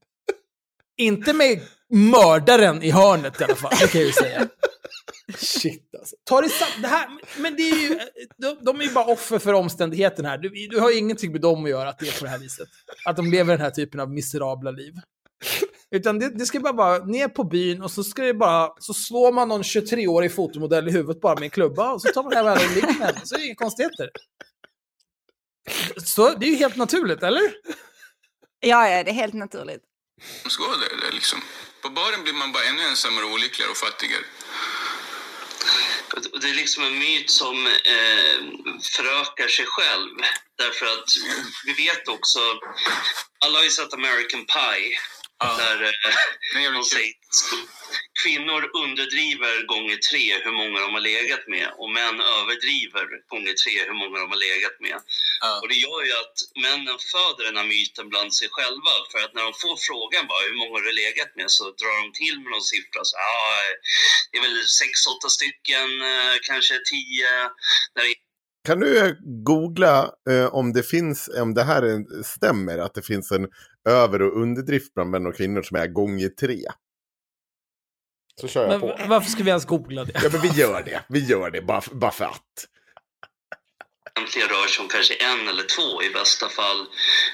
Inte 0.97 1.33
med 1.33 1.61
mördaren 1.89 2.83
i 2.83 2.91
hörnet 2.91 3.41
i 3.41 3.43
alla 3.43 3.55
fall, 3.55 3.71
det 3.81 3.87
kan 3.87 4.01
jag 4.01 4.07
ju 4.07 4.13
säga. 4.13 4.47
Shit 5.37 5.95
alltså. 5.99 6.15
Ta 6.23 6.41
det, 6.41 6.49
det 6.81 6.87
här, 6.87 7.09
men 7.37 7.55
det 7.55 7.61
är 7.61 7.89
ju, 7.89 7.99
de, 8.37 8.57
de 8.61 8.79
är 8.79 8.83
ju 8.83 8.93
bara 8.93 9.05
offer 9.05 9.39
för 9.39 9.53
omständigheten 9.53 10.25
här. 10.25 10.37
Du, 10.37 10.67
du 10.69 10.79
har 10.79 10.91
ju 10.91 10.97
ingenting 10.97 11.31
med 11.31 11.41
dem 11.41 11.63
att 11.63 11.69
göra 11.69 11.89
att 11.89 11.99
det 11.99 12.07
är 12.07 12.19
på 12.19 12.25
det 12.25 12.31
här 12.31 12.39
viset. 12.39 12.67
Att 13.05 13.15
de 13.15 13.31
lever 13.31 13.53
den 13.53 13.61
här 13.61 13.71
typen 13.71 13.99
av 13.99 14.11
miserabla 14.11 14.71
liv. 14.71 14.93
Utan 15.91 16.19
det, 16.19 16.29
det 16.29 16.45
ska 16.45 16.59
bara 16.59 16.73
vara 16.73 17.05
ner 17.05 17.27
på 17.27 17.43
byn 17.43 17.81
och 17.81 17.91
så 17.91 18.03
ska 18.03 18.21
det 18.21 18.33
bara, 18.33 18.69
så 18.79 18.93
slår 18.93 19.31
man 19.31 19.47
någon 19.47 19.61
23-årig 19.61 20.35
fotomodell 20.35 20.87
i 20.87 20.91
huvudet 20.91 21.21
bara 21.21 21.35
med 21.35 21.43
en 21.43 21.49
klubba 21.49 21.91
och 21.91 22.01
så 22.01 22.07
tar 22.13 22.23
man 22.23 22.33
hem 22.33 22.45
henne 22.45 22.65
och 22.65 22.75
ligger 22.75 22.87
med 22.87 23.07
henne. 23.07 23.21
Så 23.23 23.35
är 23.35 23.39
det 23.39 23.45
inga 23.45 23.55
konstigheter. 23.55 24.09
Så 26.05 26.33
det 26.33 26.45
är 26.45 26.49
ju 26.49 26.55
helt 26.55 26.75
naturligt, 26.75 27.23
eller? 27.23 27.41
Ja, 28.59 28.89
ja, 28.89 29.03
det 29.03 29.11
är 29.11 29.15
helt 29.15 29.33
naturligt. 29.33 29.83
Så 30.47 30.61
det, 30.61 31.05
det 31.05 31.15
liksom. 31.15 31.39
På 31.81 31.89
baren 31.89 32.23
blir 32.23 32.33
man 32.33 32.51
bara 32.51 32.63
ännu 32.63 32.81
ensammare, 32.89 33.25
olyckligare 33.25 33.71
och 33.71 33.77
fattigare. 33.77 34.25
Det 36.41 36.49
är 36.49 36.53
liksom 36.53 36.83
en 36.83 36.99
myt 36.99 37.31
som 37.31 37.67
eh, 37.67 38.37
förökar 38.95 39.47
sig 39.47 39.65
själv. 39.65 40.15
Därför 40.57 40.85
att 40.85 41.09
vi 41.65 41.73
vet 41.73 42.07
också, 42.07 42.39
alla 43.45 43.57
har 43.57 43.63
ju 43.63 43.69
sett 43.69 43.93
American 43.93 44.45
Pie. 44.45 44.99
Ah. 45.43 45.57
Där 45.57 45.77
eh, 45.83 46.71
de 46.77 46.83
säger, 46.83 47.13
kvinnor 48.23 48.61
underdriver 48.83 49.55
gånger 49.73 49.97
tre 50.09 50.25
hur 50.43 50.55
många 50.61 50.77
de 50.85 50.89
har 50.97 51.05
legat 51.13 51.43
med 51.55 51.67
och 51.81 51.89
män 51.99 52.17
överdriver 52.37 53.05
gånger 53.31 53.55
tre 53.63 53.75
hur 53.89 53.97
många 54.01 54.17
de 54.23 54.27
har 54.33 54.41
legat 54.49 54.77
med. 54.85 54.97
Ah. 55.45 55.57
Och 55.61 55.67
det 55.71 55.79
gör 55.85 56.01
ju 56.07 56.13
att 56.23 56.37
männen 56.65 56.97
föder 57.13 57.43
den 57.49 57.57
här 57.59 57.69
myten 57.75 58.05
bland 58.11 58.31
sig 58.39 58.47
själva 58.57 58.93
för 59.11 59.19
att 59.23 59.33
när 59.35 59.43
de 59.47 59.53
får 59.63 59.75
frågan 59.87 60.23
bara 60.31 60.43
hur 60.49 60.57
många 60.61 60.73
har 60.77 60.85
du 60.87 60.93
legat 61.03 61.31
med 61.39 61.49
så 61.57 61.63
drar 61.79 61.95
de 62.01 62.07
till 62.21 62.37
med 62.43 62.51
någon 62.55 62.71
siffra. 62.73 63.01
Så, 63.09 63.15
ah, 63.33 63.61
det 64.29 64.35
är 64.39 64.43
väl 64.47 64.59
sex, 64.81 64.93
åtta 65.13 65.29
stycken, 65.37 65.89
eh, 66.11 66.35
kanske 66.49 66.75
tio. 66.91 67.31
När 67.95 68.03
kan 68.67 68.79
du 68.79 69.17
googla 69.45 70.11
eh, 70.29 70.45
om 70.45 70.73
det 70.73 70.83
finns, 70.83 71.29
om 71.43 71.53
det 71.53 71.63
här 71.63 71.83
stämmer, 72.23 72.77
att 72.77 72.93
det 72.93 73.01
finns 73.01 73.31
en 73.31 73.47
över 73.89 74.21
och 74.21 74.41
underdrift 74.41 74.93
bland 74.93 75.09
män 75.09 75.25
och 75.25 75.35
kvinnor 75.35 75.61
som 75.61 75.77
är 75.77 75.87
gånger 75.87 76.29
tre? 76.29 76.59
Så 78.41 78.47
kör 78.47 78.61
jag 78.61 78.69
men, 78.69 78.79
på. 78.79 79.05
Varför 79.07 79.29
ska 79.29 79.43
vi 79.43 79.49
ens 79.49 79.65
googla 79.65 80.05
det? 80.05 80.21
Ja, 80.23 80.29
men 80.31 80.41
vi 80.41 80.47
gör 80.47 80.83
det. 80.83 81.03
Vi 81.09 81.19
gör 81.19 81.51
det 81.51 81.61
bara, 81.61 81.81
bara 81.91 82.11
för 82.11 82.25
att. 82.25 82.67
Egentligen 84.15 84.49
rör 84.49 84.67
sig 84.67 84.83
om 84.83 84.87
kanske 84.87 85.13
en 85.13 85.47
eller 85.47 85.63
två 85.63 86.03
i 86.03 86.09
bästa 86.09 86.49
fall. 86.49 86.85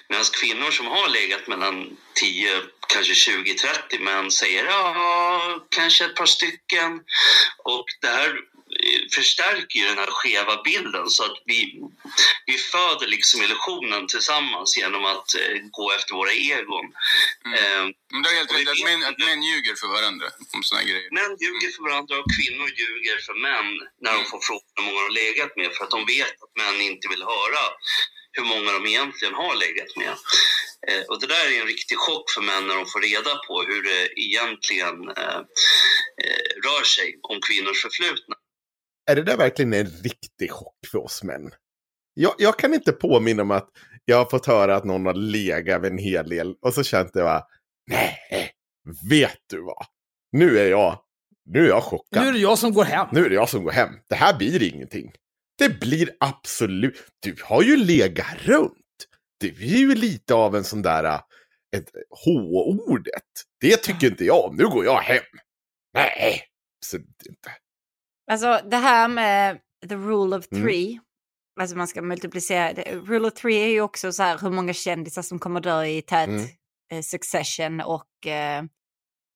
Medan 0.09 0.25
kvinnor 0.41 0.71
som 0.71 0.87
har 0.87 1.09
legat 1.09 1.47
mellan 1.47 1.97
10, 2.21 2.49
kanske 2.93 3.13
20, 3.13 3.53
30 3.53 3.99
män 4.03 4.31
säger 4.31 4.65
ja, 4.65 5.59
kanske 5.69 6.05
ett 6.05 6.15
par 6.15 6.25
stycken. 6.25 6.91
Och 7.63 7.85
det 8.01 8.07
här 8.07 8.31
förstärker 9.15 9.79
ju 9.79 9.85
den 9.85 9.97
här 9.97 10.11
skeva 10.11 10.61
bilden 10.63 11.09
så 11.09 11.23
att 11.23 11.37
vi, 11.45 11.81
vi 12.45 12.57
föder 12.57 13.07
liksom 13.07 13.41
illusionen 13.41 14.07
tillsammans 14.07 14.77
genom 14.77 15.05
att 15.05 15.35
eh, 15.35 15.57
gå 15.71 15.91
efter 15.91 16.13
våra 16.13 16.31
egon. 16.31 16.85
Mm. 17.45 17.53
Eh, 17.59 17.83
Men 18.11 18.21
det 18.23 18.29
är 18.29 18.35
helt 18.35 18.53
rätt 18.53 18.67
att 18.67 18.83
män, 18.83 19.03
att 19.03 19.19
män 19.27 19.43
ljuger 19.43 19.75
för 19.75 19.87
varandra 19.87 20.27
om 20.53 20.63
såna 20.63 20.83
grejer. 20.83 21.09
Män 21.11 21.37
ljuger 21.43 21.69
för 21.75 21.83
varandra 21.89 22.13
och 22.19 22.29
kvinnor 22.35 22.67
ljuger 22.79 23.17
för 23.27 23.35
män 23.47 23.69
när 24.03 24.11
de 24.11 24.21
mm. 24.23 24.29
får 24.31 24.39
frågan 24.47 24.71
hur 24.75 24.83
många 24.83 24.99
de 24.99 25.05
har 25.07 25.15
legat 25.23 25.51
med 25.57 25.69
för 25.73 25.83
att 25.83 25.95
de 25.97 26.05
vet 26.05 26.35
att 26.43 26.53
män 26.61 26.81
inte 26.81 27.07
vill 27.07 27.23
höra 27.23 27.63
hur 28.37 28.43
många 28.43 28.71
de 28.71 28.85
egentligen 28.85 29.33
har 29.33 29.55
legat 29.55 29.95
med. 29.95 30.15
Eh, 30.87 31.03
och 31.09 31.19
det 31.21 31.27
där 31.27 31.45
är 31.51 31.61
en 31.61 31.67
riktig 31.67 31.97
chock 31.97 32.31
för 32.31 32.41
män 32.41 32.67
när 32.67 32.75
de 32.75 32.85
får 32.85 33.01
reda 33.01 33.35
på 33.47 33.63
hur 33.63 33.83
det 33.83 34.19
egentligen 34.19 35.09
eh, 35.09 35.41
eh 36.23 36.47
rör 36.65 36.83
sig 36.83 37.19
om 37.21 37.41
kvinnors 37.41 37.81
förflutna 37.81 38.34
är 39.11 39.15
det 39.15 39.23
där 39.23 39.37
verkligen 39.37 39.73
en 39.73 39.85
riktig 39.85 40.51
chock 40.51 40.75
för 40.91 41.03
oss 41.03 41.23
män? 41.23 41.51
Jag, 42.13 42.33
jag 42.37 42.59
kan 42.59 42.73
inte 42.73 42.91
påminna 42.91 43.43
mig 43.43 43.57
att 43.57 43.69
jag 44.05 44.17
har 44.17 44.25
fått 44.25 44.45
höra 44.45 44.75
att 44.75 44.85
någon 44.85 45.05
har 45.05 45.13
legat 45.13 45.85
en 45.85 45.97
hel 45.97 46.29
del 46.29 46.55
och 46.61 46.73
så 46.73 46.83
känt 46.83 47.11
jag 47.13 47.25
bara, 47.25 47.43
nej, 47.91 48.17
vet 49.09 49.39
du 49.49 49.61
vad? 49.61 49.85
Nu 50.31 50.59
är 50.59 50.69
jag, 50.69 50.99
nu 51.45 51.65
är 51.65 51.67
jag 51.67 51.83
chockad. 51.83 52.23
Nu 52.23 52.29
är 52.29 52.33
det 52.33 52.39
jag 52.39 52.57
som 52.57 52.73
går 52.73 52.83
hem. 52.83 53.07
Nu 53.11 53.25
är 53.25 53.29
det 53.29 53.35
jag 53.35 53.49
som 53.49 53.63
går 53.63 53.71
hem. 53.71 53.89
Det 54.09 54.15
här 54.15 54.37
blir 54.37 54.63
ingenting. 54.63 55.11
Det 55.57 55.79
blir 55.79 56.09
absolut, 56.19 57.05
du 57.19 57.35
har 57.43 57.63
ju 57.63 57.77
legat 57.77 58.35
runt. 58.37 58.71
Du 59.39 59.47
är 59.47 59.77
ju 59.77 59.95
lite 59.95 60.33
av 60.33 60.55
en 60.55 60.63
sån 60.63 60.81
där, 60.81 61.03
äh, 61.03 61.19
ett 61.75 61.89
H-ordet. 62.25 63.23
Det 63.59 63.77
tycker 63.77 64.07
inte 64.07 64.25
jag 64.25 64.45
om. 64.45 64.55
Nu 64.55 64.67
går 64.67 64.85
jag 64.85 65.01
hem. 65.01 65.23
Nej, 65.93 66.41
absolut 66.79 67.25
inte. 67.29 67.49
Alltså 68.31 68.59
det 68.69 68.77
här 68.77 69.07
med 69.07 69.59
the 69.89 69.95
rule 69.95 70.37
of 70.37 70.45
mm. 70.51 70.63
three. 70.63 70.91
Mm. 70.91 71.01
Alltså 71.59 71.77
man 71.77 71.87
ska 71.87 72.01
multiplicera. 72.01 72.73
Rule 72.83 73.27
of 73.27 73.33
three 73.33 73.63
är 73.63 73.67
ju 73.67 73.81
också 73.81 74.11
så 74.11 74.23
här 74.23 74.37
hur 74.41 74.49
många 74.49 74.73
kändisar 74.73 75.21
som 75.21 75.39
kommer 75.39 75.61
dö 75.61 75.85
i 75.85 76.01
tät 76.01 76.29
mm. 76.29 76.45
eh, 76.91 77.01
succession. 77.01 77.81
Och 77.81 78.27
eh, 78.27 78.63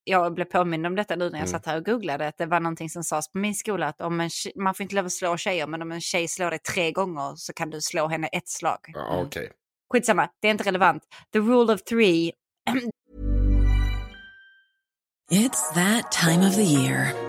jag 0.04 0.34
blev 0.34 0.46
påmind 0.46 0.86
om 0.86 0.96
detta 0.96 1.16
nu 1.16 1.26
när 1.26 1.40
jag 1.40 1.48
mm. 1.48 1.48
satt 1.48 1.66
här 1.66 1.78
och 1.78 1.86
googlade. 1.86 2.28
Att 2.28 2.38
det 2.38 2.46
var 2.46 2.60
någonting 2.60 2.90
som 2.90 3.04
sades 3.04 3.32
på 3.32 3.38
min 3.38 3.56
skola. 3.56 3.88
Att 3.88 4.02
om 4.02 4.20
en 4.20 4.30
man 4.56 4.76
får 4.76 4.84
inte 4.84 4.96
lov 4.96 5.06
att 5.06 5.12
slå 5.12 5.38
tjejer. 5.38 5.68
Men 5.68 5.82
om 5.82 5.92
en 5.92 6.02
tjej 6.02 6.28
slår 6.28 6.50
dig 6.50 6.60
tre 6.60 6.92
gånger 6.92 7.36
så 7.36 7.54
kan 7.54 7.70
du 7.70 7.82
slå 7.82 8.08
henne 8.08 8.28
ett 8.28 8.50
slag. 8.50 8.80
Ja, 8.94 9.22
okay. 9.22 9.50
Skitsamma, 9.94 10.30
det 10.40 10.48
är 10.48 10.52
inte 10.52 10.64
relevant. 10.64 11.04
The 11.34 11.40
rule 11.40 11.74
of 11.74 11.84
three. 11.84 12.32
It's 15.32 15.74
that 15.74 16.12
time 16.12 16.48
of 16.48 16.56
the 16.56 16.64
year. 16.64 17.29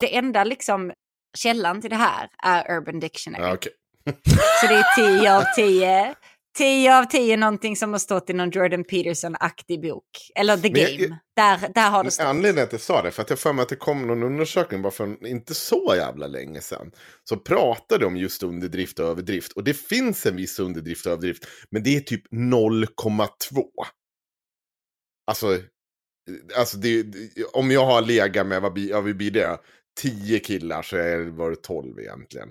Det 0.00 0.16
enda 0.16 0.44
liksom 0.44 0.92
källan 1.38 1.80
till 1.80 1.90
det 1.90 1.96
här 1.96 2.28
är 2.42 2.76
Urban 2.76 3.00
Dictionary. 3.00 3.44
Ja, 3.44 3.54
okay. 3.54 3.72
Så 4.60 4.66
det 4.66 4.74
är 4.74 5.18
10 5.20 5.36
av 5.36 5.44
10. 5.56 6.14
10 6.58 6.98
av 6.98 7.04
10 7.04 7.36
någonting 7.36 7.76
som 7.76 7.92
har 7.92 7.98
stått 7.98 8.30
i 8.30 8.32
någon 8.32 8.50
Jordan 8.50 8.84
Peterson-aktig 8.84 9.82
bok. 9.82 10.04
Eller 10.34 10.56
The 10.56 10.68
Game. 10.68 10.90
Jag, 10.90 11.60
där, 11.60 11.68
där 11.74 11.90
har 11.90 12.04
det 12.04 12.10
stått. 12.10 12.26
Anledningen 12.26 12.54
till 12.54 12.62
att 12.64 12.72
jag 12.72 12.80
sa 12.80 13.02
det, 13.02 13.10
för 13.10 13.22
att 13.22 13.30
jag 13.30 13.38
för 13.38 13.52
mig 13.52 13.62
att 13.62 13.68
det 13.68 13.76
kom 13.76 14.06
någon 14.06 14.22
undersökning 14.22 14.82
bara 14.82 14.90
för 14.90 15.26
inte 15.26 15.54
så 15.54 15.94
jävla 15.96 16.26
länge 16.26 16.60
sedan. 16.60 16.92
Så 17.24 17.36
pratade 17.36 18.06
om 18.06 18.16
just 18.16 18.42
underdrift 18.42 18.98
och 18.98 19.06
överdrift. 19.06 19.52
Och 19.52 19.64
det 19.64 19.74
finns 19.74 20.26
en 20.26 20.36
viss 20.36 20.58
underdrift 20.58 21.06
och 21.06 21.12
överdrift. 21.12 21.46
Men 21.70 21.82
det 21.82 21.96
är 21.96 22.00
typ 22.00 22.32
0,2. 22.32 23.26
Alltså, 25.26 25.58
alltså 26.56 26.76
det, 26.76 27.06
om 27.52 27.70
jag 27.70 27.86
har 27.86 28.02
legat 28.02 28.46
med, 28.46 28.62
vad, 28.62 28.78
vad 28.78 29.16
blir 29.16 29.30
det? 29.30 29.58
Tio 30.00 30.38
killar 30.38 30.82
så 30.82 30.96
var 31.36 31.50
det 31.50 31.62
tolv 31.62 31.98
egentligen. 31.98 32.48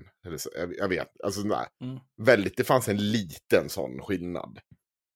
Jag, 0.56 0.74
jag 0.78 0.88
vet, 0.88 1.22
alltså 1.24 1.41
nej. 1.41 1.68
Mm. 1.84 2.00
Väldigt, 2.22 2.58
det 2.58 2.64
fanns 2.64 2.88
en 2.88 3.12
liten 3.12 3.70
sån 3.70 4.02
skillnad. 4.02 4.60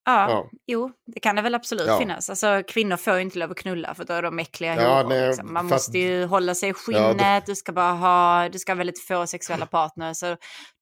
Ja, 0.05 0.29
ja, 0.29 0.49
jo, 0.67 0.91
det 1.13 1.19
kan 1.19 1.35
det 1.35 1.41
väl 1.41 1.55
absolut 1.55 1.87
ja. 1.87 1.99
finnas. 1.99 2.29
Alltså 2.29 2.63
kvinnor 2.67 2.97
får 2.97 3.15
ju 3.15 3.21
inte 3.21 3.39
lov 3.39 3.51
att 3.51 3.57
knulla 3.57 3.95
för 3.95 4.03
då 4.05 4.13
är 4.13 4.21
de 4.21 4.39
äckliga 4.39 4.81
ja, 4.81 5.05
nej, 5.09 5.27
liksom. 5.27 5.53
Man 5.53 5.69
fast... 5.69 5.87
måste 5.87 5.99
ju 5.99 6.25
hålla 6.25 6.55
sig 6.55 6.69
i 6.69 6.73
skinnet, 6.73 7.01
ja, 7.01 7.13
det... 7.13 7.43
du 7.45 7.55
ska 7.55 7.71
bara 7.71 7.93
ha, 7.93 8.49
du 8.49 8.59
ska 8.59 8.71
ha 8.71 8.77
väldigt 8.77 8.99
få 8.99 9.27
sexuella 9.27 9.65
partners. 9.71 10.17
Så 10.17 10.37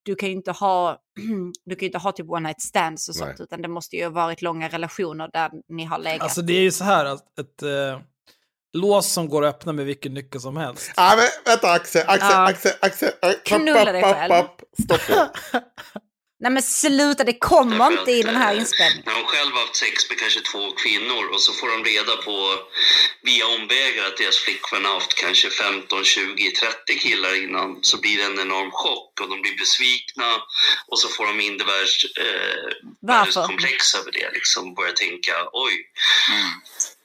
du 0.06 0.16
kan 0.16 0.30
ju 0.30 0.36
inte 0.36 0.52
ha, 0.52 0.98
du 1.66 1.76
kan 1.76 1.86
inte 1.86 1.98
ha 1.98 2.12
typ 2.12 2.30
one 2.30 2.48
night 2.48 2.62
stands 2.62 3.10
och 3.10 3.16
sånt, 3.16 3.40
nej. 3.40 3.44
utan 3.44 3.62
det 3.62 3.68
måste 3.68 3.96
ju 3.96 4.04
ha 4.04 4.10
varit 4.10 4.42
långa 4.42 4.70
relationer 4.70 5.30
där 5.34 5.52
ni 5.70 5.84
har 5.86 6.00
legat. 6.00 6.22
Alltså 6.22 6.42
det 6.42 6.54
är 6.54 6.62
ju 6.62 6.72
så 6.72 6.84
här 6.84 7.06
att 7.06 7.40
ett, 7.40 7.64
uh 7.64 8.02
lås 8.74 9.14
som 9.14 9.30
går 9.30 9.46
att 9.46 9.56
öppna 9.56 9.74
med 9.74 9.86
vilken 9.86 10.14
nyckel 10.14 10.42
som 10.42 10.58
helst. 10.58 10.92
Ja, 10.96 11.14
men 11.18 11.28
vänta 11.46 11.72
Axel, 11.72 12.04
Axel, 12.08 12.30
ja. 12.32 12.48
Axel, 12.48 12.72
Axel. 12.82 13.12
Knulla 13.46 13.92
dig 13.92 14.04
själv. 14.04 14.46
Stopp 14.84 15.02
Nej 16.42 16.52
men 16.52 16.64
sluta, 16.64 17.24
det 17.24 17.40
kommer 17.40 18.00
inte 18.00 18.12
i 18.12 18.22
den 18.22 18.36
här 18.36 18.54
inspelningen. 18.56 19.04
När 19.06 19.14
de 19.14 19.24
själv 19.24 19.52
har 19.54 19.62
haft 19.62 19.76
sex 19.76 20.10
med 20.10 20.18
kanske 20.20 20.42
två 20.52 20.72
kvinnor 20.72 21.24
och 21.34 21.42
så 21.42 21.54
får 21.54 21.68
de 21.68 21.84
reda 21.92 22.16
på 22.28 22.36
via 23.24 23.46
omvägar 23.48 24.06
att 24.08 24.18
deras 24.18 24.38
flickvän 24.38 24.86
har 24.86 24.94
haft 24.94 25.14
kanske 25.14 25.50
15, 25.50 26.04
20, 26.04 26.52
30 26.52 27.00
killar 27.00 27.44
innan 27.44 27.80
så 27.82 27.96
blir 28.02 28.18
det 28.18 28.24
en 28.24 28.40
enorm 28.40 28.72
chock 28.72 29.22
och 29.22 29.30
de 29.30 29.42
blir 29.42 29.58
besvikna 29.58 30.30
och 30.88 31.00
så 31.00 31.08
får 31.16 31.26
de 31.26 31.42
in 31.42 31.58
det 31.58 31.64
eh, 31.64 32.70
över 34.00 34.12
det 34.12 34.32
liksom 34.34 34.74
börjar 34.74 34.94
tänka 34.94 35.34
oj. 35.54 35.74
Mm 36.32 36.50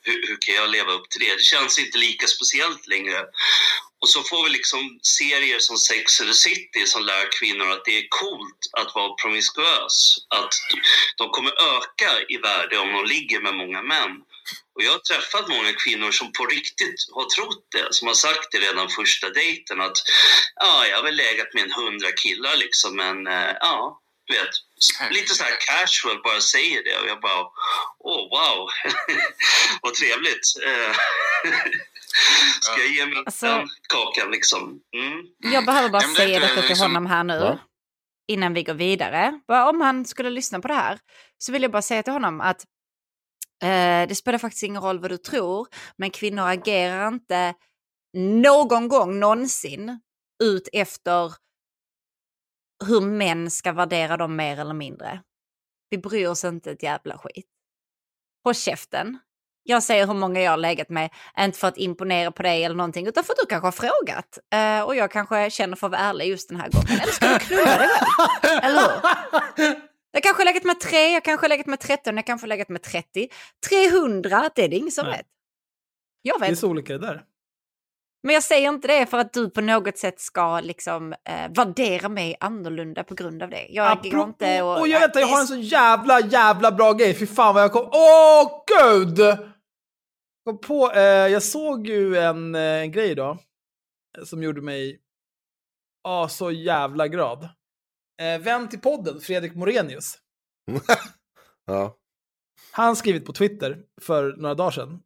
hur, 0.07 0.27
hur, 0.29 0.39
kan 0.41 0.55
jag 0.55 0.71
leva 0.71 0.93
upp 0.93 1.11
till 1.11 1.21
det? 1.21 1.35
Det 1.35 1.43
känns 1.43 1.79
inte 1.79 1.99
lika 1.99 2.27
speciellt 2.27 2.87
längre. 2.87 3.25
Och 4.03 4.09
så 4.09 4.23
får 4.23 4.45
vi 4.45 4.51
liksom 4.51 4.99
serier 5.03 5.59
som 5.59 5.77
Sex 5.77 6.21
and 6.21 6.31
the 6.31 6.35
City 6.35 6.87
som 6.87 7.03
lär 7.03 7.39
kvinnor 7.41 7.71
att 7.71 7.85
det 7.85 7.99
är 7.99 8.07
coolt 8.09 8.61
att 8.81 8.95
vara 8.95 9.15
promiskuös. 9.15 10.17
Att 10.29 10.55
de 11.17 11.31
kommer 11.31 11.53
öka 11.77 12.11
i 12.29 12.37
värde 12.37 12.79
om 12.79 12.93
de 12.93 13.05
ligger 13.05 13.41
med 13.41 13.55
många 13.55 13.83
män. 13.83 14.13
Och 14.75 14.83
jag 14.83 14.93
har 14.93 14.99
träffat 14.99 15.49
många 15.49 15.73
kvinnor 15.73 16.11
som 16.11 16.33
på 16.33 16.47
riktigt 16.47 17.01
har 17.13 17.25
trott 17.25 17.67
det, 17.73 17.95
som 17.95 18.09
har 18.09 18.15
sagt 18.15 18.53
det 18.53 18.59
redan 18.59 18.89
första 18.89 19.31
dejten 19.31 19.81
att 19.81 19.99
ja, 20.57 20.87
jag 20.87 20.97
har 20.97 21.03
väl 21.03 21.17
legat 21.17 21.55
med 21.55 21.65
en 21.65 21.73
hundra 21.73 22.13
killar 22.13 22.57
liksom, 22.57 22.97
men 22.97 23.27
eh, 23.27 23.53
ja, 23.61 24.01
du 24.27 24.35
vet, 24.35 24.55
lite 25.11 25.35
så 25.35 25.45
här 25.45 25.57
casual 25.67 26.23
bara 26.23 26.41
säger 26.41 26.85
det 26.85 26.97
och 27.01 27.09
jag 27.09 27.21
bara, 27.21 27.41
åh 27.99 28.17
oh, 28.17 28.31
wow, 28.31 28.69
vad 29.83 29.95
trevligt. 29.95 30.47
Eh, 30.67 30.97
ska 32.61 32.81
jag 32.81 32.89
ge 32.89 33.07
mig 33.07 33.23
alltså, 33.27 33.47
den 33.47 33.69
kakan 33.89 34.31
liksom? 34.31 34.81
Mm. 34.97 35.27
Jag 35.55 35.67
behöver 35.67 35.89
bara 35.89 36.03
säga 36.03 36.41
detta 36.41 36.61
till 36.61 36.69
liksom... 36.69 36.87
honom 36.87 37.07
här 37.07 37.25
nu. 37.25 37.35
Ja? 37.35 37.59
Innan 38.29 38.55
vi 38.55 38.63
går 38.63 38.75
vidare. 38.75 39.41
Bara 39.49 39.69
om 39.69 39.81
han 39.81 40.05
skulle 40.05 40.31
lyssna 40.31 40.61
på 40.61 40.69
det 40.69 40.75
här 40.75 40.99
så 41.39 41.53
vill 41.53 41.63
jag 41.63 41.73
bara 41.73 41.83
säga 41.83 42.03
till 42.03 42.13
honom 42.13 42.41
att 42.41 42.65
eh, 43.63 44.09
det 44.09 44.17
spelar 44.17 44.39
faktiskt 44.39 44.63
ingen 44.63 44.83
roll 44.83 44.99
vad 44.99 45.11
du 45.11 45.19
tror, 45.19 45.69
men 45.99 46.11
kvinnor 46.11 46.49
agerar 46.49 47.09
inte 47.09 47.55
någon 48.17 48.89
gång 48.89 49.19
någonsin 49.19 50.01
ut 50.43 50.69
efter 50.73 51.33
hur 52.85 53.01
män 53.01 53.51
ska 53.51 53.73
värdera 53.73 54.17
dem 54.17 54.37
mer 54.37 54.61
eller 54.61 54.75
mindre. 54.75 55.23
Vi 55.91 55.99
bryr 55.99 56.29
oss 56.29 56.45
inte 56.45 56.71
ett 56.71 56.83
jävla 56.83 57.19
skit. 57.19 57.47
Håll 58.45 58.55
käften. 58.55 59.19
Jag 59.63 59.83
säger 59.83 60.07
hur 60.07 60.15
många 60.15 60.41
jag 60.41 60.51
har 60.51 60.59
legat 60.59 60.89
med, 60.89 61.11
inte 61.39 61.59
för 61.59 61.69
att 61.69 61.77
imponera 61.79 62.31
på 62.31 62.43
dig 62.43 62.65
eller 62.65 62.77
någonting, 62.77 63.07
utan 63.07 63.25
för 63.25 63.33
att 63.33 63.39
du 63.39 63.47
kanske 63.47 63.67
har 63.67 63.73
frågat. 63.73 64.39
Uh, 64.55 64.87
och 64.87 64.97
jag 64.97 65.11
kanske 65.11 65.51
känner 65.51 65.77
för 65.77 65.87
att 65.87 65.91
vara 65.91 66.01
ärlig 66.01 66.29
just 66.29 66.49
den 66.49 66.61
här 66.61 66.69
gången. 66.71 67.01
Eller 67.03 67.13
ska 67.13 67.29
du 67.29 67.39
knulla 67.39 67.79
dig 67.79 67.89
själv? 67.89 68.65
Eller 68.65 68.81
hur? 69.57 69.81
Jag 70.17 70.23
kanske 70.23 70.41
har 70.41 70.47
legat 70.47 70.65
med 70.65 70.81
tre, 70.81 71.13
jag 71.13 71.25
kanske 71.25 71.45
har 71.45 71.49
legat 71.49 71.67
med 71.67 71.81
13, 71.81 72.17
jag 72.17 72.27
kanske 72.27 72.45
har 72.45 72.49
legat 72.49 72.69
med 72.69 72.83
30. 72.83 73.29
300, 73.69 74.51
det 74.55 74.65
är 74.65 74.69
det 74.69 74.77
ingen 74.77 74.91
som 74.91 75.07
Nej. 75.07 75.17
vet. 75.17 75.27
Jag 76.23 76.41
vet. 76.41 76.49
Det 76.49 76.53
är 76.53 76.57
så 76.57 76.69
olika 76.69 76.93
det 76.93 77.07
där. 77.07 77.25
Men 78.27 78.35
jag 78.35 78.43
säger 78.43 78.69
inte 78.69 78.89
det 78.89 79.07
för 79.07 79.19
att 79.19 79.33
du 79.33 79.51
på 79.51 79.61
något 79.61 79.99
sätt 79.99 80.21
ska 80.21 80.61
liksom 80.61 81.13
eh, 81.13 81.51
värdera 81.51 82.09
mig 82.09 82.37
annorlunda 82.41 83.05
på 83.05 83.15
grund 83.15 83.43
av 83.43 83.51
det. 83.51 83.67
Jag 83.71 83.93
Apropå, 83.93 84.23
inte 84.23 84.63
och... 84.63 84.81
och 84.81 84.89
jag, 84.89 85.01
vet, 85.01 85.15
jag 85.15 85.27
har 85.27 85.41
en 85.41 85.47
så 85.47 85.57
jävla, 85.57 86.21
jävla 86.21 86.73
bra 86.73 86.93
grej. 86.93 87.15
Fy 87.15 87.27
fan 87.27 87.55
vad 87.55 87.63
jag 87.63 87.73
kom... 87.73 87.89
Åh, 87.93 88.65
gud! 88.67 89.19
Kom 90.45 90.61
på, 90.61 90.93
eh, 90.93 91.03
jag 91.03 91.43
såg 91.43 91.87
ju 91.87 92.17
en, 92.17 92.55
eh, 92.55 92.61
en 92.61 92.93
grej 92.93 93.11
idag 93.11 93.39
eh, 94.19 94.25
som 94.25 94.43
gjorde 94.43 94.61
mig 94.61 95.01
ah, 96.05 96.29
så 96.29 96.51
jävla 96.51 97.09
glad. 97.09 97.49
Eh, 98.23 98.41
vän 98.41 98.69
till 98.69 98.81
podden, 98.81 99.21
Fredrik 99.21 99.55
Morenius. 99.55 100.19
ja. 101.67 101.97
Han 102.73 102.97
skrivit 102.97 103.25
på 103.25 103.33
Twitter 103.33 103.83
för 104.01 104.37
några 104.37 104.55
dagar 104.55 104.71
sedan. 104.71 105.03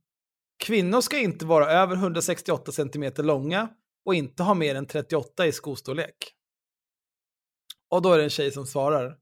Kvinnor 0.61 1.01
ska 1.01 1.19
inte 1.19 1.47
vara 1.47 1.71
över 1.71 1.97
168 1.97 2.73
cm 2.73 3.13
långa 3.17 3.69
och 4.07 4.15
inte 4.15 4.43
ha 4.43 4.55
mer 4.55 4.75
än 4.75 4.87
38 4.87 5.47
i 5.47 5.53
skostorlek. 5.53 6.35
Och 7.91 8.03
då 8.03 8.13
är 8.13 8.19
det 8.19 8.25
en 8.25 8.31
tjej 8.31 8.53
som 8.53 8.67
svarar. 8.67 9.17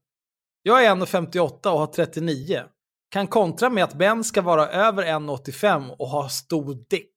Jag 0.63 0.85
är 0.85 0.95
1,58 0.95 1.67
och 1.67 1.79
har 1.79 1.87
39. 1.87 2.63
Kan 3.11 3.27
kontra 3.27 3.69
med 3.69 3.83
att 3.83 3.93
Ben 3.93 4.23
ska 4.23 4.41
vara 4.41 4.67
över 4.67 5.03
1,85 5.03 5.89
och 5.89 6.07
ha 6.07 6.29
stor 6.29 6.85
dick. 6.89 7.15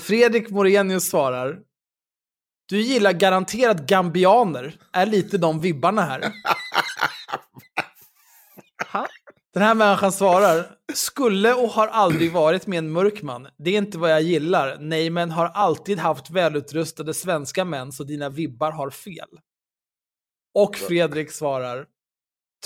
Fredrik 0.00 0.50
Morenius 0.50 1.08
svarar. 1.08 1.58
Du 2.68 2.80
gillar 2.80 3.12
garanterat 3.12 3.86
gambianer. 3.86 4.80
Är 4.92 5.06
lite 5.06 5.38
de 5.38 5.60
vibbarna 5.60 6.02
här. 6.02 6.32
Den 9.56 9.62
här 9.62 9.74
människan 9.74 10.12
svarar, 10.12 10.76
skulle 10.94 11.54
och 11.54 11.68
har 11.68 11.88
aldrig 11.88 12.32
varit 12.32 12.66
med 12.66 12.78
en 12.78 12.90
mörk 12.90 13.22
man. 13.22 13.48
Det 13.58 13.70
är 13.70 13.78
inte 13.78 13.98
vad 13.98 14.10
jag 14.10 14.22
gillar. 14.22 14.76
Nej, 14.80 15.10
men 15.10 15.30
har 15.30 15.46
alltid 15.46 15.98
haft 15.98 16.30
välutrustade 16.30 17.14
svenska 17.14 17.64
män 17.64 17.92
så 17.92 18.04
dina 18.04 18.28
vibbar 18.28 18.70
har 18.70 18.90
fel. 18.90 19.28
Och 20.54 20.76
Fredrik 20.76 21.32
svarar, 21.32 21.86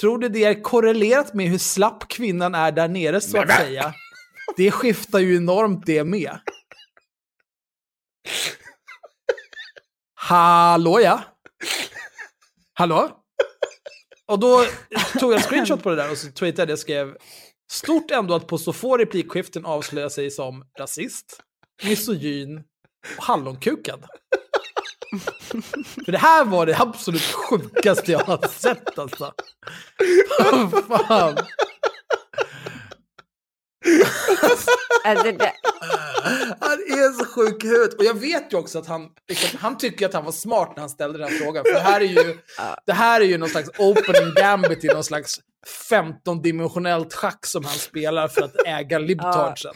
tror 0.01 0.19
du 0.19 0.29
det 0.29 0.45
är 0.45 0.63
korrelerat 0.63 1.35
med 1.35 1.47
hur 1.47 1.59
slapp 1.59 2.09
kvinnan 2.09 2.55
är 2.55 2.73
där 2.73 2.89
nere 2.89 3.21
så 3.21 3.39
att 3.41 3.53
säga? 3.53 3.95
Det 4.57 4.71
skiftar 4.71 5.19
ju 5.19 5.37
enormt 5.37 5.87
det 5.87 6.05
med. 6.05 6.39
Hallå 10.15 11.01
ja? 11.01 11.23
Hallå? 12.73 13.20
Och 14.31 14.39
då 14.39 14.65
tog 15.19 15.33
jag 15.33 15.37
en 15.37 15.43
screenshot 15.43 15.83
på 15.83 15.91
det 15.91 15.97
där 15.97 16.11
och 16.11 16.19
så 16.19 16.31
tweetade 16.33 16.73
jag 16.73 16.77
och 16.77 16.79
skrev 16.79 17.17
Stort 17.73 18.11
ändå 18.11 18.35
att 18.35 18.47
på 18.47 18.59
så 18.59 18.73
få 18.73 18.97
replikskiften 18.97 19.67
avslöja 19.67 20.11
sig 20.11 20.31
som 20.31 20.65
rasist, 20.79 21.41
misogyn 21.83 22.63
och 23.17 23.25
hallonkukad. 23.25 24.05
För 26.05 26.13
det 26.13 26.19
här 26.19 26.45
var 26.45 26.67
det 26.67 26.79
absolut 26.79 27.23
sjukaste 27.23 28.13
jag 28.13 28.19
har 28.19 28.49
sett 28.49 28.99
alltså. 28.99 29.33
Fan. 31.09 31.37
Han 36.61 36.79
är 36.79 37.19
så 37.19 37.25
sjuk 37.25 37.65
i 37.65 37.69
huvudet. 37.69 37.95
Och 37.95 38.05
jag 38.05 38.15
vet 38.15 38.53
ju 38.53 38.57
också 38.57 38.79
att 38.79 38.87
han, 38.87 39.09
liksom, 39.29 39.59
han 39.63 39.79
tycker 39.79 40.07
att 40.07 40.15
han 40.15 40.25
var 40.25 40.33
smart 40.33 40.73
när 40.77 40.81
han 40.81 40.91
ställde 40.91 41.19
den 41.19 41.31
frågan. 41.31 41.65
För 41.65 41.73
det 41.73 41.81
här 41.81 42.01
är 42.01 42.05
ju, 42.05 42.39
det 42.87 42.93
här 42.93 43.21
är 43.21 43.25
ju 43.25 43.39
någon 43.39 43.49
slags 43.49 43.71
opening 43.79 44.35
gambit 44.37 44.85
i 44.85 44.87
någon 44.87 45.05
slags 45.05 45.41
15-dimensionellt 45.91 47.15
schack 47.15 47.47
som 47.47 47.65
han 47.65 47.75
spelar 47.75 48.29
för 48.29 48.43
att 48.43 48.55
äga 48.67 48.99
libtardsen. 48.99 49.75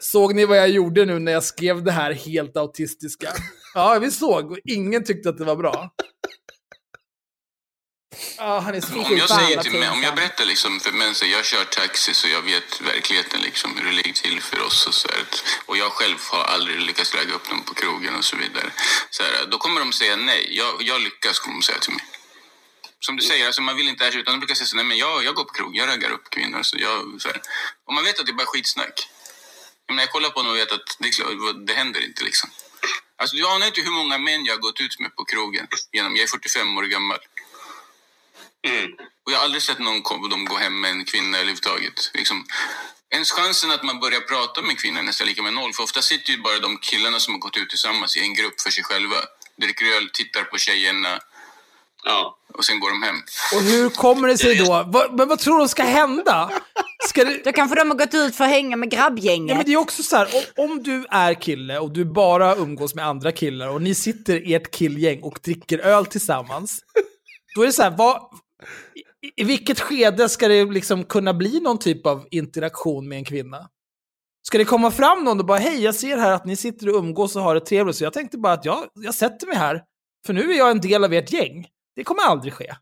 Såg 0.00 0.34
ni 0.34 0.44
vad 0.44 0.58
jag 0.58 0.68
gjorde 0.68 1.04
nu 1.04 1.18
när 1.18 1.32
jag 1.32 1.44
skrev 1.44 1.84
det 1.84 1.92
här 1.92 2.12
helt 2.12 2.56
autistiska? 2.56 3.28
Ja, 3.74 3.98
vi 4.00 4.10
såg 4.10 4.50
och 4.50 4.58
ingen 4.64 5.04
tyckte 5.04 5.28
att 5.28 5.38
det 5.38 5.44
var 5.44 5.56
bra. 5.56 5.90
Ja, 8.38 8.60
han 8.60 8.74
är 8.74 8.80
så 8.80 9.02
om 9.02 9.16
jag, 9.16 9.28
säger 9.28 9.62
till 9.62 9.84
om 9.84 10.02
jag 10.02 10.14
berättar 10.14 10.44
liksom 10.44 10.80
för 10.80 10.92
män, 10.92 11.14
jag 11.22 11.44
kör 11.44 11.64
taxi 11.64 12.14
så 12.14 12.28
jag 12.28 12.42
vet 12.42 12.80
verkligheten 12.80 13.40
liksom 13.40 13.76
hur 13.76 13.84
det 13.84 13.92
ligger 13.92 14.12
till 14.12 14.42
för 14.42 14.60
oss 14.62 14.86
och 14.86 14.94
så 14.94 15.08
här, 15.08 15.24
Och 15.66 15.76
jag 15.76 15.92
själv 15.92 16.18
har 16.30 16.44
aldrig 16.44 16.80
lyckats 16.80 17.14
lägga 17.14 17.34
upp 17.34 17.48
dem 17.48 17.62
på 17.62 17.74
krogen 17.74 18.14
och 18.14 18.24
så 18.24 18.36
vidare. 18.36 18.70
Så 19.10 19.22
här, 19.22 19.46
då 19.50 19.58
kommer 19.58 19.80
de 19.80 19.92
säga 19.92 20.16
nej. 20.16 20.56
Jag, 20.56 20.82
jag 20.82 21.00
lyckas, 21.00 21.38
kommer 21.38 21.56
de 21.56 21.62
säga 21.62 21.78
till 21.78 21.92
mig. 21.92 22.04
Som 23.00 23.16
du 23.16 23.22
säger, 23.22 23.46
alltså 23.46 23.62
man 23.62 23.76
vill 23.76 23.88
inte 23.88 24.04
erkänna, 24.04 24.20
utan 24.20 24.34
de 24.34 24.40
brukar 24.40 24.54
säga 24.54 24.66
så 24.66 24.76
nej 24.76 24.84
men 24.84 24.96
jag, 24.98 25.24
jag 25.24 25.34
går 25.34 25.44
på 25.44 25.52
krog, 25.52 25.76
jag 25.76 25.88
raggar 25.88 26.10
upp 26.10 26.30
kvinnor. 26.30 26.62
Så 26.62 26.76
jag, 26.78 27.20
så 27.22 27.28
här. 27.28 27.40
Och 27.86 27.94
man 27.94 28.04
vet 28.04 28.20
att 28.20 28.26
det 28.26 28.32
är 28.32 28.34
bara 28.34 28.46
skitsnack. 28.46 29.08
Men 29.88 29.98
jag 29.98 30.10
kollar 30.10 30.30
på 30.30 30.38
honom 30.38 30.52
och 30.52 30.58
vet 30.58 30.72
att 30.72 30.96
det, 30.98 31.66
det 31.66 31.72
händer 31.72 32.04
inte 32.04 32.24
liksom. 32.24 32.50
Alltså 33.18 33.36
du 33.36 33.46
anar 33.46 33.66
inte 33.66 33.80
hur 33.80 33.90
många 33.90 34.18
män 34.18 34.44
jag 34.44 34.54
har 34.54 34.60
gått 34.60 34.80
ut 34.80 34.98
med 35.00 35.16
på 35.16 35.24
krogen. 35.24 35.66
Genom, 35.92 36.16
jag 36.16 36.22
är 36.22 36.28
45 36.28 36.78
år 36.78 36.82
gammal. 36.82 37.18
Mm. 38.68 38.90
Och 39.24 39.32
jag 39.32 39.36
har 39.36 39.44
aldrig 39.44 39.62
sett 39.62 39.78
någon 39.78 40.02
de 40.30 40.44
gå 40.44 40.56
hem 40.56 40.80
med 40.80 40.90
en 40.90 41.04
kvinna 41.04 41.38
överhuvudtaget. 41.38 42.10
Liksom, 42.14 42.44
ens 43.10 43.32
chansen 43.32 43.70
att 43.70 43.82
man 43.82 44.00
börjar 44.00 44.20
prata 44.20 44.62
med 44.62 44.78
kvinnan 44.78 45.02
är 45.02 45.06
nästan 45.06 45.26
lika 45.26 45.42
med 45.42 45.52
noll. 45.52 45.72
För 45.72 45.82
ofta 45.82 46.02
sitter 46.02 46.30
ju 46.32 46.42
bara 46.42 46.58
de 46.58 46.78
killarna 46.78 47.20
som 47.20 47.34
har 47.34 47.40
gått 47.40 47.56
ut 47.56 47.70
tillsammans 47.70 48.16
i 48.16 48.20
en 48.20 48.34
grupp 48.34 48.60
för 48.60 48.70
sig 48.70 48.84
själva. 48.84 49.16
Dricker 49.60 49.86
öl, 49.96 50.10
tittar 50.12 50.44
på 50.44 50.58
tjejerna. 50.58 51.18
Ja. 52.04 52.38
Och 52.54 52.64
sen 52.64 52.80
går 52.80 52.90
de 52.90 53.02
hem. 53.02 53.16
Och 53.54 53.62
hur 53.62 53.90
kommer 53.90 54.28
det 54.28 54.38
sig 54.38 54.56
då? 54.56 55.08
men 55.12 55.28
vad 55.28 55.38
tror 55.38 55.60
du 55.60 55.68
ska 55.68 55.82
hända? 55.82 56.50
Ska 57.08 57.24
det... 57.24 57.44
Då 57.44 57.52
kanske 57.52 57.76
de 57.76 57.90
har 57.90 57.96
gått 57.96 58.14
ut 58.14 58.36
för 58.36 58.44
att 58.44 58.50
hänga 58.50 58.76
med 58.76 58.90
grabbgänget. 58.90 59.50
Ja, 59.50 59.56
men 59.56 59.64
det 59.66 59.72
är 59.72 59.76
också 59.76 60.02
så 60.02 60.16
här, 60.16 60.28
om, 60.56 60.70
om, 60.70 60.82
du 60.82 61.06
är 61.10 61.34
kille 61.34 61.78
och 61.78 61.90
du 61.90 62.04
bara 62.04 62.56
umgås 62.56 62.94
med 62.94 63.06
andra 63.06 63.32
killar 63.32 63.68
och 63.68 63.82
ni 63.82 63.94
sitter 63.94 64.48
i 64.48 64.54
ert 64.54 64.70
killgäng 64.70 65.22
och 65.22 65.38
dricker 65.42 65.78
öl 65.78 66.06
tillsammans. 66.06 66.80
Då 67.54 67.62
är 67.62 67.66
det 67.66 67.72
så 67.72 67.82
här, 67.82 67.90
vad, 67.90 68.20
i, 69.36 69.44
vilket 69.44 69.80
skede 69.80 70.28
ska 70.28 70.48
det 70.48 70.64
liksom 70.64 71.04
kunna 71.04 71.34
bli 71.34 71.60
någon 71.60 71.78
typ 71.78 72.06
av 72.06 72.28
interaktion 72.30 73.08
med 73.08 73.18
en 73.18 73.24
kvinna? 73.24 73.68
Ska 74.48 74.58
det 74.58 74.64
komma 74.64 74.90
fram 74.90 75.24
någon 75.24 75.40
och 75.40 75.46
bara 75.46 75.58
hej, 75.58 75.84
jag 75.84 75.94
ser 75.94 76.16
här 76.16 76.32
att 76.32 76.44
ni 76.44 76.56
sitter 76.56 76.88
och 76.88 76.94
umgås 76.94 77.36
och 77.36 77.42
har 77.42 77.54
det 77.54 77.60
trevligt, 77.60 77.96
så 77.96 78.04
jag 78.04 78.12
tänkte 78.12 78.38
bara 78.38 78.52
att 78.52 78.64
jag, 78.64 78.84
jag 78.94 79.14
sätter 79.14 79.46
mig 79.46 79.56
här, 79.56 79.84
för 80.26 80.32
nu 80.32 80.52
är 80.52 80.58
jag 80.58 80.70
en 80.70 80.80
del 80.80 81.04
av 81.04 81.12
ert 81.12 81.32
gäng. 81.32 81.66
Det 81.96 82.04
kommer 82.04 82.22
aldrig 82.22 82.52
ske. 82.52 82.74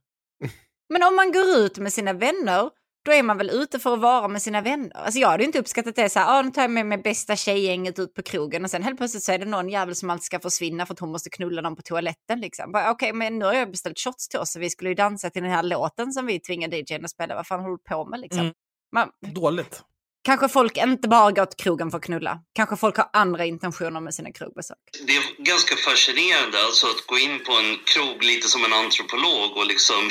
Men 0.88 1.02
om 1.02 1.16
man 1.16 1.32
går 1.32 1.44
ut 1.46 1.78
med 1.78 1.92
sina 1.92 2.12
vänner 2.12 2.70
då 3.04 3.12
är 3.12 3.22
man 3.22 3.38
väl 3.38 3.50
ute 3.50 3.78
för 3.78 3.94
att 3.94 4.00
vara 4.00 4.28
med 4.28 4.42
sina 4.42 4.60
vänner. 4.60 4.96
Alltså 4.96 5.20
jag 5.20 5.28
hade 5.28 5.44
inte 5.44 5.58
uppskattat 5.58 5.96
det 5.96 6.08
så 6.08 6.18
här, 6.18 6.38
ah, 6.38 6.42
nu 6.42 6.50
tar 6.50 6.62
jag 6.62 6.70
med 6.70 6.86
mig 6.86 6.98
bästa 6.98 7.36
tjejgänget 7.36 7.98
ut 7.98 8.14
på 8.14 8.22
krogen 8.22 8.64
och 8.64 8.70
sen 8.70 8.82
helt 8.82 8.96
plötsligt 8.96 9.22
så 9.22 9.32
är 9.32 9.38
det 9.38 9.44
någon 9.44 9.68
jävel 9.68 9.94
som 9.94 10.10
alltid 10.10 10.24
ska 10.24 10.40
försvinna 10.40 10.86
för 10.86 10.94
att 10.94 11.00
hon 11.00 11.12
måste 11.12 11.30
knulla 11.30 11.62
dem 11.62 11.76
på 11.76 11.82
toaletten 11.82 12.40
liksom. 12.40 12.70
Okej, 12.70 12.90
okay, 12.90 13.12
men 13.12 13.38
nu 13.38 13.44
har 13.44 13.54
jag 13.54 13.70
beställt 13.70 13.98
shots 13.98 14.28
till 14.28 14.40
oss 14.40 14.52
så 14.52 14.60
vi 14.60 14.70
skulle 14.70 14.90
ju 14.90 14.94
dansa 14.94 15.30
till 15.30 15.42
den 15.42 15.52
här 15.52 15.62
låten 15.62 16.12
som 16.12 16.26
vi 16.26 16.40
tvingade 16.40 16.76
DJn 16.76 17.04
att 17.04 17.10
spela. 17.10 17.34
Vad 17.34 17.46
fan 17.46 17.60
håller 17.60 17.76
du 17.76 17.82
på 17.82 18.04
med 18.04 18.20
liksom? 18.20 18.40
Mm. 18.40 18.54
Man, 18.92 19.08
Dåligt. 19.34 19.82
Kanske 20.24 20.48
folk 20.48 20.76
inte 20.76 21.08
bara 21.08 21.30
går 21.30 21.46
till 21.46 21.64
krogen 21.64 21.90
för 21.90 21.98
att 21.98 22.04
knulla. 22.04 22.38
Kanske 22.54 22.76
folk 22.76 22.96
har 22.96 23.08
andra 23.12 23.44
intentioner 23.44 24.00
med 24.00 24.14
sina 24.14 24.32
krogbesök. 24.32 24.78
Det 25.06 25.16
är 25.16 25.22
ganska 25.52 25.76
fascinerande 25.76 26.58
alltså 26.66 26.86
att 26.86 27.06
gå 27.06 27.18
in 27.18 27.36
på 27.46 27.52
en 27.52 27.78
krog 27.92 28.24
lite 28.24 28.48
som 28.48 28.64
en 28.64 28.72
antropolog 28.72 29.56
och 29.56 29.66
liksom 29.66 30.02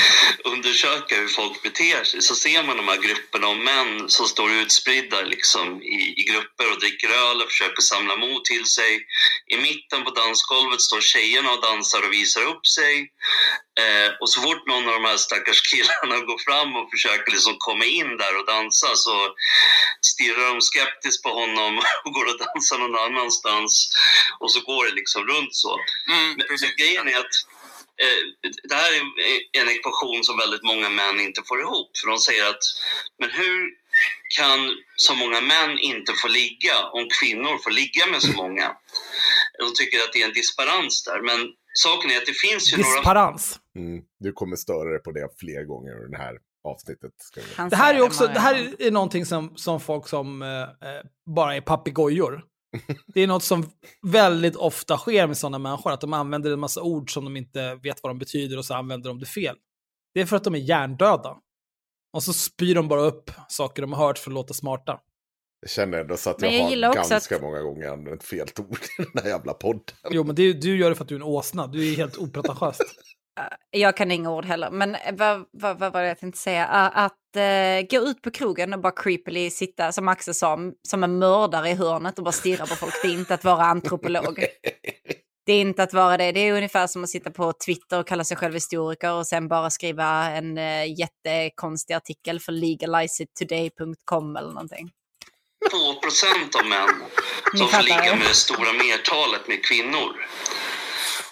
undersöka 0.52 1.14
hur 1.16 1.28
folk 1.28 1.62
beter 1.62 2.04
sig. 2.04 2.22
Så 2.22 2.34
ser 2.34 2.62
man 2.66 2.76
de 2.76 2.88
här 2.88 3.00
grupperna 3.06 3.46
av 3.46 3.58
män 3.70 4.08
som 4.08 4.26
står 4.26 4.50
utspridda 4.52 5.20
liksom 5.20 5.82
i, 5.82 5.98
i 6.20 6.22
grupper 6.30 6.66
och 6.72 6.80
dricker 6.80 7.08
öl 7.08 7.36
och 7.42 7.50
försöker 7.52 7.82
samla 7.82 8.16
mod 8.16 8.44
till 8.44 8.66
sig. 8.76 8.92
I 9.54 9.56
mitten 9.56 10.04
på 10.04 10.10
dansgolvet 10.10 10.80
står 10.80 11.00
tjejerna 11.00 11.50
och 11.54 11.62
dansar 11.62 12.00
och 12.06 12.12
visar 12.12 12.42
upp 12.52 12.66
sig. 12.66 12.94
Eh, 13.82 14.10
och 14.20 14.30
så 14.30 14.40
fort 14.40 14.66
någon 14.66 14.88
av 14.88 14.92
de 14.92 15.04
här 15.04 15.16
stackars 15.16 15.62
killarna 15.70 16.20
går 16.30 16.38
fram 16.38 16.76
och 16.76 16.90
försöker 16.90 17.32
liksom 17.32 17.54
komma 17.58 17.84
in 17.84 18.16
där 18.16 18.38
och 18.38 18.46
dansa 18.46 18.90
så 18.94 19.34
stirrar 20.06 20.46
de 20.48 20.60
skeptiskt 20.60 21.22
på 21.22 21.28
honom 21.28 21.82
och 22.04 22.12
går 22.12 22.26
och 22.26 22.38
dansar 22.38 22.78
någon 22.78 22.98
annanstans. 23.06 23.92
Och 24.40 24.52
så 24.52 24.60
går 24.60 24.84
det 24.84 24.94
liksom 24.94 25.26
runt 25.26 25.54
så. 25.54 25.72
Mm, 26.08 26.28
men, 26.36 26.46
men 26.48 26.58
grejen 26.78 27.08
är 27.08 27.18
att 27.18 27.34
eh, 28.02 28.20
det 28.68 28.74
här 28.74 28.92
är 28.92 29.02
en 29.60 29.68
ekvation 29.68 30.24
som 30.24 30.36
väldigt 30.38 30.62
många 30.62 30.88
män 30.88 31.20
inte 31.20 31.42
får 31.48 31.60
ihop. 31.60 31.90
För 31.98 32.10
de 32.10 32.18
säger 32.18 32.44
att, 32.44 32.64
men 33.18 33.30
hur 33.30 33.60
kan 34.36 34.76
så 34.96 35.14
många 35.14 35.40
män 35.40 35.78
inte 35.78 36.12
få 36.12 36.28
ligga 36.28 36.76
om 36.92 37.08
kvinnor 37.20 37.58
får 37.64 37.70
ligga 37.70 38.06
med 38.06 38.22
så 38.22 38.32
många? 38.32 38.72
De 39.58 39.74
tycker 39.74 39.98
att 39.98 40.12
det 40.12 40.22
är 40.22 40.26
en 40.26 40.32
disparans 40.32 41.04
där. 41.04 41.20
Men 41.20 41.40
saken 41.84 42.10
är 42.10 42.16
att 42.16 42.26
det 42.26 42.38
finns 42.48 42.72
ju 42.72 42.76
Disparans. 42.76 43.60
några... 43.74 43.88
Mm, 43.88 44.04
du 44.20 44.32
kommer 44.32 44.56
störa 44.56 44.90
dig 44.90 45.02
på 45.02 45.12
det 45.12 45.28
fler 45.38 45.64
gånger 45.64 46.06
i 46.06 46.10
det 46.10 46.16
här 46.16 46.38
avsnittet. 46.64 47.12
Det 47.70 47.76
här 47.76 47.94
är 47.94 48.02
också, 48.02 48.26
det 48.26 48.40
här 48.40 48.82
är 48.82 48.90
någonting 48.90 49.26
som, 49.26 49.56
som 49.56 49.80
folk 49.80 50.08
som 50.08 50.42
eh, 50.42 50.48
eh 50.48 51.02
bara 51.36 51.56
är 51.56 51.60
papegojor. 51.60 52.44
Det 53.14 53.20
är 53.20 53.26
något 53.26 53.44
som 53.44 53.70
väldigt 54.02 54.56
ofta 54.56 54.98
sker 54.98 55.26
med 55.26 55.38
sådana 55.38 55.58
människor, 55.58 55.92
att 55.92 56.00
de 56.00 56.12
använder 56.12 56.52
en 56.52 56.60
massa 56.60 56.82
ord 56.82 57.12
som 57.12 57.24
de 57.24 57.36
inte 57.36 57.74
vet 57.74 58.02
vad 58.02 58.10
de 58.10 58.18
betyder 58.18 58.58
och 58.58 58.64
så 58.64 58.74
använder 58.74 59.08
de 59.08 59.18
det 59.18 59.26
fel. 59.26 59.56
Det 60.14 60.20
är 60.20 60.26
för 60.26 60.36
att 60.36 60.44
de 60.44 60.54
är 60.54 60.58
hjärndöda. 60.58 61.36
Och 62.12 62.22
så 62.22 62.32
spyr 62.32 62.74
de 62.74 62.88
bara 62.88 63.00
upp 63.00 63.30
saker 63.48 63.82
de 63.82 63.92
har 63.92 64.06
hört 64.06 64.18
för 64.18 64.30
att 64.30 64.34
låta 64.34 64.54
smarta. 64.54 65.00
Jag 65.60 65.70
känner 65.70 65.98
ändå 65.98 66.16
så 66.16 66.30
att 66.30 66.42
jag, 66.42 66.52
jag 66.52 66.88
har 66.88 66.94
ganska 66.94 67.36
att... 67.36 67.42
många 67.42 67.62
gånger 67.62 67.88
använt 67.88 68.24
fel 68.24 68.48
ord 68.58 68.78
i 68.98 69.02
den 69.12 69.22
här 69.22 69.30
jävla 69.30 69.54
podden. 69.54 69.82
Jo, 70.10 70.24
men 70.24 70.34
det, 70.34 70.52
du 70.52 70.78
gör 70.78 70.88
det 70.90 70.96
för 70.96 71.04
att 71.04 71.08
du 71.08 71.14
är 71.14 71.18
en 71.18 71.24
åsna. 71.26 71.66
Du 71.66 71.92
är 71.92 71.96
helt 71.96 72.16
opretentiöst. 72.16 72.82
jag 73.70 73.96
kan 73.96 74.10
inga 74.10 74.30
ord 74.30 74.44
heller, 74.44 74.70
men 74.70 74.96
vad, 75.12 75.44
vad, 75.52 75.78
vad 75.78 75.92
var 75.92 76.02
det 76.02 76.08
jag 76.08 76.18
tänkte 76.18 76.40
säga? 76.40 76.66
Att 76.66 77.12
uh, 77.36 77.86
gå 77.90 78.08
ut 78.08 78.22
på 78.22 78.30
krogen 78.30 78.74
och 78.74 78.80
bara 78.80 78.92
creepily 78.96 79.50
sitta, 79.50 79.92
som 79.92 80.08
Axel 80.08 80.34
sa, 80.34 80.58
som 80.88 81.04
en 81.04 81.18
mördare 81.18 81.70
i 81.70 81.74
hörnet 81.74 82.18
och 82.18 82.24
bara 82.24 82.32
stirra 82.32 82.66
på 82.66 82.74
folk. 82.74 82.94
Det 83.02 83.08
är 83.08 83.12
inte 83.12 83.34
att 83.34 83.44
vara 83.44 83.64
antropolog. 83.64 84.44
Det 85.46 85.52
är 85.52 85.60
inte 85.60 85.82
att 85.82 85.92
vara 85.92 86.16
det. 86.16 86.32
Det 86.32 86.40
är 86.40 86.52
ungefär 86.52 86.86
som 86.86 87.04
att 87.04 87.10
sitta 87.10 87.30
på 87.30 87.52
Twitter 87.66 88.00
och 88.00 88.06
kalla 88.06 88.24
sig 88.24 88.36
själv 88.36 88.54
historiker 88.54 89.12
och 89.12 89.26
sen 89.26 89.48
bara 89.48 89.70
skriva 89.70 90.30
en 90.30 90.58
uh, 90.58 90.98
jättekonstig 90.98 91.94
artikel 91.94 92.40
för 92.40 92.52
legalizetoday.com 92.52 94.36
eller 94.36 94.48
någonting. 94.48 94.90
2 95.70 95.94
procent 95.94 96.54
av 96.54 96.66
män 96.66 97.04
som 97.56 97.68
får 97.68 97.82
ligga 97.82 98.16
med 98.16 98.28
det 98.28 98.34
stora 98.34 98.72
mertalet 98.72 99.48
med 99.48 99.64
kvinnor. 99.64 100.26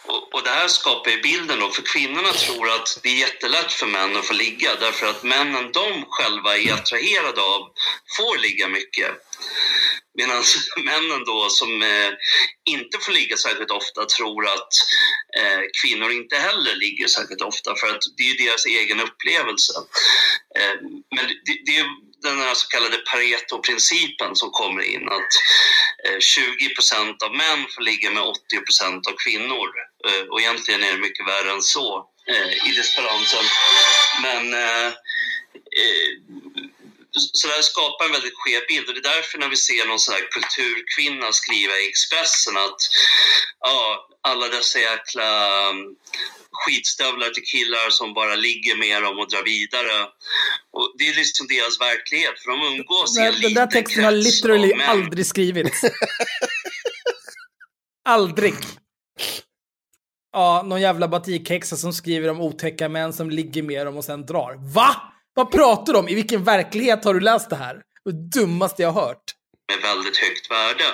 Och, 0.07 0.35
och, 0.35 0.43
det 0.44 0.51
här 0.51 0.69
skapar 0.69 1.11
ju 1.11 1.23
bilden 1.23 1.61
då, 1.61 1.70
för 1.70 1.82
kvinnorna 1.82 2.32
tror 2.32 2.70
att 2.70 3.01
det 3.03 3.09
är 3.09 3.15
jättelätt 3.15 3.73
för 3.73 3.86
män 3.86 4.16
att 4.16 4.27
få 4.27 4.35
ligga 4.35 4.74
därför 4.81 5.07
att 5.07 5.23
männen 5.23 5.73
de 5.73 6.05
själva 6.09 6.57
är 6.57 6.73
attraherade 6.73 7.43
av 7.43 7.61
får 8.16 8.39
ligga 8.39 8.69
mycket. 8.69 9.11
Medan 10.19 10.43
männen 10.85 11.24
då 11.24 11.48
som 11.51 11.82
eh, 11.82 12.11
inte 12.65 12.98
får 13.01 13.12
ligga 13.12 13.36
särskilt 13.36 13.70
ofta 13.70 14.05
tror 14.05 14.47
att 14.47 14.73
eh, 15.39 15.61
kvinnor 15.82 16.12
inte 16.12 16.36
heller 16.36 16.74
ligger 16.74 17.07
särskilt 17.07 17.40
ofta 17.40 17.77
för 17.77 17.86
att 17.86 18.03
det 18.16 18.23
är 18.23 18.47
deras 18.47 18.66
egen 18.66 19.01
upplevelse. 19.01 19.73
Eh, 20.59 20.74
men 21.16 21.27
det, 21.27 21.62
det, 21.66 21.77
är 21.77 21.86
den 22.27 22.40
här 22.40 22.55
så 22.55 22.66
kallade 22.69 22.97
Pareto-principen 22.97 24.36
som 24.36 24.51
kommer 24.51 24.82
in 24.82 25.09
att 25.09 25.32
20 26.20 26.43
eh, 26.93 27.09
av 27.24 27.32
män 27.36 27.66
får 27.74 27.82
ligga 27.82 28.11
med 28.11 28.23
80% 28.23 29.09
av 29.09 29.15
kvinnor. 29.24 29.69
Eh, 30.09 30.27
och 30.31 30.40
egentligen 30.40 30.82
är 30.82 30.93
det 30.93 30.98
mycket 30.98 31.27
värre 31.27 31.51
än 31.51 31.62
så 31.62 32.07
eh, 32.27 32.69
i 32.69 32.73
desperansen. 32.77 33.44
Men 34.23 34.55
eh, 34.55 34.93
så 37.16 37.48
det 37.48 37.62
skapar 37.62 38.05
en 38.05 38.12
väldigt 38.12 38.38
skev 38.40 38.62
bild 38.68 38.88
och 38.88 38.94
det 38.94 39.01
är 39.01 39.14
därför 39.14 39.38
när 39.38 39.48
vi 39.48 39.56
ser 39.56 39.86
någon 39.88 39.98
sån 39.98 40.14
här 40.14 40.28
kulturkvinna 40.36 41.32
skriva 41.32 41.74
i 41.78 41.88
Expressen 41.88 42.56
att 42.56 42.80
ja, 43.60 44.09
alla 44.28 44.48
dessa 44.48 44.78
jäkla 44.78 45.28
um, 45.70 45.97
skitstövlar 46.59 47.30
till 47.30 47.43
killar 47.52 47.90
som 47.90 48.14
bara 48.14 48.34
ligger 48.34 48.76
med 48.76 49.02
dem 49.02 49.18
och 49.18 49.30
drar 49.30 49.44
vidare. 49.44 49.97
Och 50.76 50.94
det 50.98 51.09
är 51.09 51.14
liksom 51.14 51.47
deras 51.47 51.80
verklighet, 51.80 52.34
för 52.40 52.51
de 52.52 52.59
umgås 52.72 53.18
i 53.18 53.20
en 53.20 53.40
Den 53.40 53.55
där 53.55 53.66
texten 53.66 54.05
har 54.05 54.12
literally 54.12 54.72
aldrig 54.72 55.26
skrivits. 55.26 55.80
aldrig. 58.05 58.55
Ja, 60.32 60.62
någon 60.66 60.80
jävla 60.80 61.09
batikhäxa 61.09 61.76
som 61.76 61.93
skriver 61.93 62.28
om 62.28 62.40
otäcka 62.40 62.88
män 62.88 63.12
som 63.12 63.30
ligger 63.30 63.62
med 63.62 63.86
dem 63.86 63.97
och 63.97 64.05
sen 64.05 64.26
drar. 64.26 64.74
Va? 64.74 65.15
Vad 65.36 65.50
pratar 65.50 65.92
du 65.92 65.98
om? 65.98 66.08
I 66.08 66.14
vilken 66.14 66.44
verklighet 66.44 67.04
har 67.04 67.14
du 67.14 67.20
läst 67.20 67.50
det 67.50 67.56
här? 67.56 67.76
Det 68.04 68.40
dummaste 68.40 68.82
jag 68.82 68.92
har 68.92 69.02
hört. 69.02 69.24
Med 69.68 69.78
väldigt 69.90 70.16
högt 70.16 70.50
värde. 70.50 70.88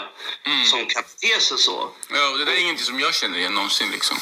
Mm. 0.47 0.64
Som 0.64 0.81
kan 0.93 1.02
bete 1.10 1.40
sig 1.40 1.59
så. 1.59 1.77
Ja, 2.19 2.24
det 2.39 2.44
där 2.44 2.52
är 2.52 2.62
ingenting 2.64 2.85
som 2.85 3.01
jag 3.01 3.14
känner 3.14 3.39
igen 3.39 3.55
någonsin 3.55 3.90
liksom. 3.93 4.16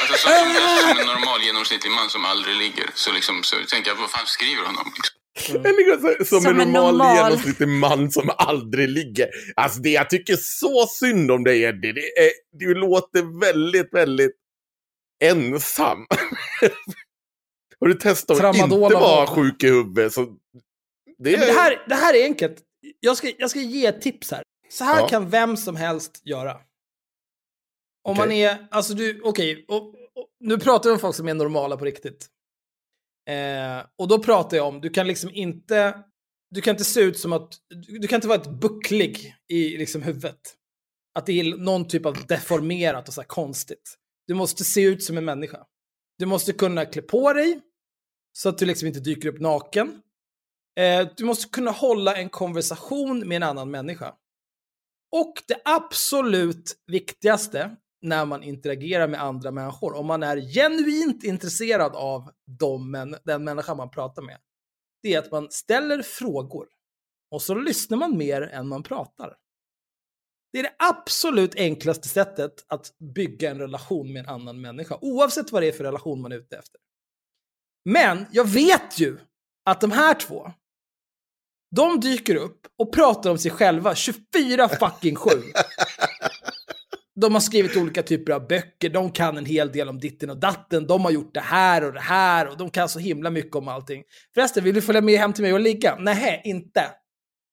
alltså, 0.00 0.16
som, 0.22 0.30
som, 0.30 0.88
som 0.88 0.98
en 1.02 1.06
normal 1.14 1.40
genomsnittlig 1.42 1.90
man 1.90 2.10
som 2.10 2.24
aldrig 2.24 2.56
ligger 2.56 2.86
så, 2.94 3.12
liksom, 3.12 3.42
så 3.42 3.56
tänker 3.72 3.90
jag, 3.90 3.96
vad 3.96 4.10
fan 4.10 4.26
skriver 4.26 4.62
han 4.68 4.76
om? 4.82 4.92
Liksom? 4.96 5.14
Mm. 5.56 6.24
Som, 6.24 6.40
som, 6.40 6.60
en 6.60 6.72
normal, 6.72 6.96
normal... 6.96 7.16
genomsnittlig 7.16 7.68
man 7.68 8.10
som 8.10 8.30
aldrig 8.38 8.88
ligger. 8.88 9.28
Alltså 9.56 9.78
det 9.80 9.90
jag 9.90 10.10
tycker 10.10 10.36
så 10.36 10.86
synd 10.86 11.30
om 11.30 11.44
dig 11.44 11.62
Eddie, 11.62 11.92
det 11.92 12.08
är, 12.24 12.30
du 12.52 12.74
låter 12.74 13.40
väldigt, 13.40 13.94
väldigt 13.94 14.36
ensam. 15.22 16.06
Har 17.84 17.88
du 17.88 17.94
testat 17.94 18.40
att 18.40 18.56
inte 18.56 18.76
vara 18.76 19.26
sjuk 19.26 19.64
i 19.64 19.66
huvudet? 19.66 20.12
Så 20.12 20.36
det, 21.18 21.34
är... 21.34 21.38
det, 21.38 21.52
här, 21.52 21.84
det 21.88 21.94
här 21.94 22.14
är 22.14 22.24
enkelt. 22.24 22.62
Jag 23.00 23.16
ska, 23.16 23.32
jag 23.38 23.50
ska 23.50 23.60
ge 23.60 23.86
ett 23.86 24.00
tips 24.00 24.30
här. 24.30 24.42
Så 24.70 24.84
här 24.84 25.00
ja. 25.00 25.08
kan 25.08 25.30
vem 25.30 25.56
som 25.56 25.76
helst 25.76 26.20
göra. 26.24 26.52
Om 28.04 28.12
okay. 28.12 28.18
man 28.26 28.32
är, 28.32 28.66
alltså 28.70 28.94
du, 28.94 29.20
okej, 29.24 29.64
okay, 29.68 30.00
nu 30.40 30.58
pratar 30.58 30.90
vi 30.90 30.94
om 30.94 31.00
folk 31.00 31.16
som 31.16 31.28
är 31.28 31.34
normala 31.34 31.76
på 31.76 31.84
riktigt. 31.84 32.26
Eh, 33.30 33.86
och 33.98 34.08
då 34.08 34.22
pratar 34.22 34.56
jag 34.56 34.66
om, 34.66 34.80
du 34.80 34.90
kan 34.90 35.06
liksom 35.06 35.30
inte, 35.32 36.04
du 36.50 36.60
kan 36.60 36.74
inte 36.74 36.84
se 36.84 37.00
ut 37.00 37.18
som 37.18 37.32
att, 37.32 37.54
du 38.00 38.08
kan 38.08 38.16
inte 38.16 38.28
vara 38.28 38.40
ett 38.40 38.60
bucklig 38.60 39.34
i 39.48 39.76
liksom 39.76 40.02
huvudet. 40.02 40.40
Att 41.14 41.26
det 41.26 41.40
är 41.40 41.56
någon 41.56 41.88
typ 41.88 42.06
av 42.06 42.26
deformerat 42.26 43.08
och 43.08 43.14
så 43.14 43.20
här 43.20 43.28
konstigt. 43.28 43.94
Du 44.26 44.34
måste 44.34 44.64
se 44.64 44.82
ut 44.82 45.02
som 45.02 45.18
en 45.18 45.24
människa. 45.24 45.66
Du 46.18 46.26
måste 46.26 46.52
kunna 46.52 46.84
klä 46.84 47.02
på 47.02 47.32
dig 47.32 47.60
så 48.36 48.48
att 48.48 48.58
du 48.58 48.66
liksom 48.66 48.88
inte 48.88 49.00
dyker 49.00 49.28
upp 49.28 49.40
naken. 49.40 50.02
Eh, 50.80 51.08
du 51.16 51.24
måste 51.24 51.48
kunna 51.48 51.70
hålla 51.70 52.16
en 52.16 52.28
konversation 52.28 53.28
med 53.28 53.36
en 53.36 53.42
annan 53.42 53.70
människa. 53.70 54.14
Och 55.12 55.42
det 55.46 55.60
absolut 55.64 56.82
viktigaste 56.86 57.76
när 58.02 58.24
man 58.24 58.42
interagerar 58.42 59.08
med 59.08 59.22
andra 59.22 59.50
människor, 59.50 59.94
om 59.94 60.06
man 60.06 60.22
är 60.22 60.40
genuint 60.54 61.24
intresserad 61.24 61.96
av 61.96 62.30
dem, 62.46 63.16
den 63.24 63.44
människa 63.44 63.74
man 63.74 63.90
pratar 63.90 64.22
med, 64.22 64.38
det 65.02 65.14
är 65.14 65.18
att 65.18 65.32
man 65.32 65.50
ställer 65.50 66.02
frågor. 66.02 66.68
Och 67.30 67.42
så 67.42 67.54
lyssnar 67.54 67.98
man 67.98 68.16
mer 68.16 68.42
än 68.42 68.68
man 68.68 68.82
pratar. 68.82 69.36
Det 70.52 70.58
är 70.58 70.62
det 70.62 70.74
absolut 70.78 71.54
enklaste 71.54 72.08
sättet 72.08 72.64
att 72.68 72.98
bygga 73.14 73.50
en 73.50 73.58
relation 73.58 74.12
med 74.12 74.20
en 74.20 74.28
annan 74.28 74.60
människa, 74.60 74.98
oavsett 75.00 75.52
vad 75.52 75.62
det 75.62 75.68
är 75.68 75.72
för 75.72 75.84
relation 75.84 76.20
man 76.20 76.32
är 76.32 76.36
ute 76.36 76.56
efter. 76.56 76.80
Men 77.84 78.26
jag 78.30 78.48
vet 78.48 78.98
ju 78.98 79.18
att 79.64 79.80
de 79.80 79.90
här 79.90 80.14
två, 80.14 80.52
de 81.76 82.00
dyker 82.00 82.36
upp 82.36 82.60
och 82.78 82.92
pratar 82.92 83.30
om 83.30 83.38
sig 83.38 83.50
själva 83.50 83.94
24 83.94 84.68
fucking 84.68 85.16
7. 85.16 85.30
De 87.20 87.34
har 87.34 87.40
skrivit 87.40 87.76
olika 87.76 88.02
typer 88.02 88.32
av 88.32 88.46
böcker, 88.46 88.88
de 88.88 89.10
kan 89.10 89.36
en 89.36 89.46
hel 89.46 89.72
del 89.72 89.88
om 89.88 89.98
ditten 89.98 90.30
och 90.30 90.36
datten, 90.36 90.86
de 90.86 91.04
har 91.04 91.10
gjort 91.10 91.34
det 91.34 91.40
här 91.40 91.84
och 91.84 91.92
det 91.92 92.00
här 92.00 92.48
och 92.48 92.56
de 92.56 92.70
kan 92.70 92.88
så 92.88 92.98
himla 92.98 93.30
mycket 93.30 93.56
om 93.56 93.68
allting. 93.68 94.02
Förresten, 94.34 94.64
vill 94.64 94.74
du 94.74 94.82
följa 94.82 95.00
med 95.00 95.18
hem 95.18 95.32
till 95.32 95.42
mig 95.42 95.52
och 95.52 95.60
ligga? 95.60 95.96
Nej, 95.98 96.40
inte. 96.44 96.90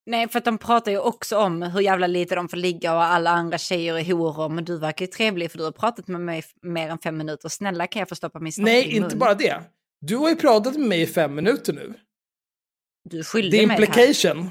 Nej, 0.06 0.28
för 0.28 0.38
att 0.38 0.44
de 0.44 0.58
pratar 0.58 0.92
ju 0.92 0.98
också 0.98 1.38
om 1.38 1.62
hur 1.62 1.80
jävla 1.80 2.06
lite 2.06 2.34
de 2.34 2.48
får 2.48 2.56
ligga 2.56 2.94
och 2.94 3.02
alla 3.02 3.30
andra 3.30 3.58
tjejer 3.58 3.98
är 3.98 4.04
horor. 4.04 4.48
Men 4.48 4.64
du 4.64 4.78
verkar 4.78 5.06
ju 5.06 5.12
trevlig 5.12 5.50
för 5.50 5.58
du 5.58 5.64
har 5.64 5.72
pratat 5.72 6.08
med 6.08 6.20
mig 6.20 6.42
mer 6.62 6.88
än 6.88 6.98
fem 6.98 7.16
minuter. 7.16 7.48
Snälla 7.48 7.86
kan 7.86 8.00
jag 8.00 8.08
få 8.08 8.14
stoppa 8.14 8.40
min 8.40 8.52
snopp 8.52 8.64
Nej, 8.64 8.86
i 8.86 8.96
inte 8.96 9.16
bara 9.16 9.34
det. 9.34 9.62
Du 10.06 10.16
har 10.16 10.28
ju 10.28 10.36
pratat 10.36 10.76
med 10.76 10.88
mig 10.88 11.02
i 11.02 11.06
fem 11.06 11.34
minuter 11.34 11.72
nu. 11.72 11.94
Du 13.10 13.18
är 13.18 13.22
skyldig 13.22 13.68
mig 13.68 13.76
Det 13.76 13.84
är 13.84 13.88
implication. 13.88 14.50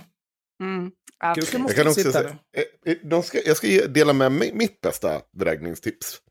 Mm. 0.63 0.91
Jag 1.19 1.47
kan 1.75 1.87
också 1.87 2.11
säga, 2.11 2.29
eh, 2.57 2.91
eh, 2.91 2.97
de 3.03 3.23
ska, 3.23 3.41
jag 3.45 3.57
ska 3.57 3.67
dela 3.87 4.13
med 4.13 4.31
mig 4.31 4.51
mitt 4.53 4.81
bästa 4.81 5.21
drägningstips. 5.37 6.21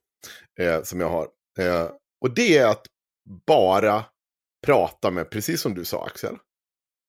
Eh, 0.61 0.83
som 0.83 1.01
jag 1.01 1.09
har. 1.09 1.29
Eh, 1.59 1.91
och 2.21 2.35
det 2.35 2.59
är 2.59 2.67
att 2.67 2.87
bara 3.47 4.05
prata 4.67 5.11
med, 5.11 5.31
precis 5.31 5.61
som 5.61 5.75
du 5.75 5.85
sa 5.85 6.07
Axel. 6.07 6.37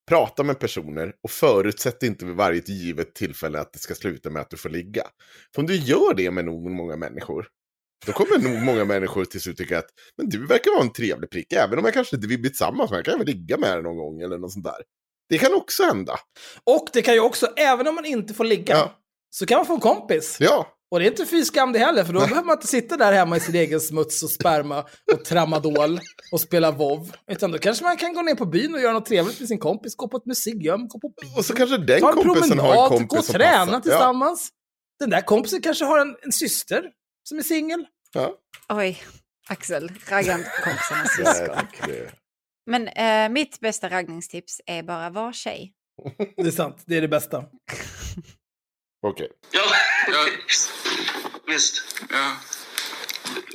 Prata 0.10 0.44
med 0.44 0.60
personer 0.60 1.14
och 1.24 1.32
förutsätt 1.32 2.04
inte 2.04 2.26
vid 2.26 2.36
varje 2.36 2.62
givet 2.66 3.16
tillfälle 3.16 3.60
att 3.60 3.74
det 3.74 3.80
ska 3.80 3.96
sluta 3.96 4.30
med 4.30 4.42
att 4.42 4.50
du 4.50 4.58
får 4.58 4.70
ligga. 4.70 5.04
För 5.56 5.62
om 5.62 5.68
du 5.68 5.76
gör 5.76 6.14
det 6.14 6.32
med 6.32 6.46
nog 6.46 6.72
många 6.72 6.96
människor, 6.96 7.48
då 8.06 8.12
kommer 8.12 8.38
nog 8.38 8.62
många 8.62 8.86
människor 8.86 9.26
till 9.26 9.42
slut 9.42 9.58
tycka 9.58 9.80
att 9.80 9.90
men 10.18 10.30
du 10.30 10.48
verkar 10.48 10.72
vara 10.72 10.82
en 10.82 10.94
trevlig 10.94 11.30
prick, 11.30 11.54
även 11.54 11.80
om 11.80 11.86
jag 11.86 11.94
kanske 11.94 12.16
inte 12.16 12.28
vill 12.28 12.40
bli 12.40 12.50
tillsammans 12.50 12.92
med 12.92 12.98
jag 12.98 13.06
kan 13.06 13.18
väl 13.18 13.28
ligga 13.28 13.58
med 13.58 13.72
dig 13.74 13.84
någon 13.84 13.98
gång 13.98 14.22
eller 14.22 14.38
något 14.38 14.52
sånt 14.52 14.66
där. 14.66 14.82
Det 15.30 15.38
kan 15.38 15.54
också 15.54 15.84
hända. 15.84 16.20
Och 16.64 16.88
det 16.94 17.02
kan 17.02 17.14
ju 17.14 17.20
också, 17.20 17.48
även 17.58 17.88
om 17.88 17.96
man 17.96 18.06
inte 18.06 18.34
får 18.34 18.44
ligga, 18.44 18.76
ja. 18.76 18.92
så 19.30 19.46
kan 19.46 19.58
man 19.58 19.66
få 19.66 19.74
en 19.74 19.80
kompis. 19.80 20.38
Ja. 20.40 20.68
Och 20.92 21.00
det 21.00 21.06
är 21.06 21.10
inte 21.10 21.26
fy 21.26 21.46
skam 21.46 21.72
det 21.72 21.80
heller, 21.80 22.04
för 22.04 22.14
då 22.14 22.20
behöver 22.20 22.44
man 22.44 22.56
inte 22.56 22.68
sitta 22.68 22.98
där 22.98 23.14
hemma 23.14 23.38
i 23.38 23.40
sin 23.40 23.56
egen 23.56 23.82
smuts 23.82 24.24
och 24.24 24.30
sperma 24.30 24.86
och 25.14 25.26
tramadol 25.26 26.00
och 26.32 26.42
spela 26.42 26.72
vov. 26.72 27.12
Utan 27.28 27.52
då 27.52 27.58
kanske 27.58 27.84
man 27.84 27.98
kan 27.98 28.14
gå 28.14 28.22
ner 28.22 28.36
på 28.36 28.46
byn 28.46 28.74
och 28.74 28.82
göra 28.82 28.94
något 28.94 29.06
trevligt 29.06 29.40
med 29.40 29.48
sin 29.48 29.60
kompis, 29.60 29.96
gå 29.96 30.08
på 30.08 30.18
ett 30.18 30.26
museum, 30.26 30.88
gå 30.88 31.00
på 31.00 31.10
bio. 31.22 31.38
Och 31.38 31.46
så 31.46 31.54
kanske 31.54 31.78
den 31.78 32.02
kompisen 32.02 32.50
promenad, 32.50 32.66
har 32.66 32.84
en 32.84 32.90
kompis 32.90 33.08
gå 33.08 33.18
och 33.18 33.26
träna 33.26 33.66
passar. 33.66 33.80
tillsammans. 33.80 34.50
Ja. 34.52 35.06
Den 35.06 35.10
där 35.10 35.22
kompisen 35.22 35.62
kanske 35.62 35.86
har 35.86 36.00
en, 36.00 36.16
en 36.22 36.32
syster 36.32 36.84
som 37.32 37.40
är 37.40 37.44
singel. 37.44 37.88
Ja. 38.14 38.38
Oj, 38.70 39.04
Axel, 39.50 39.92
raggar 40.08 40.38
på 40.38 40.64
kompisarnas 40.64 41.16
syskon. 41.16 41.68
Men 42.66 42.88
eh, 42.88 43.30
mitt 43.30 43.60
bästa 43.60 43.90
raggningstips 43.90 44.62
är 44.66 44.84
bara 44.84 45.10
var 45.10 45.34
tjej. 45.34 45.74
Det 46.38 46.48
är 46.48 46.52
sant, 46.52 46.84
det 46.86 46.98
är 46.98 47.02
det 47.02 47.08
bästa. 47.08 47.38
Okej. 47.38 49.26
Okay. 49.26 49.28
Ja, 49.52 49.64
ja, 50.08 50.26
visst. 51.54 51.82
Ja. 52.10 52.36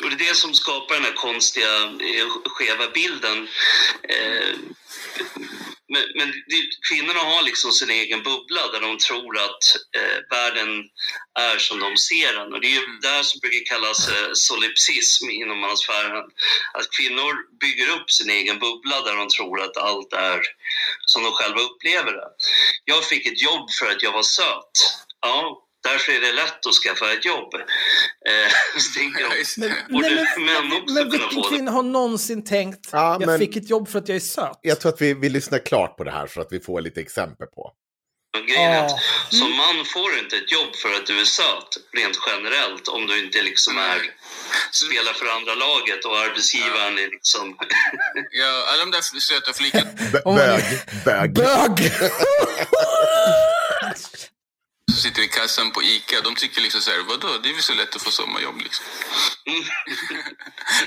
Och 0.03 0.11
det 0.11 0.15
är 0.25 0.29
det 0.29 0.35
som 0.35 0.55
skapar 0.55 0.95
den 0.95 1.05
här 1.05 1.13
konstiga, 1.13 1.83
eh, 1.85 2.29
skeva 2.45 2.91
bilden. 2.95 3.49
Eh, 4.09 4.55
men, 5.89 6.03
men 6.15 6.33
kvinnorna 6.89 7.21
har 7.21 7.43
liksom 7.43 7.73
sin 7.73 7.91
egen 7.91 8.23
bubbla 8.23 8.73
där 8.73 8.81
de 8.81 8.99
tror 8.99 9.39
att 9.39 9.65
eh, 9.97 10.19
världen 10.31 10.85
är 11.39 11.59
som 11.59 11.79
de 11.81 11.97
ser 11.97 12.33
den. 12.35 12.53
Och 12.53 12.61
det 12.61 12.67
är 12.67 12.79
ju 12.79 12.85
mm. 12.85 13.01
det 13.01 13.25
som 13.25 13.41
brukar 13.41 13.65
kallas 13.65 14.09
eh, 14.09 14.31
solipsism 14.33 15.31
inom 15.31 15.59
mansfären. 15.59 16.25
Att 16.73 16.91
kvinnor 16.97 17.59
bygger 17.61 17.89
upp 17.97 18.11
sin 18.11 18.31
egen 18.31 18.59
bubbla 18.59 19.01
där 19.01 19.17
de 19.17 19.29
tror 19.29 19.63
att 19.63 19.77
allt 19.77 20.13
är 20.13 20.41
som 21.07 21.23
de 21.23 21.33
själva 21.33 21.61
upplever 21.61 22.13
det. 22.13 22.29
Jag 22.85 23.05
fick 23.05 23.27
ett 23.27 23.43
jobb 23.43 23.71
för 23.79 23.91
att 23.91 24.03
jag 24.03 24.13
var 24.13 24.23
söt. 24.23 24.77
Ja, 25.21 25.66
Därför 25.93 26.13
är 26.13 26.21
det 26.21 26.33
lätt 26.33 26.67
att 26.67 26.75
skaffa 26.75 27.13
ett 27.13 27.25
jobb. 27.25 27.55
Eh, 27.55 27.63
men, 29.57 29.71
nej, 29.89 30.27
men, 30.37 30.69
men, 30.69 30.95
men 30.95 31.11
vilken 31.11 31.43
kvinna 31.43 31.71
har 31.71 31.83
någonsin 31.83 32.45
tänkt 32.45 32.89
ja, 32.93 33.19
jag 33.21 33.39
fick 33.39 33.57
ett 33.57 33.71
jobb 33.71 33.89
för 33.89 33.99
att 33.99 34.09
jag 34.09 34.17
är 34.17 34.21
söt? 34.21 34.59
Jag 34.63 34.81
tror 34.81 34.93
att 34.93 35.01
vi, 35.01 35.15
vi 35.15 35.29
lyssnar 35.29 35.59
klart 35.59 35.97
på 35.97 36.05
det 36.05 36.11
här 36.11 36.27
så 36.27 36.41
att 36.41 36.49
vi 36.51 36.61
får 36.61 36.81
lite 36.81 37.01
exempel 37.01 37.47
på. 37.47 37.73
Grejen 38.49 38.73
är 38.73 38.85
att 38.85 39.01
som 39.29 39.51
man 39.57 39.85
får 39.85 40.11
du 40.11 40.19
inte 40.19 40.37
ett 40.37 40.53
jobb 40.53 40.75
för 40.83 40.89
att 40.95 41.07
du 41.07 41.21
är 41.21 41.25
söt, 41.25 41.71
rent 41.93 42.19
generellt, 42.27 42.89
om 42.89 43.07
du 43.07 43.25
inte 43.25 43.43
liksom 43.43 43.79
är, 43.79 44.01
spelar 44.71 45.13
för 45.13 45.27
andra 45.37 45.55
laget 45.55 46.05
och 46.05 46.19
arbetsgivaren 46.19 46.99
är 46.99 47.11
liksom... 47.11 47.57
ja, 48.31 48.53
alla 48.71 48.81
de 48.85 48.91
där 48.91 49.21
söta 49.21 49.53
flickorna... 49.53 49.91
Bög. 50.25 50.65
Bög. 51.05 51.33
Bög! 51.33 51.77
som 54.97 55.03
sitter 55.03 55.23
i 55.23 55.29
kassan 55.29 55.71
på 55.71 55.83
ICA, 55.83 56.21
de 56.21 56.35
tycker 56.35 56.61
liksom 56.61 56.81
så 56.81 56.91
här, 56.91 56.99
vadå, 56.99 57.39
det 57.39 57.49
är 57.49 57.53
väl 57.53 57.63
så 57.63 57.75
lätt 57.75 57.97
att 57.97 58.03
få 58.03 58.11
sommarjobb 58.11 58.61
liksom. 58.61 58.85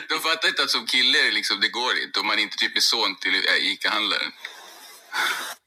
de 0.09 0.19
fattar 0.19 0.47
inte 0.47 0.63
att 0.63 0.71
som 0.71 0.85
kille, 0.85 1.31
liksom, 1.31 1.59
det 1.59 1.69
går 1.69 1.97
inte 1.97 2.19
om 2.19 2.27
man 2.27 2.39
inte 2.39 2.57
typ 2.57 2.77
är 2.77 2.81
son 2.81 3.15
till 3.15 3.35
äh, 3.35 3.71
ICA-handlaren. 3.71 4.31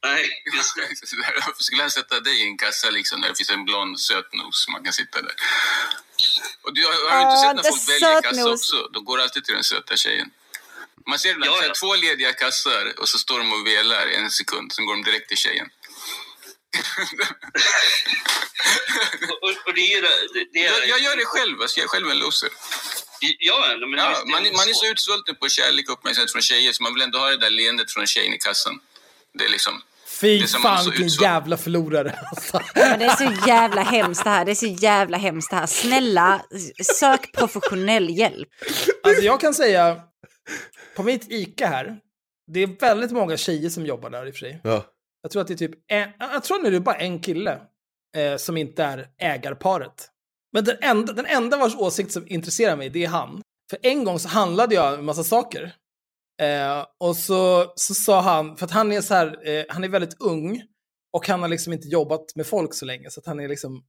Nej, 0.04 0.42
just 0.56 0.76
det. 0.76 1.06
skulle 1.58 1.82
han 1.82 1.90
sätta 1.90 2.20
dig 2.20 2.40
i 2.40 2.42
en 2.42 2.58
kassa 2.58 2.90
liksom, 2.90 3.20
där 3.20 3.28
det 3.28 3.34
finns 3.34 3.50
en 3.50 3.64
blond 3.64 4.00
sötnos 4.00 4.68
man 4.68 4.84
kan 4.84 4.92
sitta 4.92 5.22
där. 5.22 5.34
Och 6.62 6.74
du 6.74 6.84
har, 6.86 7.10
har 7.10 7.16
du 7.18 7.22
inte 7.22 7.42
sett 7.42 7.56
när 7.56 7.70
folk 7.70 7.88
väljer 7.88 8.22
kassa 8.22 8.50
också? 8.50 8.88
De 8.92 9.04
går 9.04 9.20
alltid 9.20 9.44
till 9.44 9.54
den 9.54 9.64
söta 9.64 9.96
tjejen. 9.96 10.30
Man 11.06 11.18
ser 11.18 11.30
ibland 11.30 11.52
ja, 11.52 11.64
ja. 11.66 11.72
två 11.80 11.94
lediga 11.94 12.32
kassar 12.32 13.00
och 13.00 13.08
så 13.08 13.18
står 13.18 13.38
de 13.38 13.52
och 13.52 13.66
velar 13.66 14.10
i 14.10 14.14
en 14.14 14.30
sekund, 14.30 14.72
sen 14.72 14.86
går 14.86 14.94
de 14.94 15.02
direkt 15.02 15.28
till 15.28 15.36
tjejen. 15.36 15.68
Och, 19.42 19.48
och, 19.66 19.74
det 19.74 19.92
är, 19.92 20.02
det, 20.34 20.46
det 20.52 20.58
är, 20.58 20.72
jag, 20.72 20.88
jag, 20.88 21.00
gör 21.00 21.16
det 21.16 21.24
själv, 21.24 21.62
alltså, 21.62 21.80
jag 21.80 21.84
är 21.84 21.88
själv 21.88 22.10
en 22.10 22.18
loser. 22.18 22.48
Ja, 23.38 23.76
men 23.80 23.98
ja, 23.98 24.22
man, 24.26 24.42
man 24.42 24.68
är 24.68 24.72
så 24.72 24.86
utsvulten 24.86 25.34
på 25.36 25.48
kärlek 25.48 25.88
och 25.88 25.98
uppmärksamhet 25.98 26.32
från 26.32 26.42
tjejer 26.42 26.72
så 26.72 26.82
man 26.82 26.94
vill 26.94 27.02
ändå 27.02 27.18
ha 27.18 27.30
det 27.30 27.36
där 27.36 27.50
leendet 27.50 27.90
från 27.90 28.06
tjejen 28.06 28.34
i 28.34 28.38
kassan. 28.38 28.80
Det 29.38 29.44
är 29.44 29.48
liksom... 29.48 29.82
Fy 30.20 30.46
fan 30.46 30.84
vilken 30.84 31.08
jävla 31.08 31.56
förlorare. 31.56 32.18
Men 32.74 32.98
det 32.98 33.04
är 33.04 33.16
så 33.16 33.48
jävla 33.48 33.82
hemskt 33.82 34.24
det 34.24 34.30
här. 34.30 34.44
Det 34.44 34.50
är 34.50 34.54
så 34.54 34.66
jävla 34.66 35.16
hemskt 35.16 35.50
det 35.50 35.56
här. 35.56 35.66
Snälla, 35.66 36.44
sök 36.94 37.32
professionell 37.32 38.10
hjälp. 38.18 38.48
Alltså 39.02 39.22
jag 39.22 39.40
kan 39.40 39.54
säga, 39.54 40.00
på 40.96 41.02
mitt 41.02 41.32
ICA 41.32 41.66
här, 41.66 41.96
det 42.52 42.62
är 42.62 42.80
väldigt 42.80 43.10
många 43.10 43.36
tjejer 43.36 43.70
som 43.70 43.86
jobbar 43.86 44.10
där 44.10 44.26
i 44.26 44.30
och 44.30 44.34
för 44.34 44.38
sig. 44.38 44.60
Ja. 44.64 44.91
Jag 45.22 45.30
tror 45.30 45.42
att 45.42 45.48
det 45.48 45.54
är 45.54 45.58
typ 45.58 45.74
en, 45.92 46.10
jag 46.18 46.44
tror 46.44 46.56
att 46.56 46.64
det 46.64 46.76
är 46.76 46.80
bara 46.80 46.96
en 46.96 47.20
kille 47.20 47.60
eh, 48.16 48.36
som 48.36 48.56
inte 48.56 48.84
är 48.84 49.08
ägarparet. 49.18 50.08
Men 50.52 50.64
den 50.64 50.76
enda, 50.80 51.12
den 51.12 51.26
enda 51.26 51.56
vars 51.56 51.76
åsikt 51.76 52.12
som 52.12 52.28
intresserar 52.28 52.76
mig, 52.76 52.90
det 52.90 53.04
är 53.04 53.08
han. 53.08 53.42
För 53.70 53.78
en 53.82 54.04
gång 54.04 54.18
så 54.18 54.28
handlade 54.28 54.74
jag 54.74 54.94
en 54.94 55.04
massa 55.04 55.24
saker. 55.24 55.74
Eh, 56.42 56.86
och 57.00 57.16
så, 57.16 57.72
så 57.76 57.94
sa 57.94 58.20
han, 58.20 58.56
för 58.56 58.64
att 58.64 58.70
han 58.70 58.92
är 58.92 59.00
så 59.00 59.14
här, 59.14 59.48
eh, 59.48 59.64
han 59.68 59.84
är 59.84 59.88
väldigt 59.88 60.20
ung 60.20 60.62
och 61.12 61.28
han 61.28 61.42
har 61.42 61.48
liksom 61.48 61.72
inte 61.72 61.88
jobbat 61.88 62.36
med 62.36 62.46
folk 62.46 62.74
så 62.74 62.84
länge, 62.84 63.10
så 63.10 63.20
att 63.20 63.26
han 63.26 63.40
är 63.40 63.48
liksom, 63.48 63.84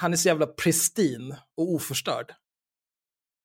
han 0.00 0.12
är 0.12 0.16
så 0.16 0.28
jävla 0.28 0.46
pristin 0.46 1.34
och 1.56 1.72
oförstörd. 1.74 2.32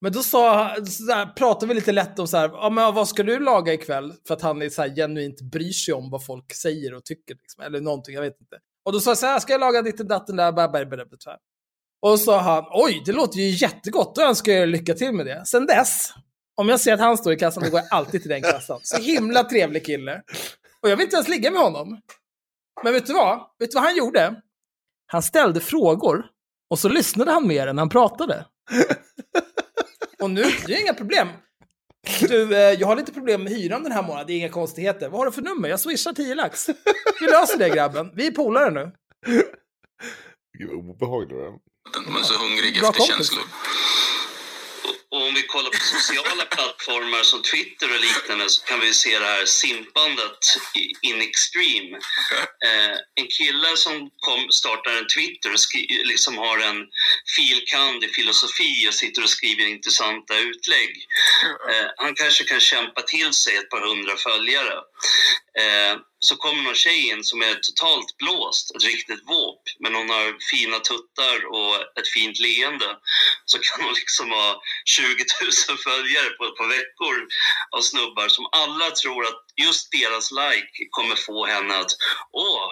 Men 0.02 0.12
då 0.12 0.24
sa, 0.24 0.76
så 0.86 1.28
pratade 1.36 1.68
vi 1.68 1.74
lite 1.74 1.92
lätt 1.92 2.20
om 2.20 2.28
så 2.28 2.38
här, 2.38 2.50
ja, 2.54 2.70
men 2.70 2.94
vad 2.94 3.08
ska 3.08 3.24
du 3.24 3.40
laga 3.40 3.74
ikväll? 3.74 4.14
För 4.28 4.34
att 4.34 4.42
han 4.42 4.62
är 4.62 4.70
så 4.70 4.82
här, 4.82 4.96
genuint 4.96 5.42
bryr 5.42 5.72
sig 5.72 5.94
om 5.94 6.10
vad 6.10 6.26
folk 6.26 6.54
säger 6.54 6.94
och 6.94 7.06
tycker. 7.06 7.36
Liksom, 7.36 7.64
eller 7.64 7.82
någonting, 7.82 8.16
jag 8.16 8.22
vet 8.22 8.42
inte. 8.42 8.58
Och 8.86 8.94
då 8.94 9.00
sa 9.00 9.10
jag 9.10 9.18
så 9.18 9.26
här, 9.26 9.40
ska 9.40 9.54
jag 9.54 9.60
laga 9.60 9.82
ditt 9.82 10.00
och 10.00 10.06
datten 10.06 10.36
där? 10.36 10.52
Bär, 10.52 10.68
bär, 10.68 10.86
bär, 10.86 10.98
bär, 10.98 11.38
och 12.02 12.20
så 12.20 12.26
sa 12.26 12.40
han, 12.40 12.66
oj, 12.72 13.04
det 13.06 13.12
låter 13.12 13.40
ju 13.40 13.50
jättegott, 13.50 14.16
då 14.16 14.22
önskar 14.22 14.52
jag 14.52 14.70
lycka 14.70 14.94
till 14.94 15.12
med 15.12 15.26
det. 15.26 15.46
Sen 15.46 15.66
dess, 15.66 16.14
om 16.56 16.70
jag 16.70 16.80
ser 16.80 16.94
att 16.94 17.00
han 17.00 17.18
står 17.18 17.34
i 17.34 17.38
kassan, 17.38 17.64
då 17.64 17.70
går 17.70 17.80
jag 17.80 17.88
alltid 17.92 18.22
till 18.22 18.30
den 18.30 18.42
kassan. 18.42 18.80
Så 18.84 19.02
himla 19.02 19.44
trevlig 19.44 19.86
kille. 19.86 20.22
Och 20.82 20.90
jag 20.90 20.98
vill 20.98 21.04
inte 21.04 21.16
ens 21.16 21.28
ligga 21.28 21.52
med 21.52 21.62
honom. 21.62 22.02
Men 22.84 22.94
vet 22.94 23.06
du 23.06 23.14
vad? 23.14 23.40
Vet 23.60 23.72
du 23.72 23.76
vad 23.76 23.84
han 23.84 23.98
gjorde? 23.98 24.42
Han 25.06 25.24
ställde 25.24 25.60
frågor 25.60 26.26
och 26.70 26.80
så 26.80 26.90
lyssnade 26.90 27.32
han 27.32 27.48
mer 27.48 27.68
än 27.68 27.78
han 27.78 27.90
pratade. 27.90 28.46
Och 30.22 30.30
nu, 30.30 30.44
det 30.66 30.74
är 30.74 30.82
inga 30.82 30.94
problem. 30.94 31.28
Du, 32.22 32.56
eh, 32.56 32.60
jag 32.60 32.88
har 32.88 32.96
lite 32.96 33.12
problem 33.14 33.44
med 33.44 33.54
hyran 33.54 33.84
den 33.84 33.92
här 33.92 34.02
månaden, 34.04 34.28
det 34.28 34.34
är 34.34 34.38
inga 34.38 34.50
konstigheter. 34.50 35.10
Vad 35.10 35.20
har 35.20 35.26
du 35.26 35.32
för 35.32 35.42
nummer? 35.42 35.70
Jag 35.70 35.80
swishar 35.80 36.14
10 36.14 36.36
lax. 36.36 36.70
Vi 37.20 37.28
löser 37.28 37.58
det 37.60 37.70
grabben, 37.70 38.12
vi 38.16 38.28
är 38.28 38.32
polare 38.32 38.72
nu. 38.72 38.92
Gud 40.58 40.70
vad 40.70 40.78
obehagligt 40.78 41.32
Man 42.08 42.22
är 42.22 42.24
så 42.24 42.40
hungrig 42.40 42.76
efter 42.76 43.04
känslor. 43.04 43.44
Och 45.12 45.28
om 45.28 45.34
vi 45.34 45.44
kollar 45.44 45.70
på 45.70 45.78
sociala 45.78 46.46
plattformar 46.46 47.24
som 47.24 47.42
Twitter 47.42 47.94
och 47.94 48.02
liknande 48.02 48.50
så 48.50 48.62
kan 48.66 48.80
vi 48.80 48.94
se 48.94 49.20
det 49.20 49.26
här 49.26 49.46
simpandet 49.46 50.40
in 51.02 51.22
extreme. 51.22 52.00
Eh, 52.66 52.98
en 53.16 53.28
kille 53.28 53.78
som 53.78 54.10
kom, 54.20 54.52
startar 54.52 54.92
en 54.98 55.08
Twitter 55.16 55.54
och 55.54 55.60
skri, 55.60 56.02
liksom 56.04 56.38
har 56.38 56.58
en 56.58 56.80
filkand 57.36 58.04
i 58.04 58.08
filosofi 58.08 58.88
och 58.90 58.94
sitter 58.94 59.24
och 59.24 59.30
skriver 59.30 59.68
intressanta 59.68 60.38
utlägg. 60.38 60.92
Eh, 61.70 61.88
han 61.98 62.16
kanske 62.16 62.44
kan 62.44 62.60
kämpa 62.60 63.02
till 63.02 63.34
sig 63.34 63.58
ett 63.58 63.70
par 63.70 63.88
hundra 63.88 64.18
följare. 64.18 64.74
Eh, 65.60 66.00
så 66.20 66.36
kommer 66.36 66.64
någon 66.64 66.76
tjej 66.76 67.10
in 67.10 67.24
som 67.24 67.42
är 67.42 67.56
totalt 67.56 68.18
blåst, 68.18 68.76
ett 68.76 68.84
riktigt 68.84 69.24
våp, 69.30 69.64
men 69.80 69.96
hon 69.96 70.10
har 70.10 70.28
fina 70.52 70.80
tuttar 70.80 71.38
och 71.58 71.76
ett 72.00 72.10
fint 72.16 72.40
leende. 72.40 72.90
Så 73.46 73.58
kan 73.60 73.86
hon 73.86 73.94
liksom 73.94 74.32
ha 74.32 74.62
20 74.86 75.26
000 75.70 75.78
följare 75.88 76.30
på 76.38 76.44
ett 76.46 76.58
par 76.60 76.70
veckor 76.78 77.16
av 77.76 77.82
snubbar 77.82 78.28
som 78.28 78.46
alla 78.52 78.92
tror 78.92 79.22
att 79.26 79.44
just 79.66 79.92
deras 79.92 80.32
like 80.32 80.78
kommer 80.90 81.16
få 81.16 81.46
henne 81.46 81.74
att 81.78 81.92
åh, 82.32 82.70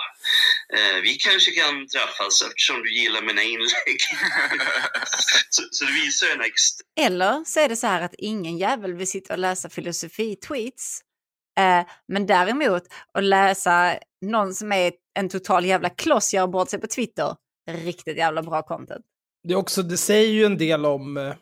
eh, 0.76 0.98
vi 1.02 1.14
kanske 1.16 1.52
kan 1.52 1.88
träffas 1.88 2.42
eftersom 2.42 2.84
du 2.84 2.90
gillar 3.00 3.22
mina 3.22 3.44
inlägg. 3.44 4.00
så, 5.50 5.62
så 5.72 5.86
det 5.86 5.92
visar 5.92 6.28
en 6.28 6.42
extra... 6.42 6.84
Eller 7.00 7.44
så 7.46 7.60
är 7.60 7.70
det 7.70 7.76
så 7.76 7.88
här 7.88 8.02
att 8.02 8.16
ingen 8.18 8.58
jävel 8.58 8.94
vill 8.94 9.08
sitta 9.08 9.34
och 9.34 9.40
läsa 9.40 9.70
filosofi-tweets 9.70 11.02
Eh, 11.60 11.86
men 12.08 12.26
däremot 12.26 12.84
att 13.14 13.24
läsa 13.24 14.00
någon 14.22 14.54
som 14.54 14.72
är 14.72 14.94
en 15.20 15.30
total 15.30 15.66
jävla 15.66 15.90
kloss 15.90 16.34
gör 16.34 16.48
bort 16.48 16.70
sig 16.70 16.82
på 16.82 16.88
Twitter, 16.88 17.36
riktigt 17.70 18.18
jävla 18.18 18.44
bra 18.44 18.62
content. 18.62 19.06
Det, 19.48 19.54
är 19.54 19.58
också, 19.58 19.84
det 19.84 19.98
säger 19.98 20.30
ju 20.30 20.46
en 20.46 20.58
del 20.58 20.86
om 20.86 21.18
eh, 21.18 21.36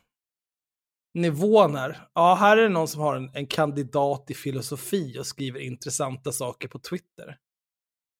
nivån 1.13 1.75
här. 1.75 2.07
Ja, 2.13 2.35
här 2.35 2.57
är 2.57 2.63
det 2.63 2.69
någon 2.69 2.87
som 2.87 3.01
har 3.01 3.15
en, 3.15 3.29
en 3.33 3.47
kandidat 3.47 4.31
i 4.31 4.33
filosofi 4.33 5.19
och 5.19 5.25
skriver 5.25 5.59
intressanta 5.59 6.31
saker 6.31 6.67
på 6.67 6.79
Twitter. 6.79 7.37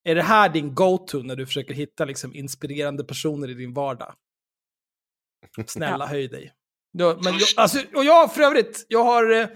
Är 0.03 0.15
det 0.15 0.23
här 0.23 0.49
din 0.49 0.75
go-to 0.75 1.23
när 1.23 1.35
du 1.35 1.45
försöker 1.45 1.73
hitta 1.73 2.05
liksom, 2.05 2.35
inspirerande 2.35 3.03
personer 3.03 3.49
i 3.49 3.53
din 3.53 3.73
vardag? 3.73 4.13
Snälla 5.67 6.05
ja. 6.05 6.09
höj 6.09 6.27
dig. 6.27 6.53
men 6.93 7.23
jag, 7.23 7.47
alltså, 7.57 7.79
och 7.95 8.03
jag 8.03 8.33
för 8.33 8.41
övrigt, 8.41 8.85
jag 8.89 9.03
har, 9.03 9.31
eh, 9.31 9.47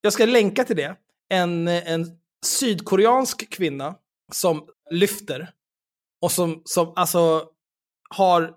jag 0.00 0.12
ska 0.12 0.26
länka 0.26 0.64
till 0.64 0.76
det 0.76 0.96
en, 1.28 1.68
en 1.68 2.06
sydkoreansk 2.44 3.50
kvinna 3.50 3.94
som 4.32 4.68
lyfter 4.90 5.50
och 6.22 6.32
som, 6.32 6.62
som 6.64 6.92
alltså 6.96 7.48
har 8.10 8.54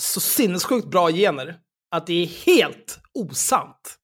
så 0.00 0.20
sinnessjukt 0.20 0.86
bra 0.86 1.10
gener 1.10 1.60
att 1.90 2.06
det 2.06 2.22
är 2.22 2.26
helt 2.26 2.98
osant. 3.14 3.96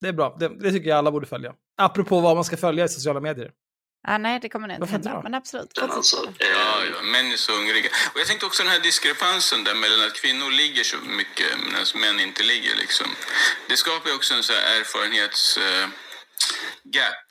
Det 0.00 0.08
är 0.08 0.12
bra, 0.12 0.36
det, 0.40 0.48
det, 0.48 0.72
tycker 0.72 0.88
jag 0.88 0.98
alla 0.98 1.10
borde 1.10 1.26
följa. 1.26 1.54
Apropå 1.76 2.20
vad 2.20 2.34
man 2.34 2.44
ska 2.44 2.56
följa 2.56 2.84
i 2.84 2.88
sociala 2.88 3.20
medier. 3.20 3.50
Ah, 4.08 4.18
nej, 4.18 4.40
det 4.40 4.48
kommer 4.48 4.68
nog 4.68 4.76
inte 4.76 4.92
hända, 4.92 5.20
men 5.22 5.34
absolut. 5.34 5.78
Alltså, 5.78 6.16
ja, 6.38 6.84
ja, 6.92 7.02
män 7.02 7.32
är 7.32 7.36
så 7.36 7.52
hungriga. 7.52 7.90
Och 8.12 8.20
jag 8.20 8.26
tänkte 8.26 8.46
också 8.46 8.62
den 8.62 8.72
här 8.72 8.80
diskrepansen 8.80 9.64
där 9.64 9.74
mellan 9.74 10.06
att 10.06 10.14
kvinnor 10.14 10.50
ligger 10.50 10.84
så 10.84 10.96
mycket 10.96 11.46
medan 11.64 11.86
män 12.00 12.20
inte 12.20 12.42
ligger. 12.42 12.76
Liksom. 12.76 13.06
Det 13.68 13.76
skapar 13.76 14.08
ju 14.10 14.16
också 14.16 14.34
en 14.34 14.42
så 14.42 14.52
här 14.52 14.80
erfarenhets... 14.80 15.58
Uh, 15.58 15.88
gap. 16.84 17.30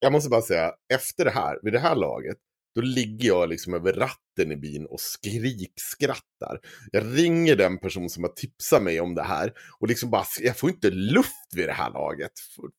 Jag 0.00 0.12
måste 0.12 0.30
bara 0.30 0.42
säga, 0.42 0.72
efter 0.94 1.24
det 1.24 1.30
här, 1.30 1.58
vid 1.62 1.72
det 1.72 1.78
här 1.78 1.96
laget, 1.96 2.36
då 2.74 2.80
ligger 2.80 3.28
jag 3.28 3.48
liksom 3.48 3.74
över 3.74 3.92
ratten 3.92 4.52
i 4.52 4.56
bilen 4.56 4.86
och 4.86 5.00
skrikskrattar. 5.00 6.60
Jag 6.92 7.18
ringer 7.18 7.56
den 7.56 7.78
person 7.78 8.10
som 8.10 8.22
har 8.22 8.30
tipsat 8.30 8.82
mig 8.82 9.00
om 9.00 9.14
det 9.14 9.22
här 9.22 9.52
och 9.80 9.88
liksom 9.88 10.10
bara, 10.10 10.24
jag 10.40 10.56
får 10.56 10.70
inte 10.70 10.90
luft 10.90 11.54
vid 11.56 11.68
det 11.68 11.72
här 11.72 11.90
laget 11.90 12.32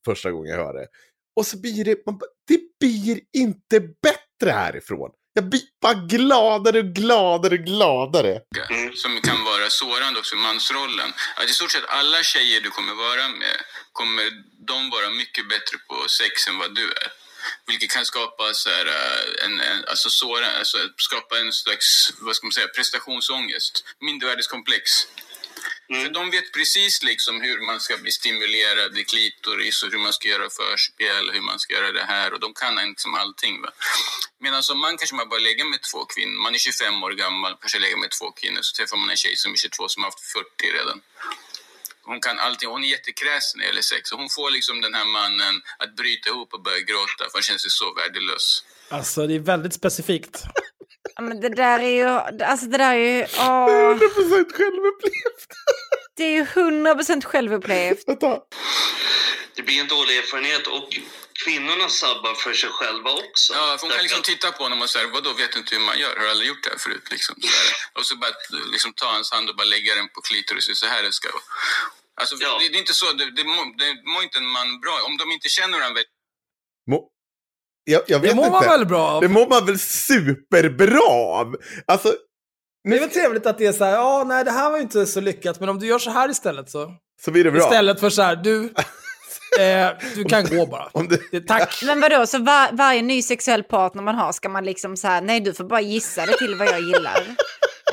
första 0.06 0.32
gången 0.32 0.52
jag 0.52 0.66
hör 0.66 0.74
det. 0.74 0.88
Och 1.36 1.46
så 1.46 1.62
blir 1.62 1.86
det, 1.86 2.06
man, 2.06 2.20
det 2.48 2.60
blir 2.80 3.20
inte 3.34 3.80
bättre 3.80 4.52
härifrån. 4.52 5.12
Jag 5.38 5.50
blir 5.50 5.62
bara 5.82 5.94
gladare 5.94 6.80
och 6.80 6.86
gladare 6.86 7.54
och 7.54 7.66
gladare. 7.66 8.34
Mm. 8.70 8.96
Som 8.96 9.22
kan 9.22 9.44
vara 9.44 9.70
sårande 9.70 10.20
också, 10.20 10.36
mansrollen. 10.36 11.14
Att 11.36 11.50
i 11.50 11.54
stort 11.54 11.72
sett 11.72 11.86
alla 11.88 12.24
tjejer 12.24 12.62
du 12.62 12.70
kommer 12.70 12.94
vara 12.94 13.30
med 13.30 13.58
kommer 13.92 14.26
de 14.72 14.90
vara 14.90 15.10
mycket 15.10 15.50
bättre 15.50 15.78
på 15.88 15.96
sex 16.10 16.48
än 16.48 16.58
vad 16.58 16.76
du 16.76 16.86
är. 17.02 17.08
Vilket 17.68 17.90
kan 17.92 18.06
skapa, 18.06 18.54
så 18.54 18.70
här, 18.70 18.86
eh, 18.86 19.46
en, 19.46 19.60
en, 19.60 19.86
alltså 19.88 20.10
såra, 20.10 20.48
alltså 20.60 20.78
skapa 20.98 21.40
en 21.40 21.54
slags 21.54 22.14
vad 22.20 22.36
ska 22.36 22.46
man 22.48 22.52
säga, 22.52 22.68
prestationsångest, 22.68 23.74
mindervärdeskomplex. 24.00 24.84
Mm. 25.90 26.04
För 26.04 26.14
de 26.14 26.32
vet 26.32 26.52
precis 26.54 27.04
liksom 27.04 27.42
hur 27.42 27.66
man 27.66 27.80
ska 27.80 27.98
bli 27.98 28.12
stimulerad 28.12 28.98
i 28.98 29.04
klitoris 29.04 29.84
och 29.84 29.92
hur 29.92 29.98
man 29.98 30.14
ska 30.14 30.28
göra 30.28 30.50
förspel, 30.50 31.32
hur 31.34 31.42
man 31.42 31.60
ska 31.60 31.74
göra 31.74 31.92
det 31.92 32.04
här 32.04 32.34
och 32.34 32.40
de 32.40 32.54
kan 32.54 32.76
liksom 32.76 33.16
allting. 33.16 33.62
Va? 33.62 33.70
Medan 34.40 34.64
som 34.64 34.80
man 34.80 34.98
kanske 34.98 35.16
man 35.16 35.30
bara 35.30 35.40
lägger 35.40 35.66
med 35.66 35.82
två 35.92 36.06
kvinnor, 36.06 36.38
man 36.44 36.54
är 36.56 36.60
25 36.60 37.04
år 37.04 37.12
gammal, 37.12 37.52
kanske 37.62 37.80
lägger 37.80 37.98
med 37.98 38.12
två 38.12 38.32
kvinnor, 38.32 38.62
så 38.62 38.72
träffar 38.78 38.98
man 38.98 39.10
en 39.10 39.18
tjej 39.18 39.36
som 39.36 39.52
är 39.52 39.56
22 39.56 39.88
som 39.90 40.04
har 40.04 40.12
haft 40.12 40.22
40 40.22 40.78
redan. 40.78 41.02
Hon 42.10 42.20
kan 42.20 42.40
allting, 42.40 42.70
hon 42.70 42.84
är 42.84 42.88
jättekräsen 42.88 43.58
när 43.58 43.64
det 43.64 43.68
gäller 43.68 43.82
sex 43.82 44.12
och 44.12 44.20
hon 44.20 44.30
får 44.30 44.52
liksom 44.52 44.82
den 44.82 44.94
här 44.94 45.06
mannen 45.06 45.56
att 45.78 45.96
bryta 45.96 46.30
ihop 46.30 46.54
och 46.54 46.62
börja 46.62 46.80
gråta 46.80 47.24
för 47.30 47.34
han 47.34 47.42
känner 47.42 47.60
sig 47.60 47.72
så 47.72 47.94
värdelös. 47.94 48.64
Alltså 48.90 49.28
det 49.28 49.36
är 49.36 49.40
väldigt 49.40 49.74
specifikt. 49.74 50.44
Ja, 51.18 51.24
men 51.24 51.42
det 51.42 51.50
där 51.50 51.80
är 51.80 51.96
ju, 52.02 52.08
alltså 52.46 52.66
det 52.66 52.78
där 52.78 52.96
är 52.96 53.18
ju, 53.18 53.22
åh. 53.24 53.68
100% 53.70 54.54
självupplevt. 54.58 55.50
Det 56.16 56.24
är 56.24 56.32
ju 56.32 56.44
100% 56.44 57.24
självupplevt. 57.24 58.06
Det 59.56 59.64
blir 59.64 59.80
en 59.82 59.88
dålig 59.88 60.18
erfarenhet 60.18 60.68
och 60.68 60.90
kvinnorna 61.44 61.90
sabbar 61.90 62.34
för 62.34 62.54
sig 62.54 62.70
själva 62.70 63.12
också. 63.12 63.54
Ja, 63.54 63.78
för 63.78 63.88
hon 63.88 63.96
kan 63.96 64.04
liksom 64.04 64.22
titta 64.22 64.52
på 64.52 64.64
honom 64.64 64.82
och 64.82 64.90
säga, 64.90 65.08
vadå, 65.08 65.34
vet 65.34 65.52
du 65.52 65.60
inte 65.60 65.76
hur 65.76 65.84
man 65.86 66.00
gör? 66.00 66.16
Har 66.16 66.24
du 66.24 66.30
aldrig 66.30 66.50
gjort 66.50 66.64
det 66.64 66.70
här 66.70 66.78
förut? 66.78 67.08
Liksom, 67.12 67.36
så 67.42 68.00
och 68.00 68.06
så 68.06 68.16
bara 68.16 68.32
liksom, 68.72 68.94
ta 68.94 69.06
hans 69.06 69.32
hand 69.32 69.50
och 69.50 69.56
bara 69.56 69.72
lägga 69.76 69.96
den 69.96 70.10
på 70.10 70.22
klitoris, 70.22 70.80
så 70.80 70.86
här 70.86 71.04
det 71.04 71.14
ska 71.14 71.32
vara. 71.32 71.44
Alltså, 72.22 72.36
ja. 72.40 72.60
det, 72.60 72.70
det, 72.70 72.78
är 72.78 72.80
inte 72.80 72.94
så, 72.94 73.12
det, 73.12 73.26
det, 73.38 73.44
mår, 73.44 73.66
det 73.78 73.90
mår 74.12 74.24
inte 74.24 74.38
en 74.38 74.48
man 74.48 74.80
bra 74.80 74.96
om 75.08 75.18
de 75.18 75.32
inte 75.32 75.50
känner 75.50 75.80
varandra. 75.80 76.02
Må, 76.92 77.10
jag, 77.88 78.02
jag 78.08 78.20
vet 78.20 78.30
det 78.30 78.36
mår 78.36 78.46
inte. 78.46 78.58
man 78.58 78.64
väl 78.64 78.86
bra 78.86 79.08
av? 79.08 79.22
Det 79.22 79.28
mår 79.28 79.48
man 79.48 79.66
väl 79.66 79.80
superbra 79.80 81.10
av? 81.10 81.56
Alltså, 81.86 82.14
det 82.90 82.96
är 82.96 83.00
väl 83.00 83.10
trevligt 83.10 83.46
att 83.46 83.58
det 83.58 83.66
är 83.66 83.74
så 83.74 83.84
här, 83.84 83.92
ja, 83.92 84.24
nej, 84.28 84.44
det 84.44 84.52
här 84.52 84.70
var 84.70 84.78
ju 84.78 84.84
inte 84.84 85.06
så 85.06 85.22
lyckat, 85.22 85.60
men 85.60 85.70
om 85.70 85.80
du 85.80 85.88
gör 85.88 86.00
så 86.00 86.10
här 86.10 86.30
istället 86.30 86.70
så... 86.70 86.92
Så 87.22 87.32
blir 87.32 87.44
det 87.44 87.52
bra. 87.52 87.62
Istället 87.62 88.00
för 88.00 88.10
så 88.10 88.22
här, 88.22 88.36
du, 88.36 88.74
Eh, 89.60 89.90
du 90.16 90.24
kan 90.24 90.46
gå 90.46 90.66
bara. 90.66 90.90
Det... 91.32 91.42
Tack. 91.42 91.82
Men 91.86 92.02
vadå, 92.02 92.28
så 92.28 92.38
var, 92.38 92.76
varje 92.78 93.02
ny 93.02 93.22
sexuell 93.22 93.64
partner 93.64 94.04
man 94.04 94.16
har 94.16 94.32
ska 94.32 94.50
man 94.50 94.66
liksom 94.66 94.98
säga 94.98 95.22
nej 95.22 95.40
du 95.40 95.54
får 95.54 95.64
bara 95.64 95.82
gissa 95.82 96.26
dig 96.26 96.38
till 96.38 96.56
vad 96.56 96.68
jag 96.68 96.82
gillar. 96.82 97.24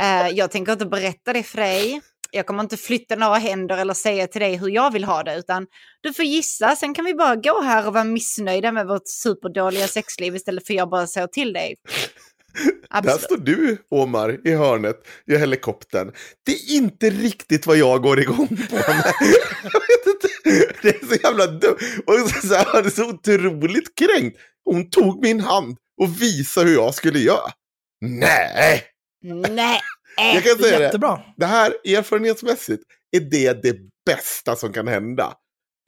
Eh, 0.01 0.29
jag 0.29 0.51
tänker 0.51 0.73
inte 0.73 0.87
berätta 0.87 1.33
det 1.33 1.43
för 1.43 1.57
dig. 1.57 2.01
Jag 2.35 2.47
kommer 2.47 2.63
inte 2.63 2.77
flytta 2.77 3.17
några 3.17 3.35
händer 3.35 3.77
eller 3.77 3.95
säga 3.95 4.27
till 4.27 4.41
dig 4.41 4.57
hur 4.57 4.69
jag 4.69 4.93
vill 4.93 5.05
ha 5.05 5.23
det, 5.23 5.37
utan 5.37 5.67
du 6.01 6.13
får 6.13 6.25
gissa. 6.25 6.77
Sen 6.77 6.95
kan 6.95 7.05
vi 7.05 7.15
bara 7.15 7.37
gå 7.37 7.61
här 7.61 7.87
och 7.87 7.93
vara 7.93 8.05
missnöjda 8.05 8.73
med 8.73 8.87
vårt 8.87 9.09
superdåliga 9.09 9.89
sexliv 9.89 10.37
istället 10.37 10.67
för 10.67 10.75
jag 10.75 10.91
bara 10.91 11.07
säger 11.07 11.27
till 11.27 11.53
dig. 11.53 11.75
Absolut. 12.91 13.21
Där 13.21 13.25
står 13.27 13.37
du, 13.37 13.79
Omar, 13.91 14.41
i 14.49 14.55
hörnet 14.55 14.97
i 15.27 15.37
helikoptern. 15.37 16.13
Det 16.47 16.53
är 16.53 16.77
inte 16.77 17.11
riktigt 17.11 17.67
vad 17.67 17.77
jag 17.77 18.03
går 18.03 18.21
igång 18.21 18.49
på. 18.49 18.77
jag 19.63 19.81
vet 19.81 20.07
inte. 20.07 20.29
Det 20.83 20.89
är 20.89 21.07
så 21.07 21.15
jävla 21.23 21.47
dumt. 21.47 21.77
Och 22.07 22.15
så, 22.15 22.49
så 22.49 22.55
här, 22.55 22.83
det 22.83 22.89
är 22.89 22.91
så 22.91 23.09
otroligt 23.09 23.95
kränkt. 23.95 24.39
Hon 24.65 24.91
tog 24.91 25.23
min 25.23 25.41
hand 25.41 25.77
och 26.03 26.23
visade 26.23 26.69
hur 26.69 26.77
jag 26.77 26.95
skulle 26.95 27.19
göra. 27.19 27.53
Nej! 28.01 28.83
Nej! 29.51 29.81
Jag 30.17 30.45
kan 30.45 30.59
säga 30.59 30.81
Jättebra. 30.81 31.17
det. 31.17 31.23
Det 31.37 31.47
här 31.47 31.75
erfarenhetsmässigt 31.85 32.83
är 33.17 33.21
det 33.21 33.63
det 33.63 33.77
bästa 34.07 34.57
som 34.57 34.73
kan 34.73 34.89
hända. 34.89 35.35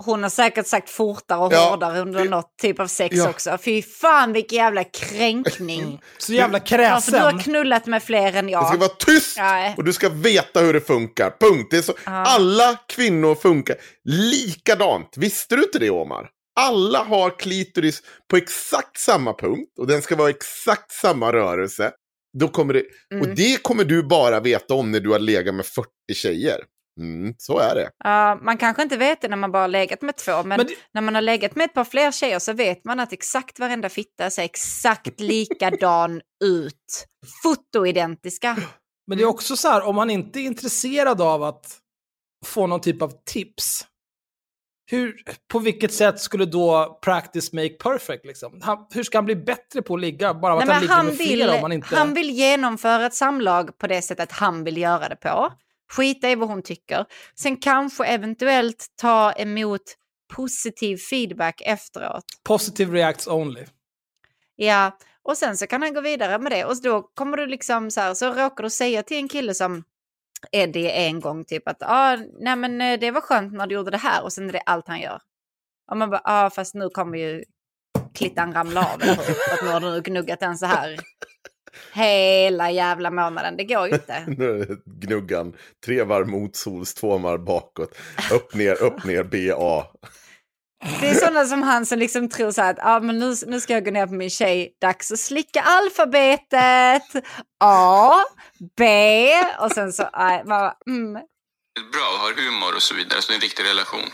Hon 0.05 0.23
har 0.23 0.31
säkert 0.31 0.67
sagt 0.67 0.91
fortare 0.91 1.39
och 1.39 1.53
ja. 1.53 1.71
hårdare 1.71 2.01
under 2.01 2.25
något 2.25 2.59
typ 2.63 2.81
av 2.81 2.87
sex 2.87 3.17
ja. 3.17 3.31
också. 3.31 3.59
Fy 3.59 3.83
fan 3.83 4.33
vilken 4.33 4.57
jävla 4.57 4.85
kränkning. 4.85 6.01
Så 6.19 6.33
jävla 6.33 6.61
kräsen. 6.61 7.15
Ja, 7.15 7.31
du 7.31 7.37
har 7.37 7.43
knullat 7.43 7.87
med 7.87 8.03
fler 8.03 8.37
än 8.37 8.49
jag. 8.49 8.63
Det 8.63 8.69
ska 8.69 8.79
vara 8.79 8.89
tyst 8.89 9.37
ja. 9.37 9.75
och 9.77 9.85
du 9.85 9.93
ska 9.93 10.09
veta 10.09 10.61
hur 10.61 10.73
det 10.73 10.81
funkar. 10.81 11.35
Punkt. 11.41 11.69
Det 11.71 11.77
är 11.77 11.83
så. 11.83 11.95
Alla 12.05 12.79
kvinnor 12.89 13.35
funkar 13.35 13.77
likadant. 14.05 15.15
Visste 15.17 15.57
du 15.57 15.63
inte 15.63 15.79
det 15.79 15.91
Omar? 15.91 16.29
Alla 16.61 16.99
har 16.99 17.39
klitoris 17.39 18.03
på 18.31 18.37
exakt 18.37 18.99
samma 18.99 19.35
punkt 19.35 19.79
och 19.79 19.87
den 19.87 20.03
ska 20.03 20.17
vara 20.17 20.31
exakt 20.31 20.93
samma 20.93 21.33
rörelse. 21.33 21.93
Då 22.39 22.49
kommer 22.49 22.75
det, 22.75 22.85
mm. 23.15 23.23
Och 23.23 23.37
det 23.37 23.63
kommer 23.63 23.85
du 23.85 24.03
bara 24.03 24.41
veta 24.41 24.75
om 24.75 24.93
när 24.93 25.01
du 25.01 25.11
har 25.11 25.19
legat 25.19 25.55
med 25.55 25.67
40 25.67 25.89
tjejer. 26.15 26.61
Mm, 27.01 27.35
så 27.39 27.59
är 27.59 27.75
det. 27.75 27.85
Uh, 27.85 28.45
man 28.45 28.59
kanske 28.59 28.83
inte 28.83 28.97
vet 28.97 29.21
det 29.21 29.29
när 29.29 29.37
man 29.37 29.53
bara 29.53 29.63
har 29.63 29.69
legat 29.69 30.03
med 30.03 30.17
två, 30.17 30.33
men, 30.33 30.49
men 30.49 30.59
det... 30.59 30.73
när 30.95 31.03
man 31.03 31.15
har 31.15 31.23
legat 31.23 31.57
med 31.57 31.65
ett 31.65 31.75
par 31.75 31.85
fler 31.85 32.11
tjejer 32.13 32.39
så 32.39 32.53
vet 32.53 32.85
man 32.85 33.01
att 33.01 33.13
exakt 33.13 33.59
varenda 33.59 33.89
fitta 33.89 34.31
ser 34.31 34.43
exakt 34.43 35.21
likadan 35.21 36.21
ut. 36.45 37.07
Fotoidentiska. 37.43 38.57
Men 39.07 39.19
det 39.19 39.25
är 39.25 39.29
också 39.29 39.57
så 39.57 39.69
här, 39.69 39.83
om 39.83 39.97
man 39.97 40.11
inte 40.11 40.41
är 40.41 40.45
intresserad 40.45 41.21
av 41.21 41.43
att 41.43 41.67
få 42.47 42.67
någon 42.67 42.81
typ 42.81 43.03
av 43.03 43.13
tips, 43.25 43.87
hur, 44.87 45.23
på 45.49 45.59
vilket 45.59 45.95
sätt 45.95 46.21
skulle 46.21 46.45
då 46.45 46.99
practice 47.03 47.53
make 47.53 47.69
perfect? 47.69 48.25
Liksom? 48.25 48.61
Han, 48.63 48.87
hur 48.95 49.03
ska 49.03 49.19
han 49.19 49.25
bli 49.25 49.37
bättre 49.37 49.83
på 49.83 49.95
att 49.95 50.01
ligga? 50.01 50.35
Bara 50.35 50.53
av 50.53 50.59
att 50.59 50.69
han 50.69 50.81
ligger 50.81 50.95
han 50.95 51.07
med 51.07 51.17
flera 51.17 51.55
om 51.55 51.61
man 51.61 51.73
inte... 51.73 51.97
Han 51.97 52.15
vill 52.15 52.31
genomföra 52.31 53.07
ett 53.07 53.15
samlag 53.15 53.79
på 53.79 53.87
det 53.87 54.03
sättet 54.03 54.33
han 54.33 54.65
vill 54.65 54.77
göra 54.77 55.09
det 55.09 55.17
på. 55.17 55.53
Skita 55.93 56.31
i 56.31 56.35
vad 56.35 56.49
hon 56.49 56.63
tycker. 56.63 57.05
Sen 57.35 57.57
kanske 57.57 58.05
eventuellt 58.05 58.87
ta 59.01 59.33
emot 59.33 59.83
positiv 60.35 60.97
feedback 60.97 61.63
efteråt. 61.65 62.25
Positive 62.45 62.99
reacts 62.99 63.27
only. 63.27 63.65
Ja, 64.57 64.99
och 65.23 65.37
sen 65.37 65.57
så 65.57 65.67
kan 65.67 65.83
han 65.83 65.95
gå 65.95 66.01
vidare 66.01 66.39
med 66.39 66.53
det 66.53 66.65
och 66.65 66.83
då 66.83 67.03
kommer 67.03 67.37
du 67.37 67.47
liksom 67.47 67.91
så 67.91 68.01
här, 68.01 68.15
så 68.15 68.33
råkar 68.33 68.65
du 68.65 68.71
säga 68.71 69.03
till 69.03 69.17
en 69.17 69.29
kille 69.29 69.55
som 69.55 69.85
Eddie 70.53 70.91
en 70.91 71.21
gång 71.21 71.45
typ 71.45 71.69
att 71.69 71.83
ah, 71.83 72.17
nej 72.39 72.57
men 72.57 72.81
eh, 72.81 73.01
det 73.01 73.11
var 73.11 73.21
skönt 73.21 73.53
när 73.53 73.67
du 73.67 73.75
gjorde 73.75 73.91
det 73.91 73.97
här 73.97 74.25
och 74.25 74.33
sen 74.33 74.49
är 74.49 74.53
det 74.53 74.61
allt 74.61 74.89
han 74.89 75.01
gör. 75.01 75.21
Och 75.91 75.97
man 75.97 76.11
bara, 76.11 76.21
ja 76.25 76.45
ah, 76.45 76.51
fast 76.51 76.75
nu 76.75 76.89
kommer 76.89 77.19
ju 77.19 77.45
klittan 78.15 78.55
ramla 78.55 78.81
av. 78.81 79.03
Eller 79.03 79.15
hur? 79.15 79.53
Att 79.53 79.63
nu 79.63 79.69
har 79.69 79.95
du 79.95 80.01
gnuggat 80.01 80.41
den 80.41 80.59
så 80.59 80.67
här 80.67 80.97
hela 81.93 82.71
jävla 82.71 83.11
månaden. 83.11 83.57
Det 83.57 83.65
går 83.65 83.87
ju 83.89 83.95
inte. 83.95 84.25
Gnuggan. 84.85 85.53
Tre 85.85 86.03
varv 86.03 86.29
mot 86.29 86.57
sols, 86.57 86.95
två 86.95 87.19
varv 87.19 87.45
bakåt. 87.45 87.99
Upp, 88.33 88.55
ner, 88.55 88.83
upp, 88.83 89.05
ner, 89.05 89.23
BA. 89.23 89.87
Det 91.01 91.09
är 91.09 91.15
sådana 91.15 91.45
som 91.45 91.63
han 91.63 91.87
som 91.87 91.99
liksom 91.99 92.29
tror 92.29 92.51
så 92.51 92.63
här 92.63 92.71
att 92.71 92.79
ah, 92.83 93.01
men 93.01 93.19
nu, 93.19 93.35
nu 93.47 93.61
ska 93.61 93.73
jag 93.73 93.85
gå 93.85 93.91
ner 93.91 94.07
på 94.07 94.15
min 94.15 94.31
tjej, 94.31 94.73
dags 94.81 95.13
att 95.13 95.19
slicka 95.19 95.61
alfabetet. 95.61 97.25
A, 97.61 98.25
B 98.77 98.85
och 99.59 99.73
sen 99.73 99.93
så, 99.93 100.11
nej, 100.17 100.43
man 100.47 100.73
mm. 100.87 101.13
Bra, 101.93 102.19
har 102.19 102.33
humor 102.33 102.75
och 102.75 102.83
så 102.83 102.95
vidare, 102.95 103.23
så 103.23 103.29
det 103.29 103.33
är 103.33 103.37
en 103.37 103.41
riktig 103.41 103.65
relation. 103.65 104.11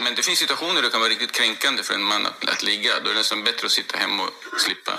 Men 0.00 0.14
det 0.14 0.22
finns 0.22 0.38
situationer 0.38 0.74
där 0.74 0.82
det 0.82 0.90
kan 0.90 1.00
vara 1.00 1.10
riktigt 1.10 1.32
kränkande 1.32 1.82
för 1.82 1.94
en 1.94 2.02
man 2.02 2.26
att, 2.26 2.48
att 2.48 2.62
ligga. 2.62 2.90
Då 3.00 3.10
är 3.10 3.14
det 3.14 3.18
nästan 3.18 3.44
bättre 3.44 3.66
att 3.66 3.72
sitta 3.72 3.98
hemma 3.98 4.22
och 4.22 4.60
slippa. 4.60 4.92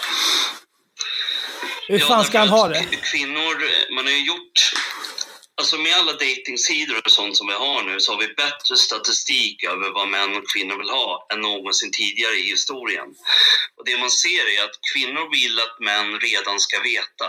Hur 1.87 1.99
fan 1.99 2.25
ska 2.25 2.39
han 2.39 2.49
ha 2.49 2.67
det? 2.67 2.85
Kvinnor, 3.11 3.55
man 3.95 4.05
har 4.05 4.11
ju 4.11 4.25
gjort 4.25 4.73
Alltså 5.59 5.77
med 5.77 5.93
alla 5.93 6.13
datingsidor 6.13 7.01
och 7.05 7.11
sånt 7.11 7.37
som 7.37 7.47
vi 7.47 7.53
har 7.53 7.83
nu 7.83 7.99
så 7.99 8.11
har 8.11 8.19
vi 8.19 8.27
bättre 8.27 8.77
statistik 8.77 9.63
över 9.63 9.89
vad 9.89 10.07
män 10.07 10.37
och 10.37 10.49
kvinnor 10.53 10.77
vill 10.77 10.89
ha 10.89 11.27
än 11.33 11.41
någonsin 11.41 11.91
tidigare 11.91 12.35
i 12.35 12.49
historien. 12.49 13.09
Och 13.77 13.85
det 13.85 13.97
man 13.97 14.11
ser 14.11 14.45
är 14.55 14.63
att 14.63 14.79
kvinnor 14.93 15.25
vill 15.31 15.59
att 15.59 15.79
män 15.79 16.19
redan 16.19 16.59
ska 16.59 16.79
veta. 16.79 17.27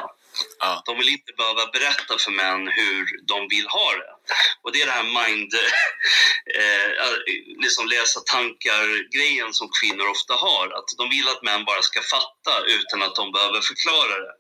Ja. 0.59 0.83
De 0.87 0.99
vill 0.99 1.09
inte 1.09 1.33
behöva 1.33 1.67
berätta 1.67 2.19
för 2.19 2.31
män 2.31 2.69
hur 2.69 3.27
de 3.27 3.49
vill 3.49 3.69
ha 3.69 3.91
det. 3.93 4.13
Och 4.63 4.73
det 4.73 4.83
är 4.83 4.87
det 4.87 4.99
här 5.01 5.11
mind, 5.21 5.55
eh, 6.61 6.89
liksom 7.65 7.89
läsa 7.89 8.21
tankar-grejen 8.21 9.55
som 9.55 9.69
kvinnor 9.81 10.07
ofta 10.09 10.35
har. 10.35 10.67
Att 10.79 10.89
de 10.99 11.09
vill 11.09 11.29
att 11.29 11.43
män 11.43 11.65
bara 11.65 11.83
ska 11.83 12.01
fatta 12.03 12.55
utan 12.67 13.03
att 13.03 13.15
de 13.15 13.33
behöver 13.33 13.61
förklara 13.61 14.15
det. 14.27 14.35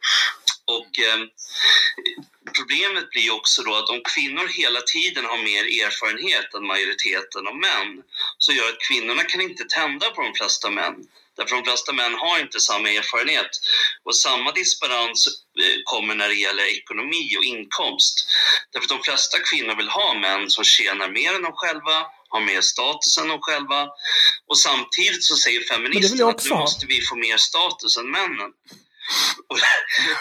Och 0.76 0.92
eh, 0.98 1.20
Problemet 2.56 3.10
blir 3.10 3.30
också 3.32 3.62
då 3.62 3.74
att 3.74 3.88
om 3.88 4.02
kvinnor 4.14 4.48
hela 4.48 4.80
tiden 4.80 5.24
har 5.24 5.38
mer 5.38 5.84
erfarenhet 5.84 6.54
än 6.54 6.66
majoriteten 6.66 7.46
av 7.46 7.56
män 7.56 8.02
så 8.38 8.52
gör 8.52 8.68
att 8.68 8.80
kvinnorna 8.88 9.24
kan 9.24 9.40
inte 9.40 9.64
tända 9.64 10.10
på 10.10 10.22
de 10.22 10.34
flesta 10.34 10.70
män. 10.70 10.94
Därför 11.36 11.56
de 11.56 11.64
flesta 11.64 11.92
män 11.92 12.14
har 12.14 12.38
inte 12.38 12.60
samma 12.60 12.90
erfarenhet. 12.90 13.50
Och 14.04 14.16
samma 14.16 14.52
disparans 14.52 15.26
eh, 15.60 15.76
kommer 15.84 16.14
när 16.14 16.28
det 16.28 16.34
gäller 16.34 16.64
ekonomi 16.64 17.36
och 17.38 17.44
inkomst. 17.44 18.14
Därför 18.72 18.88
de 18.88 19.02
flesta 19.02 19.38
kvinnor 19.38 19.74
vill 19.76 19.88
ha 19.88 20.14
män 20.14 20.50
som 20.50 20.64
tjänar 20.64 21.08
mer 21.08 21.34
än 21.34 21.42
de 21.42 21.52
själva, 21.52 22.06
har 22.28 22.40
mer 22.40 22.60
status 22.60 23.18
än 23.18 23.28
de 23.28 23.38
själva. 23.40 23.88
Och 24.46 24.58
samtidigt 24.58 25.24
så 25.24 25.36
säger 25.36 25.60
feministerna 25.60 26.30
att 26.30 26.44
nu 26.44 26.50
måste 26.50 26.86
vi 26.86 27.00
få 27.02 27.16
mer 27.16 27.36
status 27.36 27.96
än 27.96 28.10
männen. 28.10 28.50
Och, 29.49 29.59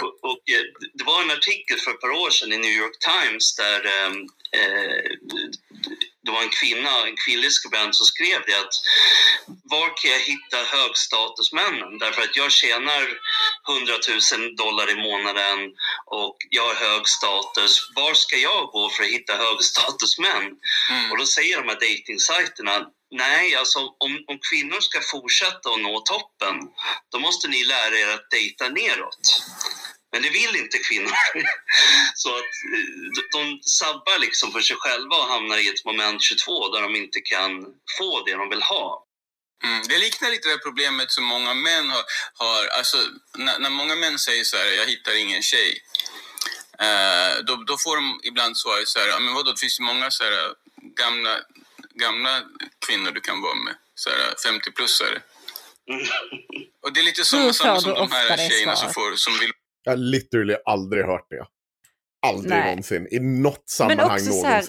och, 0.01 0.31
och, 0.31 0.49
eh, 0.49 0.65
det 0.93 1.03
var 1.03 1.21
en 1.21 1.31
artikel 1.31 1.79
för 1.79 1.91
ett 1.91 2.01
par 2.01 2.11
år 2.11 2.29
sedan 2.29 2.53
i 2.53 2.57
New 2.57 2.77
York 2.81 2.97
Times 2.99 3.55
där 3.55 3.85
ehm, 3.85 4.17
eh, 4.51 5.11
det 6.23 6.31
var 6.31 6.41
en 6.43 6.49
kvinna, 6.49 7.07
en 7.07 7.15
kvinnlig 7.25 7.51
skribent 7.51 7.95
som 7.95 8.05
skrev 8.05 8.39
det 8.47 8.59
att 8.59 8.73
var 9.63 9.87
kan 9.97 10.11
jag 10.11 10.19
hitta 10.19 10.57
högstatusmännen? 10.77 11.97
Därför 11.97 12.21
att 12.21 12.35
jag 12.35 12.51
tjänar 12.51 13.03
100 13.69 13.93
000 14.37 14.55
dollar 14.55 14.91
i 14.91 15.01
månaden 15.09 15.59
och 16.05 16.37
jag 16.49 16.67
har 16.67 16.75
hög 16.75 17.07
status. 17.07 17.91
Var 17.95 18.13
ska 18.13 18.35
jag 18.37 18.67
gå 18.67 18.89
för 18.89 19.03
att 19.03 19.09
hitta 19.09 19.35
högstatusmän? 19.35 20.45
Mm. 20.89 21.11
Och 21.11 21.17
då 21.17 21.25
säger 21.25 21.57
de 21.61 21.69
här 21.69 21.79
dejtingsajterna 21.79 22.85
Nej, 23.11 23.55
alltså 23.55 23.79
om, 23.79 24.23
om 24.27 24.39
kvinnor 24.49 24.81
ska 24.81 25.01
fortsätta 25.01 25.69
att 25.69 25.81
nå 25.81 25.99
toppen, 25.99 26.55
då 27.11 27.19
måste 27.19 27.47
ni 27.47 27.63
lära 27.63 27.97
er 27.97 28.07
att 28.07 28.29
dejta 28.29 28.69
neråt. 28.69 29.43
Men 30.11 30.21
det 30.21 30.29
vill 30.29 30.55
inte 30.55 30.77
kvinnor. 30.77 31.11
Så 32.15 32.29
att 32.29 32.53
eh, 32.75 33.23
de 33.31 33.59
sabbar 33.63 34.19
liksom 34.19 34.51
för 34.51 34.61
sig 34.61 34.75
själva 34.79 35.15
och 35.15 35.27
hamnar 35.27 35.57
i 35.57 35.67
ett 35.69 35.85
moment 35.85 36.23
22 36.23 36.69
där 36.69 36.81
de 36.81 36.95
inte 36.95 37.19
kan 37.21 37.65
få 37.97 38.23
det 38.25 38.33
de 38.33 38.49
vill 38.49 38.61
ha. 38.61 39.05
Mm, 39.63 39.81
det 39.87 39.97
liknar 39.97 40.29
lite 40.31 40.49
det 40.49 40.57
problemet 40.57 41.11
som 41.11 41.23
många 41.23 41.53
män 41.53 41.89
har. 41.89 42.03
har 42.33 42.67
alltså, 42.67 42.97
när, 43.37 43.59
när, 43.59 43.69
många 43.69 43.95
män 43.95 44.19
säger 44.19 44.43
så 44.43 44.57
här, 44.57 44.65
jag 44.65 44.85
hittar 44.85 45.15
ingen 45.15 45.41
tjej. 45.41 45.81
Eh, 46.79 47.43
då, 47.43 47.55
då, 47.55 47.77
får 47.77 47.95
de 47.95 48.19
ibland 48.23 48.57
svaret 48.57 48.87
så 48.87 48.99
här, 48.99 49.19
men 49.19 49.33
vadå, 49.33 49.51
det 49.51 49.59
finns 49.59 49.79
ju 49.79 49.83
många 49.83 50.11
så 50.11 50.23
här, 50.23 50.31
eh, 50.31 50.51
gamla, 50.95 51.39
gamla 51.93 52.41
kvinnor 52.87 53.11
du 53.11 53.21
kan 53.21 53.41
vara 53.41 53.55
med. 53.55 53.75
Så 53.95 54.09
här, 54.09 54.17
50-plussare. 54.51 55.21
Mm. 55.91 56.05
Och 56.83 56.93
det 56.93 56.99
är 56.99 57.03
lite 57.03 57.25
som, 57.25 57.53
samma 57.53 57.79
som 57.79 57.93
de 57.93 58.11
här 58.11 58.37
tjejerna 58.37 58.75
som, 58.75 58.93
får, 58.93 59.15
som 59.15 59.33
vill 59.39 59.51
jag 59.83 59.91
har 59.91 59.97
literally 59.97 60.55
aldrig 60.65 61.05
hört 61.05 61.27
det. 61.29 61.45
Aldrig 62.27 62.49
Nej. 62.49 62.69
någonsin. 62.69 63.07
I 63.11 63.19
något 63.19 63.69
sammanhang 63.69 64.07
någonsin. 64.07 64.45
Här, 64.45 64.63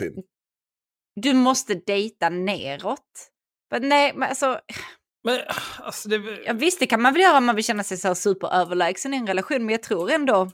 du 1.20 1.34
måste 1.34 1.74
dejta 1.74 2.28
neråt. 2.28 3.30
Men 3.70 3.88
nej, 3.88 4.12
men 4.14 4.28
alltså... 4.28 4.60
Men, 5.24 5.40
alltså 5.78 6.08
det... 6.08 6.42
ja, 6.46 6.52
visst, 6.52 6.80
det 6.80 6.86
kan 6.86 7.02
man 7.02 7.12
väl 7.12 7.22
göra 7.22 7.38
om 7.38 7.44
man 7.44 7.54
vill 7.54 7.64
känna 7.64 7.84
sig 7.84 7.96
så 7.96 8.14
superöverlägsen 8.14 9.14
i 9.14 9.16
en 9.16 9.26
relation, 9.26 9.66
men 9.66 9.72
jag 9.72 9.82
tror 9.82 10.10
ändå 10.10 10.50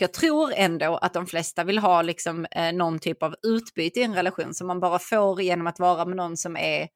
jag 0.00 0.12
tror 0.12 0.52
ändå 0.52 0.96
att 0.96 1.12
de 1.12 1.26
flesta 1.26 1.64
vill 1.64 1.78
ha 1.78 2.02
liksom, 2.02 2.46
eh, 2.50 2.72
någon 2.72 2.98
typ 2.98 3.22
av 3.22 3.34
utbyte 3.42 4.00
i 4.00 4.02
en 4.02 4.14
relation 4.14 4.54
som 4.54 4.66
man 4.66 4.80
bara 4.80 4.98
får 4.98 5.42
genom 5.42 5.66
att 5.66 5.78
vara 5.78 6.04
med 6.04 6.16
någon 6.16 6.36
som 6.36 6.56
är 6.56 6.88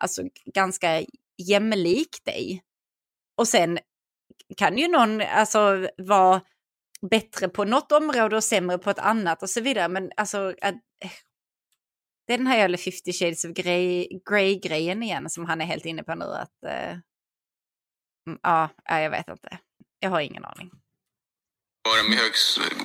alltså, 0.00 0.22
ganska 0.54 1.04
jämlik 1.48 2.24
dig. 2.24 2.62
Och 3.36 3.48
sen 3.48 3.78
kan 4.56 4.78
ju 4.78 4.88
någon 4.88 5.20
alltså, 5.20 5.88
vara 5.96 6.40
bättre 7.10 7.48
på 7.48 7.64
något 7.64 7.92
område 7.92 8.36
och 8.36 8.44
sämre 8.44 8.78
på 8.78 8.90
ett 8.90 8.98
annat 8.98 9.42
och 9.42 9.50
så 9.50 9.60
vidare. 9.60 9.88
Men 9.88 10.10
alltså, 10.16 10.54
att, 10.62 10.74
det 12.26 12.34
är 12.34 12.38
den 12.38 12.46
här 12.46 12.58
jävla 12.58 12.76
50 12.76 13.12
shades 13.12 13.44
of 13.44 13.50
grey-grejen 13.50 15.02
igen 15.02 15.30
som 15.30 15.44
han 15.44 15.60
är 15.60 15.64
helt 15.64 15.86
inne 15.86 16.02
på 16.02 16.14
nu. 16.14 16.24
Att, 16.24 16.64
eh, 16.66 16.90
mm, 18.26 18.38
ja, 18.42 18.68
jag 18.84 19.10
vet 19.10 19.28
inte. 19.28 19.58
Jag 20.00 20.10
har 20.10 20.20
ingen 20.20 20.44
aning 20.44 20.70
vara 21.82 22.02
med 22.02 22.18
hög, 22.18 22.32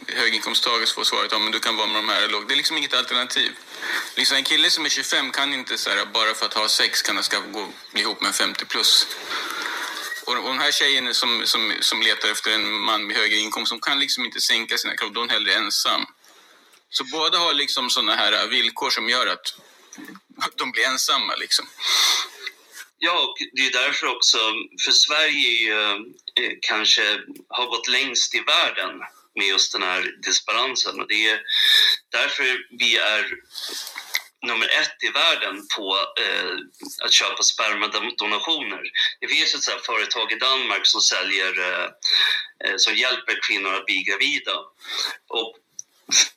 höginkomsttagare 0.07 0.87
så 0.87 0.93
får 0.93 1.03
svaret 1.03 1.33
att 1.33 1.41
ja, 1.41 1.49
du 1.51 1.59
kan 1.59 1.75
vara 1.75 1.87
med 1.87 1.95
de 1.95 2.09
här 2.09 2.27
låg. 2.27 2.47
Det 2.47 2.53
är 2.53 2.55
liksom 2.55 2.77
inget 2.77 2.93
alternativ. 2.93 3.51
Liksom 4.15 4.37
en 4.37 4.43
kille 4.43 4.69
som 4.69 4.85
är 4.85 4.89
25 4.89 5.31
kan 5.31 5.53
inte 5.53 5.77
så 5.77 5.89
här, 5.89 6.05
bara 6.05 6.33
för 6.33 6.45
att 6.45 6.53
ha 6.53 6.69
sex 6.69 7.01
kan 7.01 7.15
han 7.15 7.23
ska 7.23 7.39
gå 7.39 7.67
bli 7.93 8.01
ihop 8.01 8.21
med 8.21 8.27
en 8.27 8.33
50 8.33 8.65
plus. 8.65 9.07
Och, 10.25 10.37
och 10.37 10.49
den 10.49 10.59
här 10.59 10.71
tjejen 10.71 11.13
som, 11.13 11.41
som, 11.45 11.73
som 11.79 12.01
letar 12.01 12.29
efter 12.29 12.51
en 12.51 12.71
man 12.71 13.07
med 13.07 13.15
högre 13.15 13.35
inkomst, 13.35 13.69
som 13.69 13.79
kan 13.79 13.99
liksom 13.99 14.25
inte 14.25 14.41
sänka 14.41 14.77
sina 14.77 14.95
krav, 14.95 15.13
då 15.13 15.19
är 15.19 15.21
hon 15.21 15.29
hellre 15.29 15.53
ensam. 15.53 16.05
Så 16.89 17.03
båda 17.03 17.37
har 17.37 17.53
liksom 17.53 17.89
sådana 17.89 18.15
här 18.15 18.47
villkor 18.47 18.89
som 18.89 19.09
gör 19.09 19.27
att 19.27 19.53
de 20.55 20.71
blir 20.71 20.85
ensamma 20.85 21.35
liksom. 21.35 21.65
Ja, 22.97 23.23
och 23.23 23.37
det 23.53 23.61
är 23.67 23.71
därför 23.71 24.07
också, 24.07 24.37
för 24.85 24.91
Sverige 24.91 25.49
ju, 25.49 25.73
eh, 26.39 26.51
kanske 26.61 27.19
har 27.49 27.67
gått 27.67 27.87
längst 27.87 28.35
i 28.35 28.39
världen 28.39 28.99
med 29.35 29.47
just 29.47 29.71
den 29.71 29.83
här 29.83 30.11
disbalansen. 30.23 30.99
Och 30.99 31.07
det 31.07 31.29
är 31.29 31.41
därför 32.11 32.45
vi 32.79 32.97
är 32.97 33.25
nummer 34.47 34.65
ett 34.65 35.03
i 35.03 35.09
världen 35.09 35.67
på 35.77 35.97
eh, 36.19 36.55
att 37.03 37.13
köpa 37.13 37.43
spermadonationer. 37.43 38.81
Det 39.19 39.27
finns 39.27 39.55
ett 39.55 39.63
så 39.63 39.79
företag 39.79 40.31
i 40.31 40.35
Danmark 40.35 40.81
som 40.83 41.01
säljer, 41.01 41.59
eh, 41.59 41.89
eh 42.65 42.75
som 42.77 42.95
hjälper 42.95 43.39
kvinnor 43.47 43.73
att 43.73 43.85
bli 43.85 44.03
gravida. 44.03 44.55
Och 45.27 45.57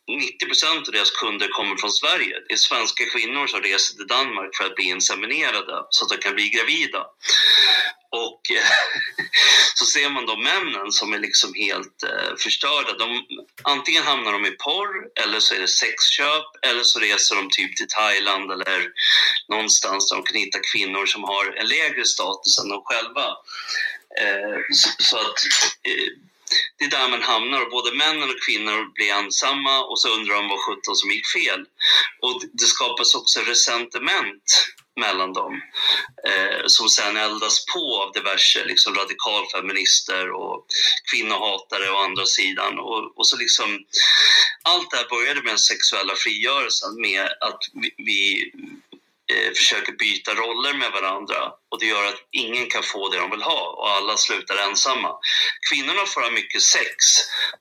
90 0.09 0.47
procent 0.47 0.89
av 0.89 0.93
deras 0.93 1.11
kunder 1.11 1.49
kommer 1.49 1.77
från 1.77 1.91
Sverige. 1.91 2.35
Det 2.49 2.55
är 2.55 2.57
svenska 2.57 3.05
kvinnor 3.05 3.47
som 3.47 3.61
reser 3.63 3.97
till 3.97 4.07
Danmark 4.07 4.57
för 4.57 4.65
att 4.65 4.75
bli 4.75 4.85
inseminerade 4.85 5.87
så 5.91 6.05
att 6.05 6.11
de 6.11 6.17
kan 6.17 6.35
bli 6.35 6.49
gravida. 6.49 7.07
Och 8.11 8.41
eh, 8.51 8.65
så 9.75 9.85
ser 9.85 10.11
man 10.11 10.27
då 10.27 10.37
männen 10.37 10.93
som 10.93 11.13
är 11.13 11.19
liksom 11.19 11.55
helt 11.55 12.03
eh, 12.03 12.37
förstörda. 12.39 12.93
De, 12.99 13.27
antingen 13.63 14.03
hamnar 14.03 14.33
de 14.33 14.47
i 14.47 14.51
porr, 14.51 15.23
eller 15.23 15.41
så 15.41 15.55
är 15.55 15.61
det 15.61 15.69
sexköp, 15.69 16.47
eller 16.63 16.83
så 16.83 16.99
reser 16.99 17.37
de 17.37 17.51
typ 17.51 17.77
till 17.77 17.89
Thailand 17.89 18.53
eller 18.53 18.89
någonstans 19.49 20.11
där 20.11 20.17
de 20.17 20.25
kan 20.25 20.37
hitta 20.37 20.59
kvinnor 20.73 21.07
som 21.07 21.25
har 21.25 21.57
en 21.57 21.69
lägre 21.69 22.05
status 22.05 22.59
än 22.59 22.69
de 22.69 22.83
själva. 22.85 23.27
Eh, 24.21 24.59
så, 24.73 24.91
så, 24.99 25.17
att 25.17 25.39
eh, 25.83 26.28
det 26.79 26.85
är 26.85 26.91
där 26.91 27.09
man 27.09 27.23
hamnar 27.23 27.63
och 27.63 27.71
både 27.71 27.93
männen 27.93 28.31
och 28.31 28.43
kvinnor 28.47 28.93
blir 28.95 29.13
ensamma 29.13 29.85
och 29.85 30.01
så 30.01 30.09
undrar 30.09 30.35
de 30.35 30.49
vad 30.49 30.61
sjutton 30.61 30.97
som 30.97 31.11
gick 31.11 31.27
fel. 31.27 31.67
Och 32.21 32.43
det 32.53 32.65
skapas 32.65 33.15
också 33.15 33.41
resentiment 33.41 34.69
mellan 34.99 35.33
dem 35.33 35.63
eh, 36.29 36.67
som 36.67 36.89
sen 36.89 37.17
eldas 37.17 37.67
på 37.67 38.03
av 38.03 38.13
diverse 38.13 38.65
liksom, 38.65 38.95
radikalfeminister 38.95 40.31
och 40.31 40.67
kvinnohatare 41.13 41.91
å 41.91 41.97
andra 41.97 42.27
sidan. 42.27 42.79
Och, 42.79 43.19
och 43.19 43.27
så 43.29 43.37
liksom, 43.37 43.85
allt 44.63 44.91
det 44.91 44.97
här 44.97 45.09
började 45.09 45.43
med 45.43 45.51
den 45.51 45.59
sexuella 45.59 46.15
frigörelsen 46.17 47.01
med 47.01 47.29
att 47.41 47.61
vi, 47.73 47.91
vi 47.97 48.53
eh, 49.33 49.53
försöker 49.53 49.93
byta 49.93 50.35
roller 50.35 50.75
med 50.75 50.93
varandra 50.93 51.53
och 51.71 51.81
det 51.81 51.87
gör 51.87 52.05
att 52.05 52.21
ingen 52.31 52.67
kan 52.67 52.83
få 52.83 53.09
det 53.09 53.19
de 53.19 53.31
vill 53.31 53.43
ha 53.43 53.75
och 53.79 53.91
alla 53.91 54.17
slutar 54.17 54.57
ensamma. 54.57 55.11
Kvinnorna 55.71 56.07
får 56.07 56.21
ha 56.21 56.31
mycket 56.31 56.63
sex, 56.63 56.95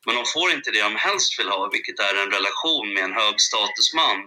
men 0.06 0.16
de 0.16 0.26
får 0.26 0.52
inte 0.52 0.72
det 0.72 0.82
de 0.82 0.96
helst 0.96 1.40
vill 1.40 1.50
ha, 1.50 1.70
vilket 1.72 2.00
är 2.00 2.16
en 2.16 2.32
relation 2.32 2.94
med 2.94 3.04
en 3.04 3.14
högstatusman 3.14 4.20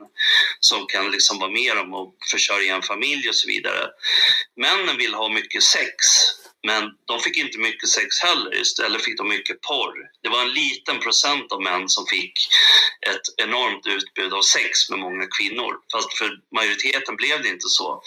som 0.60 0.86
kan 0.86 1.10
liksom 1.10 1.38
vara 1.38 1.50
med 1.50 1.76
dem 1.76 1.94
och 1.94 2.16
försörja 2.30 2.74
en 2.74 2.82
familj 2.82 3.28
och 3.28 3.34
så 3.34 3.46
vidare. 3.46 3.88
Männen 4.56 4.96
vill 4.96 5.14
ha 5.14 5.28
mycket 5.28 5.62
sex, 5.62 5.96
men 6.62 6.90
de 7.06 7.20
fick 7.20 7.36
inte 7.36 7.58
mycket 7.58 7.88
sex 7.88 8.18
heller, 8.18 8.60
istället 8.60 9.02
fick 9.02 9.18
de 9.18 9.28
mycket 9.28 9.60
porr. 9.60 9.94
Det 10.22 10.28
var 10.28 10.40
en 10.40 10.52
liten 10.52 11.00
procent 11.00 11.52
av 11.52 11.62
män 11.62 11.88
som 11.88 12.06
fick 12.06 12.32
ett 13.10 13.44
enormt 13.46 13.86
utbud 13.86 14.32
av 14.34 14.42
sex 14.42 14.90
med 14.90 14.98
många 14.98 15.26
kvinnor. 15.26 15.78
Fast 15.92 16.18
för 16.18 16.30
majoriteten 16.54 17.16
blev 17.16 17.42
det 17.42 17.48
inte 17.48 17.68
så. 17.68 18.02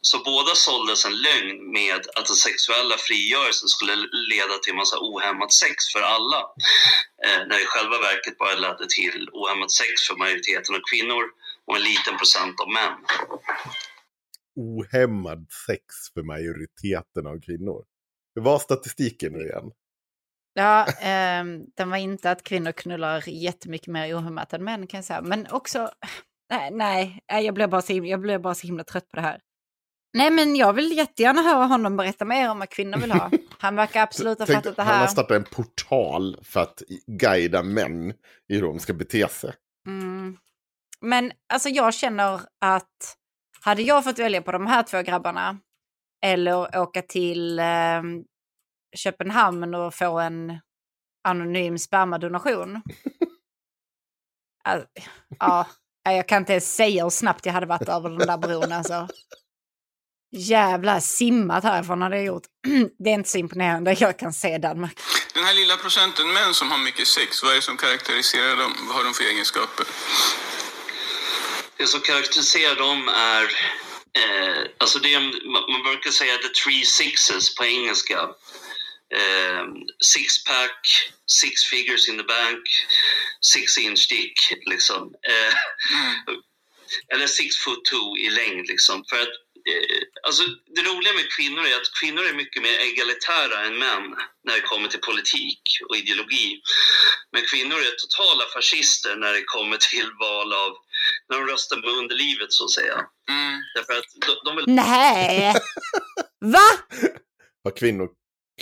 Så 0.00 0.18
båda 0.18 0.54
såldes 0.54 1.04
en 1.04 1.16
lögn 1.16 1.72
med 1.72 2.06
att 2.16 2.26
den 2.26 2.36
sexuella 2.36 2.96
frigörelsen 2.98 3.68
skulle 3.68 3.96
leda 4.12 4.58
till 4.58 4.74
massa 4.74 4.96
ohämmat 5.00 5.52
sex 5.52 5.76
för 5.92 6.00
alla. 6.00 6.40
Eh, 7.24 7.46
när 7.48 7.62
i 7.62 7.66
själva 7.66 7.98
verket 7.98 8.38
bara 8.38 8.54
ledde 8.54 8.86
till 8.88 9.28
ohämmat 9.32 9.72
sex 9.72 10.02
för 10.02 10.14
majoriteten 10.16 10.74
av 10.74 10.80
kvinnor 10.90 11.24
och 11.66 11.76
en 11.76 11.82
liten 11.82 12.16
procent 12.16 12.60
av 12.60 12.68
män 12.72 12.96
ohämmad 14.56 15.46
sex 15.66 15.84
för 16.14 16.22
majoriteten 16.22 17.26
av 17.26 17.40
kvinnor. 17.40 17.84
Hur 18.34 18.42
var 18.42 18.58
statistiken 18.58 19.32
nu 19.32 19.38
igen? 19.38 19.70
Ja, 20.54 20.86
eh, 20.86 21.44
den 21.76 21.90
var 21.90 21.96
inte 21.96 22.30
att 22.30 22.42
kvinnor 22.42 22.72
knullar 22.72 23.28
jättemycket 23.28 23.88
mer 23.88 24.18
ohämmat 24.18 24.52
än 24.52 24.64
män 24.64 24.86
kan 24.86 24.98
jag 24.98 25.04
säga. 25.04 25.22
Men 25.22 25.46
också, 25.50 25.90
nej, 26.50 26.70
nej 26.70 27.20
jag, 27.44 27.54
blev 27.54 27.70
bara 27.70 27.82
så, 27.82 27.92
jag 27.92 28.20
blev 28.20 28.40
bara 28.40 28.54
så 28.54 28.66
himla 28.66 28.84
trött 28.84 29.10
på 29.10 29.16
det 29.16 29.22
här. 29.22 29.40
Nej, 30.14 30.30
men 30.30 30.56
jag 30.56 30.72
vill 30.72 30.96
jättegärna 30.96 31.42
höra 31.42 31.64
honom 31.64 31.96
berätta 31.96 32.24
mer 32.24 32.50
om 32.50 32.58
vad 32.58 32.70
kvinnor 32.70 32.98
vill 32.98 33.12
ha. 33.12 33.30
Han 33.58 33.76
verkar 33.76 34.02
absolut 34.02 34.38
ha 34.38 34.46
fattat 34.46 34.76
det 34.76 34.82
här. 34.82 34.92
Han 34.92 35.00
har 35.00 35.06
startat 35.08 35.36
en 35.36 35.44
portal 35.44 36.38
för 36.42 36.60
att 36.60 36.82
guida 37.06 37.62
män 37.62 38.10
i 38.48 38.54
hur 38.54 38.62
de 38.62 38.78
ska 38.78 38.94
bete 38.94 39.28
sig. 39.28 39.52
Mm. 39.86 40.36
Men 41.00 41.32
alltså 41.52 41.68
jag 41.68 41.94
känner 41.94 42.40
att 42.60 43.16
hade 43.64 43.82
jag 43.82 44.04
fått 44.04 44.18
välja 44.18 44.42
på 44.42 44.52
de 44.52 44.66
här 44.66 44.82
två 44.82 45.02
grabbarna 45.02 45.58
eller 46.26 46.78
åka 46.78 47.02
till 47.02 47.58
eh, 47.58 48.02
Köpenhamn 48.96 49.74
och 49.74 49.94
få 49.94 50.18
en 50.18 50.60
anonym 51.28 51.78
spermadonation. 51.78 52.82
alltså, 54.64 54.88
ja, 55.38 55.66
jag 56.02 56.28
kan 56.28 56.42
inte 56.42 56.52
ens 56.52 56.74
säga 56.74 57.02
hur 57.02 57.10
snabbt 57.10 57.46
jag 57.46 57.52
hade 57.52 57.66
varit 57.66 57.88
över 57.88 58.10
den 58.10 58.18
där 58.18 58.38
bron 58.38 58.72
alltså. 58.72 59.08
Jävla 60.36 61.00
simmat 61.00 61.64
härifrån 61.64 62.02
hade 62.02 62.16
jag 62.16 62.24
gjort. 62.24 62.46
Det 62.98 63.10
är 63.10 63.14
inte 63.14 63.30
så 63.30 63.38
imponerande, 63.38 63.96
jag 63.98 64.18
kan 64.18 64.32
se 64.32 64.58
Danmark. 64.58 65.00
Den 65.34 65.44
här 65.44 65.54
lilla 65.54 65.76
procenten 65.76 66.32
män 66.32 66.54
som 66.54 66.70
har 66.70 66.78
mycket 66.78 67.06
sex, 67.06 67.42
vad 67.42 67.52
är 67.52 67.56
det 67.56 67.62
som 67.62 67.76
karaktäriserar 67.76 68.56
dem? 68.56 68.72
Vad 68.86 68.96
har 68.96 69.04
de 69.04 69.14
för 69.14 69.24
egenskaper? 69.24 69.86
Det 71.76 71.86
som 71.86 72.00
karaktäriserar 72.00 72.76
dem 72.76 73.08
är, 73.08 73.44
eh, 74.12 74.62
alltså 74.78 74.98
det, 74.98 75.20
man 75.68 75.82
brukar 75.82 76.10
säga 76.10 76.38
the 76.38 76.48
three 76.48 76.84
sixes 76.84 77.54
på 77.54 77.64
engelska. 77.64 78.20
Eh, 79.14 79.64
six 80.04 80.44
pack, 80.44 81.10
six 81.26 81.64
figures 81.64 82.08
in 82.08 82.16
the 82.16 82.24
bank, 82.24 82.68
six 83.40 83.78
inch 83.78 84.08
dick 84.08 84.52
liksom. 84.66 85.14
Eh, 85.28 85.54
mm. 85.98 86.42
Eller 87.08 87.26
six 87.26 87.56
foot 87.56 87.84
two 87.84 88.16
i 88.18 88.30
längd 88.30 88.66
liksom. 88.68 89.04
För 89.08 89.22
att 89.22 89.44
Eh, 89.68 90.02
alltså, 90.26 90.42
det 90.74 90.82
roliga 90.82 91.12
med 91.12 91.32
kvinnor 91.36 91.66
är 91.66 91.76
att 91.76 91.94
kvinnor 92.00 92.24
är 92.24 92.34
mycket 92.34 92.62
mer 92.62 92.78
egalitära 92.78 93.66
än 93.66 93.78
män 93.78 94.16
när 94.44 94.54
det 94.54 94.60
kommer 94.60 94.88
till 94.88 95.00
politik 95.00 95.62
och 95.88 95.96
ideologi. 95.96 96.60
Men 97.32 97.42
kvinnor 97.42 97.78
är 97.80 97.90
totala 97.90 98.44
fascister 98.54 99.16
när 99.16 99.32
det 99.32 99.44
kommer 99.44 99.76
till 99.76 100.10
val 100.20 100.52
av, 100.52 100.76
när 101.28 101.38
de 101.38 101.46
röstar 101.52 101.76
med 101.76 101.90
underlivet 101.90 102.52
så 102.52 102.64
att 102.64 102.70
säga. 102.70 102.94
Mm. 103.30 103.60
Därför 103.74 103.92
att 103.92 104.04
de, 104.26 104.50
de 104.50 104.56
vill... 104.56 104.74
Nej! 104.74 105.54
Va? 106.40 106.68
Har 107.64 107.70
kvinnor 107.70 108.08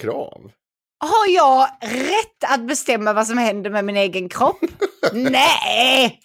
krav? 0.00 0.52
Har 0.98 1.26
jag 1.28 1.68
rätt 1.82 2.44
att 2.50 2.66
bestämma 2.66 3.12
vad 3.12 3.26
som 3.26 3.38
händer 3.38 3.70
med 3.70 3.84
min 3.84 3.96
egen 3.96 4.28
kropp? 4.28 4.60
Nej! 5.12 6.20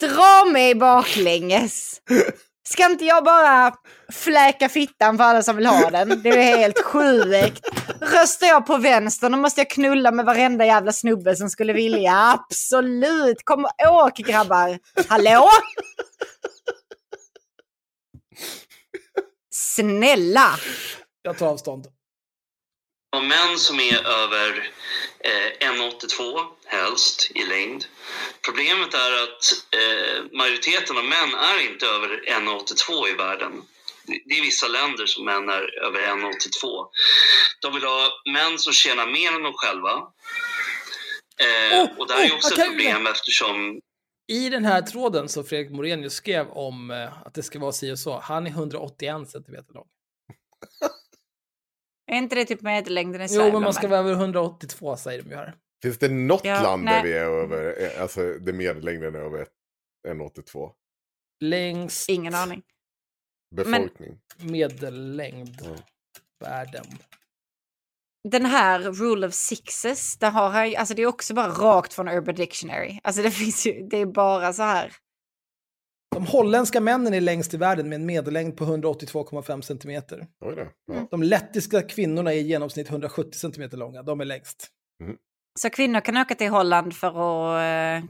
Dra 0.00 0.44
mig 0.52 0.74
baklänges! 0.74 2.00
Ska 2.72 2.84
inte 2.86 3.04
jag 3.04 3.24
bara 3.24 3.74
fläka 4.12 4.68
fittan 4.68 5.16
för 5.16 5.24
alla 5.24 5.42
som 5.42 5.56
vill 5.56 5.66
ha 5.66 5.90
den? 5.90 6.22
Det 6.22 6.28
är 6.28 6.56
helt 6.56 6.84
sjukt. 6.84 7.68
Röstar 8.00 8.46
jag 8.46 8.66
på 8.66 8.76
vänster, 8.76 9.30
då 9.30 9.36
måste 9.36 9.60
jag 9.60 9.70
knulla 9.70 10.10
med 10.10 10.24
varenda 10.24 10.66
jävla 10.66 10.92
snubbe 10.92 11.36
som 11.36 11.50
skulle 11.50 11.72
vilja. 11.72 12.12
Absolut! 12.14 13.44
Kom 13.44 13.64
och 13.64 14.04
åk 14.04 14.16
grabbar! 14.16 14.78
Hallå? 15.08 15.48
Snälla! 19.50 20.48
Jag 21.22 21.38
tar 21.38 21.46
avstånd. 21.46 21.86
Och 23.16 23.24
män 23.24 23.58
som 23.58 23.80
är 23.80 24.06
över 24.06 24.70
eh, 25.20 25.68
1,82 25.68 26.46
helst 26.66 27.30
i 27.34 27.44
längd. 27.44 27.84
Problemet 28.44 28.94
är 28.94 29.12
att 29.22 29.44
eh, 29.80 30.38
majoriteten 30.38 30.98
av 30.98 31.04
män 31.04 31.34
är 31.34 31.72
inte 31.72 31.86
över 31.86 32.08
1,82 32.08 33.08
i 33.08 33.14
världen. 33.14 33.52
Det 34.06 34.34
är 34.38 34.42
vissa 34.42 34.68
länder 34.68 35.06
som 35.06 35.24
män 35.24 35.48
är 35.48 35.84
över 35.84 36.00
1,82. 36.00 36.86
De 37.62 37.74
vill 37.74 37.84
ha 37.84 38.08
män 38.32 38.58
som 38.58 38.72
tjänar 38.72 39.06
mer 39.06 39.32
än 39.32 39.42
de 39.42 39.52
själva. 39.56 39.92
Eh, 41.40 41.80
oh, 41.80 41.98
och 41.98 42.06
det 42.06 42.14
här 42.14 42.24
är 42.30 42.34
också 42.34 42.54
oh, 42.54 42.60
ett 42.60 42.68
problem 42.68 43.06
eftersom 43.06 43.80
i 44.30 44.48
den 44.48 44.64
här 44.64 44.82
tråden 44.82 45.28
som 45.28 45.44
Fredrik 45.44 45.70
Morenius 45.70 46.12
skrev 46.14 46.48
om 46.48 46.90
eh, 46.90 47.22
att 47.26 47.34
det 47.34 47.42
ska 47.42 47.58
vara 47.58 47.72
si 47.72 47.92
och 47.92 47.98
så, 47.98 48.18
han 48.18 48.46
är 48.46 48.50
181 48.50 49.30
centimeter 49.30 49.74
lång. 49.74 49.86
Är 52.08 52.18
inte 52.18 52.34
det 52.34 52.44
typ 52.44 52.62
medellängden 52.62 53.22
i 53.22 53.28
Sverige? 53.28 53.46
Jo, 53.46 53.52
men 53.52 53.62
man 53.62 53.74
ska 53.74 53.88
vara 53.88 54.00
över 54.00 54.12
182 54.12 54.96
säger 54.96 55.22
de 55.22 55.30
ju 55.30 55.36
här. 55.36 55.54
Finns 55.82 55.98
det 55.98 56.08
något 56.08 56.44
ja, 56.44 56.62
land 56.62 56.84
nej. 56.84 56.94
där 56.94 57.02
vi 57.02 57.12
är 57.12 57.24
över, 57.24 57.82
eh, 57.82 58.02
alltså 58.02 58.34
det 58.34 58.52
medellängden 58.52 59.14
är 59.14 59.18
över 59.18 59.46
1,82? 60.08 60.70
Längst... 61.44 62.08
Ingen 62.08 62.34
aning. 62.34 62.62
Befolkning. 63.56 64.18
Men... 64.38 64.50
Medellängd. 64.52 65.62
Mm. 65.66 65.78
Världen. 66.40 66.84
Den 68.28 68.46
här 68.46 68.80
Rule 68.80 69.26
of 69.26 69.34
Sixes, 69.34 70.18
det, 70.18 70.26
har 70.26 70.50
han, 70.50 70.74
alltså 70.76 70.94
det 70.94 71.02
är 71.02 71.06
också 71.06 71.34
bara 71.34 71.48
rakt 71.48 71.94
från 71.94 72.08
Urban 72.08 72.34
Dictionary. 72.34 73.00
Alltså 73.02 73.22
det 73.22 73.30
finns 73.30 73.66
ju, 73.66 73.88
det 73.88 73.96
är 73.96 74.06
bara 74.06 74.52
så 74.52 74.62
här. 74.62 74.92
De 76.10 76.26
holländska 76.26 76.80
männen 76.80 77.14
är 77.14 77.20
längst 77.20 77.54
i 77.54 77.56
världen 77.56 77.88
med 77.88 77.96
en 77.96 78.06
medellängd 78.06 78.56
på 78.56 78.64
182,5 78.64 79.60
centimeter. 79.60 80.26
Ja. 80.40 80.66
De 81.10 81.22
lettiska 81.22 81.82
kvinnorna 81.82 82.34
är 82.34 82.38
i 82.38 82.42
genomsnitt 82.42 82.90
170 82.90 83.38
centimeter 83.38 83.76
långa. 83.76 84.02
De 84.02 84.20
är 84.20 84.24
längst. 84.24 84.68
Mm. 85.02 85.16
Så 85.58 85.70
kvinnor 85.70 86.00
kan 86.00 86.16
åka 86.16 86.34
till 86.34 86.48
Holland 86.48 86.96
för 86.96 87.08
att 87.08 88.02
uh, 88.02 88.08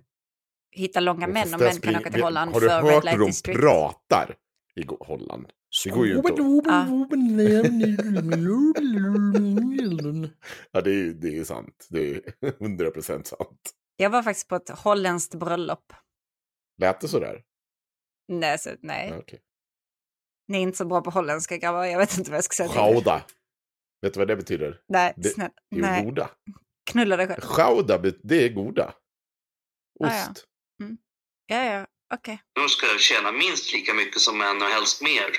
hitta 0.70 1.00
långa 1.00 1.26
män 1.26 1.54
och 1.54 1.60
män 1.60 1.80
kan 1.80 1.96
åka 1.96 2.10
till 2.10 2.22
Holland 2.22 2.52
för 2.52 2.82
Red 2.82 3.04
Light 3.04 3.26
District. 3.26 3.56
Har 3.56 3.62
du 3.62 3.68
hört 3.68 3.96
hur 4.04 4.10
de 4.10 4.12
pratar 4.12 4.36
i 4.76 4.84
Holland? 5.06 5.46
Det 5.84 5.90
går 5.90 6.06
ju 6.06 6.16
inte 6.16 6.32
Ja, 10.72 10.80
det 10.80 10.90
är, 10.90 11.12
det 11.12 11.38
är 11.38 11.44
sant. 11.44 11.86
Det 11.90 12.10
är 12.10 12.20
100 12.60 12.90
procent 12.90 13.26
sant. 13.26 13.70
Jag 13.96 14.10
var 14.10 14.22
faktiskt 14.22 14.48
på 14.48 14.56
ett 14.56 14.70
holländskt 14.70 15.34
bröllop. 15.34 15.92
Lät 16.78 17.00
det 17.00 17.08
sådär? 17.08 17.42
Nej, 18.28 18.58
så, 18.58 18.70
nej. 18.80 19.12
Okay. 19.12 19.38
Ni 20.48 20.58
är 20.58 20.62
inte 20.62 20.78
så 20.78 20.84
bra 20.84 21.00
på 21.00 21.10
holländska 21.10 21.56
grabbar, 21.56 21.84
jag 21.84 21.98
vet 21.98 22.18
inte 22.18 22.30
vad 22.30 22.36
jag 22.36 22.44
ska 22.44 22.54
säga 22.54 22.68
Schauda. 22.68 23.24
Vet 24.02 24.14
du 24.14 24.18
vad 24.18 24.28
det 24.28 24.36
betyder? 24.36 24.80
Nej, 24.88 25.14
det, 25.16 25.28
snälla. 25.28 25.52
Jo, 25.70 25.80
nej. 25.80 26.04
goda. 26.04 26.30
Knulla 26.90 27.16
dig 27.16 27.26
själv. 27.26 27.40
Schauda, 27.40 27.98
det 27.98 28.44
är 28.44 28.48
goda. 28.48 28.94
Ost. 30.00 30.12
Ah, 30.12 30.34
ja. 30.78 30.84
Mm. 30.84 30.98
ja, 31.46 31.64
ja, 31.64 31.86
okej. 32.14 32.34
Okay. 32.34 32.62
De 32.62 32.68
ska 32.68 32.86
tjäna 32.98 33.32
minst 33.32 33.72
lika 33.72 33.94
mycket 33.94 34.20
som 34.20 34.38
män 34.38 34.62
och 34.62 34.68
helst 34.68 35.02
mer. 35.02 35.30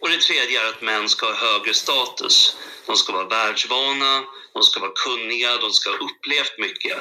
Och 0.00 0.08
det 0.08 0.20
tredje 0.20 0.60
är 0.60 0.68
att 0.68 0.82
män 0.82 1.08
ska 1.08 1.26
ha 1.26 1.34
högre 1.34 1.74
status. 1.74 2.56
De 2.86 2.96
ska 2.96 3.12
vara 3.12 3.28
världsvana, 3.28 4.24
de 4.52 4.62
ska 4.62 4.80
vara 4.80 4.92
kunniga, 4.94 5.56
de 5.56 5.70
ska 5.70 5.90
ha 5.90 5.96
upplevt 5.96 6.58
mycket. 6.58 6.96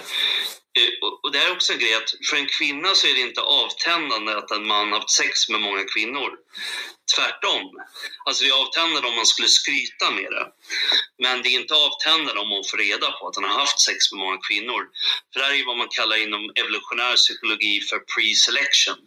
Eh, 0.79 0.89
och 1.23 1.31
det 1.31 1.39
här 1.39 1.47
är 1.47 1.51
också 1.51 1.73
en 1.73 1.79
grej 1.79 1.93
att 1.93 2.13
för 2.29 2.37
en 2.37 2.47
kvinna 2.47 2.95
så 2.95 3.07
är 3.07 3.13
det 3.13 3.21
inte 3.21 3.41
avtändande 3.41 4.33
att 4.33 4.51
en 4.51 4.67
man 4.67 4.91
haft 4.91 5.09
sex 5.09 5.49
med 5.49 5.61
många 5.61 5.83
kvinnor. 5.83 6.29
Tvärtom. 7.15 7.65
Alltså 8.25 8.43
det 8.43 8.49
är 8.49 8.61
avtändande 8.61 9.07
om 9.07 9.15
man 9.15 9.25
skulle 9.25 9.47
skryta 9.47 10.11
med 10.11 10.31
det. 10.31 10.47
Men 11.23 11.41
det 11.41 11.49
är 11.49 11.59
inte 11.61 11.75
avtändande 11.75 12.41
om 12.41 12.49
hon 12.49 12.63
får 12.71 12.77
reda 12.77 13.11
på 13.11 13.27
att 13.27 13.35
han 13.35 13.43
har 13.43 13.59
haft 13.59 13.79
sex 13.79 14.11
med 14.11 14.19
många 14.19 14.37
kvinnor. 14.47 14.81
För 15.33 15.39
det 15.39 15.45
här 15.45 15.53
är 15.53 15.65
vad 15.65 15.77
man 15.77 15.87
kallar 15.97 16.17
inom 16.17 16.51
evolutionär 16.55 17.15
psykologi 17.15 17.81
för 17.81 17.99
pre-selection. 18.11 18.99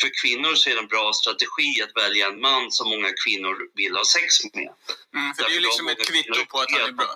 För 0.00 0.10
kvinnor 0.22 0.54
så 0.54 0.70
är 0.70 0.74
det 0.74 0.80
en 0.80 0.86
bra 0.86 1.12
strategi 1.12 1.82
att 1.82 2.02
välja 2.02 2.26
en 2.26 2.40
man 2.40 2.70
som 2.70 2.88
många 2.88 3.01
kvinnor 3.24 3.56
vill 3.74 3.96
ha 3.96 4.04
sex 4.04 4.44
med. 4.44 4.70
Mm, 5.14 5.34
för 5.34 5.42
det 5.42 5.50
är 5.50 5.54
ju 5.54 5.60
liksom 5.60 5.88
ett 5.88 6.06
kvitto 6.08 6.44
på 6.50 6.58
att 6.58 6.70
han 6.72 6.88
är 6.88 6.92
bra. 6.92 7.14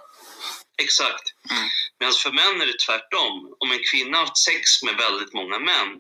Exakt. 0.79 1.27
Mm. 1.51 1.69
Medan 1.99 2.15
för 2.15 2.31
män 2.31 2.61
är 2.61 2.67
det 2.67 2.79
tvärtom. 2.79 3.57
Om 3.59 3.73
en 3.73 3.83
kvinna 3.91 4.17
har 4.19 4.25
haft 4.25 4.39
sex 4.39 4.83
med 4.83 4.97
väldigt 4.97 5.33
många 5.33 5.59
män 5.59 5.91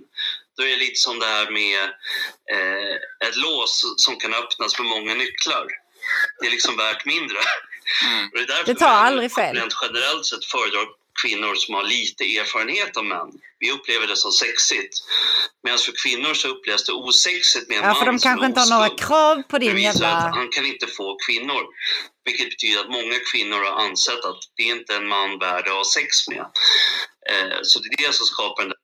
då 0.56 0.62
är 0.62 0.70
det 0.70 0.76
lite 0.76 1.00
som 1.00 1.18
det 1.18 1.26
här 1.26 1.50
med 1.50 1.82
eh, 2.54 3.28
ett 3.28 3.36
lås 3.36 3.94
som 3.96 4.16
kan 4.16 4.34
öppnas 4.34 4.78
med 4.78 4.88
många 4.88 5.14
nycklar. 5.14 5.66
Det 6.40 6.46
är 6.46 6.50
liksom 6.50 6.76
värt 6.76 7.04
mindre. 7.04 7.38
Mm. 8.04 8.30
det, 8.32 8.62
det 8.66 8.74
tar 8.74 8.88
aldrig 8.88 9.32
fel. 9.32 9.56
Rent 9.56 9.74
generellt 9.82 10.26
sett 10.26 10.44
föredrar 10.44 10.86
kvinnor 11.22 11.54
som 11.54 11.74
har 11.74 11.84
lite 11.84 12.24
erfarenhet 12.24 12.96
av 12.96 13.04
män. 13.04 13.30
Vi 13.58 13.70
upplever 13.72 14.06
det 14.06 14.16
som 14.16 14.32
sexigt. 14.32 14.94
Medan 15.62 15.78
för 15.78 15.94
kvinnor 16.04 16.34
så 16.34 16.48
upplevs 16.48 16.86
det 16.86 16.92
osexigt 16.92 17.68
med 17.68 17.76
en 17.78 17.82
ja, 17.84 17.88
man 17.88 17.96
för 17.96 18.06
de 18.06 18.18
kanske 18.18 18.46
inte 18.46 18.60
har 18.60 18.70
några 18.76 18.96
krav 19.04 19.42
på 19.42 19.58
din 19.58 19.78
jävla... 19.78 20.08
att 20.16 20.34
han 20.34 20.48
kan 20.48 20.66
inte 20.66 20.86
få 20.86 21.16
kvinnor. 21.26 21.62
Vilket 22.24 22.50
betyder 22.50 22.80
att 22.80 22.90
många 22.98 23.18
kvinnor 23.32 23.56
har 23.56 23.74
ansett 23.86 24.24
att 24.30 24.42
det 24.56 24.62
är 24.62 24.76
inte 24.76 24.92
är 24.94 24.96
en 24.96 25.06
man 25.06 25.38
värd 25.38 25.66
att 25.68 25.80
ha 25.80 25.84
sex 25.84 26.28
med. 26.28 26.44
Eh, 27.32 27.58
så 27.62 27.78
det 27.80 27.88
är 27.88 28.06
det 28.06 28.14
som 28.14 28.26
skapar 28.26 28.62
den 28.62 28.72
där... 28.72 28.78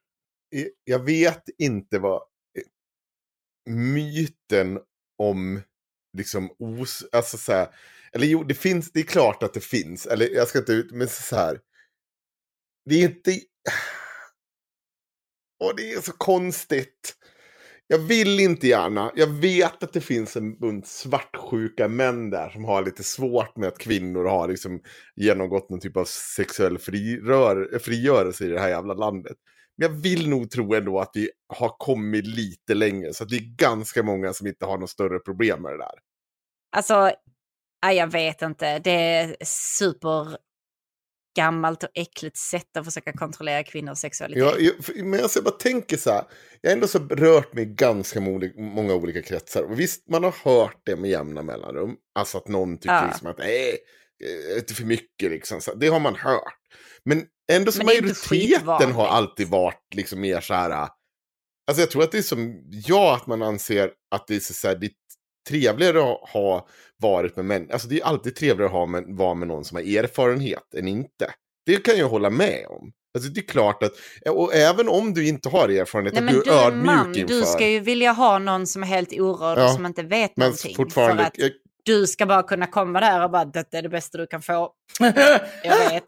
Jag 0.85 1.05
vet 1.05 1.45
inte 1.59 1.99
vad 1.99 2.23
myten 3.71 4.79
om 5.19 5.63
liksom 6.19 6.51
os... 6.59 7.05
Alltså 7.13 7.39
så 7.39 7.53
här, 7.53 7.69
eller 8.13 8.27
jo, 8.27 8.45
det 8.45 8.55
finns, 8.55 8.93
det 8.93 9.01
är 9.01 9.05
klart 9.05 9.43
att 9.43 9.55
det 9.55 9.61
finns. 9.61 10.07
Eller 10.07 10.29
jag 10.29 10.49
ska 10.49 10.59
inte 10.59 10.73
ut, 10.73 10.91
men 10.91 11.09
så 11.09 11.37
här 11.37 11.59
det 12.85 12.95
är 12.95 13.05
inte... 13.05 13.31
Och 15.65 15.77
det 15.77 15.93
är 15.93 16.01
så 16.01 16.13
konstigt. 16.13 17.17
Jag 17.87 17.99
vill 17.99 18.41
inte 18.41 18.69
gärna. 18.69 19.13
Jag 19.15 19.27
vet 19.27 19.83
att 19.83 19.93
det 19.93 20.01
finns 20.01 20.37
en 20.37 20.59
bunt 20.59 20.87
svartsjuka 20.87 21.89
män 21.89 22.31
där 22.31 22.51
som 22.51 22.65
har 22.65 22.85
lite 22.85 23.03
svårt 23.03 23.57
med 23.57 23.69
att 23.69 23.79
kvinnor 23.79 24.25
har 24.25 24.49
liksom 24.49 24.81
genomgått 25.17 25.71
någon 25.71 25.81
typ 25.81 25.97
av 25.97 26.05
sexuell 26.05 26.79
frirör, 26.79 27.79
frigörelse 27.79 28.45
i 28.45 28.49
det 28.49 28.61
här 28.61 28.69
jävla 28.69 28.95
landet. 28.95 29.37
Men 29.77 29.89
jag 29.89 29.97
vill 29.97 30.29
nog 30.29 30.51
tro 30.51 30.75
ändå 30.75 31.01
att 31.01 31.11
vi 31.15 31.31
har 31.47 31.69
kommit 31.79 32.27
lite 32.27 32.75
längre. 32.75 33.15
Så 33.15 33.25
att 33.25 33.31
det 33.31 33.37
är 33.37 33.57
ganska 33.57 34.03
många 34.03 34.33
som 34.33 34.47
inte 34.47 34.67
har 34.67 34.79
något 34.79 34.91
större 34.91 35.19
problem 35.19 35.63
med 35.63 35.73
det 35.73 35.79
där. 35.79 35.99
Alltså, 36.77 37.13
jag 37.95 38.13
vet 38.13 38.43
inte. 38.43 38.79
Det 38.79 38.91
är 38.91 39.37
super 39.45 40.37
gammalt 41.37 41.83
och 41.83 41.89
äckligt 41.95 42.37
sätt 42.37 42.77
att 42.77 42.85
försöka 42.85 43.13
kontrollera 43.13 43.63
kvinnors 43.63 43.99
sexualitet. 43.99 44.43
Ja, 44.43 44.55
jag, 44.59 45.05
men 45.07 45.21
jag 45.21 45.45
bara 45.45 45.51
tänker 45.51 45.97
så 45.97 46.11
här, 46.11 46.25
jag 46.61 46.71
har 46.71 46.75
ändå 46.75 46.87
så 46.87 46.99
rört 46.99 47.55
mig 47.55 47.65
i 47.65 47.67
ganska 47.67 48.21
många 48.57 48.95
olika 48.95 49.23
kretsar. 49.23 49.63
Och 49.63 49.81
visst, 49.81 50.09
man 50.09 50.25
har 50.25 50.35
hört 50.45 50.81
det 50.85 50.97
med 50.97 51.11
jämna 51.11 51.43
mellanrum. 51.43 51.97
Alltså 52.15 52.39
att 52.39 52.49
någon 52.49 52.79
tycker 52.79 52.95
ja. 52.95 53.07
liksom 53.07 53.31
att 53.31 53.39
nej, 53.39 53.79
inte 54.59 54.75
för 54.75 54.85
mycket 54.85 55.31
liksom. 55.31 55.61
Så 55.61 55.75
det 55.75 55.89
har 55.89 56.01
man 56.01 56.15
hört. 56.15 56.59
Men 57.05 57.25
ändå 57.53 57.73
så 57.73 57.85
majoriteten 57.85 58.93
har 58.93 59.07
alltid 59.07 59.49
varit 59.49 59.95
liksom 59.95 60.21
mer 60.21 60.41
så 60.41 60.55
här. 60.55 60.89
Alltså 61.67 61.83
jag 61.83 61.91
tror 61.91 62.03
att 62.03 62.13
det 62.13 62.19
är 62.19 62.23
som 62.23 62.71
jag, 62.71 63.15
att 63.15 63.27
man 63.27 63.43
anser 63.43 63.91
att 64.11 64.27
det 64.27 64.37
är 64.37 64.41
så 64.41 64.69
här, 64.69 64.77
det 64.77 64.87
är 64.87 64.93
trevligare 65.49 66.13
att 66.13 66.31
ha 66.31 66.67
varit 66.97 67.37
med 67.37 67.45
män. 67.45 67.69
Alltså 67.73 67.89
det 67.89 68.01
är 68.01 68.05
alltid 68.05 68.37
trevligare 68.37 68.67
att 68.67 68.73
ha 68.73 68.87
med, 68.87 69.05
vara 69.07 69.35
med 69.35 69.49
någon 69.49 69.65
som 69.65 69.77
har 69.77 69.99
erfarenhet 69.99 70.75
än 70.75 70.89
inte. 70.89 71.35
Det 71.67 71.77
kan 71.77 71.99
jag 71.99 72.09
hålla 72.09 72.31
med 72.31 72.67
om. 72.69 72.93
Alltså 73.15 73.31
det 73.31 73.41
är 73.41 73.47
klart 73.47 73.83
att, 73.83 73.93
och 74.29 74.55
även 74.55 74.89
om 74.89 75.15
du 75.15 75.29
inte 75.29 75.49
har 75.49 75.69
erfarenhet, 75.69 76.15
Nej, 76.15 76.25
att 76.25 76.45
du 76.45 76.51
är 76.51 76.67
ödmjuk 76.67 76.85
man, 76.87 77.15
inför. 77.15 77.35
Du 77.35 77.43
ska 77.43 77.69
ju 77.69 77.81
vilja 77.81 78.13
ha 78.13 78.39
någon 78.39 78.67
som 78.67 78.83
är 78.83 78.87
helt 78.87 79.13
orörd 79.13 79.59
ja, 79.59 79.65
och 79.65 79.71
som 79.71 79.87
inte 79.87 80.03
vet 80.03 80.37
men 80.37 80.45
någonting. 80.45 80.77
Fortfarande, 80.77 81.23
för 81.23 81.29
att 81.29 81.39
jag... 81.39 81.51
du 81.83 82.07
ska 82.07 82.27
bara 82.27 82.43
kunna 82.43 82.67
komma 82.67 83.01
där 83.01 83.25
och 83.25 83.31
bara, 83.31 83.45
det 83.45 83.75
är 83.75 83.83
det 83.83 83.89
bästa 83.89 84.19
du 84.19 84.27
kan 84.27 84.43
få. 84.43 84.73
jag 85.65 85.91
vet. 85.91 86.05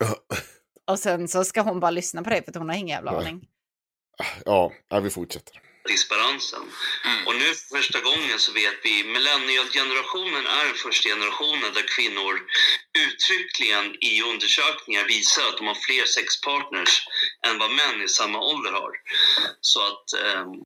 Och 0.90 0.98
sen 0.98 1.28
så 1.28 1.44
ska 1.44 1.60
hon 1.60 1.80
bara 1.80 1.90
lyssna 1.90 2.22
på 2.22 2.30
det 2.30 2.42
för 2.42 2.50
att 2.50 2.56
hon 2.56 2.68
har 2.68 2.76
ingen 2.76 2.88
jävla 2.88 3.10
aning. 3.10 3.44
Ja, 4.44 4.72
ja 4.90 5.00
vi 5.00 5.10
fortsätter 5.10 5.63
disbalansen. 5.88 6.64
Mm. 7.04 7.26
Och 7.26 7.34
nu 7.40 7.48
för 7.54 7.76
första 7.76 8.00
gången 8.08 8.38
så 8.38 8.52
vet 8.52 8.76
vi, 8.86 8.94
millennialgenerationen 9.16 10.44
är 10.58 10.64
den 10.70 10.80
första 10.86 11.08
generationen 11.14 11.70
där 11.76 11.86
kvinnor 11.96 12.34
uttryckligen 13.04 13.86
i 14.10 14.12
undersökningar 14.30 15.04
visar 15.14 15.42
att 15.48 15.58
de 15.60 15.66
har 15.66 15.78
fler 15.86 16.06
sexpartners 16.16 16.94
än 17.46 17.58
vad 17.62 17.70
män 17.80 17.98
i 18.06 18.08
samma 18.08 18.38
ålder 18.52 18.72
har. 18.80 18.92
Så 19.60 19.78
att... 19.88 20.06
Um... 20.28 20.62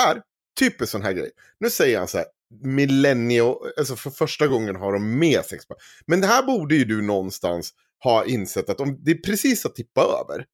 Här, 0.00 0.22
typiskt 0.60 0.92
sån 0.92 1.02
här 1.02 1.12
grej. 1.12 1.30
Nu 1.60 1.70
säger 1.70 1.98
han 1.98 2.08
så 2.08 2.18
här, 2.18 2.26
millennial, 2.62 3.56
alltså 3.78 3.96
för 3.96 4.10
första 4.10 4.46
gången 4.46 4.76
har 4.76 4.92
de 4.92 5.18
med 5.18 5.44
sexpartners. 5.44 5.86
Men 6.06 6.20
det 6.20 6.26
här 6.26 6.42
borde 6.42 6.74
ju 6.74 6.84
du 6.84 7.02
någonstans 7.02 7.74
ha 8.04 8.24
insett 8.24 8.68
att 8.70 8.80
om 8.80 8.98
det 9.04 9.10
är 9.10 9.22
precis 9.26 9.66
att 9.66 9.74
tippa 9.74 10.00
över 10.00 10.46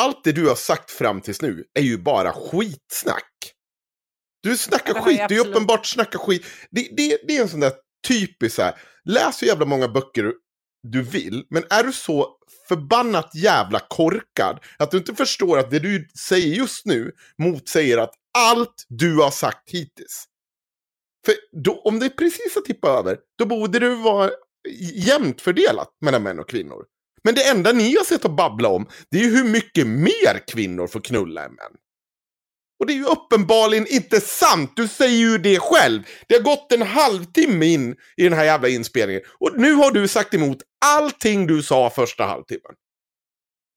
allt 0.00 0.24
det 0.24 0.32
du 0.32 0.48
har 0.48 0.54
sagt 0.54 0.90
fram 0.90 1.20
tills 1.20 1.42
nu 1.42 1.64
är 1.74 1.82
ju 1.82 1.98
bara 1.98 2.32
skitsnack. 2.32 3.52
Du 4.42 4.56
snackar 4.56 4.94
skit, 4.94 5.20
du 5.28 5.40
är 5.40 5.48
uppenbart 5.48 5.86
snackar 5.86 6.18
skit. 6.18 6.46
Det, 6.70 6.88
det, 6.96 7.18
det 7.26 7.36
är 7.36 7.42
en 7.42 7.48
sån 7.48 7.60
där 7.60 7.72
typiskt 8.08 8.56
så 8.56 8.62
här. 8.62 8.74
Läs 9.04 9.38
så 9.38 9.44
jävla 9.44 9.66
många 9.66 9.88
böcker 9.88 10.32
du 10.82 11.02
vill. 11.02 11.46
Men 11.50 11.64
är 11.70 11.84
du 11.84 11.92
så 11.92 12.36
förbannat 12.68 13.34
jävla 13.34 13.80
korkad 13.88 14.58
att 14.78 14.90
du 14.90 14.96
inte 14.96 15.14
förstår 15.14 15.58
att 15.58 15.70
det 15.70 15.78
du 15.78 16.08
säger 16.28 16.56
just 16.56 16.86
nu 16.86 17.12
motsäger 17.38 17.98
att 17.98 18.14
allt 18.38 18.86
du 18.88 19.16
har 19.16 19.30
sagt 19.30 19.70
hittills. 19.70 20.24
För 21.26 21.34
då, 21.64 21.80
om 21.80 21.98
det 21.98 22.10
precis 22.10 22.54
har 22.54 22.62
tippat 22.62 22.98
över, 22.98 23.18
då 23.38 23.46
borde 23.46 23.78
det 23.78 23.94
vara 23.94 24.30
jämnt 24.94 25.40
fördelat 25.40 25.88
mellan 26.00 26.22
män 26.22 26.38
och 26.38 26.48
kvinnor. 26.48 26.84
Men 27.24 27.34
det 27.34 27.48
enda 27.48 27.72
ni 27.72 27.96
har 27.96 28.04
sett 28.04 28.24
att 28.24 28.36
babbla 28.36 28.68
om, 28.68 28.88
det 29.10 29.18
är 29.18 29.22
ju 29.22 29.36
hur 29.36 29.44
mycket 29.44 29.86
mer 29.86 30.46
kvinnor 30.52 30.86
får 30.86 31.00
knulla 31.00 31.44
än 31.44 31.54
män. 31.54 31.72
Och 32.80 32.86
det 32.86 32.92
är 32.92 32.96
ju 32.96 33.04
uppenbarligen 33.04 33.86
inte 33.86 34.20
sant. 34.20 34.72
Du 34.76 34.88
säger 34.88 35.18
ju 35.18 35.38
det 35.38 35.58
själv. 35.58 36.02
Det 36.28 36.34
har 36.34 36.42
gått 36.42 36.72
en 36.72 36.82
halvtimme 36.82 37.66
in 37.66 37.96
i 38.16 38.24
den 38.24 38.32
här 38.32 38.44
jävla 38.44 38.68
inspelningen. 38.68 39.22
Och 39.38 39.52
nu 39.56 39.72
har 39.74 39.90
du 39.90 40.08
sagt 40.08 40.34
emot 40.34 40.58
allting 40.84 41.46
du 41.46 41.62
sa 41.62 41.90
första 41.90 42.24
halvtimmen. 42.24 42.74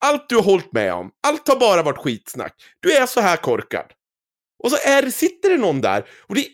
Allt 0.04 0.28
du 0.28 0.36
har 0.36 0.42
hållit 0.42 0.72
med 0.72 0.94
om. 0.94 1.10
Allt 1.26 1.48
har 1.48 1.56
bara 1.56 1.82
varit 1.82 1.98
skitsnack. 1.98 2.54
Du 2.80 2.92
är 2.92 3.06
så 3.06 3.20
här 3.20 3.36
korkad. 3.36 3.86
Och 4.64 4.70
så 4.70 4.76
är, 4.76 5.10
sitter 5.10 5.50
det 5.50 5.56
någon 5.56 5.80
där. 5.80 6.08
Och 6.28 6.34
det, 6.34 6.46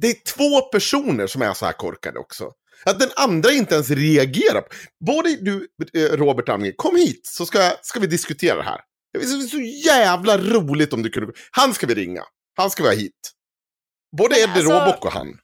det 0.00 0.08
är 0.08 0.14
två 0.14 0.60
personer 0.60 1.26
som 1.26 1.42
är 1.42 1.54
så 1.54 1.66
här 1.66 1.72
korkade 1.72 2.18
också. 2.18 2.52
Att 2.84 3.00
den 3.00 3.10
andra 3.16 3.52
inte 3.52 3.74
ens 3.74 3.90
reagerar. 3.90 4.64
Både 5.06 5.36
du, 5.36 5.68
eh, 5.94 6.16
Robert 6.16 6.48
Amge, 6.48 6.72
kom 6.76 6.96
hit 6.96 7.20
så 7.26 7.46
ska, 7.46 7.72
ska 7.82 8.00
vi 8.00 8.06
diskutera 8.06 8.56
det 8.56 8.62
här. 8.62 8.80
Det 9.12 9.24
är 9.24 9.40
så 9.40 9.60
jävla 9.88 10.38
roligt 10.38 10.92
om 10.92 11.02
du 11.02 11.10
kunde... 11.10 11.32
Han 11.50 11.74
ska 11.74 11.86
vi 11.86 11.94
ringa. 11.94 12.22
Han 12.56 12.70
ska 12.70 12.82
vi 12.82 12.88
ha 12.88 12.96
hit. 12.96 13.32
Både 14.18 14.34
Eddie 14.34 14.50
alltså, 14.52 14.72
Råbock 14.72 15.04
och 15.04 15.12
han. 15.12 15.38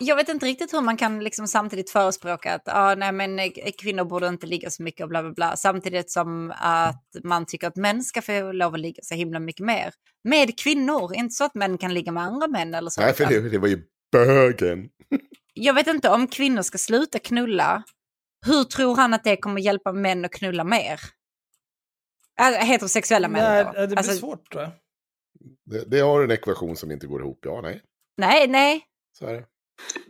Jag 0.00 0.16
vet 0.16 0.28
inte 0.28 0.46
riktigt 0.46 0.72
hur 0.72 0.80
man 0.80 0.96
kan 0.96 1.24
liksom 1.24 1.46
samtidigt 1.46 1.90
förespråka 1.90 2.54
att 2.54 2.68
ah, 2.68 2.94
nej, 2.94 3.12
men 3.12 3.38
eh, 3.38 3.50
kvinnor 3.78 4.04
borde 4.04 4.28
inte 4.28 4.46
ligga 4.46 4.70
så 4.70 4.82
mycket 4.82 5.02
och 5.02 5.08
bla 5.08 5.22
bla 5.22 5.32
bla. 5.32 5.56
Samtidigt 5.56 6.10
som 6.10 6.52
att 6.56 7.04
man 7.24 7.46
tycker 7.46 7.68
att 7.68 7.76
män 7.76 8.02
ska 8.02 8.22
få 8.22 8.52
lov 8.52 8.74
att 8.74 8.80
ligga 8.80 9.02
så 9.02 9.14
himla 9.14 9.40
mycket 9.40 9.66
mer. 9.66 9.92
Med 10.24 10.58
kvinnor, 10.58 11.14
inte 11.14 11.34
så 11.34 11.44
att 11.44 11.54
män 11.54 11.78
kan 11.78 11.94
ligga 11.94 12.12
med 12.12 12.22
andra 12.22 12.48
män 12.48 12.74
eller 12.74 12.90
så. 12.90 13.00
Nej, 13.00 13.14
för 13.14 13.26
det, 13.26 13.48
det 13.48 13.58
var 13.58 13.68
ju 13.68 13.82
bögen. 14.12 14.88
jag 15.58 15.74
vet 15.74 15.86
inte 15.86 16.08
om 16.08 16.28
kvinnor 16.28 16.62
ska 16.62 16.78
sluta 16.78 17.18
knulla. 17.18 17.82
Hur 18.46 18.64
tror 18.64 18.96
han 18.96 19.14
att 19.14 19.24
det 19.24 19.36
kommer 19.36 19.60
hjälpa 19.60 19.92
män 19.92 20.24
att 20.24 20.32
knulla 20.32 20.64
mer? 20.64 21.00
Äh, 22.40 22.46
heterosexuella 22.46 23.28
män 23.28 23.44
Nej, 23.44 23.64
det 23.64 23.86
blir 23.86 23.98
alltså, 23.98 24.12
svårt 24.12 24.50
tror 24.50 24.62
jag. 24.62 24.72
Det, 25.70 25.84
det 25.90 26.00
har 26.00 26.24
en 26.24 26.30
ekvation 26.30 26.76
som 26.76 26.90
inte 26.90 27.06
går 27.06 27.20
ihop, 27.20 27.40
ja 27.42 27.60
nej. 27.60 27.82
Nej, 28.16 28.48
nej. 28.48 28.84
Så 29.18 29.26
är 29.26 29.32
det. 29.32 29.44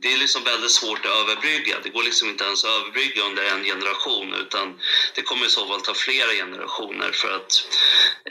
Det 0.03 0.09
är 0.13 0.19
liksom 0.19 0.45
väldigt 0.45 0.71
svårt 0.71 1.03
att 1.07 1.17
överbrygga. 1.23 1.77
Det 1.83 1.89
går 1.89 2.03
liksom 2.03 2.29
inte 2.29 2.45
ens 2.45 2.65
att 2.65 2.71
överbrygga 2.71 3.23
under 3.23 3.45
en 3.53 3.65
generation 3.65 4.35
utan 4.43 4.67
det 5.15 5.23
kommer 5.23 5.47
i 5.47 5.49
så 5.49 5.67
fall 5.67 5.81
ta 5.81 5.95
flera 5.95 6.33
generationer 6.43 7.11
för 7.13 7.31
att 7.39 7.53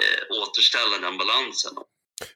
eh, 0.02 0.22
återställa 0.42 0.98
den 1.06 1.18
balansen. 1.18 1.74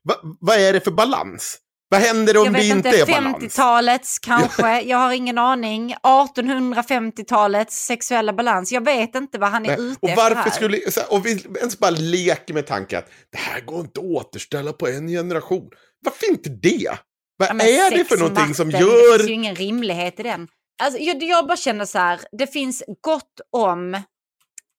Va, 0.03 0.15
vad 0.39 0.57
är 0.57 0.73
det 0.73 0.81
för 0.81 0.91
balans? 0.91 1.59
Vad 1.91 2.01
händer 2.01 2.38
om 2.38 2.53
det 2.53 2.65
inte, 2.65 2.89
är 2.89 3.05
balans? 3.05 3.38
50-talets 3.38 4.19
kanske, 4.19 4.81
jag 4.81 4.97
har 4.97 5.13
ingen 5.13 5.38
aning. 5.38 5.95
1850-talets 6.03 7.85
sexuella 7.85 8.34
balans. 8.34 8.72
Jag 8.72 8.85
vet 8.85 9.15
inte 9.15 9.38
vad 9.38 9.49
han 9.49 9.65
är 9.65 9.77
Nej. 9.77 9.88
ute 9.88 9.99
och 10.01 10.09
varför 10.09 10.35
efter 10.35 10.43
här. 10.43 10.51
Skulle, 10.51 10.80
och 11.09 11.26
vi 11.26 11.45
ens 11.59 11.80
bara 11.80 11.91
leker 11.91 12.53
med 12.53 12.68
tanken 12.68 12.99
att 12.99 13.09
det 13.31 13.38
här 13.38 13.61
går 13.61 13.80
inte 13.80 13.99
att 13.99 14.05
återställa 14.05 14.73
på 14.73 14.88
en 14.88 15.07
generation. 15.07 15.69
Varför 16.05 16.30
inte 16.30 16.49
det? 16.49 16.97
Vad 17.38 17.49
ja, 17.49 17.65
är 17.65 17.97
det 17.97 18.05
för 18.05 18.18
någonting 18.18 18.53
som 18.53 18.72
gör... 18.72 19.11
Det 19.11 19.18
finns 19.18 19.30
ju 19.30 19.34
ingen 19.34 19.55
rimlighet 19.55 20.19
i 20.19 20.23
den. 20.23 20.47
Alltså, 20.84 20.99
jag, 20.99 21.23
jag 21.23 21.47
bara 21.47 21.57
känner 21.57 21.85
så 21.85 21.97
här, 21.97 22.19
det 22.31 22.47
finns 22.47 22.84
gott 23.01 23.41
om 23.51 24.01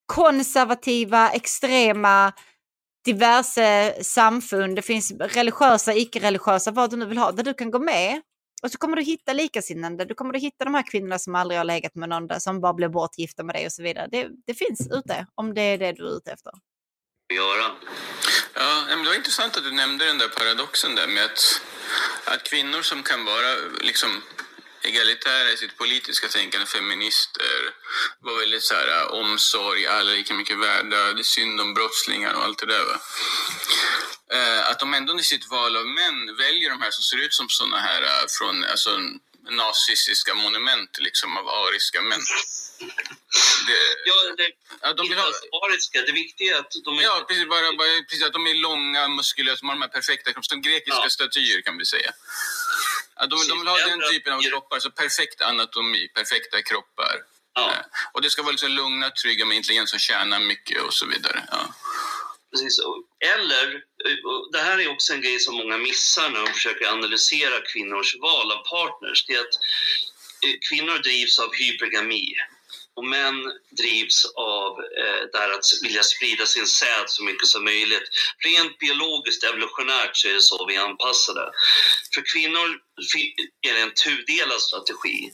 konservativa, 0.05 1.29
extrema 1.29 2.33
diverse 3.05 3.93
samfund, 4.03 4.75
det 4.75 4.81
finns 4.81 5.11
religiösa, 5.19 5.93
icke-religiösa, 5.93 6.71
vad 6.71 6.89
du 6.89 6.97
nu 6.97 7.05
vill 7.05 7.17
ha, 7.17 7.31
där 7.31 7.43
du 7.43 7.53
kan 7.53 7.71
gå 7.71 7.79
med. 7.79 8.21
Och 8.63 8.71
så 8.71 8.77
kommer 8.77 8.95
du 8.95 9.03
hitta 9.03 9.33
likasinnande, 9.33 10.05
du 10.05 10.13
kommer 10.13 10.35
att 10.35 10.41
hitta 10.41 10.65
de 10.65 10.73
här 10.73 10.91
kvinnorna 10.91 11.19
som 11.19 11.35
aldrig 11.35 11.59
har 11.59 11.65
legat 11.65 11.95
med 11.95 12.09
någon, 12.09 12.39
som 12.39 12.61
bara 12.61 12.73
blir 12.73 12.89
bortgifta 12.89 13.43
med 13.43 13.55
dig 13.55 13.65
och 13.65 13.71
så 13.71 13.83
vidare. 13.83 14.07
Det, 14.11 14.29
det 14.47 14.53
finns 14.53 14.87
ute, 14.91 15.25
om 15.35 15.53
det 15.53 15.61
är 15.61 15.77
det 15.77 15.91
du 15.91 16.07
är 16.07 16.17
ute 16.17 16.31
efter. 16.31 16.51
Göra. 17.33 17.71
Ja, 18.53 18.85
det 18.89 19.09
var 19.09 19.15
intressant 19.15 19.57
att 19.57 19.63
du 19.63 19.71
nämnde 19.71 20.05
den 20.05 20.17
där 20.17 20.27
paradoxen 20.27 20.95
där 20.95 21.07
med 21.07 21.25
att, 21.25 21.61
att 22.33 22.43
kvinnor 22.43 22.81
som 22.81 23.03
kan 23.03 23.25
vara 23.25 23.51
liksom 23.81 24.09
egalitära 24.83 25.51
i 25.51 25.57
sitt 25.57 25.77
politiska 25.77 26.27
tänkande, 26.27 26.67
feminister, 26.67 27.73
var 28.19 28.39
väldigt 28.39 28.63
så 28.63 28.73
här, 28.73 28.87
äh, 28.87 29.07
omsorg, 29.07 29.87
alla 29.87 30.11
är 30.11 30.15
lika 30.15 30.33
mycket 30.33 30.59
värda, 30.59 31.13
det 31.13 31.21
är 31.21 31.23
synd 31.23 31.61
om 31.61 31.73
brottslingar 31.73 32.33
och 32.33 32.43
allt 32.43 32.59
det 32.59 32.65
där. 32.65 32.85
Va? 32.85 32.99
Eh, 34.33 34.69
att 34.69 34.79
de 34.79 34.93
ändå 34.93 35.19
i 35.19 35.23
sitt 35.23 35.49
val 35.49 35.77
av 35.77 35.87
män 35.87 36.35
väljer 36.37 36.69
de 36.69 36.81
här 36.81 36.91
som 36.91 37.03
ser 37.03 37.17
ut 37.17 37.33
som 37.33 37.49
sådana 37.49 37.77
här 37.77 38.01
äh, 38.01 38.25
från 38.37 38.63
alltså, 38.63 38.99
nazistiska 39.49 40.33
monument 40.33 40.99
liksom, 40.99 41.37
av 41.37 41.49
ariska 41.49 42.01
män. 42.01 42.21
Det, 43.67 43.79
ja, 44.05 44.35
det, 44.37 44.49
ja, 44.81 44.93
de 44.93 45.09
vill 45.09 45.17
ha... 45.17 45.27
ariska, 45.67 46.01
det 46.01 46.11
viktiga 46.11 46.55
är 46.55 46.59
att 46.59 46.71
de 46.85 46.97
är... 46.99 47.03
Ja, 47.03 47.25
precis, 47.27 47.49
bara, 47.49 47.73
bara, 47.77 48.03
precis, 48.09 48.23
att 48.23 48.33
de 48.33 48.47
är 48.47 48.53
långa, 48.53 49.07
muskulösa, 49.07 49.59
de 49.61 49.67
har 49.67 49.75
de 49.75 49.81
här 49.81 49.89
perfekta 49.89 50.33
kropparna, 50.33 50.61
grekiska 50.61 51.03
ja. 51.03 51.09
statyer 51.09 51.61
kan 51.61 51.77
vi 51.77 51.85
säga. 51.85 52.11
De, 53.49 53.59
vill 53.59 53.67
ha 53.67 53.77
den 53.77 54.01
typen 54.11 54.33
av 54.33 54.41
kroppar, 54.41 54.79
så 54.79 54.91
perfekt 54.91 55.41
anatomi, 55.41 56.07
perfekta 56.07 56.61
kroppar. 56.61 57.15
Ja. 57.55 57.71
Eh, 57.71 57.85
och 58.13 58.21
det 58.21 58.29
ska 58.29 58.41
vara 58.41 58.51
liksom 58.51 58.71
lugna, 58.71 59.09
trygga 59.09 59.45
med 59.45 59.57
intelligens 59.57 59.89
som 59.89 59.99
tjänar 59.99 60.39
mycket 60.39 60.81
och 60.81 60.93
så 60.93 61.05
vidare. 61.05 61.43
Ja. 61.51 61.73
Precis. 62.51 62.79
Eller, 63.35 63.81
det 64.51 64.59
här 64.59 64.79
är 64.79 64.91
också 64.91 65.13
en 65.13 65.21
grej 65.21 65.39
som 65.39 65.55
många 65.55 65.77
missar 65.77 66.29
när 66.29 66.45
de 66.45 66.53
försöker 66.53 66.87
analysera 66.87 67.61
kvinnors 67.73 68.15
val 68.21 68.51
av 68.51 68.63
partners. 68.63 69.25
Det 69.25 69.33
är 69.33 69.39
att 69.39 69.55
eh, 70.45 70.55
kvinnor 70.69 70.97
drivs 70.97 71.39
av 71.39 71.53
hypergami 71.53 72.35
och 72.95 73.05
män 73.05 73.51
drivs 73.77 74.25
av 74.35 74.71
eh, 74.79 75.23
där 75.33 75.49
att 75.51 75.65
vilja 75.83 76.03
sprida 76.03 76.45
sin 76.45 76.67
säd 76.67 77.03
så 77.07 77.23
mycket 77.23 77.47
som 77.47 77.63
möjligt. 77.63 78.07
Rent 78.45 78.79
biologiskt, 78.79 79.43
evolutionärt 79.43 80.17
så 80.17 80.27
är 80.27 80.33
det 80.33 80.41
så 80.41 80.65
vi 80.65 80.75
är 80.75 80.81
anpassade. 80.81 81.51
För 82.13 82.21
kvinnor 82.33 82.67
är 83.67 83.73
det 83.73 83.81
en 83.81 83.93
tudelad 83.93 84.61
strategi. 84.61 85.31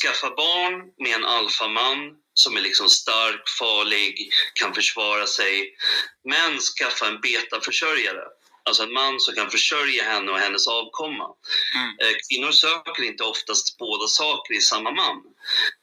Skaffa 0.00 0.30
barn 0.30 0.74
med 0.98 1.14
en 1.14 1.24
alfaman 1.24 1.98
som 2.34 2.56
är 2.56 2.60
liksom 2.60 2.88
stark, 2.88 3.48
farlig, 3.58 4.30
kan 4.54 4.74
försvara 4.74 5.26
sig. 5.26 5.76
Men 6.24 6.58
skaffa 6.58 7.06
en 7.06 7.20
betaförsörjare 7.20 8.22
Alltså 8.66 8.82
en 8.82 8.92
man 8.92 9.20
som 9.20 9.34
kan 9.34 9.50
försörja 9.50 10.04
henne 10.04 10.32
och 10.32 10.38
hennes 10.38 10.66
avkomma. 10.68 11.26
Mm. 11.74 11.88
Eh, 12.00 12.14
kvinnor 12.28 12.52
söker 12.52 13.02
inte 13.02 13.24
oftast 13.24 13.78
båda 13.78 14.06
saker 14.06 14.54
i 14.54 14.60
samma 14.60 14.90
man. 14.90 15.22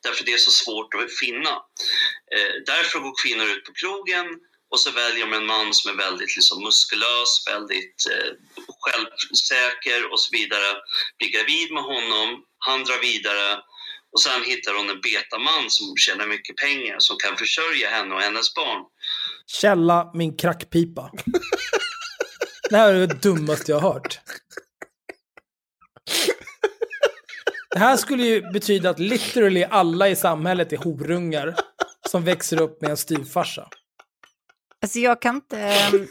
Därför 0.04 0.26
det 0.26 0.34
är 0.34 0.38
så 0.38 0.52
svårt 0.52 0.94
att 0.94 1.18
finna. 1.24 1.54
Eh, 2.36 2.54
därför 2.66 3.00
går 3.00 3.14
kvinnor 3.24 3.48
ut 3.48 3.66
på 3.66 3.74
krogen 3.74 4.26
och 4.72 4.80
så 4.80 4.92
väljer 4.92 5.26
de 5.26 5.34
en 5.34 5.46
man 5.46 5.74
som 5.74 5.92
är 5.92 5.96
väldigt 5.96 6.36
liksom, 6.36 6.64
muskulös, 6.64 7.32
väldigt 7.48 8.00
eh, 8.12 8.32
självsäker 8.84 10.12
och 10.12 10.20
så 10.20 10.30
vidare. 10.32 10.70
Blir 11.18 11.32
gravid 11.32 11.72
med 11.72 11.84
honom, 11.84 12.28
han 12.58 12.84
drar 12.84 13.02
vidare 13.02 13.60
och 14.14 14.22
sen 14.22 14.44
hittar 14.44 14.74
hon 14.74 14.90
en 14.90 15.02
betaman 15.02 15.70
som 15.70 15.98
tjänar 15.98 16.28
mycket 16.28 16.56
pengar 16.56 16.96
som 17.00 17.18
kan 17.18 17.38
försörja 17.38 17.90
henne 17.90 18.16
och 18.16 18.22
hennes 18.22 18.54
barn. 18.54 18.82
Källa 19.62 20.12
min 20.14 20.38
krackpipa. 20.38 21.12
Det 22.72 22.78
här 22.78 22.94
är 22.94 23.08
det 23.08 23.22
dummaste 23.22 23.72
jag 23.72 23.80
har 23.80 23.94
hört. 23.94 24.20
Det 27.70 27.80
här 27.80 27.98
skulle 27.98 28.24
ju 28.24 28.52
betyda 28.52 28.90
att 28.90 29.00
literally 29.00 29.64
alla 29.64 30.10
i 30.10 30.16
samhället 30.16 30.74
är 30.74 30.78
horungar 30.78 31.56
som 32.10 32.24
växer 32.24 32.62
upp 32.62 32.82
med 32.82 32.92
en 32.92 32.98
styvfarsa. 32.98 33.68
Alltså 34.82 35.00
jag 35.00 35.22
kan 35.22 35.36
inte... 35.36 35.60
Ehm, 35.60 36.08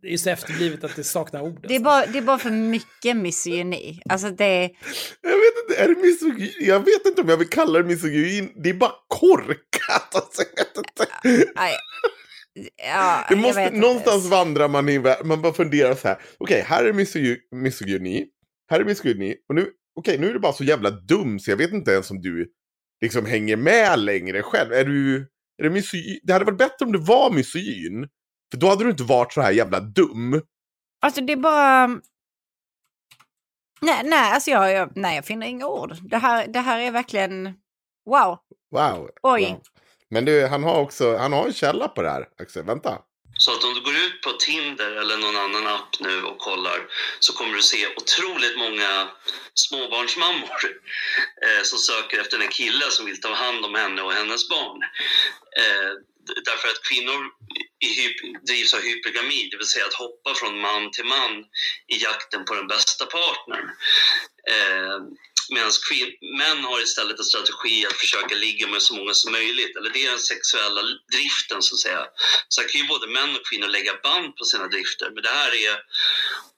det 0.00 0.06
är 0.08 0.10
ju 0.10 0.18
så 0.18 0.30
efterblivet 0.30 0.84
att 0.84 0.96
det 0.96 1.04
saknar 1.04 1.40
ord. 1.40 1.64
Det 1.68 1.76
är 1.76 1.80
bara, 1.80 2.06
det 2.06 2.18
är 2.18 2.22
bara 2.22 2.38
för 2.38 2.50
mycket 2.50 3.16
misogyni. 3.16 4.02
Alltså 4.08 4.30
det... 4.30 4.70
Jag 5.20 5.30
vet 5.30 5.70
inte, 5.70 5.82
är 5.82 5.88
det 5.88 6.00
misogyni? 6.00 6.54
Jag 6.60 6.80
vet 6.80 7.06
inte 7.06 7.22
om 7.22 7.28
jag 7.28 7.36
vill 7.36 7.48
kalla 7.48 7.78
det 7.78 7.84
misogyni. 7.84 8.52
Det 8.56 8.70
är 8.70 8.74
bara 8.74 8.92
korkat. 9.08 10.14
Alltså, 10.14 10.42
jag 10.56 10.64
vet 10.64 10.76
inte. 10.76 11.06
Ja, 12.76 13.26
det 13.28 13.36
måste, 13.36 13.70
någonstans 13.70 14.24
inte. 14.24 14.36
vandrar 14.36 14.68
man 14.68 14.88
i 14.88 14.98
man 15.24 15.42
bara 15.42 15.52
funderar 15.52 15.94
så 15.94 16.08
här. 16.08 16.16
Okej, 16.16 16.34
okay, 16.38 16.60
här 16.60 16.84
är 16.84 16.92
misogyni. 17.56 18.26
Här 18.70 18.80
är 18.80 18.84
misogyni. 18.84 19.36
Och 19.48 19.54
nu, 19.54 19.60
okej, 19.60 19.74
okay, 19.96 20.18
nu 20.18 20.28
är 20.28 20.32
du 20.32 20.38
bara 20.38 20.52
så 20.52 20.64
jävla 20.64 20.90
dum 20.90 21.38
så 21.38 21.50
jag 21.50 21.56
vet 21.56 21.72
inte 21.72 21.90
ens 21.90 22.10
om 22.10 22.20
du 22.20 22.52
liksom 23.02 23.26
hänger 23.26 23.56
med 23.56 23.98
längre 23.98 24.42
själv. 24.42 24.72
Är 24.72 24.84
du, 24.84 25.16
är 25.58 25.62
det, 25.62 25.70
misogyn? 25.70 26.20
det 26.22 26.32
hade 26.32 26.44
varit 26.44 26.58
bättre 26.58 26.86
om 26.86 26.92
du 26.92 26.98
var 26.98 27.30
misogyn. 27.30 28.08
För 28.50 28.58
då 28.58 28.68
hade 28.68 28.84
du 28.84 28.90
inte 28.90 29.02
varit 29.02 29.32
så 29.32 29.40
här 29.40 29.52
jävla 29.52 29.80
dum. 29.80 30.42
Alltså 31.00 31.20
det 31.20 31.32
är 31.32 31.36
bara... 31.36 31.86
Nej, 33.80 34.00
nej, 34.04 34.32
alltså 34.32 34.50
jag, 34.50 34.72
jag, 34.72 34.92
nej, 34.96 35.16
jag 35.16 35.24
finner 35.24 35.46
inga 35.46 35.66
ord. 35.66 35.96
Det 36.02 36.18
här, 36.18 36.46
det 36.46 36.60
här 36.60 36.80
är 36.80 36.90
verkligen 36.90 37.44
wow. 38.10 38.38
Wow. 38.70 39.10
Oj. 39.22 39.42
Wow. 39.42 39.60
Men 40.12 40.24
du, 40.24 40.46
han 40.46 40.64
har 40.64 40.80
också 40.80 41.16
han 41.16 41.32
har 41.32 41.46
en 41.46 41.54
källa 41.54 41.88
på 41.88 42.02
det 42.02 42.10
här. 42.10 42.28
Axel, 42.38 42.64
vänta. 42.64 42.98
Så 43.38 43.52
att 43.52 43.64
om 43.64 43.74
du 43.74 43.80
går 43.80 43.96
ut 43.96 44.22
på 44.22 44.32
Tinder 44.32 44.90
eller 44.90 45.16
någon 45.16 45.36
annan 45.36 45.66
app 45.66 46.00
nu 46.00 46.22
och 46.22 46.38
kollar 46.38 46.78
så 47.20 47.32
kommer 47.32 47.54
du 47.54 47.62
se 47.62 47.86
otroligt 47.96 48.58
många 48.58 49.08
småbarnsmammor 49.54 50.60
eh, 51.46 51.62
som 51.62 51.78
söker 51.78 52.20
efter 52.20 52.38
en 52.38 52.48
kille 52.48 52.90
som 52.90 53.06
vill 53.06 53.20
ta 53.20 53.34
hand 53.34 53.64
om 53.64 53.74
henne 53.74 54.02
och 54.02 54.12
hennes 54.12 54.48
barn. 54.48 54.82
Eh, 55.62 55.92
därför 56.44 56.68
att 56.68 56.82
kvinnor 56.90 57.20
drivs 58.46 58.74
av 58.74 58.80
hypergami, 58.80 59.48
det 59.50 59.56
vill 59.56 59.66
säga 59.66 59.86
att 59.86 60.02
hoppa 60.04 60.34
från 60.34 60.60
man 60.60 60.90
till 60.90 61.04
man 61.04 61.32
i 61.94 61.96
jakten 62.02 62.44
på 62.44 62.54
den 62.54 62.66
bästa 62.66 63.06
partnern. 63.06 63.66
Eh, 64.54 64.98
Medan 65.54 65.72
män 66.40 66.60
har 66.68 66.78
istället 66.82 67.18
en 67.18 67.30
strategi 67.32 67.76
att 67.88 67.98
försöka 68.04 68.34
ligga 68.46 68.66
med 68.72 68.82
så 68.82 68.92
många 68.98 69.14
som 69.14 69.32
möjligt. 69.32 69.76
Eller 69.76 69.90
det 69.94 70.00
är 70.06 70.10
den 70.16 70.26
sexuella 70.32 70.82
driften 71.14 71.62
så 71.66 71.74
att 71.74 71.84
säga. 71.86 72.02
Sen 72.54 72.64
kan 72.68 72.80
ju 72.80 72.86
både 72.94 73.06
män 73.16 73.32
och 73.36 73.44
kvinnor 73.48 73.68
lägga 73.76 73.92
band 74.06 74.28
på 74.36 74.44
sina 74.50 74.66
drifter. 74.74 75.06
Men 75.14 75.22
det 75.26 75.34
här 75.40 75.52
är 75.66 75.74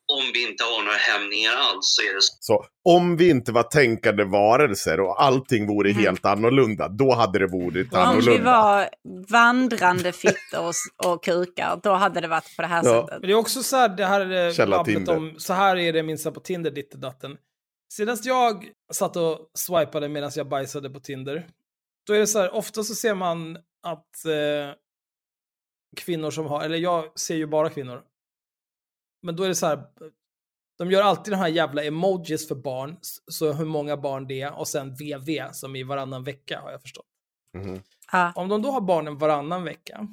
om 0.06 0.30
vi 0.34 0.50
inte 0.50 0.64
har 0.64 0.82
några 0.82 0.96
hämningar 0.96 1.56
alls 1.56 1.86
så 1.96 2.02
är 2.02 2.14
det 2.14 2.22
så. 2.22 2.34
så 2.40 2.66
om 2.84 3.16
vi 3.16 3.30
inte 3.30 3.52
var 3.52 3.62
tänkande 3.62 4.24
varelser 4.24 5.00
och 5.00 5.22
allting 5.22 5.66
vore 5.66 5.90
mm. 5.90 6.02
helt 6.02 6.24
annorlunda, 6.26 6.88
då 6.88 7.14
hade 7.14 7.38
det 7.38 7.46
varit 7.46 7.94
annorlunda. 7.94 8.32
Om 8.32 8.38
vi 8.38 8.44
var 8.44 8.88
vandrande 9.28 10.12
fittor 10.12 10.68
och, 10.68 10.74
och 11.06 11.24
kukar, 11.24 11.80
då 11.82 11.92
hade 11.92 12.20
det 12.20 12.28
varit 12.28 12.56
på 12.56 12.62
det 12.62 12.68
här 12.68 12.82
ja. 12.84 13.00
sättet. 13.00 13.20
Men 13.20 13.28
det 13.28 13.32
är 13.32 13.38
också 13.38 13.62
så 13.62 13.76
här, 13.76 13.88
det 13.88 14.06
här 14.06 14.20
är 14.20 15.16
om, 15.16 15.34
så 15.38 15.52
här 15.52 15.76
är 15.76 15.92
det 15.92 16.02
minst 16.02 16.34
på 16.34 16.40
Tinder, 16.40 16.70
ditt 16.70 16.94
och 16.94 17.00
datten. 17.00 17.36
Senast 17.96 18.24
jag 18.24 18.72
satt 18.92 19.16
och 19.16 19.50
swipade 19.54 20.08
medan 20.08 20.30
jag 20.34 20.48
bajsade 20.48 20.90
på 20.90 21.00
Tinder, 21.00 21.48
då 22.06 22.12
är 22.12 22.18
det 22.18 22.26
så 22.26 22.38
här, 22.38 22.54
ofta 22.54 22.84
så 22.84 22.94
ser 22.94 23.14
man 23.14 23.56
att 23.82 24.24
eh, 24.24 24.74
kvinnor 25.96 26.30
som 26.30 26.46
har, 26.46 26.62
eller 26.62 26.78
jag 26.78 27.18
ser 27.18 27.34
ju 27.34 27.46
bara 27.46 27.70
kvinnor, 27.70 28.02
men 29.22 29.36
då 29.36 29.42
är 29.42 29.48
det 29.48 29.54
så 29.54 29.66
här, 29.66 29.84
de 30.78 30.90
gör 30.90 31.02
alltid 31.02 31.32
de 31.32 31.36
här 31.36 31.48
jävla 31.48 31.84
emojis 31.84 32.48
för 32.48 32.54
barn, 32.54 32.96
så 33.30 33.52
hur 33.52 33.64
många 33.64 33.96
barn 33.96 34.26
det 34.26 34.40
är, 34.40 34.52
och 34.58 34.68
sen 34.68 34.94
VV 34.94 35.52
som 35.52 35.76
i 35.76 35.82
varannan 35.82 36.24
vecka 36.24 36.60
har 36.60 36.70
jag 36.70 36.82
förstått. 36.82 37.06
Mm. 37.56 37.82
Ah. 38.06 38.32
Om 38.34 38.48
de 38.48 38.62
då 38.62 38.70
har 38.70 38.80
barnen 38.80 39.18
varannan 39.18 39.64
vecka, 39.64 40.08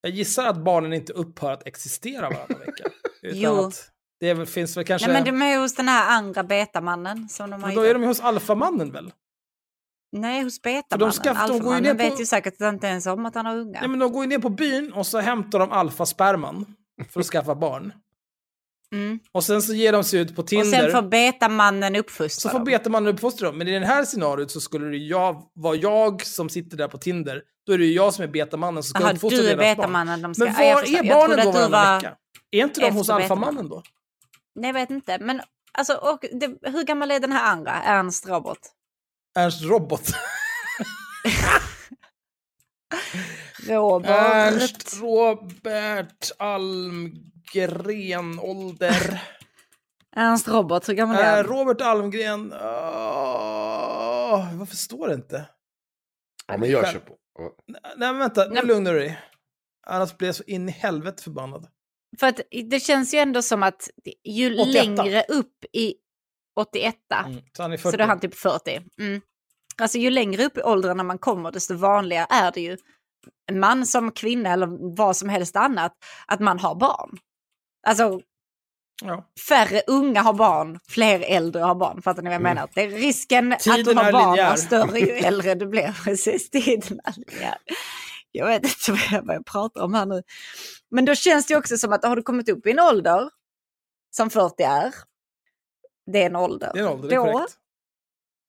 jag 0.00 0.12
gissar 0.12 0.46
att 0.46 0.64
barnen 0.64 0.92
inte 0.92 1.12
upphör 1.12 1.52
att 1.52 1.66
existera 1.66 2.30
varannan 2.30 2.58
vecka. 2.58 2.84
Utan 3.22 3.40
jo. 3.40 3.52
Att 3.52 3.92
det 4.20 4.46
finns 4.46 4.76
väl 4.76 4.84
kanske... 4.84 5.08
Nej, 5.08 5.22
men 5.22 5.38
de 5.38 5.42
är 5.42 5.58
hos 5.58 5.74
den 5.74 5.88
här 5.88 6.16
andra 6.16 6.42
betamannen. 6.42 7.28
Som 7.28 7.50
de 7.50 7.62
har 7.62 7.68
men 7.68 7.76
då 7.76 7.82
är 7.82 7.94
de 7.94 8.02
hos 8.02 8.20
alfamannen 8.20 8.92
väl? 8.92 9.12
Nej, 10.12 10.42
hos 10.42 10.62
betamannen. 10.62 11.14
De 11.24 11.34
de 11.48 11.58
går 11.58 11.74
ju 11.74 11.80
ner 11.80 11.94
på... 11.94 11.98
vet 11.98 12.20
ju 12.20 12.26
säkert 12.26 12.60
inte 12.60 12.86
ens 12.86 13.06
om 13.06 13.26
att 13.26 13.34
han 13.34 13.46
har 13.46 13.56
unga. 13.56 13.80
Nej, 13.80 13.88
men 13.88 13.98
de 13.98 14.12
går 14.12 14.24
ju 14.24 14.28
ner 14.28 14.38
på 14.38 14.48
byn 14.48 14.92
och 14.92 15.06
så 15.06 15.18
hämtar 15.18 15.58
de 15.58 15.72
alfasperman 15.72 16.66
för 17.10 17.20
att 17.20 17.26
skaffa 17.26 17.54
barn. 17.54 17.92
Mm. 18.92 19.18
Och 19.32 19.44
sen 19.44 19.62
så 19.62 19.74
ger 19.74 19.92
de 19.92 20.04
sig 20.04 20.20
ut 20.20 20.36
på 20.36 20.42
Tinder. 20.42 20.66
Och 20.66 20.92
sen 20.92 21.02
får 21.02 21.08
betamannen 21.08 21.96
uppfostra 21.96 22.50
Så 22.50 22.58
får 22.58 22.64
betamannen 22.64 23.14
uppfostra 23.14 23.46
dem. 23.46 23.58
Men 23.58 23.68
i 23.68 23.78
det 23.78 23.86
här 23.86 24.04
scenariot 24.04 24.50
så 24.50 24.60
skulle 24.60 24.86
det 24.86 24.96
jag, 24.96 25.42
vara 25.54 25.76
jag 25.76 26.26
som 26.26 26.48
sitter 26.48 26.76
där 26.76 26.88
på 26.88 26.98
Tinder. 26.98 27.42
Då 27.66 27.72
är 27.72 27.78
det 27.78 27.84
ju 27.84 27.92
jag 27.92 28.14
som 28.14 28.24
är 28.24 28.28
betamannen 28.28 28.82
som 28.82 28.90
ska 28.90 29.04
Aha, 29.04 29.12
uppfostra 29.12 29.42
deras 29.42 29.76
barn. 29.76 30.22
De 30.22 30.34
ska, 30.34 30.44
Men 30.44 30.54
var 30.54 30.62
är 30.62 31.08
barnen 31.08 31.46
då 31.46 31.52
varannan 31.52 31.98
vecka? 31.98 32.16
Är 32.50 32.62
inte 32.62 32.80
de 32.80 32.90
hos 32.90 33.10
alfamannen 33.10 33.68
då? 33.68 33.82
Nej, 34.58 34.68
jag 34.68 34.74
vet 34.74 34.90
inte. 34.90 35.18
Men 35.18 35.40
alltså, 35.72 35.94
och 35.94 36.24
det, 36.32 36.58
hur 36.62 36.84
gammal 36.84 37.10
är 37.10 37.20
den 37.20 37.32
här 37.32 37.52
andra? 37.52 37.72
Ernst 37.72 38.28
Robot? 38.28 38.58
Ernst 39.36 39.62
Robot? 39.62 40.02
Robert. 43.68 44.10
Ernst 44.10 45.00
Robert 45.00 46.30
Almgren, 46.38 48.38
ålder. 48.38 49.22
Ernst 50.16 50.48
Robert, 50.48 50.88
hur 50.88 50.94
gammal 50.94 51.16
är 51.16 51.24
han? 51.24 51.38
Äh, 51.38 51.44
Robert 51.44 51.80
Almgren, 51.80 52.52
uh, 52.52 52.58
varför 54.58 54.76
står 54.76 55.08
det 55.08 55.14
inte? 55.14 55.48
Ja, 56.46 56.56
men 56.56 56.70
jag 56.70 56.92
kör 56.92 56.98
på. 56.98 57.16
Nej, 57.96 57.98
men 58.12 58.18
vänta, 58.18 58.44
nu 58.44 58.62
lugnar 58.62 58.92
du 58.92 58.98
dig. 58.98 59.20
Annars 59.86 60.16
blir 60.16 60.28
jag 60.28 60.34
så 60.34 60.42
in 60.42 60.68
i 60.68 60.72
helvete 60.72 61.22
förbannad. 61.22 61.66
För 62.20 62.26
att 62.26 62.40
det 62.70 62.80
känns 62.80 63.14
ju 63.14 63.18
ändå 63.18 63.42
som 63.42 63.62
att 63.62 63.90
ju 64.24 64.60
88. 64.60 64.72
längre 64.72 65.24
upp 65.28 65.64
i 65.72 65.94
81, 66.56 66.96
mm, 67.26 67.40
så, 67.56 67.62
är 67.62 67.68
40. 67.68 67.82
så 67.82 67.96
då 67.96 68.02
är 68.02 68.08
han 68.08 68.20
typ 68.20 68.34
40. 68.34 68.80
Mm. 69.00 69.20
Alltså 69.82 69.98
ju 69.98 70.10
längre 70.10 70.44
upp 70.44 70.58
i 70.58 70.62
åldrarna 70.62 71.02
man 71.02 71.18
kommer 71.18 71.52
desto 71.52 71.74
vanligare 71.74 72.26
är 72.30 72.52
det 72.52 72.60
ju, 72.60 72.76
man 73.52 73.86
som 73.86 74.12
kvinna 74.12 74.52
eller 74.52 74.96
vad 74.96 75.16
som 75.16 75.28
helst 75.28 75.56
annat, 75.56 75.92
att 76.26 76.40
man 76.40 76.58
har 76.58 76.74
barn. 76.74 77.18
Alltså 77.86 78.20
ja. 79.04 79.24
färre 79.48 79.82
unga 79.86 80.22
har 80.22 80.32
barn, 80.32 80.78
fler 80.88 81.20
äldre 81.20 81.62
har 81.62 81.74
barn. 81.74 82.02
Fattar 82.02 82.22
ni 82.22 82.28
vad 82.28 82.34
jag 82.34 82.40
mm. 82.40 82.54
menar? 82.54 82.70
Det 82.74 82.82
är 82.82 82.88
risken 82.88 83.56
tiden 83.60 83.80
att 83.80 83.84
du 83.84 83.94
har 83.94 84.12
barn 84.12 84.38
är 84.38 84.56
större 84.56 84.98
ju 84.98 85.10
äldre 85.10 85.54
du 85.54 85.66
blir. 85.66 85.92
Precis, 86.04 86.50
tiden 86.50 87.00
är 87.04 87.14
linjär. 87.16 87.58
Jag 88.38 88.46
vet 88.46 88.64
inte 88.64 88.76
vad 88.92 89.00
jag, 89.10 89.26
vad 89.26 89.36
jag 89.36 89.46
pratar 89.46 89.82
om 89.82 89.94
här 89.94 90.06
nu. 90.06 90.22
Men 90.90 91.04
då 91.04 91.14
känns 91.14 91.46
det 91.46 91.56
också 91.56 91.78
som 91.78 91.92
att 91.92 92.04
har 92.04 92.16
du 92.16 92.22
kommit 92.22 92.48
upp 92.48 92.66
i 92.66 92.70
en 92.70 92.80
ålder, 92.80 93.30
som 94.10 94.30
40 94.30 94.62
är, 94.62 94.94
det 96.12 96.22
är 96.22 96.26
en 96.26 96.36
ålder. 96.36 96.70
Det 96.74 96.80
är 96.80 96.84
en 96.84 96.92
ålder, 96.92 97.08
det 97.08 97.14
är 97.14 97.32
då, 97.32 97.46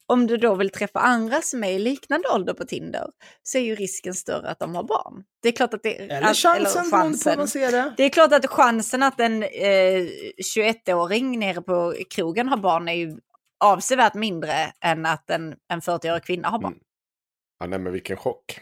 om 0.10 0.28
du 0.28 0.38
då 0.38 0.56
vill 0.56 0.70
träffa 0.70 1.00
andra 1.00 1.42
som 1.42 1.64
är 1.64 1.72
i 1.72 1.80
liknande 1.80 2.30
ålder 2.30 2.54
på 2.54 2.66
Tinder 2.66 3.08
så 3.44 3.58
är 3.58 3.62
ju 3.62 3.76
risken 3.76 4.14
större 4.14 4.50
att 4.50 4.60
de 4.60 4.76
har 4.76 4.84
barn. 4.84 5.24
Det 5.42 5.48
är 5.48 5.52
klart 5.52 5.74
att 5.74 5.84
det 5.84 5.96
eller 5.98 6.22
chansen, 6.22 6.56
eller 6.56 6.92
chansen. 6.92 7.38
man 7.38 7.48
ser 7.48 7.72
det. 7.72 7.94
Det 7.98 8.04
är 8.04 8.10
klart 8.10 8.34
att 8.34 8.48
chansen 8.48 9.04
att 9.04 9.20
en 9.20 9.44
eh, 9.44 10.08
21-åring 10.56 11.40
nere 11.40 11.62
på 11.62 11.96
krogen 12.10 12.50
har 12.50 12.58
barn 12.58 12.88
är 12.88 12.94
ju 12.94 13.18
avsevärt 13.60 14.14
mindre 14.14 14.54
än 14.82 15.06
att 15.06 15.30
en, 15.30 15.56
en 15.68 15.82
40-årig 15.82 16.24
kvinna 16.24 16.48
har 16.50 16.60
barn. 16.60 16.74
Mm. 16.74 16.84
Ja, 17.60 17.68
nej 17.68 17.80
men 17.80 17.94
vilken 17.94 18.18
chock. 18.18 18.62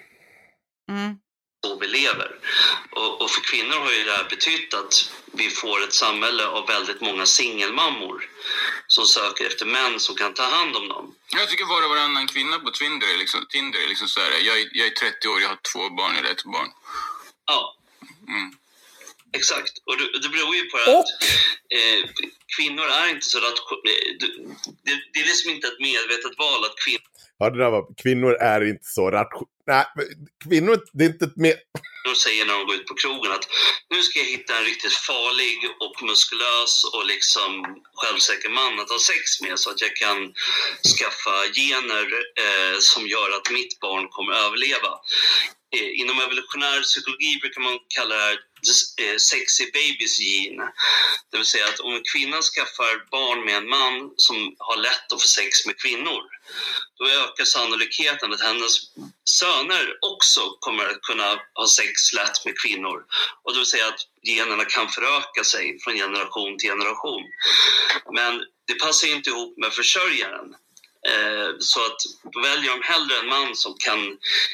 Mm 0.89 1.17
så 1.67 1.79
vi 1.79 1.87
lever. 1.87 2.31
Och, 2.91 3.21
och, 3.21 3.29
för 3.31 3.41
kvinnor 3.41 3.77
har 3.85 3.91
ju 3.91 4.03
det 4.03 4.11
här 4.11 4.29
betytt 4.29 4.73
att 4.73 4.93
vi 5.33 5.49
får 5.49 5.83
ett 5.83 5.93
samhälle 5.93 6.47
av 6.47 6.67
väldigt 6.67 7.01
många 7.01 7.25
singelmammor 7.25 8.29
som 8.87 9.05
söker 9.05 9.45
efter 9.45 9.65
män 9.65 9.99
som 9.99 10.15
kan 10.15 10.33
ta 10.33 10.43
hand 10.43 10.75
om 10.75 10.87
dem. 10.87 11.15
Jag 11.39 11.49
tycker 11.49 11.65
var 11.65 11.83
och 11.83 11.89
varannan 11.89 12.27
kvinna 12.27 12.59
på 12.59 12.69
Tinder 12.71 13.07
är 13.13 13.17
liksom, 13.17 13.45
Tinder 13.49 13.79
är 13.83 13.87
liksom 13.87 14.07
så 14.07 14.19
här, 14.19 14.31
jag, 14.47 14.55
är, 14.61 14.67
jag 14.71 14.87
är 14.87 14.91
30 14.91 15.27
år, 15.27 15.41
jag 15.41 15.49
har 15.49 15.59
två 15.73 15.83
barn 15.99 16.15
eller 16.17 16.31
ett 16.31 16.43
barn. 16.43 16.69
Ja. 17.45 17.75
Mm. 18.27 18.49
Exakt, 19.33 19.73
och 19.85 19.97
det, 19.97 20.19
det 20.23 20.29
beror 20.29 20.55
ju 20.55 20.63
på 20.69 20.77
att 20.77 21.09
eh, 21.77 21.99
kvinnor 22.57 22.85
är 23.01 23.07
inte 23.09 23.25
så 23.25 23.37
rationella. 23.37 23.83
Det, 24.19 24.27
det, 24.85 24.93
det, 25.13 25.19
är 25.19 25.25
liksom 25.25 25.51
inte 25.51 25.67
ett 25.67 25.79
medvetet 25.79 26.33
val 26.37 26.65
att 26.65 26.77
kvinnor 26.85 27.07
Ja, 27.39 27.49
det 27.49 27.57
där 27.57 27.69
var, 27.69 27.87
kvinnor 28.03 28.33
är 28.33 28.61
inte 28.65 28.85
så 28.85 29.11
rationella. 29.11 29.56
Nej, 29.67 29.85
kvinnor, 30.43 30.79
det 30.93 31.03
är 31.03 31.09
inte 31.09 31.25
ett 31.25 31.35
mer... 31.35 31.55
De 32.03 32.15
säger 32.15 32.45
när 32.45 32.53
de 32.53 32.65
går 32.67 32.75
ut 32.75 32.87
på 32.87 32.93
krogen 32.93 33.31
att 33.31 33.47
nu 33.89 34.03
ska 34.03 34.19
jag 34.19 34.25
hitta 34.25 34.57
en 34.57 34.65
riktigt 34.65 34.93
farlig 34.93 35.57
och 35.85 36.03
muskulös 36.07 36.73
och 36.93 37.05
liksom 37.05 37.51
självsäker 37.99 38.49
man 38.49 38.79
att 38.79 38.89
ha 38.89 38.99
sex 38.99 39.41
med 39.41 39.59
så 39.59 39.69
att 39.69 39.81
jag 39.81 39.95
kan 39.95 40.19
skaffa 40.97 41.35
gener 41.59 42.05
eh, 42.43 42.77
som 42.79 43.07
gör 43.07 43.29
att 43.37 43.51
mitt 43.51 43.79
barn 43.79 44.07
kommer 44.09 44.33
överleva. 44.33 44.91
Eh, 45.75 45.99
inom 46.01 46.19
evolutionär 46.19 46.81
psykologi 46.81 47.39
brukar 47.41 47.61
man 47.61 47.77
kalla 47.95 48.15
det 48.15 48.21
här 48.21 48.37
Eh, 48.97 49.17
sexy 49.17 49.65
babies 49.71 50.19
gene. 50.19 50.63
Det 51.31 51.37
vill 51.37 51.45
säga 51.45 51.67
att 51.67 51.79
om 51.79 51.93
en 51.93 52.03
kvinna 52.13 52.41
skaffar 52.41 53.09
barn 53.11 53.45
med 53.45 53.55
en 53.57 53.69
man 53.69 54.13
som 54.17 54.55
har 54.59 54.77
lätt 54.77 55.11
att 55.13 55.21
få 55.21 55.27
sex 55.27 55.65
med 55.65 55.77
kvinnor, 55.77 56.23
då 56.97 57.07
ökar 57.07 57.45
sannolikheten 57.45 58.33
att 58.33 58.41
hennes 58.41 58.73
söner 59.39 59.85
också 60.01 60.41
kommer 60.59 60.85
att 60.85 61.01
kunna 61.01 61.39
ha 61.53 61.67
sex 61.67 62.13
lätt 62.13 62.45
med 62.45 62.59
kvinnor. 62.59 63.05
Och 63.43 63.53
det 63.53 63.59
vill 63.59 63.67
säga 63.67 63.87
att 63.87 64.01
generna 64.23 64.65
kan 64.65 64.89
föröka 64.89 65.43
sig 65.43 65.79
från 65.79 65.93
generation 65.93 66.57
till 66.57 66.69
generation. 66.69 67.23
Men 68.13 68.43
det 68.67 68.79
passar 68.79 69.07
inte 69.07 69.29
ihop 69.29 69.57
med 69.57 69.73
försörjaren. 69.73 70.55
Eh, 71.07 71.49
så 71.59 71.85
att 71.85 71.99
då 72.33 72.41
väljer 72.41 72.71
de 72.71 72.81
hellre 72.83 73.19
en 73.19 73.27
man 73.27 73.55
som 73.55 73.75
kan 73.79 73.99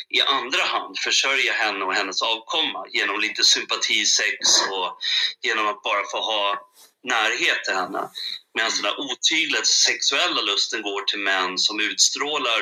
i 0.09 0.21
andra 0.21 0.63
hand 0.63 0.99
försörja 0.99 1.53
henne 1.53 1.85
och 1.85 1.93
hennes 1.93 2.21
avkomma 2.21 2.85
genom 2.91 3.19
lite 3.19 3.43
sympatisex 3.43 4.37
och 4.71 4.97
genom 5.41 5.67
att 5.67 5.83
bara 5.83 6.03
få 6.11 6.17
ha 6.17 6.69
närhet 7.03 7.63
till 7.63 7.73
henne. 7.73 8.09
Medan 8.55 8.71
den 8.75 8.85
här 8.85 8.99
otydliga 8.99 9.63
sexuella 9.63 10.41
lusten 10.41 10.81
går 10.81 11.01
till 11.01 11.19
män 11.19 11.57
som 11.57 11.79
utstrålar 11.79 12.61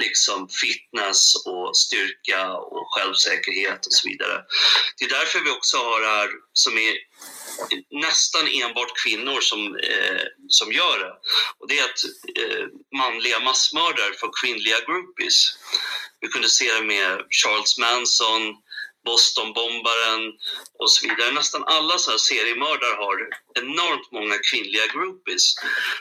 liksom 0.00 0.48
fitness 0.48 1.34
och 1.46 1.76
styrka 1.76 2.52
och 2.52 2.86
självsäkerhet 2.94 3.86
och 3.86 3.92
så 3.92 4.08
vidare. 4.08 4.42
Det 4.98 5.04
är 5.04 5.08
därför 5.08 5.40
vi 5.40 5.50
också 5.50 5.76
har 5.76 6.00
det 6.00 6.06
här 6.06 6.30
som 6.52 6.78
är 6.78 6.94
nästan 7.90 8.48
enbart 8.48 8.96
kvinnor 9.04 9.40
som, 9.40 9.76
eh, 9.76 10.22
som 10.48 10.72
gör 10.72 10.98
det. 10.98 11.12
Och 11.58 11.68
det 11.68 11.78
är 11.78 11.84
att 11.84 12.04
eh, 12.36 12.66
manliga 12.98 13.40
massmördare 13.40 14.14
får 14.20 14.30
kvinnliga 14.42 14.80
groupies. 14.80 15.58
Vi 16.20 16.28
kunde 16.28 16.48
se 16.48 16.72
det 16.72 16.82
med 16.82 17.22
Charles 17.30 17.78
Manson, 17.78 18.56
Bostonbombaren 19.04 20.32
och 20.78 20.90
så 20.92 21.08
vidare. 21.08 21.30
Nästan 21.30 21.64
alla 21.64 21.98
så 21.98 22.10
här 22.10 22.18
seriemördare 22.18 22.94
har 23.04 23.16
enormt 23.54 24.12
många 24.12 24.38
kvinnliga 24.50 24.86
groupies 24.86 25.54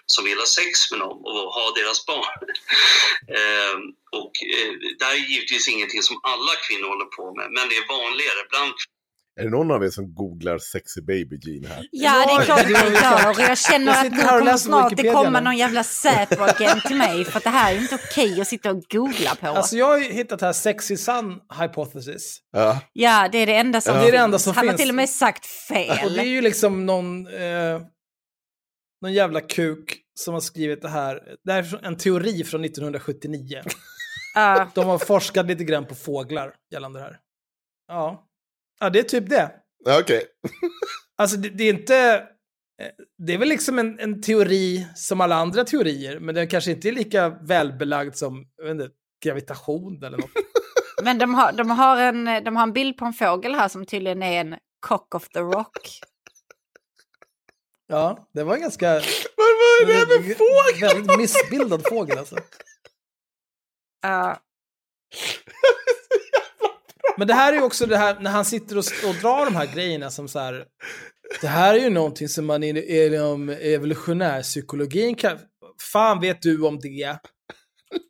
som 0.05 0.25
vill 0.25 0.38
ha 0.38 0.45
sex 0.45 0.91
med 0.91 0.99
dem 0.99 1.17
och 1.25 1.53
ha 1.57 1.71
deras 1.71 2.05
barn. 2.05 2.39
eh, 3.38 3.75
och 4.11 4.31
eh, 4.55 4.71
det 4.97 5.05
här 5.05 5.13
är 5.13 5.29
givetvis 5.34 5.67
ingenting 5.67 6.03
som 6.03 6.19
alla 6.23 6.55
kvinnor 6.55 6.88
håller 6.88 7.05
på 7.05 7.35
med, 7.35 7.47
men 7.51 7.69
det 7.69 7.77
är 7.77 7.88
vanligare 7.88 8.47
bland 8.49 8.73
är 9.38 9.43
det 9.43 9.49
någon 9.49 9.72
av 9.72 9.84
er 9.84 9.89
som 9.89 10.14
googlar 10.14 10.57
sexy 10.57 11.01
baby 11.01 11.39
Jean 11.41 11.65
här? 11.65 11.88
Ja, 11.91 12.26
det 12.27 12.34
är 12.34 12.45
klart 12.45 12.59
att 12.59 12.69
jag 12.69 12.93
gör. 12.93 13.30
Och 13.30 13.39
jag 13.39 13.57
känner 13.57 13.91
att 13.91 14.11
nu 14.11 14.18
kommer 14.18 14.57
snart 14.57 14.97
det 14.97 15.11
kommer 15.11 15.41
någon 15.41 15.57
jävla 15.57 15.84
Säpo-agent 15.84 16.81
till 16.88 16.97
mig. 16.97 17.26
För 17.26 17.38
att 17.38 17.43
det 17.43 17.49
här 17.49 17.73
är 17.73 17.77
inte 17.77 17.95
okej 17.95 18.31
okay 18.31 18.41
att 18.41 18.47
sitta 18.47 18.72
och 18.72 18.84
googla 18.84 19.35
på. 19.35 19.47
Alltså 19.47 19.76
jag 19.76 19.85
har 19.85 19.99
hittat 19.99 20.41
här 20.41 20.53
sexy 20.53 20.97
sun 20.97 21.39
hypothesis. 21.61 22.39
Ja. 22.51 22.81
ja, 22.93 23.30
det 23.31 23.38
är 23.38 23.45
det 23.45 23.55
enda 23.55 23.81
som, 23.81 23.95
ja. 23.95 24.01
det 24.01 24.07
är 24.07 24.11
det 24.11 24.18
enda 24.18 24.39
som 24.39 24.55
Han 24.55 24.64
finns. 24.64 24.72
har 24.72 24.77
till 24.77 24.89
och 24.89 24.95
med 24.95 25.09
sagt 25.09 25.45
fel. 25.45 26.05
Och 26.05 26.11
det 26.11 26.22
är 26.22 26.26
ju 26.26 26.41
liksom 26.41 26.85
någon, 26.85 27.27
eh, 27.27 27.81
någon 29.01 29.14
jävla 29.14 29.41
kuk 29.41 29.97
som 30.19 30.34
har 30.34 30.41
skrivit 30.41 30.81
det 30.81 30.89
här. 30.89 31.22
Det 31.43 31.51
här 31.51 31.76
är 31.76 31.85
en 31.85 31.97
teori 31.97 32.43
från 32.43 32.65
1979. 32.65 33.61
Uh. 34.38 34.68
De 34.76 34.85
har 34.85 34.97
forskat 34.97 35.45
lite 35.45 35.64
grann 35.64 35.85
på 35.85 35.95
fåglar 35.95 36.53
gällande 36.72 36.99
det 36.99 37.03
här. 37.03 37.18
Ja. 37.88 38.27
Ja, 38.80 38.90
det 38.90 38.99
är 38.99 39.04
typ 39.04 39.30
det. 39.30 39.52
Okej. 39.86 40.02
Okay. 40.02 40.22
alltså, 41.18 41.38
det, 41.38 41.49
det, 41.49 41.64
är 41.64 41.74
inte... 41.74 41.98
Eh, 42.82 42.88
det 43.18 43.34
är 43.34 43.38
väl 43.38 43.49
liksom 43.49 43.80
en, 43.80 43.99
en, 43.99 44.22
teori 44.22 44.88
som 44.95 45.22
alla 45.22 45.36
andra 45.36 45.64
teorier, 45.64 46.20
men 46.20 46.36
den 46.36 46.48
kanske 46.48 46.72
inte 46.72 46.88
är 46.88 46.91
lika 46.91 47.30
välbelagd 47.30 48.16
som 48.16 48.45
inte, 48.64 48.90
gravitation 49.26 50.04
eller 50.04 50.18
något. 50.18 50.32
men 51.04 51.18
de 51.18 51.36
har, 51.36 51.52
de, 51.52 51.70
har 51.70 51.98
en, 51.98 52.44
de 52.44 52.56
har 52.56 52.64
en 52.64 52.74
bild 52.74 52.98
på 52.98 53.06
en 53.06 53.14
fågel 53.14 53.56
här 53.56 53.68
som 53.68 53.86
tydligen 53.86 54.24
är 54.24 54.41
en 54.41 54.56
cock 54.80 55.16
of 55.16 55.30
the 55.30 55.40
rock. 55.40 55.99
Ja, 57.88 58.30
det 58.34 58.44
var 58.44 58.56
en 58.56 58.62
ganska... 58.62 58.94
Vad 59.36 59.48
var 59.48 59.86
det 59.86 60.28
med 60.28 60.38
fågel? 60.38 60.95
Väldigt 60.95 61.18
missbildad 61.18 61.84
fågel 61.90 62.18
alltså. 62.18 62.36
Uh. 64.06 64.38
Men 67.18 67.27
det 67.27 67.34
här 67.34 67.53
är 67.53 67.57
ju 67.57 67.64
också 67.64 67.85
det 67.85 67.98
här 67.98 68.19
när 68.19 68.31
han 68.31 68.45
sitter 68.45 68.77
och, 68.77 68.84
och 69.10 69.15
drar 69.22 69.45
de 69.45 69.56
här 69.56 69.73
grejerna 69.76 70.10
som 70.10 70.27
så 70.27 70.39
här. 70.39 70.65
Det 71.41 71.48
här 71.48 71.73
är 71.73 71.80
ju 71.80 71.89
någonting 71.89 72.30
som 72.30 72.45
man 72.45 72.64
inom 72.64 73.49
evolutionärpsykologin 73.49 75.15
kan... 75.15 75.38
Fan 75.91 76.22
vet 76.22 76.41
du 76.41 76.61
om 76.61 76.80
det? 76.80 77.18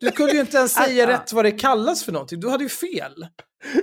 Du 0.00 0.10
kunde 0.10 0.32
ju 0.32 0.40
inte 0.40 0.56
ens 0.56 0.72
säga 0.72 1.06
rätt 1.06 1.32
vad 1.32 1.44
det 1.44 1.50
kallas 1.50 2.04
för 2.04 2.12
någonting. 2.12 2.40
Du 2.40 2.48
hade 2.48 2.62
ju 2.62 2.68
fel. 2.68 3.26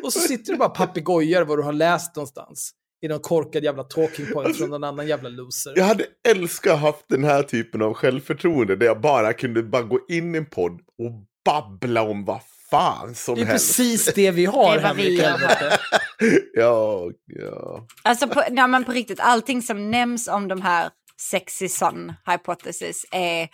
Och 0.04 0.14
så 0.14 0.20
sitter 0.20 0.52
du 0.54 0.58
bara 0.58 0.70
papegojar 0.70 1.44
vad 1.44 1.58
du 1.58 1.64
har 1.64 1.74
läst 1.74 2.16
någonstans. 2.16 2.72
I 3.02 3.08
någon 3.08 3.20
korkad 3.20 3.64
jävla 3.64 3.84
talking 3.84 4.26
point 4.34 4.58
från 4.58 4.70
någon 4.70 4.84
annan 4.84 5.08
jävla 5.08 5.30
loser. 5.30 5.74
Jag 5.76 5.86
hade 5.86 6.06
älskat 6.28 6.80
haft 6.80 7.06
den 7.10 7.24
här 7.24 7.44
typen 7.44 7.82
av 7.82 7.94
självförtroende 7.94 8.76
där 8.76 8.86
jag 8.86 9.02
bara 9.02 9.34
kunde 9.34 9.64
bara 9.64 9.84
gå 9.84 10.00
in 10.10 10.36
i 10.36 10.38
en 10.38 10.46
podd 10.46 10.72
och 10.72 11.12
babbla 11.46 12.02
om 12.02 12.26
vad 12.26 12.42
fan 12.70 13.16
som 13.16 13.36
helst. 13.36 13.36
Det 13.36 13.42
är 13.42 13.46
helst. 13.46 13.78
precis 13.78 14.14
det 14.14 14.32
vi 14.32 14.46
har, 14.46 14.78
Henrik. 14.78 15.22
ja, 16.54 17.12
ja. 17.26 17.88
Alltså, 18.04 18.28
på, 18.28 18.44
ja, 18.52 18.68
men 18.68 18.84
på 18.84 18.92
riktigt, 18.92 19.20
allting 19.20 19.62
som 19.62 19.92
nämns 19.92 20.28
om 20.28 20.48
de 20.48 20.62
här 20.62 20.90
sexy 21.22 21.70
sun 21.70 22.14
hypothesis 22.26 23.06
är 23.12 23.50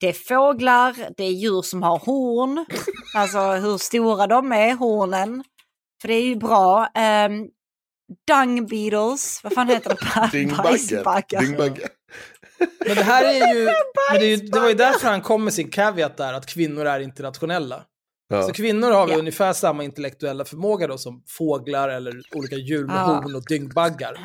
det 0.00 0.08
är 0.08 0.12
fåglar, 0.12 0.96
det 1.16 1.24
är 1.24 1.30
djur 1.30 1.62
som 1.62 1.82
har 1.82 1.98
horn, 1.98 2.66
alltså 3.14 3.38
hur 3.38 3.78
stora 3.78 4.26
de 4.26 4.52
är, 4.52 4.74
hornen. 4.74 5.44
För 6.00 6.08
det 6.08 6.14
är 6.14 6.22
ju 6.22 6.36
bra. 6.36 6.88
Um, 7.28 7.48
dung 8.26 8.66
beetles, 8.66 9.40
vad 9.44 9.52
fan 9.52 9.68
heter 9.68 9.90
de? 9.90 10.28
Dyngbaggar. 11.40 11.88
Men 12.86 12.96
det 12.96 13.02
här 13.02 13.24
är 13.24 13.54
ju, 13.54 13.64
men 14.10 14.20
det, 14.20 14.26
är 14.26 14.28
ju, 14.28 14.36
det 14.36 14.60
var 14.60 14.68
ju 14.68 14.74
därför 14.74 15.08
han 15.08 15.22
kom 15.22 15.44
med 15.44 15.54
sin 15.54 15.70
caveat 15.70 16.16
där, 16.16 16.32
att 16.32 16.46
kvinnor 16.46 16.86
är 16.86 17.00
internationella. 17.00 17.84
Ja. 18.28 18.42
Så 18.42 18.52
kvinnor 18.52 18.90
har 18.90 19.08
ja. 19.08 19.16
ungefär 19.18 19.52
samma 19.52 19.84
intellektuella 19.84 20.44
förmåga 20.44 20.86
då 20.86 20.98
som 20.98 21.22
fåglar 21.28 21.88
eller 21.88 22.22
olika 22.34 22.56
djur 22.56 22.86
med 22.86 22.96
ja. 22.96 23.00
horn 23.00 23.34
och 23.34 23.44
dyngbaggar. 23.48 24.18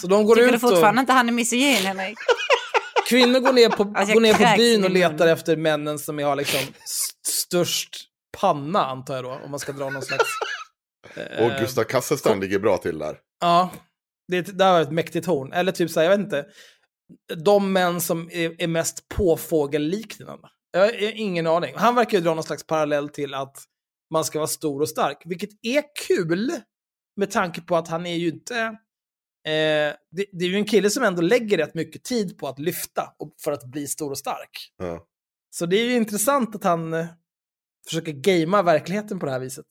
Så 0.00 0.06
de 0.06 0.26
går 0.26 0.34
Tycker 0.34 0.46
ut 0.46 0.52
du 0.52 0.58
fortfarande 0.58 0.98
och... 0.98 1.02
inte 1.02 1.12
han 1.12 1.28
är 1.28 1.32
misogyn, 1.32 1.76
Henrik? 1.76 2.18
Kvinnor 3.08 3.40
går 3.40 3.52
ner 3.52 3.68
på, 3.68 3.94
alltså, 3.96 4.14
går 4.14 4.20
ner 4.20 4.34
på 4.34 4.56
byn 4.56 4.84
och 4.84 4.90
letar 4.90 5.26
efter 5.26 5.56
männen 5.56 5.98
som 5.98 6.18
har 6.18 6.36
liksom 6.36 6.60
störst 7.28 7.96
panna, 8.40 8.84
antar 8.84 9.14
jag 9.14 9.24
då, 9.24 9.40
om 9.44 9.50
man 9.50 9.60
ska 9.60 9.72
dra 9.72 9.90
någon 9.90 10.02
slags... 10.02 10.24
och 11.40 11.50
Gustav 11.60 11.84
Kasselstrand 11.84 12.40
ligger 12.40 12.58
bra 12.58 12.76
till 12.76 12.98
där. 12.98 13.18
Ja, 13.40 13.70
det, 14.28 14.58
det 14.58 14.64
har 14.64 14.80
ett 14.80 14.90
mäktigt 14.90 15.26
horn. 15.26 15.52
Eller 15.52 15.72
typ 15.72 15.90
så 15.90 16.00
här, 16.00 16.10
jag 16.10 16.16
vet 16.16 16.24
inte, 16.24 16.44
de 17.44 17.72
män 17.72 18.00
som 18.00 18.30
är, 18.32 18.62
är 18.62 18.66
mest 18.66 19.08
påfågelliknande. 19.08 20.48
Jag 20.76 20.84
har 20.84 21.12
ingen 21.14 21.46
aning. 21.46 21.74
Han 21.76 21.94
verkar 21.94 22.18
ju 22.18 22.24
dra 22.24 22.34
någon 22.34 22.44
slags 22.44 22.66
parallell 22.66 23.08
till 23.08 23.34
att 23.34 23.56
man 24.10 24.24
ska 24.24 24.38
vara 24.38 24.46
stor 24.48 24.80
och 24.80 24.88
stark, 24.88 25.22
vilket 25.24 25.50
är 25.62 25.82
kul 26.06 26.52
med 27.16 27.30
tanke 27.30 27.60
på 27.60 27.76
att 27.76 27.88
han 27.88 28.06
är 28.06 28.14
ju 28.14 28.28
inte... 28.28 28.56
Eh, 29.46 29.94
det, 30.10 30.26
det, 30.32 30.44
är 30.44 30.48
ju 30.48 30.56
en 30.56 30.64
kille 30.64 30.90
som 30.90 31.02
ändå 31.02 31.22
lägger 31.22 31.58
rätt 31.58 31.74
mycket 31.74 32.04
tid 32.04 32.38
på 32.38 32.48
att 32.48 32.58
lyfta 32.58 33.12
för 33.44 33.52
att 33.52 33.64
bli 33.64 33.86
stor 33.86 34.10
och 34.10 34.18
stark. 34.18 34.72
Ja. 34.76 35.06
Så 35.50 35.66
det 35.66 35.76
är 35.76 35.84
ju 35.84 35.96
intressant 35.96 36.56
att 36.56 36.64
han 36.64 36.94
eh, 36.94 37.06
försöker 37.88 38.12
gamea 38.12 38.62
verkligheten 38.62 39.18
på 39.18 39.26
det 39.26 39.32
här 39.32 39.40
viset. 39.40 39.66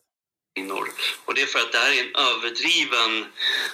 Och 1.26 1.34
det 1.34 1.42
är 1.42 1.46
för 1.46 1.60
att 1.60 1.72
det 1.72 1.78
här 1.78 1.92
är 1.92 2.02
en 2.04 2.16
överdriven 2.16 3.26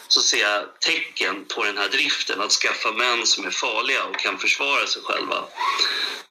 så 0.07 0.19
att 0.19 0.25
säga, 0.25 0.63
tecken 0.79 1.45
på 1.55 1.63
den 1.63 1.77
här 1.77 1.89
driften 1.89 2.41
att 2.41 2.51
skaffa 2.51 2.91
män 2.91 3.25
som 3.25 3.45
är 3.45 3.51
farliga 3.51 4.03
och 4.03 4.19
kan 4.19 4.37
försvara 4.37 4.87
sig 4.87 5.01
själva. 5.01 5.43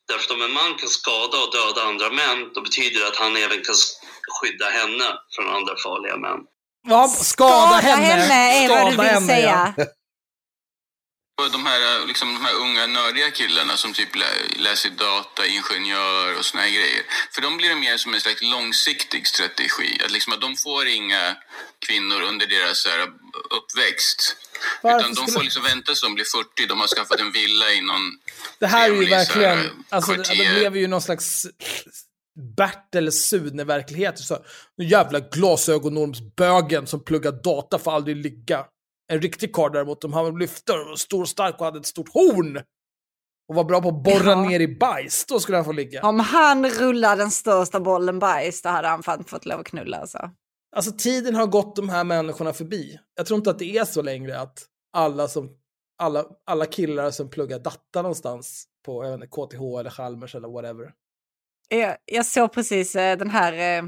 Därför 0.08 0.24
att 0.24 0.30
om 0.30 0.42
en 0.42 0.52
man 0.52 0.74
kan 0.74 0.88
skada 0.88 1.38
och 1.38 1.52
döda 1.52 1.82
andra 1.88 2.10
män, 2.10 2.50
då 2.54 2.60
betyder 2.60 3.00
det 3.00 3.08
att 3.08 3.16
han 3.16 3.36
även 3.36 3.62
kan 3.64 3.74
skydda 4.40 4.68
henne 4.70 5.04
från 5.34 5.48
andra 5.48 5.74
farliga 5.84 6.16
män. 6.16 6.38
Ja, 6.88 7.08
skada, 7.08 7.22
skada 7.22 7.76
henne. 7.76 8.04
henne 8.04 8.64
är 8.64 8.66
skada 8.66 8.84
vad 8.84 8.92
du 8.92 8.96
vill 8.96 9.06
henne, 9.06 9.26
säga. 9.26 9.74
Ja. 9.76 9.84
De 11.48 11.66
här, 11.66 12.06
liksom, 12.06 12.34
de 12.34 12.44
här 12.44 12.54
unga 12.54 12.86
nördiga 12.86 13.30
killarna 13.30 13.76
som 13.76 13.92
typ 13.92 14.08
läser 14.56 14.90
data, 14.90 15.46
ingenjör 15.46 16.38
och 16.38 16.44
såna 16.44 16.62
här 16.62 16.70
grejer. 16.70 17.02
För 17.32 17.42
dem 17.42 17.56
blir 17.56 17.68
det 17.68 17.74
mer 17.74 17.96
som 17.96 18.14
en 18.14 18.20
slags 18.20 18.42
långsiktig 18.42 19.26
strategi. 19.26 20.00
Att, 20.04 20.10
liksom, 20.10 20.32
att 20.32 20.40
de 20.40 20.56
får 20.56 20.86
inga 20.86 21.36
kvinnor 21.86 22.20
under 22.22 22.46
deras 22.46 22.86
här, 22.86 23.00
uppväxt. 23.58 24.36
Varför 24.82 25.10
Utan 25.10 25.14
de 25.14 25.32
får 25.32 25.42
liksom 25.42 25.62
vänta 25.62 25.86
tills 25.86 26.02
de 26.02 26.14
blir 26.14 26.24
40, 26.24 26.66
de 26.66 26.80
har 26.80 26.88
skaffat 26.88 27.20
en 27.20 27.32
villa 27.32 27.72
i 27.72 27.80
någon 27.80 28.18
Det 28.58 28.66
här 28.66 28.90
är 28.90 28.94
ju 28.94 29.10
verkligen, 29.10 29.58
här, 29.58 29.70
alltså 29.88 30.14
de 30.14 30.34
lever 30.34 30.78
ju 30.78 30.86
någon 30.86 31.02
slags 31.02 31.46
Bert 32.56 32.94
eller 32.94 33.10
Sune-verklighet. 33.10 34.20
Den 34.76 34.88
jävla 34.88 35.20
glasögonormsbögen 35.20 36.86
som 36.86 37.04
pluggar 37.04 37.32
data 37.32 37.78
får 37.78 37.92
aldrig 37.92 38.16
ligga. 38.16 38.64
En 39.10 39.20
riktig 39.20 39.52
karl 39.52 39.72
däremot, 39.72 40.04
om 40.04 40.12
han 40.12 40.38
lyfte 40.38 40.72
och 40.72 40.78
var 40.78 40.96
stor 40.96 41.20
och 41.20 41.28
stark 41.28 41.58
och 41.58 41.64
hade 41.64 41.78
ett 41.78 41.86
stort 41.86 42.08
horn 42.12 42.56
och 43.48 43.54
var 43.54 43.64
bra 43.64 43.82
på 43.82 43.88
att 43.88 44.02
borra 44.02 44.30
ja. 44.30 44.42
ner 44.42 44.60
i 44.60 44.76
bajs, 44.76 45.24
då 45.26 45.40
skulle 45.40 45.56
han 45.56 45.64
få 45.64 45.72
ligga. 45.72 46.02
Om 46.02 46.20
han 46.20 46.66
rullar 46.70 47.16
den 47.16 47.30
största 47.30 47.80
bollen 47.80 48.18
bajs, 48.18 48.62
då 48.62 48.68
hade 48.68 48.88
han 48.88 49.02
fan 49.02 49.24
fått 49.24 49.46
lov 49.46 49.60
att 49.60 49.66
knulla 49.66 49.96
alltså. 49.96 50.30
Alltså 50.76 50.92
tiden 50.92 51.34
har 51.34 51.46
gått 51.46 51.76
de 51.76 51.88
här 51.88 52.04
människorna 52.04 52.52
förbi. 52.52 52.98
Jag 53.16 53.26
tror 53.26 53.36
inte 53.36 53.50
att 53.50 53.58
det 53.58 53.76
är 53.76 53.84
så 53.84 54.02
längre 54.02 54.40
att 54.40 54.66
alla, 54.92 55.28
som, 55.28 55.50
alla, 55.98 56.24
alla 56.46 56.66
killar 56.66 57.10
som 57.10 57.30
pluggar 57.30 57.58
datta 57.58 58.02
någonstans 58.02 58.64
på 58.86 59.04
jag 59.04 59.10
vet 59.10 59.14
inte, 59.14 59.26
KTH 59.26 59.78
eller 59.80 59.90
Chalmers 59.90 60.34
eller 60.34 60.48
whatever. 60.48 60.92
Jag, 61.68 61.96
jag 62.04 62.26
såg 62.26 62.52
precis 62.52 62.96
eh, 62.96 63.18
den 63.18 63.30
här 63.30 63.82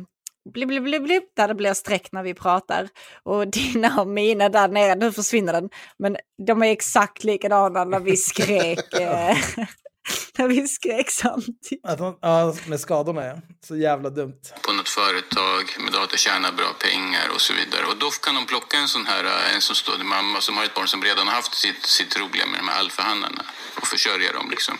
eh, 0.46 0.52
blip, 0.52 0.68
blip, 0.68 0.82
blip, 0.82 1.02
blip, 1.02 1.24
där 1.36 1.48
det 1.48 1.54
blir 1.54 1.74
streck 1.74 2.12
när 2.12 2.22
vi 2.22 2.34
pratar. 2.34 2.88
Och 3.22 3.48
dina 3.50 4.00
och 4.00 4.08
mina 4.08 4.48
där 4.48 4.68
nere, 4.68 4.94
nu 4.94 5.12
försvinner 5.12 5.52
den. 5.52 5.70
Men 5.98 6.16
de 6.46 6.62
är 6.62 6.66
exakt 6.66 7.24
likadana 7.24 7.84
när 7.84 8.00
vi 8.00 8.16
skrek. 8.16 8.78
Eh, 10.08 10.14
när 10.38 10.48
vi 10.48 10.68
skrek 10.68 11.10
samtidigt. 11.10 11.84
Att 11.84 11.98
de, 11.98 12.18
ja, 12.22 12.54
med 12.66 12.80
skadorna 12.80 13.24
ja. 13.24 13.36
Så 13.66 13.76
jävla 13.76 14.10
dumt. 14.10 14.42
På 14.62 14.72
något 14.72 14.88
företag 14.88 15.76
med 15.84 15.92
dator 15.92 16.16
tjänar 16.16 16.52
bra 16.52 16.72
pengar 16.72 17.28
och 17.34 17.40
så 17.40 17.52
vidare. 17.54 17.86
Och 17.86 17.96
då 17.96 18.10
kan 18.10 18.34
de 18.34 18.46
plocka 18.46 18.76
en 18.76 18.88
sån 18.88 19.06
här 19.06 19.24
en 19.54 19.60
som 19.60 19.76
står 19.76 19.98
mamma 19.98 20.40
som 20.40 20.56
har 20.56 20.64
ett 20.64 20.74
barn 20.74 20.88
som 20.88 21.02
redan 21.02 21.28
har 21.28 21.34
haft 21.34 21.54
sitt, 21.54 21.86
sitt 21.86 22.18
roliga 22.20 22.46
med 22.46 22.60
de 22.60 22.68
här 22.68 22.78
alfahannarna 22.78 23.44
och 23.76 23.86
försörja 23.86 24.32
dem 24.32 24.50
liksom. 24.50 24.78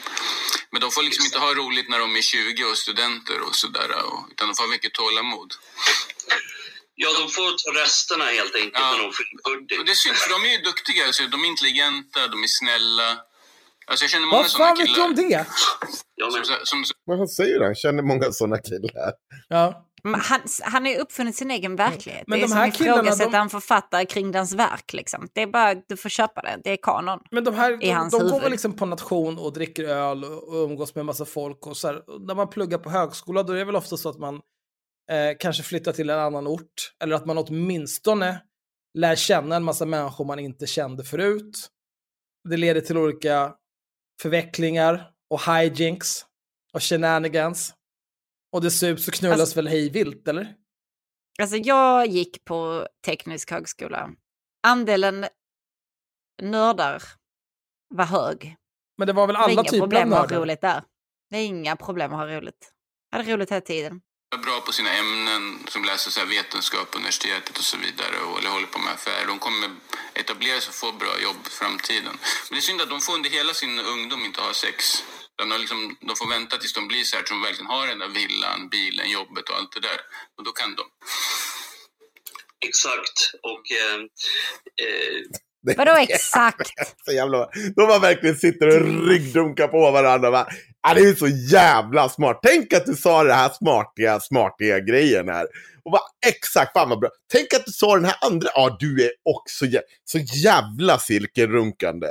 Men 0.71 0.81
de 0.81 0.91
får 0.91 1.03
liksom 1.03 1.25
inte 1.25 1.39
ha 1.39 1.55
roligt 1.55 1.89
när 1.89 1.99
de 1.99 2.17
är 2.17 2.23
20 2.23 2.65
och 2.65 2.79
studenter 2.79 3.41
och 3.41 3.55
sådär. 3.55 3.89
Utan 4.31 4.49
de 4.49 4.55
får 4.55 4.63
ha 4.63 4.71
mycket 4.71 4.93
tålamod. 4.93 5.55
Ja, 6.95 7.09
de 7.21 7.31
får 7.31 7.51
ta 7.63 7.81
resterna 7.83 8.25
helt 8.25 8.55
enkelt 8.55 8.75
ja. 8.75 8.93
när 8.93 9.03
de 9.03 9.13
fyller 9.13 9.79
Och 9.81 9.87
det 9.87 9.97
syns, 9.97 10.19
för 10.23 10.31
de 10.31 10.45
är 10.49 10.53
ju 10.57 10.63
duktiga. 10.63 11.07
Alltså, 11.07 11.27
de 11.27 11.45
är 11.45 11.49
intelligenta, 11.49 12.29
de 12.29 12.43
är 12.43 12.53
snälla. 12.61 13.09
Alltså 13.87 14.05
jag 14.05 14.11
känner 14.11 14.27
många 14.27 14.45
sådana 14.45 14.77
killar. 14.77 14.89
Vad 14.89 14.97
fan 14.97 15.15
vet 15.15 15.17
du 15.17 15.23
om 15.23 15.31
det? 15.31 15.47
Som, 16.33 16.45
som, 16.65 16.85
som, 16.85 16.95
Vad 17.05 17.31
säger 17.31 17.61
han? 17.61 17.75
Känner 17.75 18.03
många 18.03 18.33
sådana 18.33 18.59
killar. 18.59 19.13
Ja. 19.49 19.89
Han, 20.05 20.41
han 20.63 20.85
har 20.85 20.93
ju 20.93 20.99
uppfunnit 20.99 21.37
sin 21.37 21.51
egen 21.51 21.77
verklighet. 21.77 22.25
Men 22.27 22.39
det 22.39 22.45
är 22.45 22.49
de 22.49 22.55
här 22.55 22.71
som 22.71 22.87
ifrågasätter 22.87 23.31
de... 23.31 23.37
en 23.37 23.51
författare 23.51 24.07
kring 24.07 24.33
dens 24.33 24.55
verk. 24.55 24.93
Liksom. 24.93 25.29
Det 25.33 25.43
är 25.43 25.47
bara, 25.47 25.75
du 25.75 25.97
får 25.97 26.09
köpa 26.09 26.43
det, 26.43 26.61
det 26.65 26.71
är 26.71 26.79
kanon. 26.83 27.19
Men 27.31 27.45
de 27.45 27.55
här, 27.55 27.71
de, 27.71 28.09
de 28.19 28.31
går 28.31 28.41
väl 28.41 28.51
liksom 28.51 28.77
på 28.77 28.87
nation 28.87 29.39
och 29.39 29.53
dricker 29.53 29.85
öl 29.85 30.25
och 30.25 30.65
umgås 30.65 30.95
med 30.95 31.05
massa 31.05 31.25
folk. 31.25 31.67
Och 31.67 31.77
så 31.77 31.89
här, 31.89 32.27
när 32.27 32.35
man 32.35 32.51
pluggar 32.51 32.79
på 32.79 32.91
högskola 32.91 33.43
då 33.43 33.53
är 33.53 33.57
det 33.57 33.65
väl 33.65 33.77
ofta 33.77 33.97
så 33.97 34.09
att 34.09 34.19
man 34.19 34.35
eh, 35.11 35.37
kanske 35.39 35.63
flyttar 35.63 35.93
till 35.93 36.11
en 36.11 36.19
annan 36.19 36.47
ort. 36.47 36.93
Eller 37.03 37.17
att 37.17 37.27
man 37.27 37.39
åtminstone 37.39 38.43
lär 38.99 39.17
känna 39.17 39.57
en 39.57 39.65
massa 39.65 39.87
människor 39.87 40.25
man 40.25 40.39
inte 40.39 40.67
kände 40.67 41.05
förut. 41.05 41.69
Det 42.49 42.57
leder 42.57 42.81
till 42.81 42.97
olika 42.97 43.53
förvecklingar 44.23 45.11
och 45.31 45.41
hijinks 45.41 46.27
och 46.73 46.83
shenanigans. 46.83 47.75
Och 48.53 48.63
det 48.63 48.71
sups 48.71 49.09
och 49.09 49.15
knullas 49.15 49.41
alltså, 49.41 49.57
väl 49.57 49.69
hej 49.69 49.91
vilt, 49.91 50.29
eller? 50.29 50.55
Alltså 51.41 51.57
jag 51.57 52.07
gick 52.07 52.45
på 52.45 52.89
teknisk 53.07 53.51
högskola. 53.51 54.11
Andelen 54.67 55.27
nördar 56.43 57.03
var 57.89 58.05
hög. 58.05 58.57
Men 58.99 59.07
det 59.07 59.13
var 59.13 59.27
väl 59.27 59.37
alla 59.37 59.65
typer 59.65 59.83
av 59.83 59.89
nördar? 59.89 60.07
Det 60.09 60.09
var 60.09 60.09
inga 60.09 60.17
problem 60.17 60.23
att 60.23 60.31
ha 60.31 60.39
roligt 60.39 60.61
där. 60.61 60.83
Det 61.31 61.37
är 61.37 61.47
inga 61.47 61.77
problem 61.77 62.13
att 62.13 62.19
ha 62.19 62.27
roligt. 62.27 62.73
Jag 63.11 63.19
hade 63.19 63.33
roligt 63.33 63.51
hela 63.51 63.61
tiden. 63.61 64.01
Bra 64.41 64.61
på 64.61 64.73
sina 64.73 64.93
ämnen, 64.93 65.59
som 65.69 65.85
läser 65.85 66.11
så 66.11 66.25
vetenskap 66.25 66.91
på 66.91 66.99
universitetet 66.99 67.59
och 67.59 67.65
så 67.65 67.77
vidare 67.77 68.17
och 68.27 68.39
eller 68.39 68.51
håller 68.51 68.67
på 68.67 68.79
med 68.79 68.93
affärer. 68.93 69.27
De 69.27 69.39
kommer 69.39 69.71
etablera 70.15 70.61
sig 70.61 70.69
och 70.69 70.75
få 70.85 70.93
bra 70.93 71.15
jobb 71.27 71.41
i 71.47 71.51
framtiden. 71.61 72.15
Men 72.45 72.53
det 72.55 72.57
är 72.57 72.69
synd 72.71 72.81
att 72.81 72.91
de 72.91 73.01
får 73.01 73.15
under 73.15 73.31
hela 73.31 73.55
sin 73.55 73.79
ungdom 73.95 74.25
inte 74.25 74.41
ha 74.41 74.53
sex. 74.55 75.05
De, 75.39 75.45
liksom, 75.61 75.97
de 76.09 76.17
får 76.17 76.29
vänta 76.37 76.57
tills 76.57 76.73
de 76.73 76.89
blir 76.89 77.05
så 77.05 77.17
här, 77.17 77.25
så 77.25 77.35
de 77.35 77.43
verkligen 77.43 77.71
har 77.75 77.87
den 77.87 77.99
där 77.99 78.09
villan, 78.09 78.69
bilen, 78.69 79.11
jobbet 79.11 79.49
och 79.49 79.57
allt 79.57 79.73
det 79.77 79.81
där. 79.81 80.01
Och 80.37 80.45
då 80.45 80.53
kan 80.53 80.75
de. 80.81 80.85
Exakt. 82.69 83.19
Och... 83.51 83.65
Eh, 83.81 83.99
eh... 84.85 85.21
Vadå 85.77 85.93
exakt? 85.93 86.71
så 87.05 87.13
jävla... 87.13 87.39
De 87.77 87.87
bara 87.87 87.99
verkligen 87.99 88.37
sitter 88.37 88.67
och 88.69 89.09
ryggdunkar 89.09 89.69
på 89.69 89.91
varandra. 89.91 90.29
Och 90.29 90.33
bara, 90.33 90.49
ah, 90.83 90.95
det 90.95 91.01
är 91.01 91.15
så 91.15 91.29
jävla 91.29 92.09
smart. 92.09 92.41
Tänk 92.43 92.73
att 92.73 92.87
du 92.87 92.95
sa 92.95 93.25
det 93.25 93.35
här 93.35 93.53
smartiga, 93.59 94.21
smartiga 94.21 94.81
grejen 94.81 95.29
här. 95.29 95.47
Och 95.85 95.93
bara, 95.93 96.09
exakt, 96.27 96.73
fan 96.73 96.89
vad 96.89 97.01
bra. 97.01 97.11
Tänk 97.33 97.55
att 97.55 97.67
du 97.67 97.73
sa 97.73 97.95
den 97.95 98.05
här 98.05 98.19
andra. 98.21 98.49
Ja, 98.55 98.61
ah, 98.61 98.77
du 98.81 99.05
är 99.07 99.13
också 99.35 99.67
jä 99.67 99.83
så 100.05 100.19
jävla 100.19 100.99
silkerunkande. 100.99 102.11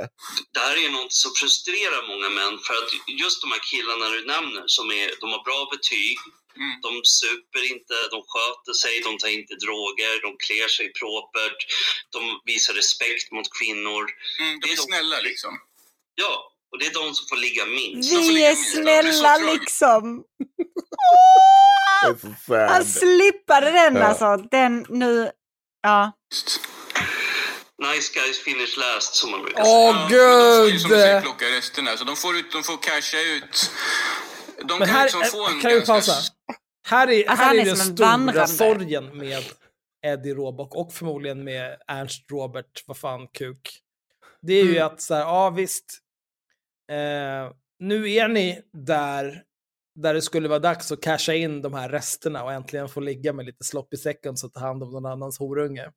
Det 0.54 0.60
här 0.66 0.76
är 0.84 0.90
något 0.90 1.12
som 1.12 1.30
frustrerar 1.40 2.02
många 2.12 2.28
män. 2.38 2.58
För 2.66 2.74
att 2.80 2.90
just 3.22 3.38
de 3.42 3.48
här 3.54 3.62
killarna 3.72 4.06
du 4.16 4.20
nämner, 4.34 4.64
som 4.66 4.86
är, 5.00 5.06
de 5.20 5.26
har 5.34 5.42
bra 5.48 5.60
betyg, 5.74 6.18
Mm. 6.56 6.80
De 6.86 6.90
super 7.04 7.62
inte, 7.72 7.94
de 8.14 8.18
sköter 8.32 8.74
sig, 8.82 8.94
de 9.08 9.18
tar 9.18 9.28
inte 9.28 9.54
droger, 9.64 10.14
de 10.26 10.30
klär 10.44 10.68
sig 10.68 10.92
propert, 11.00 11.58
de 12.14 12.40
visar 12.44 12.74
respekt 12.74 13.32
mot 13.32 13.48
kvinnor. 13.58 14.04
Mm, 14.40 14.60
de 14.60 14.66
är, 14.68 14.72
är 14.72 14.76
snälla 14.76 15.16
de... 15.16 15.28
liksom. 15.28 15.52
Ja, 16.14 16.51
och 16.72 16.78
det 16.78 16.86
är 16.86 16.94
de 16.94 17.14
som 17.14 17.26
får 17.28 17.36
ligga 17.36 17.66
minst. 17.66 18.12
Vi 18.12 18.44
är 18.44 18.54
snälla 18.54 19.52
liksom. 19.52 20.24
Han 22.68 22.84
slippade 22.84 23.70
den 23.70 23.96
ja. 23.96 24.04
alltså. 24.04 24.36
Den 24.50 24.86
nu, 24.88 25.30
ja. 25.82 26.12
Nice 27.82 28.12
guys 28.14 28.38
finish 28.38 28.78
last 28.78 29.14
som 29.14 29.30
man 29.30 29.42
brukar 29.42 29.64
säga. 29.64 29.74
Åh 29.74 30.08
gud! 30.08 30.80
Som 30.80 30.90
du 30.90 31.20
plocka 31.22 31.44
resterna. 31.44 31.96
Så 31.96 32.04
de 32.04 32.16
får, 32.16 32.36
ut, 32.36 32.52
de 32.52 32.62
får 32.62 32.76
casha 32.76 33.20
ut. 33.20 33.70
De 34.68 34.78
Men 34.78 34.88
kan 34.88 34.96
här, 34.96 35.04
liksom 35.04 35.24
få 35.24 35.48
en 35.48 35.60
kan 35.60 35.70
ganska... 35.70 35.92
pausa? 35.92 36.12
Här 36.88 37.10
är, 37.10 37.28
alltså, 37.28 37.44
här 37.44 37.54
är, 37.54 37.60
är 37.60 37.64
den 37.64 37.76
stora 37.76 38.08
vandrande. 38.08 38.48
sorgen 38.48 39.18
med 39.18 39.44
Eddie 40.06 40.34
Råbock 40.34 40.74
och 40.74 40.92
förmodligen 40.92 41.44
med 41.44 41.76
Ernst 41.88 42.30
Robert, 42.30 42.84
vad 42.86 42.96
fan, 42.96 43.28
kuk. 43.38 43.80
Det 44.42 44.52
är 44.52 44.62
mm. 44.62 44.74
ju 44.74 44.80
att 44.80 45.00
så 45.00 45.14
här, 45.14 45.20
ja 45.20 45.50
visst, 45.50 45.98
eh, 46.92 47.52
nu 47.78 48.10
är 48.10 48.28
ni 48.28 48.62
där 48.72 49.44
där 49.94 50.14
det 50.14 50.22
skulle 50.22 50.48
vara 50.48 50.58
dags 50.58 50.92
att 50.92 51.02
casha 51.02 51.34
in 51.34 51.62
de 51.62 51.74
här 51.74 51.88
resterna 51.88 52.44
och 52.44 52.52
äntligen 52.52 52.88
få 52.88 53.00
ligga 53.00 53.32
med 53.32 53.46
lite 53.46 53.64
sloppy 53.64 53.96
seconds 53.96 54.44
och 54.44 54.52
ta 54.52 54.60
hand 54.60 54.82
om 54.82 54.90
någon 54.90 55.06
annans 55.06 55.38
horunge. 55.38 55.92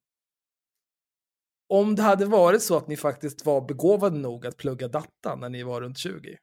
Om 1.70 1.96
det 1.96 2.02
hade 2.02 2.26
varit 2.26 2.64
så 2.64 2.78
att 2.78 2.88
ni 2.88 2.98
faktiskt 2.98 3.46
var 3.46 3.62
begåvade 3.62 4.18
nog 4.18 4.46
att 4.46 4.58
plugga 4.58 4.88
data 4.88 5.36
när 5.36 5.50
ni 5.50 5.64
var 5.64 5.82
runt 5.82 5.98
20. 5.98 6.38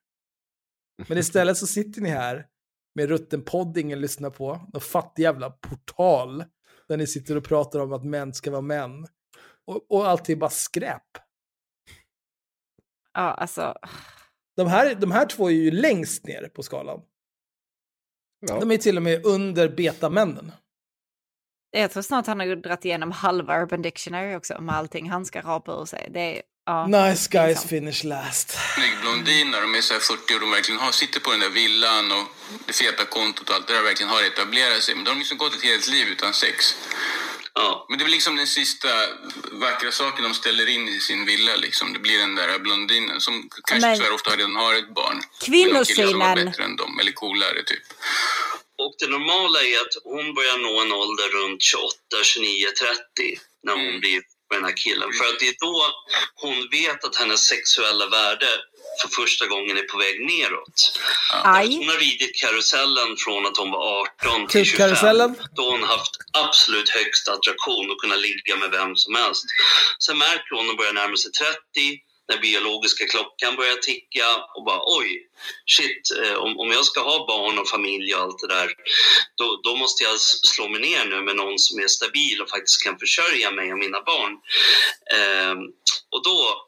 Men 1.09 1.19
istället 1.19 1.57
så 1.57 1.67
sitter 1.67 2.01
ni 2.01 2.09
här 2.09 2.47
med 2.95 3.09
rutten 3.09 3.45
podd 3.45 3.79
ingen 3.79 4.01
lyssnar 4.01 4.31
på, 4.31 4.69
någon 4.73 4.81
fattig 4.81 5.23
jävla 5.23 5.51
portal 5.51 6.45
där 6.89 6.97
ni 6.97 7.07
sitter 7.07 7.37
och 7.37 7.45
pratar 7.45 7.81
om 7.81 7.93
att 7.93 8.05
män 8.05 8.35
ska 8.35 8.51
vara 8.51 8.61
män. 8.61 9.07
Och, 9.65 9.91
och 9.91 10.09
allt 10.09 10.29
är 10.29 10.37
bara 10.37 10.51
skräp. 10.51 11.03
Ja, 13.13 13.21
alltså. 13.21 13.75
De 14.57 14.67
här, 14.67 14.95
de 14.95 15.11
här 15.11 15.27
två 15.27 15.49
är 15.49 15.55
ju 15.55 15.71
längst 15.71 16.27
ner 16.27 16.49
på 16.55 16.63
skalan. 16.63 17.01
Ja. 18.47 18.61
De 18.61 18.71
är 18.71 18.79
till 18.79 18.97
och 18.97 19.03
med 19.03 19.27
under 19.27 19.69
betamännen. 19.69 20.53
Jag 21.71 21.91
tror 21.91 22.03
snart 22.03 22.27
han 22.27 22.41
har 22.41 22.57
dragit 22.57 22.85
igenom 22.85 23.11
halva 23.11 23.63
Urban 23.63 23.83
Dictionary 23.83 24.35
också 24.35 24.61
med 24.61 24.75
allting 24.75 25.11
han 25.11 25.25
ska 25.25 25.41
rapa 25.41 25.73
ur 25.73 25.85
sig. 25.85 26.09
Det 26.15 26.21
är, 26.21 26.43
ja, 26.67 26.87
nice 26.87 27.29
guys 27.31 27.49
liksom. 27.49 27.69
finish 27.69 28.05
last. 28.05 28.59
Blondin 29.01 29.51
när 29.51 29.61
de 29.61 29.75
är 29.75 29.81
så 29.81 29.95
40 29.95 30.35
och 30.35 30.41
de 30.41 30.51
verkligen 30.51 30.81
har, 30.81 30.93
sitter 30.93 31.21
på 31.21 31.31
den 31.31 31.41
där 31.41 31.51
villan 31.51 32.13
och 32.17 32.27
det 32.67 32.73
feta 32.73 33.05
kontot 33.05 33.49
och 33.49 33.55
allt 33.55 33.67
det 33.69 33.75
där 33.75 33.83
verkligen 33.83 34.11
har 34.11 34.23
etablerat 34.31 34.83
sig. 34.83 34.95
Men 34.95 35.05
de 35.05 35.11
har 35.11 35.19
liksom 35.23 35.39
gått 35.39 35.55
ett 35.55 35.65
helt 35.71 35.89
liv 35.89 36.07
utan 36.15 36.33
sex. 36.33 36.57
Ja. 37.55 37.87
Men 37.89 37.99
det 37.99 38.03
är 38.03 38.05
väl 38.05 38.13
liksom 38.13 38.37
den 38.37 38.47
sista 38.47 38.89
vackra 39.53 39.93
saken 39.93 40.25
de 40.25 40.35
ställer 40.35 40.69
in 40.69 40.89
i 40.89 41.01
sin 41.01 41.25
villa. 41.25 41.57
Liksom. 41.57 41.93
Det 41.93 41.99
blir 41.99 42.19
den 42.19 42.35
där 42.35 42.59
blondinen 42.59 43.21
som 43.21 43.49
kanske 43.65 43.89
Men... 43.89 43.99
tyvärr 43.99 44.15
ofta 44.15 44.37
redan 44.37 44.57
har 44.57 44.75
ett 44.75 44.95
barn. 44.95 45.23
Kvinnosynen. 45.45 46.11
Som 46.11 46.19
var 46.19 46.37
bättre 46.37 46.65
än 46.65 46.77
dem, 46.77 46.99
eller 47.01 47.13
coolare 47.13 47.63
typ. 47.63 47.83
Och 48.79 48.95
det 48.99 49.07
normala 49.07 49.63
är 49.63 49.81
att 49.81 49.95
hon 50.05 50.35
börjar 50.35 50.59
nå 50.59 50.81
en 50.81 50.93
ålder 50.93 51.29
runt 51.39 51.63
28, 51.63 51.95
29, 52.23 52.67
30 52.81 53.41
när 53.63 53.73
hon 53.73 53.89
mm. 53.89 54.01
blir 54.01 54.21
med 54.49 54.59
den 54.59 54.65
här 54.65 54.77
killen. 54.77 55.13
För 55.13 55.25
att 55.25 55.39
det 55.41 55.49
är 55.49 55.57
då 55.61 55.77
hon 56.35 56.69
vet 56.71 57.05
att 57.05 57.17
hennes 57.17 57.41
sexuella 57.45 58.07
värde 58.07 58.51
för 59.01 59.09
första 59.23 59.47
gången 59.47 59.77
är 59.77 59.83
på 59.83 59.99
väg 59.99 60.27
neråt. 60.27 60.79
Aj. 61.45 61.77
Hon 61.77 61.89
har 61.89 61.97
ridit 61.97 62.35
karusellen 62.41 63.17
från 63.17 63.47
att 63.47 63.57
hon 63.57 63.71
var 63.71 64.01
18 64.23 64.47
till 64.47 64.65
25. 64.65 65.35
Då 65.57 65.71
hon 65.71 65.83
haft 65.83 66.15
absolut 66.33 66.91
högst 66.91 67.29
attraktion 67.29 67.91
och 67.91 68.01
kunnat 68.01 68.21
ligga 68.21 68.57
med 68.57 68.71
vem 68.71 68.97
som 68.97 69.15
helst. 69.15 69.45
Sen 69.99 70.19
märker 70.19 70.57
hon 70.57 70.65
när 70.65 70.73
hon 70.73 70.77
börjar 70.77 70.93
närma 70.93 71.17
sig 71.17 71.33
30 71.33 71.59
när 72.29 72.39
biologiska 72.39 73.07
klockan 73.07 73.57
börjar 73.57 73.77
ticka 73.77 74.27
och 74.55 74.65
bara 74.65 74.81
oj, 74.99 75.29
shit, 75.67 76.03
eh, 76.23 76.35
om, 76.35 76.59
om 76.59 76.71
jag 76.71 76.85
ska 76.85 77.01
ha 77.01 77.27
barn 77.27 77.59
och 77.59 77.69
familj 77.69 78.15
och 78.15 78.21
allt 78.21 78.39
det 78.39 78.49
där, 78.49 78.69
då, 79.37 79.61
då 79.63 79.77
måste 79.77 80.05
jag 80.05 80.21
slå 80.21 80.69
mig 80.69 80.81
ner 80.81 81.05
nu 81.05 81.23
med 81.23 81.37
någon 81.37 81.59
som 81.59 81.79
är 81.79 81.89
stabil 81.89 82.41
och 82.43 82.51
faktiskt 82.51 82.85
kan 82.85 82.99
försörja 82.99 83.51
mig 83.51 83.73
och 83.73 83.79
mina 83.79 84.01
barn. 84.01 84.33
Eh, 85.17 85.55
och 86.11 86.23
då 86.23 86.67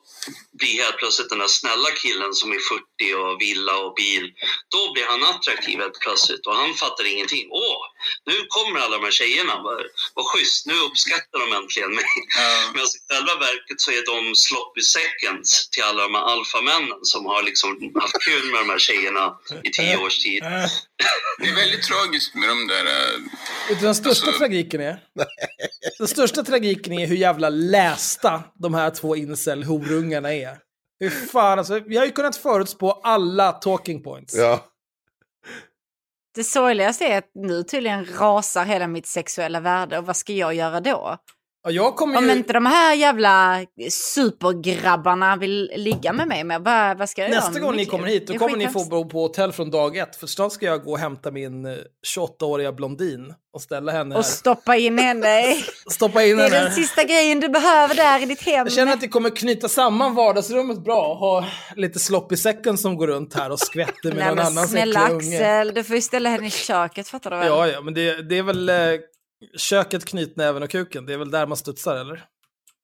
blir 0.58 0.82
helt 0.82 0.96
plötsligt 0.96 1.30
den 1.30 1.38
där 1.38 1.48
snälla 1.48 1.90
killen 1.90 2.34
som 2.34 2.52
är 2.52 2.60
40 2.98 3.14
och 3.14 3.40
villa 3.40 3.76
och 3.78 3.94
bil, 3.94 4.32
då 4.74 4.92
blir 4.92 5.06
han 5.06 5.22
attraktiv 5.22 5.78
helt 5.78 6.00
plötsligt 6.00 6.46
och 6.46 6.54
han 6.54 6.74
fattar 6.74 7.04
ingenting. 7.12 7.48
Åh, 7.50 7.80
nu 8.30 8.36
kommer 8.56 8.80
alla 8.80 8.96
de 8.98 9.04
här 9.04 9.16
tjejerna, 9.20 9.54
vad, 9.66 9.78
vad 10.16 10.26
schysst, 10.30 10.66
nu 10.66 10.74
uppskattar 10.86 11.38
de 11.44 11.56
äntligen 11.60 11.92
mig. 12.00 12.10
Mm. 12.38 12.72
Men 12.74 12.82
i 12.82 13.00
själva 13.08 13.34
verket 13.48 13.78
så 13.84 13.90
är 13.98 14.02
de 14.12 14.34
sloppy 14.46 14.82
seconds 14.96 15.70
till 15.70 15.84
alla 15.88 16.02
de 16.02 16.14
här 16.14 16.26
alfamännen 16.34 16.98
som 17.02 17.26
har 17.26 17.42
liksom 17.42 17.70
haft 18.02 18.18
kul 18.28 18.44
med 18.52 18.60
de 18.60 18.68
här 18.74 18.78
tjejerna 18.78 19.24
i 19.66 19.70
tio 19.70 19.96
års 19.98 20.18
tid. 20.24 20.42
Det 21.38 21.48
är 21.48 21.54
väldigt 21.54 21.84
tragiskt 21.90 22.34
med 22.34 22.48
de 22.48 22.66
där... 22.66 22.84
Äh, 22.86 23.20
Vet 23.68 23.78
du 23.80 23.84
den 23.86 23.94
största 23.94 24.26
alltså... 24.26 24.38
tragiken 24.38 24.80
är? 24.80 24.96
Den 25.98 26.08
största 26.08 26.42
tragiken 26.44 26.92
är 26.92 27.06
hur 27.06 27.16
jävla 27.16 27.48
lästa 27.48 28.42
de 28.54 28.74
här 28.74 28.90
två 28.90 29.16
incel-horungarna 29.16 30.34
är. 30.34 30.58
Hur 31.00 31.10
fan, 31.10 31.58
alltså, 31.58 31.80
vi 31.86 31.96
har 31.96 32.04
ju 32.04 32.12
kunnat 32.12 32.36
förutspå 32.36 32.92
alla 32.92 33.52
talking 33.52 34.02
points. 34.02 34.34
Ja. 34.34 34.70
Det 36.34 36.44
sorgligaste 36.44 37.04
är 37.04 37.18
att 37.18 37.30
nu 37.34 37.62
tydligen 37.62 38.04
rasar 38.04 38.64
hela 38.64 38.86
mitt 38.86 39.06
sexuella 39.06 39.60
värde 39.60 39.98
och 39.98 40.06
vad 40.06 40.16
ska 40.16 40.32
jag 40.32 40.54
göra 40.54 40.80
då? 40.80 41.16
Ja, 41.66 41.70
jag 41.70 41.96
kommer 41.96 42.18
Om 42.18 42.24
ju... 42.24 42.32
inte 42.32 42.52
de 42.52 42.66
här 42.66 42.94
jävla 42.94 43.66
supergrabbarna 43.90 45.36
vill 45.36 45.72
ligga 45.76 46.12
med 46.12 46.28
mig, 46.28 46.44
men 46.44 46.62
vad, 46.62 46.98
vad 46.98 47.08
ska 47.08 47.22
jag 47.22 47.30
göra 47.30 47.40
Nästa 47.40 47.52
med 47.52 47.62
gång 47.62 47.76
ni 47.76 47.86
kommer 47.86 48.08
hit, 48.08 48.26
då 48.26 48.34
kommer 48.34 48.56
ni 48.56 48.68
få 48.68 48.84
bo 48.84 49.08
på 49.08 49.20
hotell 49.22 49.52
från 49.52 49.70
dag 49.70 49.96
ett. 49.96 50.16
För 50.16 50.26
snart 50.26 50.52
ska 50.52 50.66
jag 50.66 50.84
gå 50.84 50.92
och 50.92 50.98
hämta 50.98 51.30
min 51.30 51.66
eh, 51.66 51.72
28-åriga 52.16 52.72
blondin 52.72 53.34
och 53.54 53.62
ställa 53.62 53.92
henne 53.92 54.14
här. 54.14 54.18
Och 54.18 54.26
stoppa 54.26 54.76
in 54.76 54.98
henne. 54.98 55.56
Stoppa 55.90 56.24
in 56.24 56.36
Det 56.36 56.42
är 56.44 56.50
henne 56.50 56.64
den 56.64 56.72
sista 56.72 57.04
grejen 57.04 57.40
du 57.40 57.48
behöver 57.48 57.94
där 57.94 58.22
i 58.22 58.26
ditt 58.26 58.42
hem. 58.42 58.66
Jag 58.66 58.72
känner 58.72 58.92
att 58.92 59.00
det 59.00 59.08
kommer 59.08 59.30
knyta 59.30 59.68
samman 59.68 60.14
vardagsrummet 60.14 60.84
bra. 60.84 61.14
Ha 61.14 61.44
lite 61.76 61.98
sloppy 61.98 62.36
second 62.36 62.80
som 62.80 62.96
går 62.96 63.06
runt 63.06 63.34
här 63.34 63.50
och 63.50 63.60
skvätter 63.60 64.08
med 64.08 64.16
Nej 64.16 64.26
någon 64.26 64.36
men 64.36 64.46
annans 64.46 64.70
snälla. 64.70 65.00
Axel, 65.00 65.74
du 65.74 65.84
får 65.84 65.96
ju 65.96 66.02
ställa 66.02 66.28
henne 66.28 66.46
i 66.46 66.50
köket 66.50 67.08
fattar 67.08 67.30
du 67.30 67.36
väl? 67.36 67.46
Ja, 67.46 67.66
ja, 67.68 67.80
men 67.80 67.94
det, 67.94 68.28
det 68.28 68.38
är 68.38 68.42
väl 68.42 68.68
eh, 68.68 68.76
köket, 69.56 70.04
knytnäven 70.04 70.62
och 70.62 70.70
kuken. 70.70 71.06
Det 71.06 71.12
är 71.12 71.18
väl 71.18 71.30
där 71.30 71.46
man 71.46 71.56
studsar, 71.56 71.96
eller? 71.96 72.24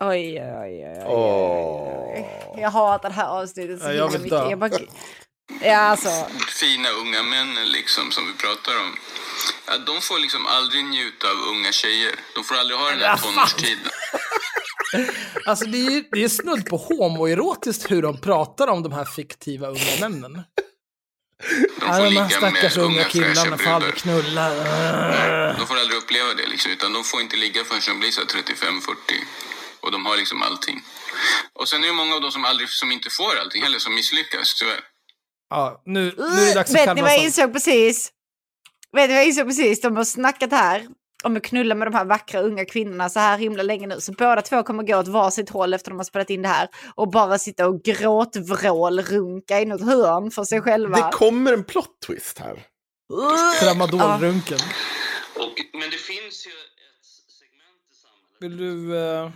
Oj, 0.05 0.41
oj, 0.43 0.45
oj, 0.62 1.05
oj, 1.07 2.24
oj. 2.55 2.61
Jag 2.61 2.70
hatar 2.70 3.09
det 3.09 3.15
här 3.15 3.28
avsnittet 3.28 3.81
så 3.81 3.87
Ja, 3.87 3.93
jag 3.93 4.09
vill 4.09 4.20
mycket. 4.20 4.39
dö. 4.39 4.51
Jag 4.51 4.59
bara... 4.59 4.70
Ja, 5.62 5.77
alltså. 5.78 6.09
fina 6.61 6.89
unga 6.89 7.23
männen 7.23 7.69
liksom 7.73 8.11
som 8.11 8.23
vi 8.27 8.32
pratar 8.32 8.73
om. 8.85 8.91
Ja, 9.66 9.73
de 9.87 10.01
får 10.01 10.19
liksom 10.19 10.47
aldrig 10.47 10.85
njuta 10.85 11.27
av 11.31 11.37
unga 11.55 11.73
tjejer. 11.73 12.12
De 12.35 12.45
får 12.45 12.55
aldrig 12.55 12.78
ha 12.78 12.91
den 12.91 12.99
där 12.99 13.16
tonårstiden. 13.16 13.91
Alltså 15.47 15.65
det 15.65 15.78
är, 15.78 16.05
det 16.12 16.24
är 16.24 16.28
snudd 16.28 16.66
på 16.66 16.77
homoerotiskt 16.77 17.91
hur 17.91 18.03
de 18.03 18.20
pratar 18.20 18.69
om 18.69 18.82
de 18.82 18.93
här 18.93 19.05
fiktiva 19.05 19.69
unga 19.69 19.97
männen. 20.01 20.43
De 21.41 21.87
Ja, 21.87 21.93
får 21.93 21.97
de 21.97 22.03
här 22.03 22.11
ligga 22.11 22.29
stackars 22.29 22.77
med 22.77 22.85
unga 22.85 23.05
killarna 23.05 23.59
får 23.59 23.71
aldrig 23.71 23.95
brudar. 23.95 24.23
knulla. 24.23 24.49
De 25.59 25.67
får 25.67 25.77
aldrig 25.79 25.99
uppleva 25.99 26.35
det 26.35 26.47
liksom, 26.47 26.73
utan 26.73 26.93
de 26.93 27.05
får 27.05 27.21
inte 27.21 27.37
ligga 27.37 27.65
förrän 27.65 27.81
de 27.87 28.01
blir 28.01 28.11
så 28.11 28.21
här 28.21 28.27
35-40. 28.29 29.25
Och 29.81 29.93
de 29.93 30.07
har 30.07 30.17
liksom 30.17 30.43
allting. 30.43 30.83
Och 31.55 31.69
sen 31.69 31.83
är 31.83 31.87
det 31.87 31.93
många 31.93 32.15
av 32.15 32.21
dem 32.21 32.31
som, 32.33 32.45
aldrig, 32.45 32.69
som 32.69 32.93
inte 32.93 33.11
får 33.11 33.37
allting 33.41 33.62
heller, 33.62 33.79
som 33.79 33.95
misslyckas 33.95 34.55
tyvärr. 34.55 34.81
Ja, 35.51 35.83
nu, 35.87 36.15
nu 36.19 36.25
är 36.25 36.47
det 36.47 36.55
dags 36.55 36.71
att 36.71 36.77
Vet 36.77 36.95
ni 36.97 37.03
vad 37.03 37.11
jag 37.12 37.19
insåg 37.25 37.53
precis? 37.53 38.11
Vet 38.97 39.09
ni 39.09 39.15
vad 39.15 39.23
jag 39.23 39.27
insåg 39.29 39.47
precis? 39.47 39.81
De 39.81 39.97
har 39.97 40.05
snackat 40.05 40.51
här 40.53 40.87
om 41.25 41.37
att 41.37 41.43
knulla 41.43 41.75
med 41.75 41.87
de 41.87 41.95
här 41.95 42.05
vackra 42.05 42.41
unga 42.41 42.65
kvinnorna 42.65 43.09
så 43.09 43.21
här 43.21 43.39
himla 43.39 43.63
länge 43.63 43.87
nu. 43.87 44.01
Så 44.01 44.13
båda 44.13 44.43
två 44.43 44.63
kommer 44.63 44.83
gå 44.83 44.97
åt 44.97 45.09
varsitt 45.09 45.51
håll 45.51 45.75
efter 45.75 45.91
de 45.91 45.97
har 45.99 46.05
spelat 46.05 46.31
in 46.31 46.43
det 46.43 46.49
här. 46.49 46.69
Och 46.95 47.11
bara 47.11 47.39
sitta 47.39 47.69
och 47.69 47.83
gråtvrålrunka 47.83 49.61
i 49.61 49.65
något 49.65 49.81
hörn 49.81 50.31
för 50.31 50.45
sig 50.45 50.61
själva. 50.61 50.97
Det 50.97 51.13
kommer 51.13 51.53
en 51.53 51.65
plot 51.65 52.01
twist 52.07 52.39
här. 52.39 52.67
Tramadolrunken. 53.61 54.59
Och, 55.37 55.55
men 55.73 55.91
det 55.91 55.97
finns 55.97 56.47
ju 56.47 56.51
ett 56.51 57.07
segment 57.39 57.83
i 57.91 57.95
samhället. 57.95 58.37
Vill 58.41 58.57
du 58.57 58.99
eh, 58.99 59.31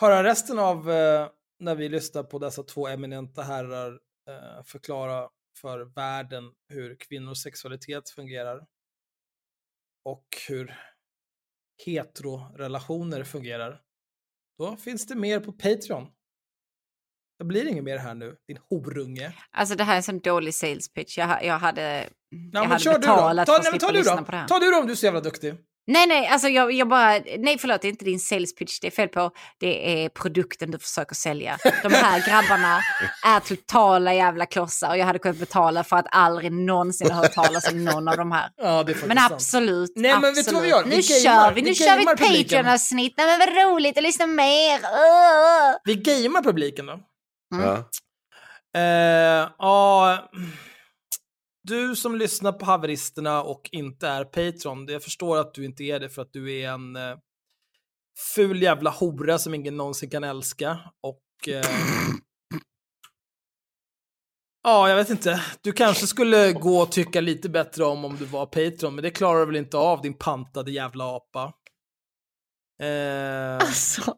höra 0.00 0.24
resten 0.24 0.58
av 0.58 0.90
eh, 0.90 1.28
när 1.60 1.74
vi 1.74 1.88
lyssnar 1.88 2.22
på 2.22 2.38
dessa 2.38 2.62
två 2.62 2.88
eminenta 2.88 3.42
herrar 3.42 3.92
eh, 4.28 4.64
förklara 4.64 5.28
för 5.60 5.94
världen 5.94 6.44
hur 6.68 6.96
kvinnors 6.96 7.42
sexualitet 7.42 8.10
fungerar 8.10 8.60
och 10.04 10.26
hur 10.48 10.74
heterorelationer 11.86 13.24
fungerar. 13.24 13.80
Då 14.58 14.76
finns 14.76 15.06
det 15.06 15.14
mer 15.14 15.40
på 15.40 15.52
Patreon. 15.52 16.06
Det 17.38 17.44
blir 17.44 17.66
inget 17.68 17.84
mer 17.84 17.98
här 17.98 18.14
nu, 18.14 18.36
din 18.48 18.58
horunge. 18.70 19.32
Alltså 19.50 19.74
det 19.74 19.84
här 19.84 19.92
är 19.92 19.96
en 19.96 20.02
sån 20.02 20.18
dålig 20.20 20.54
sales 20.54 20.92
pitch. 20.92 21.18
Jag, 21.18 21.44
jag 21.44 21.58
hade, 21.58 22.08
Ja, 22.30 22.62
jag 22.62 22.64
hade 22.64 22.98
betalat 22.98 23.46
Ta, 23.46 23.52
för 23.52 23.58
att 23.58 23.64
nej, 23.64 23.70
slippa 23.80 23.92
lyssna 23.92 24.16
då. 24.16 24.24
på 24.24 24.30
det 24.30 24.36
här. 24.36 24.48
Ta 24.48 24.58
du 24.58 24.70
då 24.70 24.78
om 24.80 24.86
du 24.86 24.92
är 24.92 24.96
så 24.96 25.06
jävla 25.06 25.20
duktig. 25.20 25.54
Nej, 25.86 26.06
nej, 26.06 26.26
alltså 26.26 26.48
jag, 26.48 26.72
jag 26.72 26.88
bara, 26.88 27.18
nej 27.38 27.58
förlåt, 27.58 27.82
det 27.82 27.88
är 27.88 27.90
inte 27.90 28.04
din 28.04 28.20
sales 28.20 28.54
pitch 28.54 28.80
det 28.80 28.86
är 28.86 28.90
fel 28.90 29.08
på. 29.08 29.30
Det 29.60 30.04
är 30.04 30.08
produkten 30.08 30.70
du 30.70 30.78
försöker 30.78 31.14
sälja. 31.14 31.58
De 31.82 31.92
här 31.92 32.20
grabbarna 32.28 32.80
är 33.26 33.40
totala 33.40 34.14
jävla 34.14 34.46
klossar 34.46 34.88
och 34.90 34.98
jag 34.98 35.06
hade 35.06 35.18
kunnat 35.18 35.36
betala 35.38 35.84
för 35.84 35.96
att 35.96 36.06
aldrig 36.10 36.52
någonsin 36.52 37.10
ha 37.10 37.22
hört 37.22 37.32
talas 37.32 37.68
om 37.72 37.84
någon 37.84 38.08
av 38.08 38.16
de 38.16 38.32
här. 38.32 38.50
Ja, 38.56 38.64
det 38.64 38.70
är 38.72 38.94
faktiskt 38.94 39.06
Men 39.06 39.16
sant. 39.16 39.32
absolut, 39.32 39.92
Nej, 39.96 40.10
men 40.20 40.24
absolut. 40.24 40.38
vet 40.38 40.46
du 40.48 40.54
vad 40.54 40.62
vi 40.62 40.68
gör? 40.68 40.82
Vi 40.84 40.90
Nu 40.90 40.96
gamear. 40.96 41.44
kör 41.44 41.54
vi, 41.54 41.60
Vi 41.62 41.68
nu 41.68 41.74
kör 41.74 41.96
vi 41.96 42.02
ett. 42.02 42.48
Patreon-avsnitt. 42.48 43.14
Nej 43.16 43.26
men 43.26 43.38
vad 43.38 43.48
roligt 43.72 43.96
att 43.96 44.02
lyssna 44.02 44.26
mer. 44.26 44.80
Åh! 44.82 45.76
Vi 45.84 45.94
gamear 45.94 46.42
publiken 46.42 46.86
då. 46.86 46.92
Mm. 47.54 47.66
Ja. 47.66 47.84
Eh, 48.76 49.48
ja, 49.58 50.18
du 51.64 51.96
som 51.96 52.16
lyssnar 52.16 52.52
på 52.52 52.64
haveristerna 52.64 53.42
och 53.42 53.68
inte 53.72 54.08
är 54.08 54.24
Patreon, 54.24 54.86
jag 54.88 55.02
förstår 55.02 55.38
att 55.38 55.54
du 55.54 55.64
inte 55.64 55.84
är 55.84 56.00
det 56.00 56.08
för 56.08 56.22
att 56.22 56.32
du 56.32 56.52
är 56.52 56.68
en 56.68 56.96
eh, 56.96 57.16
ful 58.34 58.62
jävla 58.62 58.90
hora 58.90 59.38
som 59.38 59.54
ingen 59.54 59.76
någonsin 59.76 60.10
kan 60.10 60.24
älska. 60.24 60.78
Och... 61.02 61.48
Eh, 61.48 61.64
ja, 64.62 64.88
jag 64.88 64.96
vet 64.96 65.10
inte. 65.10 65.42
Du 65.60 65.72
kanske 65.72 66.06
skulle 66.06 66.52
gå 66.52 66.78
och 66.78 66.92
tycka 66.92 67.20
lite 67.20 67.48
bättre 67.48 67.84
om 67.84 68.04
om 68.04 68.16
du 68.16 68.24
var 68.24 68.46
Patreon, 68.46 68.94
men 68.94 69.02
det 69.02 69.10
klarar 69.10 69.40
du 69.40 69.46
väl 69.46 69.56
inte 69.56 69.76
av, 69.76 70.02
din 70.02 70.18
pantade 70.18 70.70
jävla 70.70 71.04
apa. 71.16 71.52
Eh, 72.82 73.56
Alltså 73.56 74.16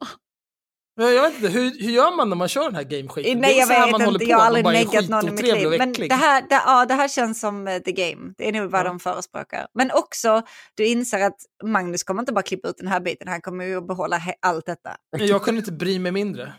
men 0.96 1.14
jag 1.14 1.22
vet 1.22 1.34
inte, 1.34 1.48
hur, 1.48 1.70
hur 1.84 1.90
gör 1.90 2.16
man 2.16 2.28
när 2.28 2.36
man 2.36 2.48
kör 2.48 2.64
den 2.64 2.74
här 2.74 2.82
gameskiten? 2.82 3.40
Nej, 3.40 3.58
jag 3.58 3.66
vet 3.66 3.90
man 3.90 4.02
inte. 4.02 4.24
Jag 4.24 4.38
har 4.38 4.46
aldrig 4.46 4.64
nekat 4.64 5.08
någon 5.08 5.28
i 5.28 5.30
mitt 5.30 5.42
liv. 5.42 5.78
Men 5.78 5.92
det 5.92 6.14
här, 6.14 6.42
det, 6.42 6.62
ja, 6.66 6.86
det 6.86 6.94
här 6.94 7.08
känns 7.08 7.40
som 7.40 7.68
eh, 7.68 7.78
the 7.78 7.92
game. 7.92 8.34
Det 8.38 8.48
är 8.48 8.52
nog 8.52 8.70
vad 8.70 8.80
Ja. 8.80 8.84
de 8.84 9.00
förespråkar. 9.00 9.66
Men 9.74 9.90
också, 9.90 10.42
du 10.74 10.86
inser 10.86 11.20
att 11.20 11.36
Magnus 11.64 12.04
kommer 12.04 12.22
inte 12.22 12.32
bara 12.32 12.42
klippa 12.42 12.68
ut 12.68 12.78
den 12.78 12.86
här 12.88 13.00
biten. 13.00 13.28
Han 13.28 13.40
kommer 13.40 13.64
ju 13.64 13.76
att 13.76 13.86
behålla 13.86 14.22
allt 14.42 14.66
detta. 14.66 14.96
Jag 15.18 15.42
kunde 15.42 15.58
inte 15.58 15.72
bry 15.72 15.98
mig 15.98 16.12
mindre. 16.12 16.52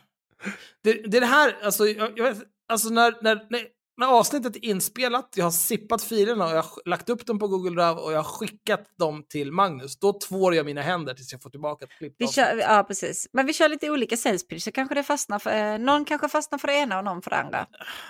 Det, 0.83 0.93
det 0.93 1.17
är 1.17 1.21
det 1.21 1.27
här, 1.27 1.55
alltså, 1.63 1.87
jag, 1.87 2.19
jag 2.19 2.23
vet, 2.23 2.37
alltså 2.69 2.89
när, 2.89 3.13
när, 3.21 3.35
när, 3.49 3.61
när 3.97 4.07
avsnittet 4.07 4.55
är 4.55 4.65
inspelat, 4.65 5.33
jag 5.35 5.45
har 5.45 5.51
sippat 5.51 6.03
filerna 6.03 6.45
och 6.45 6.51
jag 6.51 6.55
har 6.55 6.65
lagt 6.85 7.09
upp 7.09 7.25
dem 7.25 7.39
på 7.39 7.47
Google 7.47 7.69
Drive 7.69 8.01
och 8.01 8.11
jag 8.11 8.17
har 8.17 8.23
skickat 8.23 8.85
dem 8.99 9.23
till 9.29 9.51
Magnus, 9.51 9.99
då 9.99 10.19
tvår 10.19 10.55
jag 10.55 10.65
mina 10.65 10.81
händer 10.81 11.13
tills 11.13 11.31
jag 11.31 11.41
får 11.41 11.49
tillbaka 11.49 11.85
ett 11.85 11.91
klippt 11.97 12.15
Vi 12.17 12.27
kör, 12.27 12.55
ja, 12.55 12.83
precis. 12.87 13.27
Men 13.33 13.45
vi 13.45 13.53
kör 13.53 13.69
lite 13.69 13.89
olika 13.89 14.17
sales 14.17 14.47
pitch, 14.47 14.63
så 14.63 14.71
kanske 14.71 14.95
det 14.95 15.03
fastnar 15.03 15.39
för, 15.39 15.73
eh, 15.73 15.79
någon 15.79 16.05
kanske 16.05 16.29
fastnar 16.29 16.59
för 16.59 16.67
det 16.67 16.73
ena 16.73 16.97
och 16.97 17.03
någon 17.03 17.21
för 17.21 17.29
det 17.29 17.37
andra. 17.37 17.67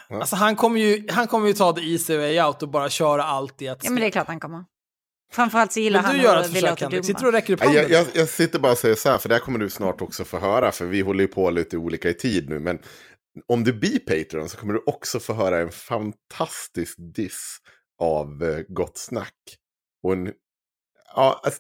Alltså 0.10 0.36
han 0.36 0.56
kommer 0.56 0.80
ju, 0.80 1.08
han 1.12 1.28
kommer 1.28 1.48
ju 1.48 1.54
ta 1.54 1.72
det 1.72 1.82
easy 1.82 2.18
way 2.18 2.42
out 2.42 2.64
och 2.64 2.70
bara 2.70 2.90
köra 2.90 3.24
allt 3.24 3.62
i 3.62 3.68
ett 3.68 3.80
Ja, 3.84 3.92
men 3.92 4.02
det 4.02 4.08
är 4.08 4.12
klart 4.12 4.28
han 4.28 4.40
kommer. 4.40 4.66
Framförallt 5.32 5.74
så 5.74 5.80
gillar 5.80 6.02
Men 6.02 6.12
du 6.12 6.18
han 6.18 6.26
gör 6.26 6.42
ett 6.42 6.50
vi 6.50 6.62
låter 6.62 6.82
Henrik. 6.82 7.06
Sitter 7.06 7.20
du 7.20 7.20
dumma. 7.20 7.28
och 7.28 7.34
räcker 7.34 7.54
upp 7.54 7.60
Nej, 7.60 7.68
handen? 7.68 7.92
Jag, 7.92 8.02
jag, 8.02 8.08
jag 8.14 8.30
sitter 8.30 8.60
bara 8.60 8.72
och 8.72 8.78
säger 8.78 8.96
så 8.96 9.10
här, 9.10 9.18
för 9.18 9.30
det 9.30 9.36
här 9.36 9.40
kommer 9.40 9.60
du 9.60 9.70
snart 9.70 10.02
också 10.02 10.26
få 10.26 10.40
höra, 10.40 10.72
för 10.72 10.86
vi 10.86 11.02
håller 11.02 11.22
ju 11.22 11.28
på 11.28 11.50
lite 11.50 11.78
olika 11.78 12.10
i 12.10 12.14
tid 12.14 12.50
nu. 12.50 12.60
Men 12.60 12.80
om 13.46 13.64
du 13.64 13.74
blir 13.74 14.00
Patreon 14.00 14.50
så 14.50 14.58
kommer 14.58 14.74
du 14.74 14.84
också 14.86 15.20
få 15.20 15.34
höra 15.34 15.60
en 15.60 15.72
fantastisk 15.72 16.96
diss 16.98 17.58
av 18.00 18.44
eh, 18.44 18.60
Gott 18.68 18.98
Snack. 18.98 19.34
Och 20.04 20.14
en, 20.14 20.34
ja, 21.16 21.42
alltså, 21.44 21.60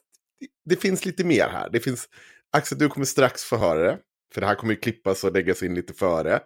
det, 0.66 0.76
finns 0.76 1.06
lite 1.06 1.24
mer 1.24 1.48
här. 1.50 1.70
Det 1.70 1.80
finns, 1.80 2.10
Axel, 2.52 2.78
du 2.78 2.90
kommer 2.90 3.06
strax 3.06 3.44
få 3.44 3.58
höra 3.58 3.80
det. 3.80 3.98
För 4.34 4.42
det 4.42 4.48
här 4.48 4.56
kommer 4.56 4.74
ju 4.74 4.80
klippas 4.80 5.24
och 5.24 5.32
läggas 5.34 5.64
in 5.64 5.76
lite 5.76 5.94
före. 5.94 6.40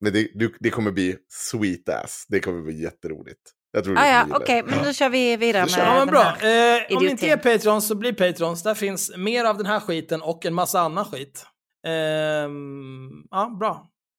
Men 0.00 0.12
det, 0.12 0.28
du, 0.34 0.54
det 0.60 0.70
kommer 0.70 0.90
bli 0.90 1.16
sweet 1.28 1.88
ass. 1.88 2.26
Det 2.28 2.40
kommer 2.40 2.62
bli 2.62 2.82
jätteroligt. 2.82 3.40
Jag 3.72 3.84
tror 3.84 3.98
Ah, 3.98 4.06
ja, 4.06 4.26
okej, 4.30 4.62
det. 4.62 4.70
men 4.70 4.84
då 4.84 4.92
kör 4.92 5.08
vi 5.08 5.36
vidare 5.36 5.62
med 5.62 5.72
Ja, 5.78 5.88
men 5.88 5.98
den 5.98 6.06
bra. 6.06 6.22
här. 6.22 6.90
Eh, 6.90 6.96
om 6.96 7.04
ni 7.04 7.10
inte 7.10 7.26
är. 7.26 7.36
Patrons 7.36 7.86
så 7.88 7.94
bli 7.94 8.12
Patrons. 8.12 8.62
Där 8.62 8.74
finns 8.74 9.16
mer 9.16 9.44
av 9.44 9.56
den 9.56 9.66
här 9.66 9.80
skiten 9.80 10.22
och 10.22 10.46
en 10.46 10.54
massa 10.54 10.80
annan 10.80 11.04
skit. 11.04 11.46
Ehm, 11.86 13.10
ja, 13.30 13.56
bra. 13.60 13.88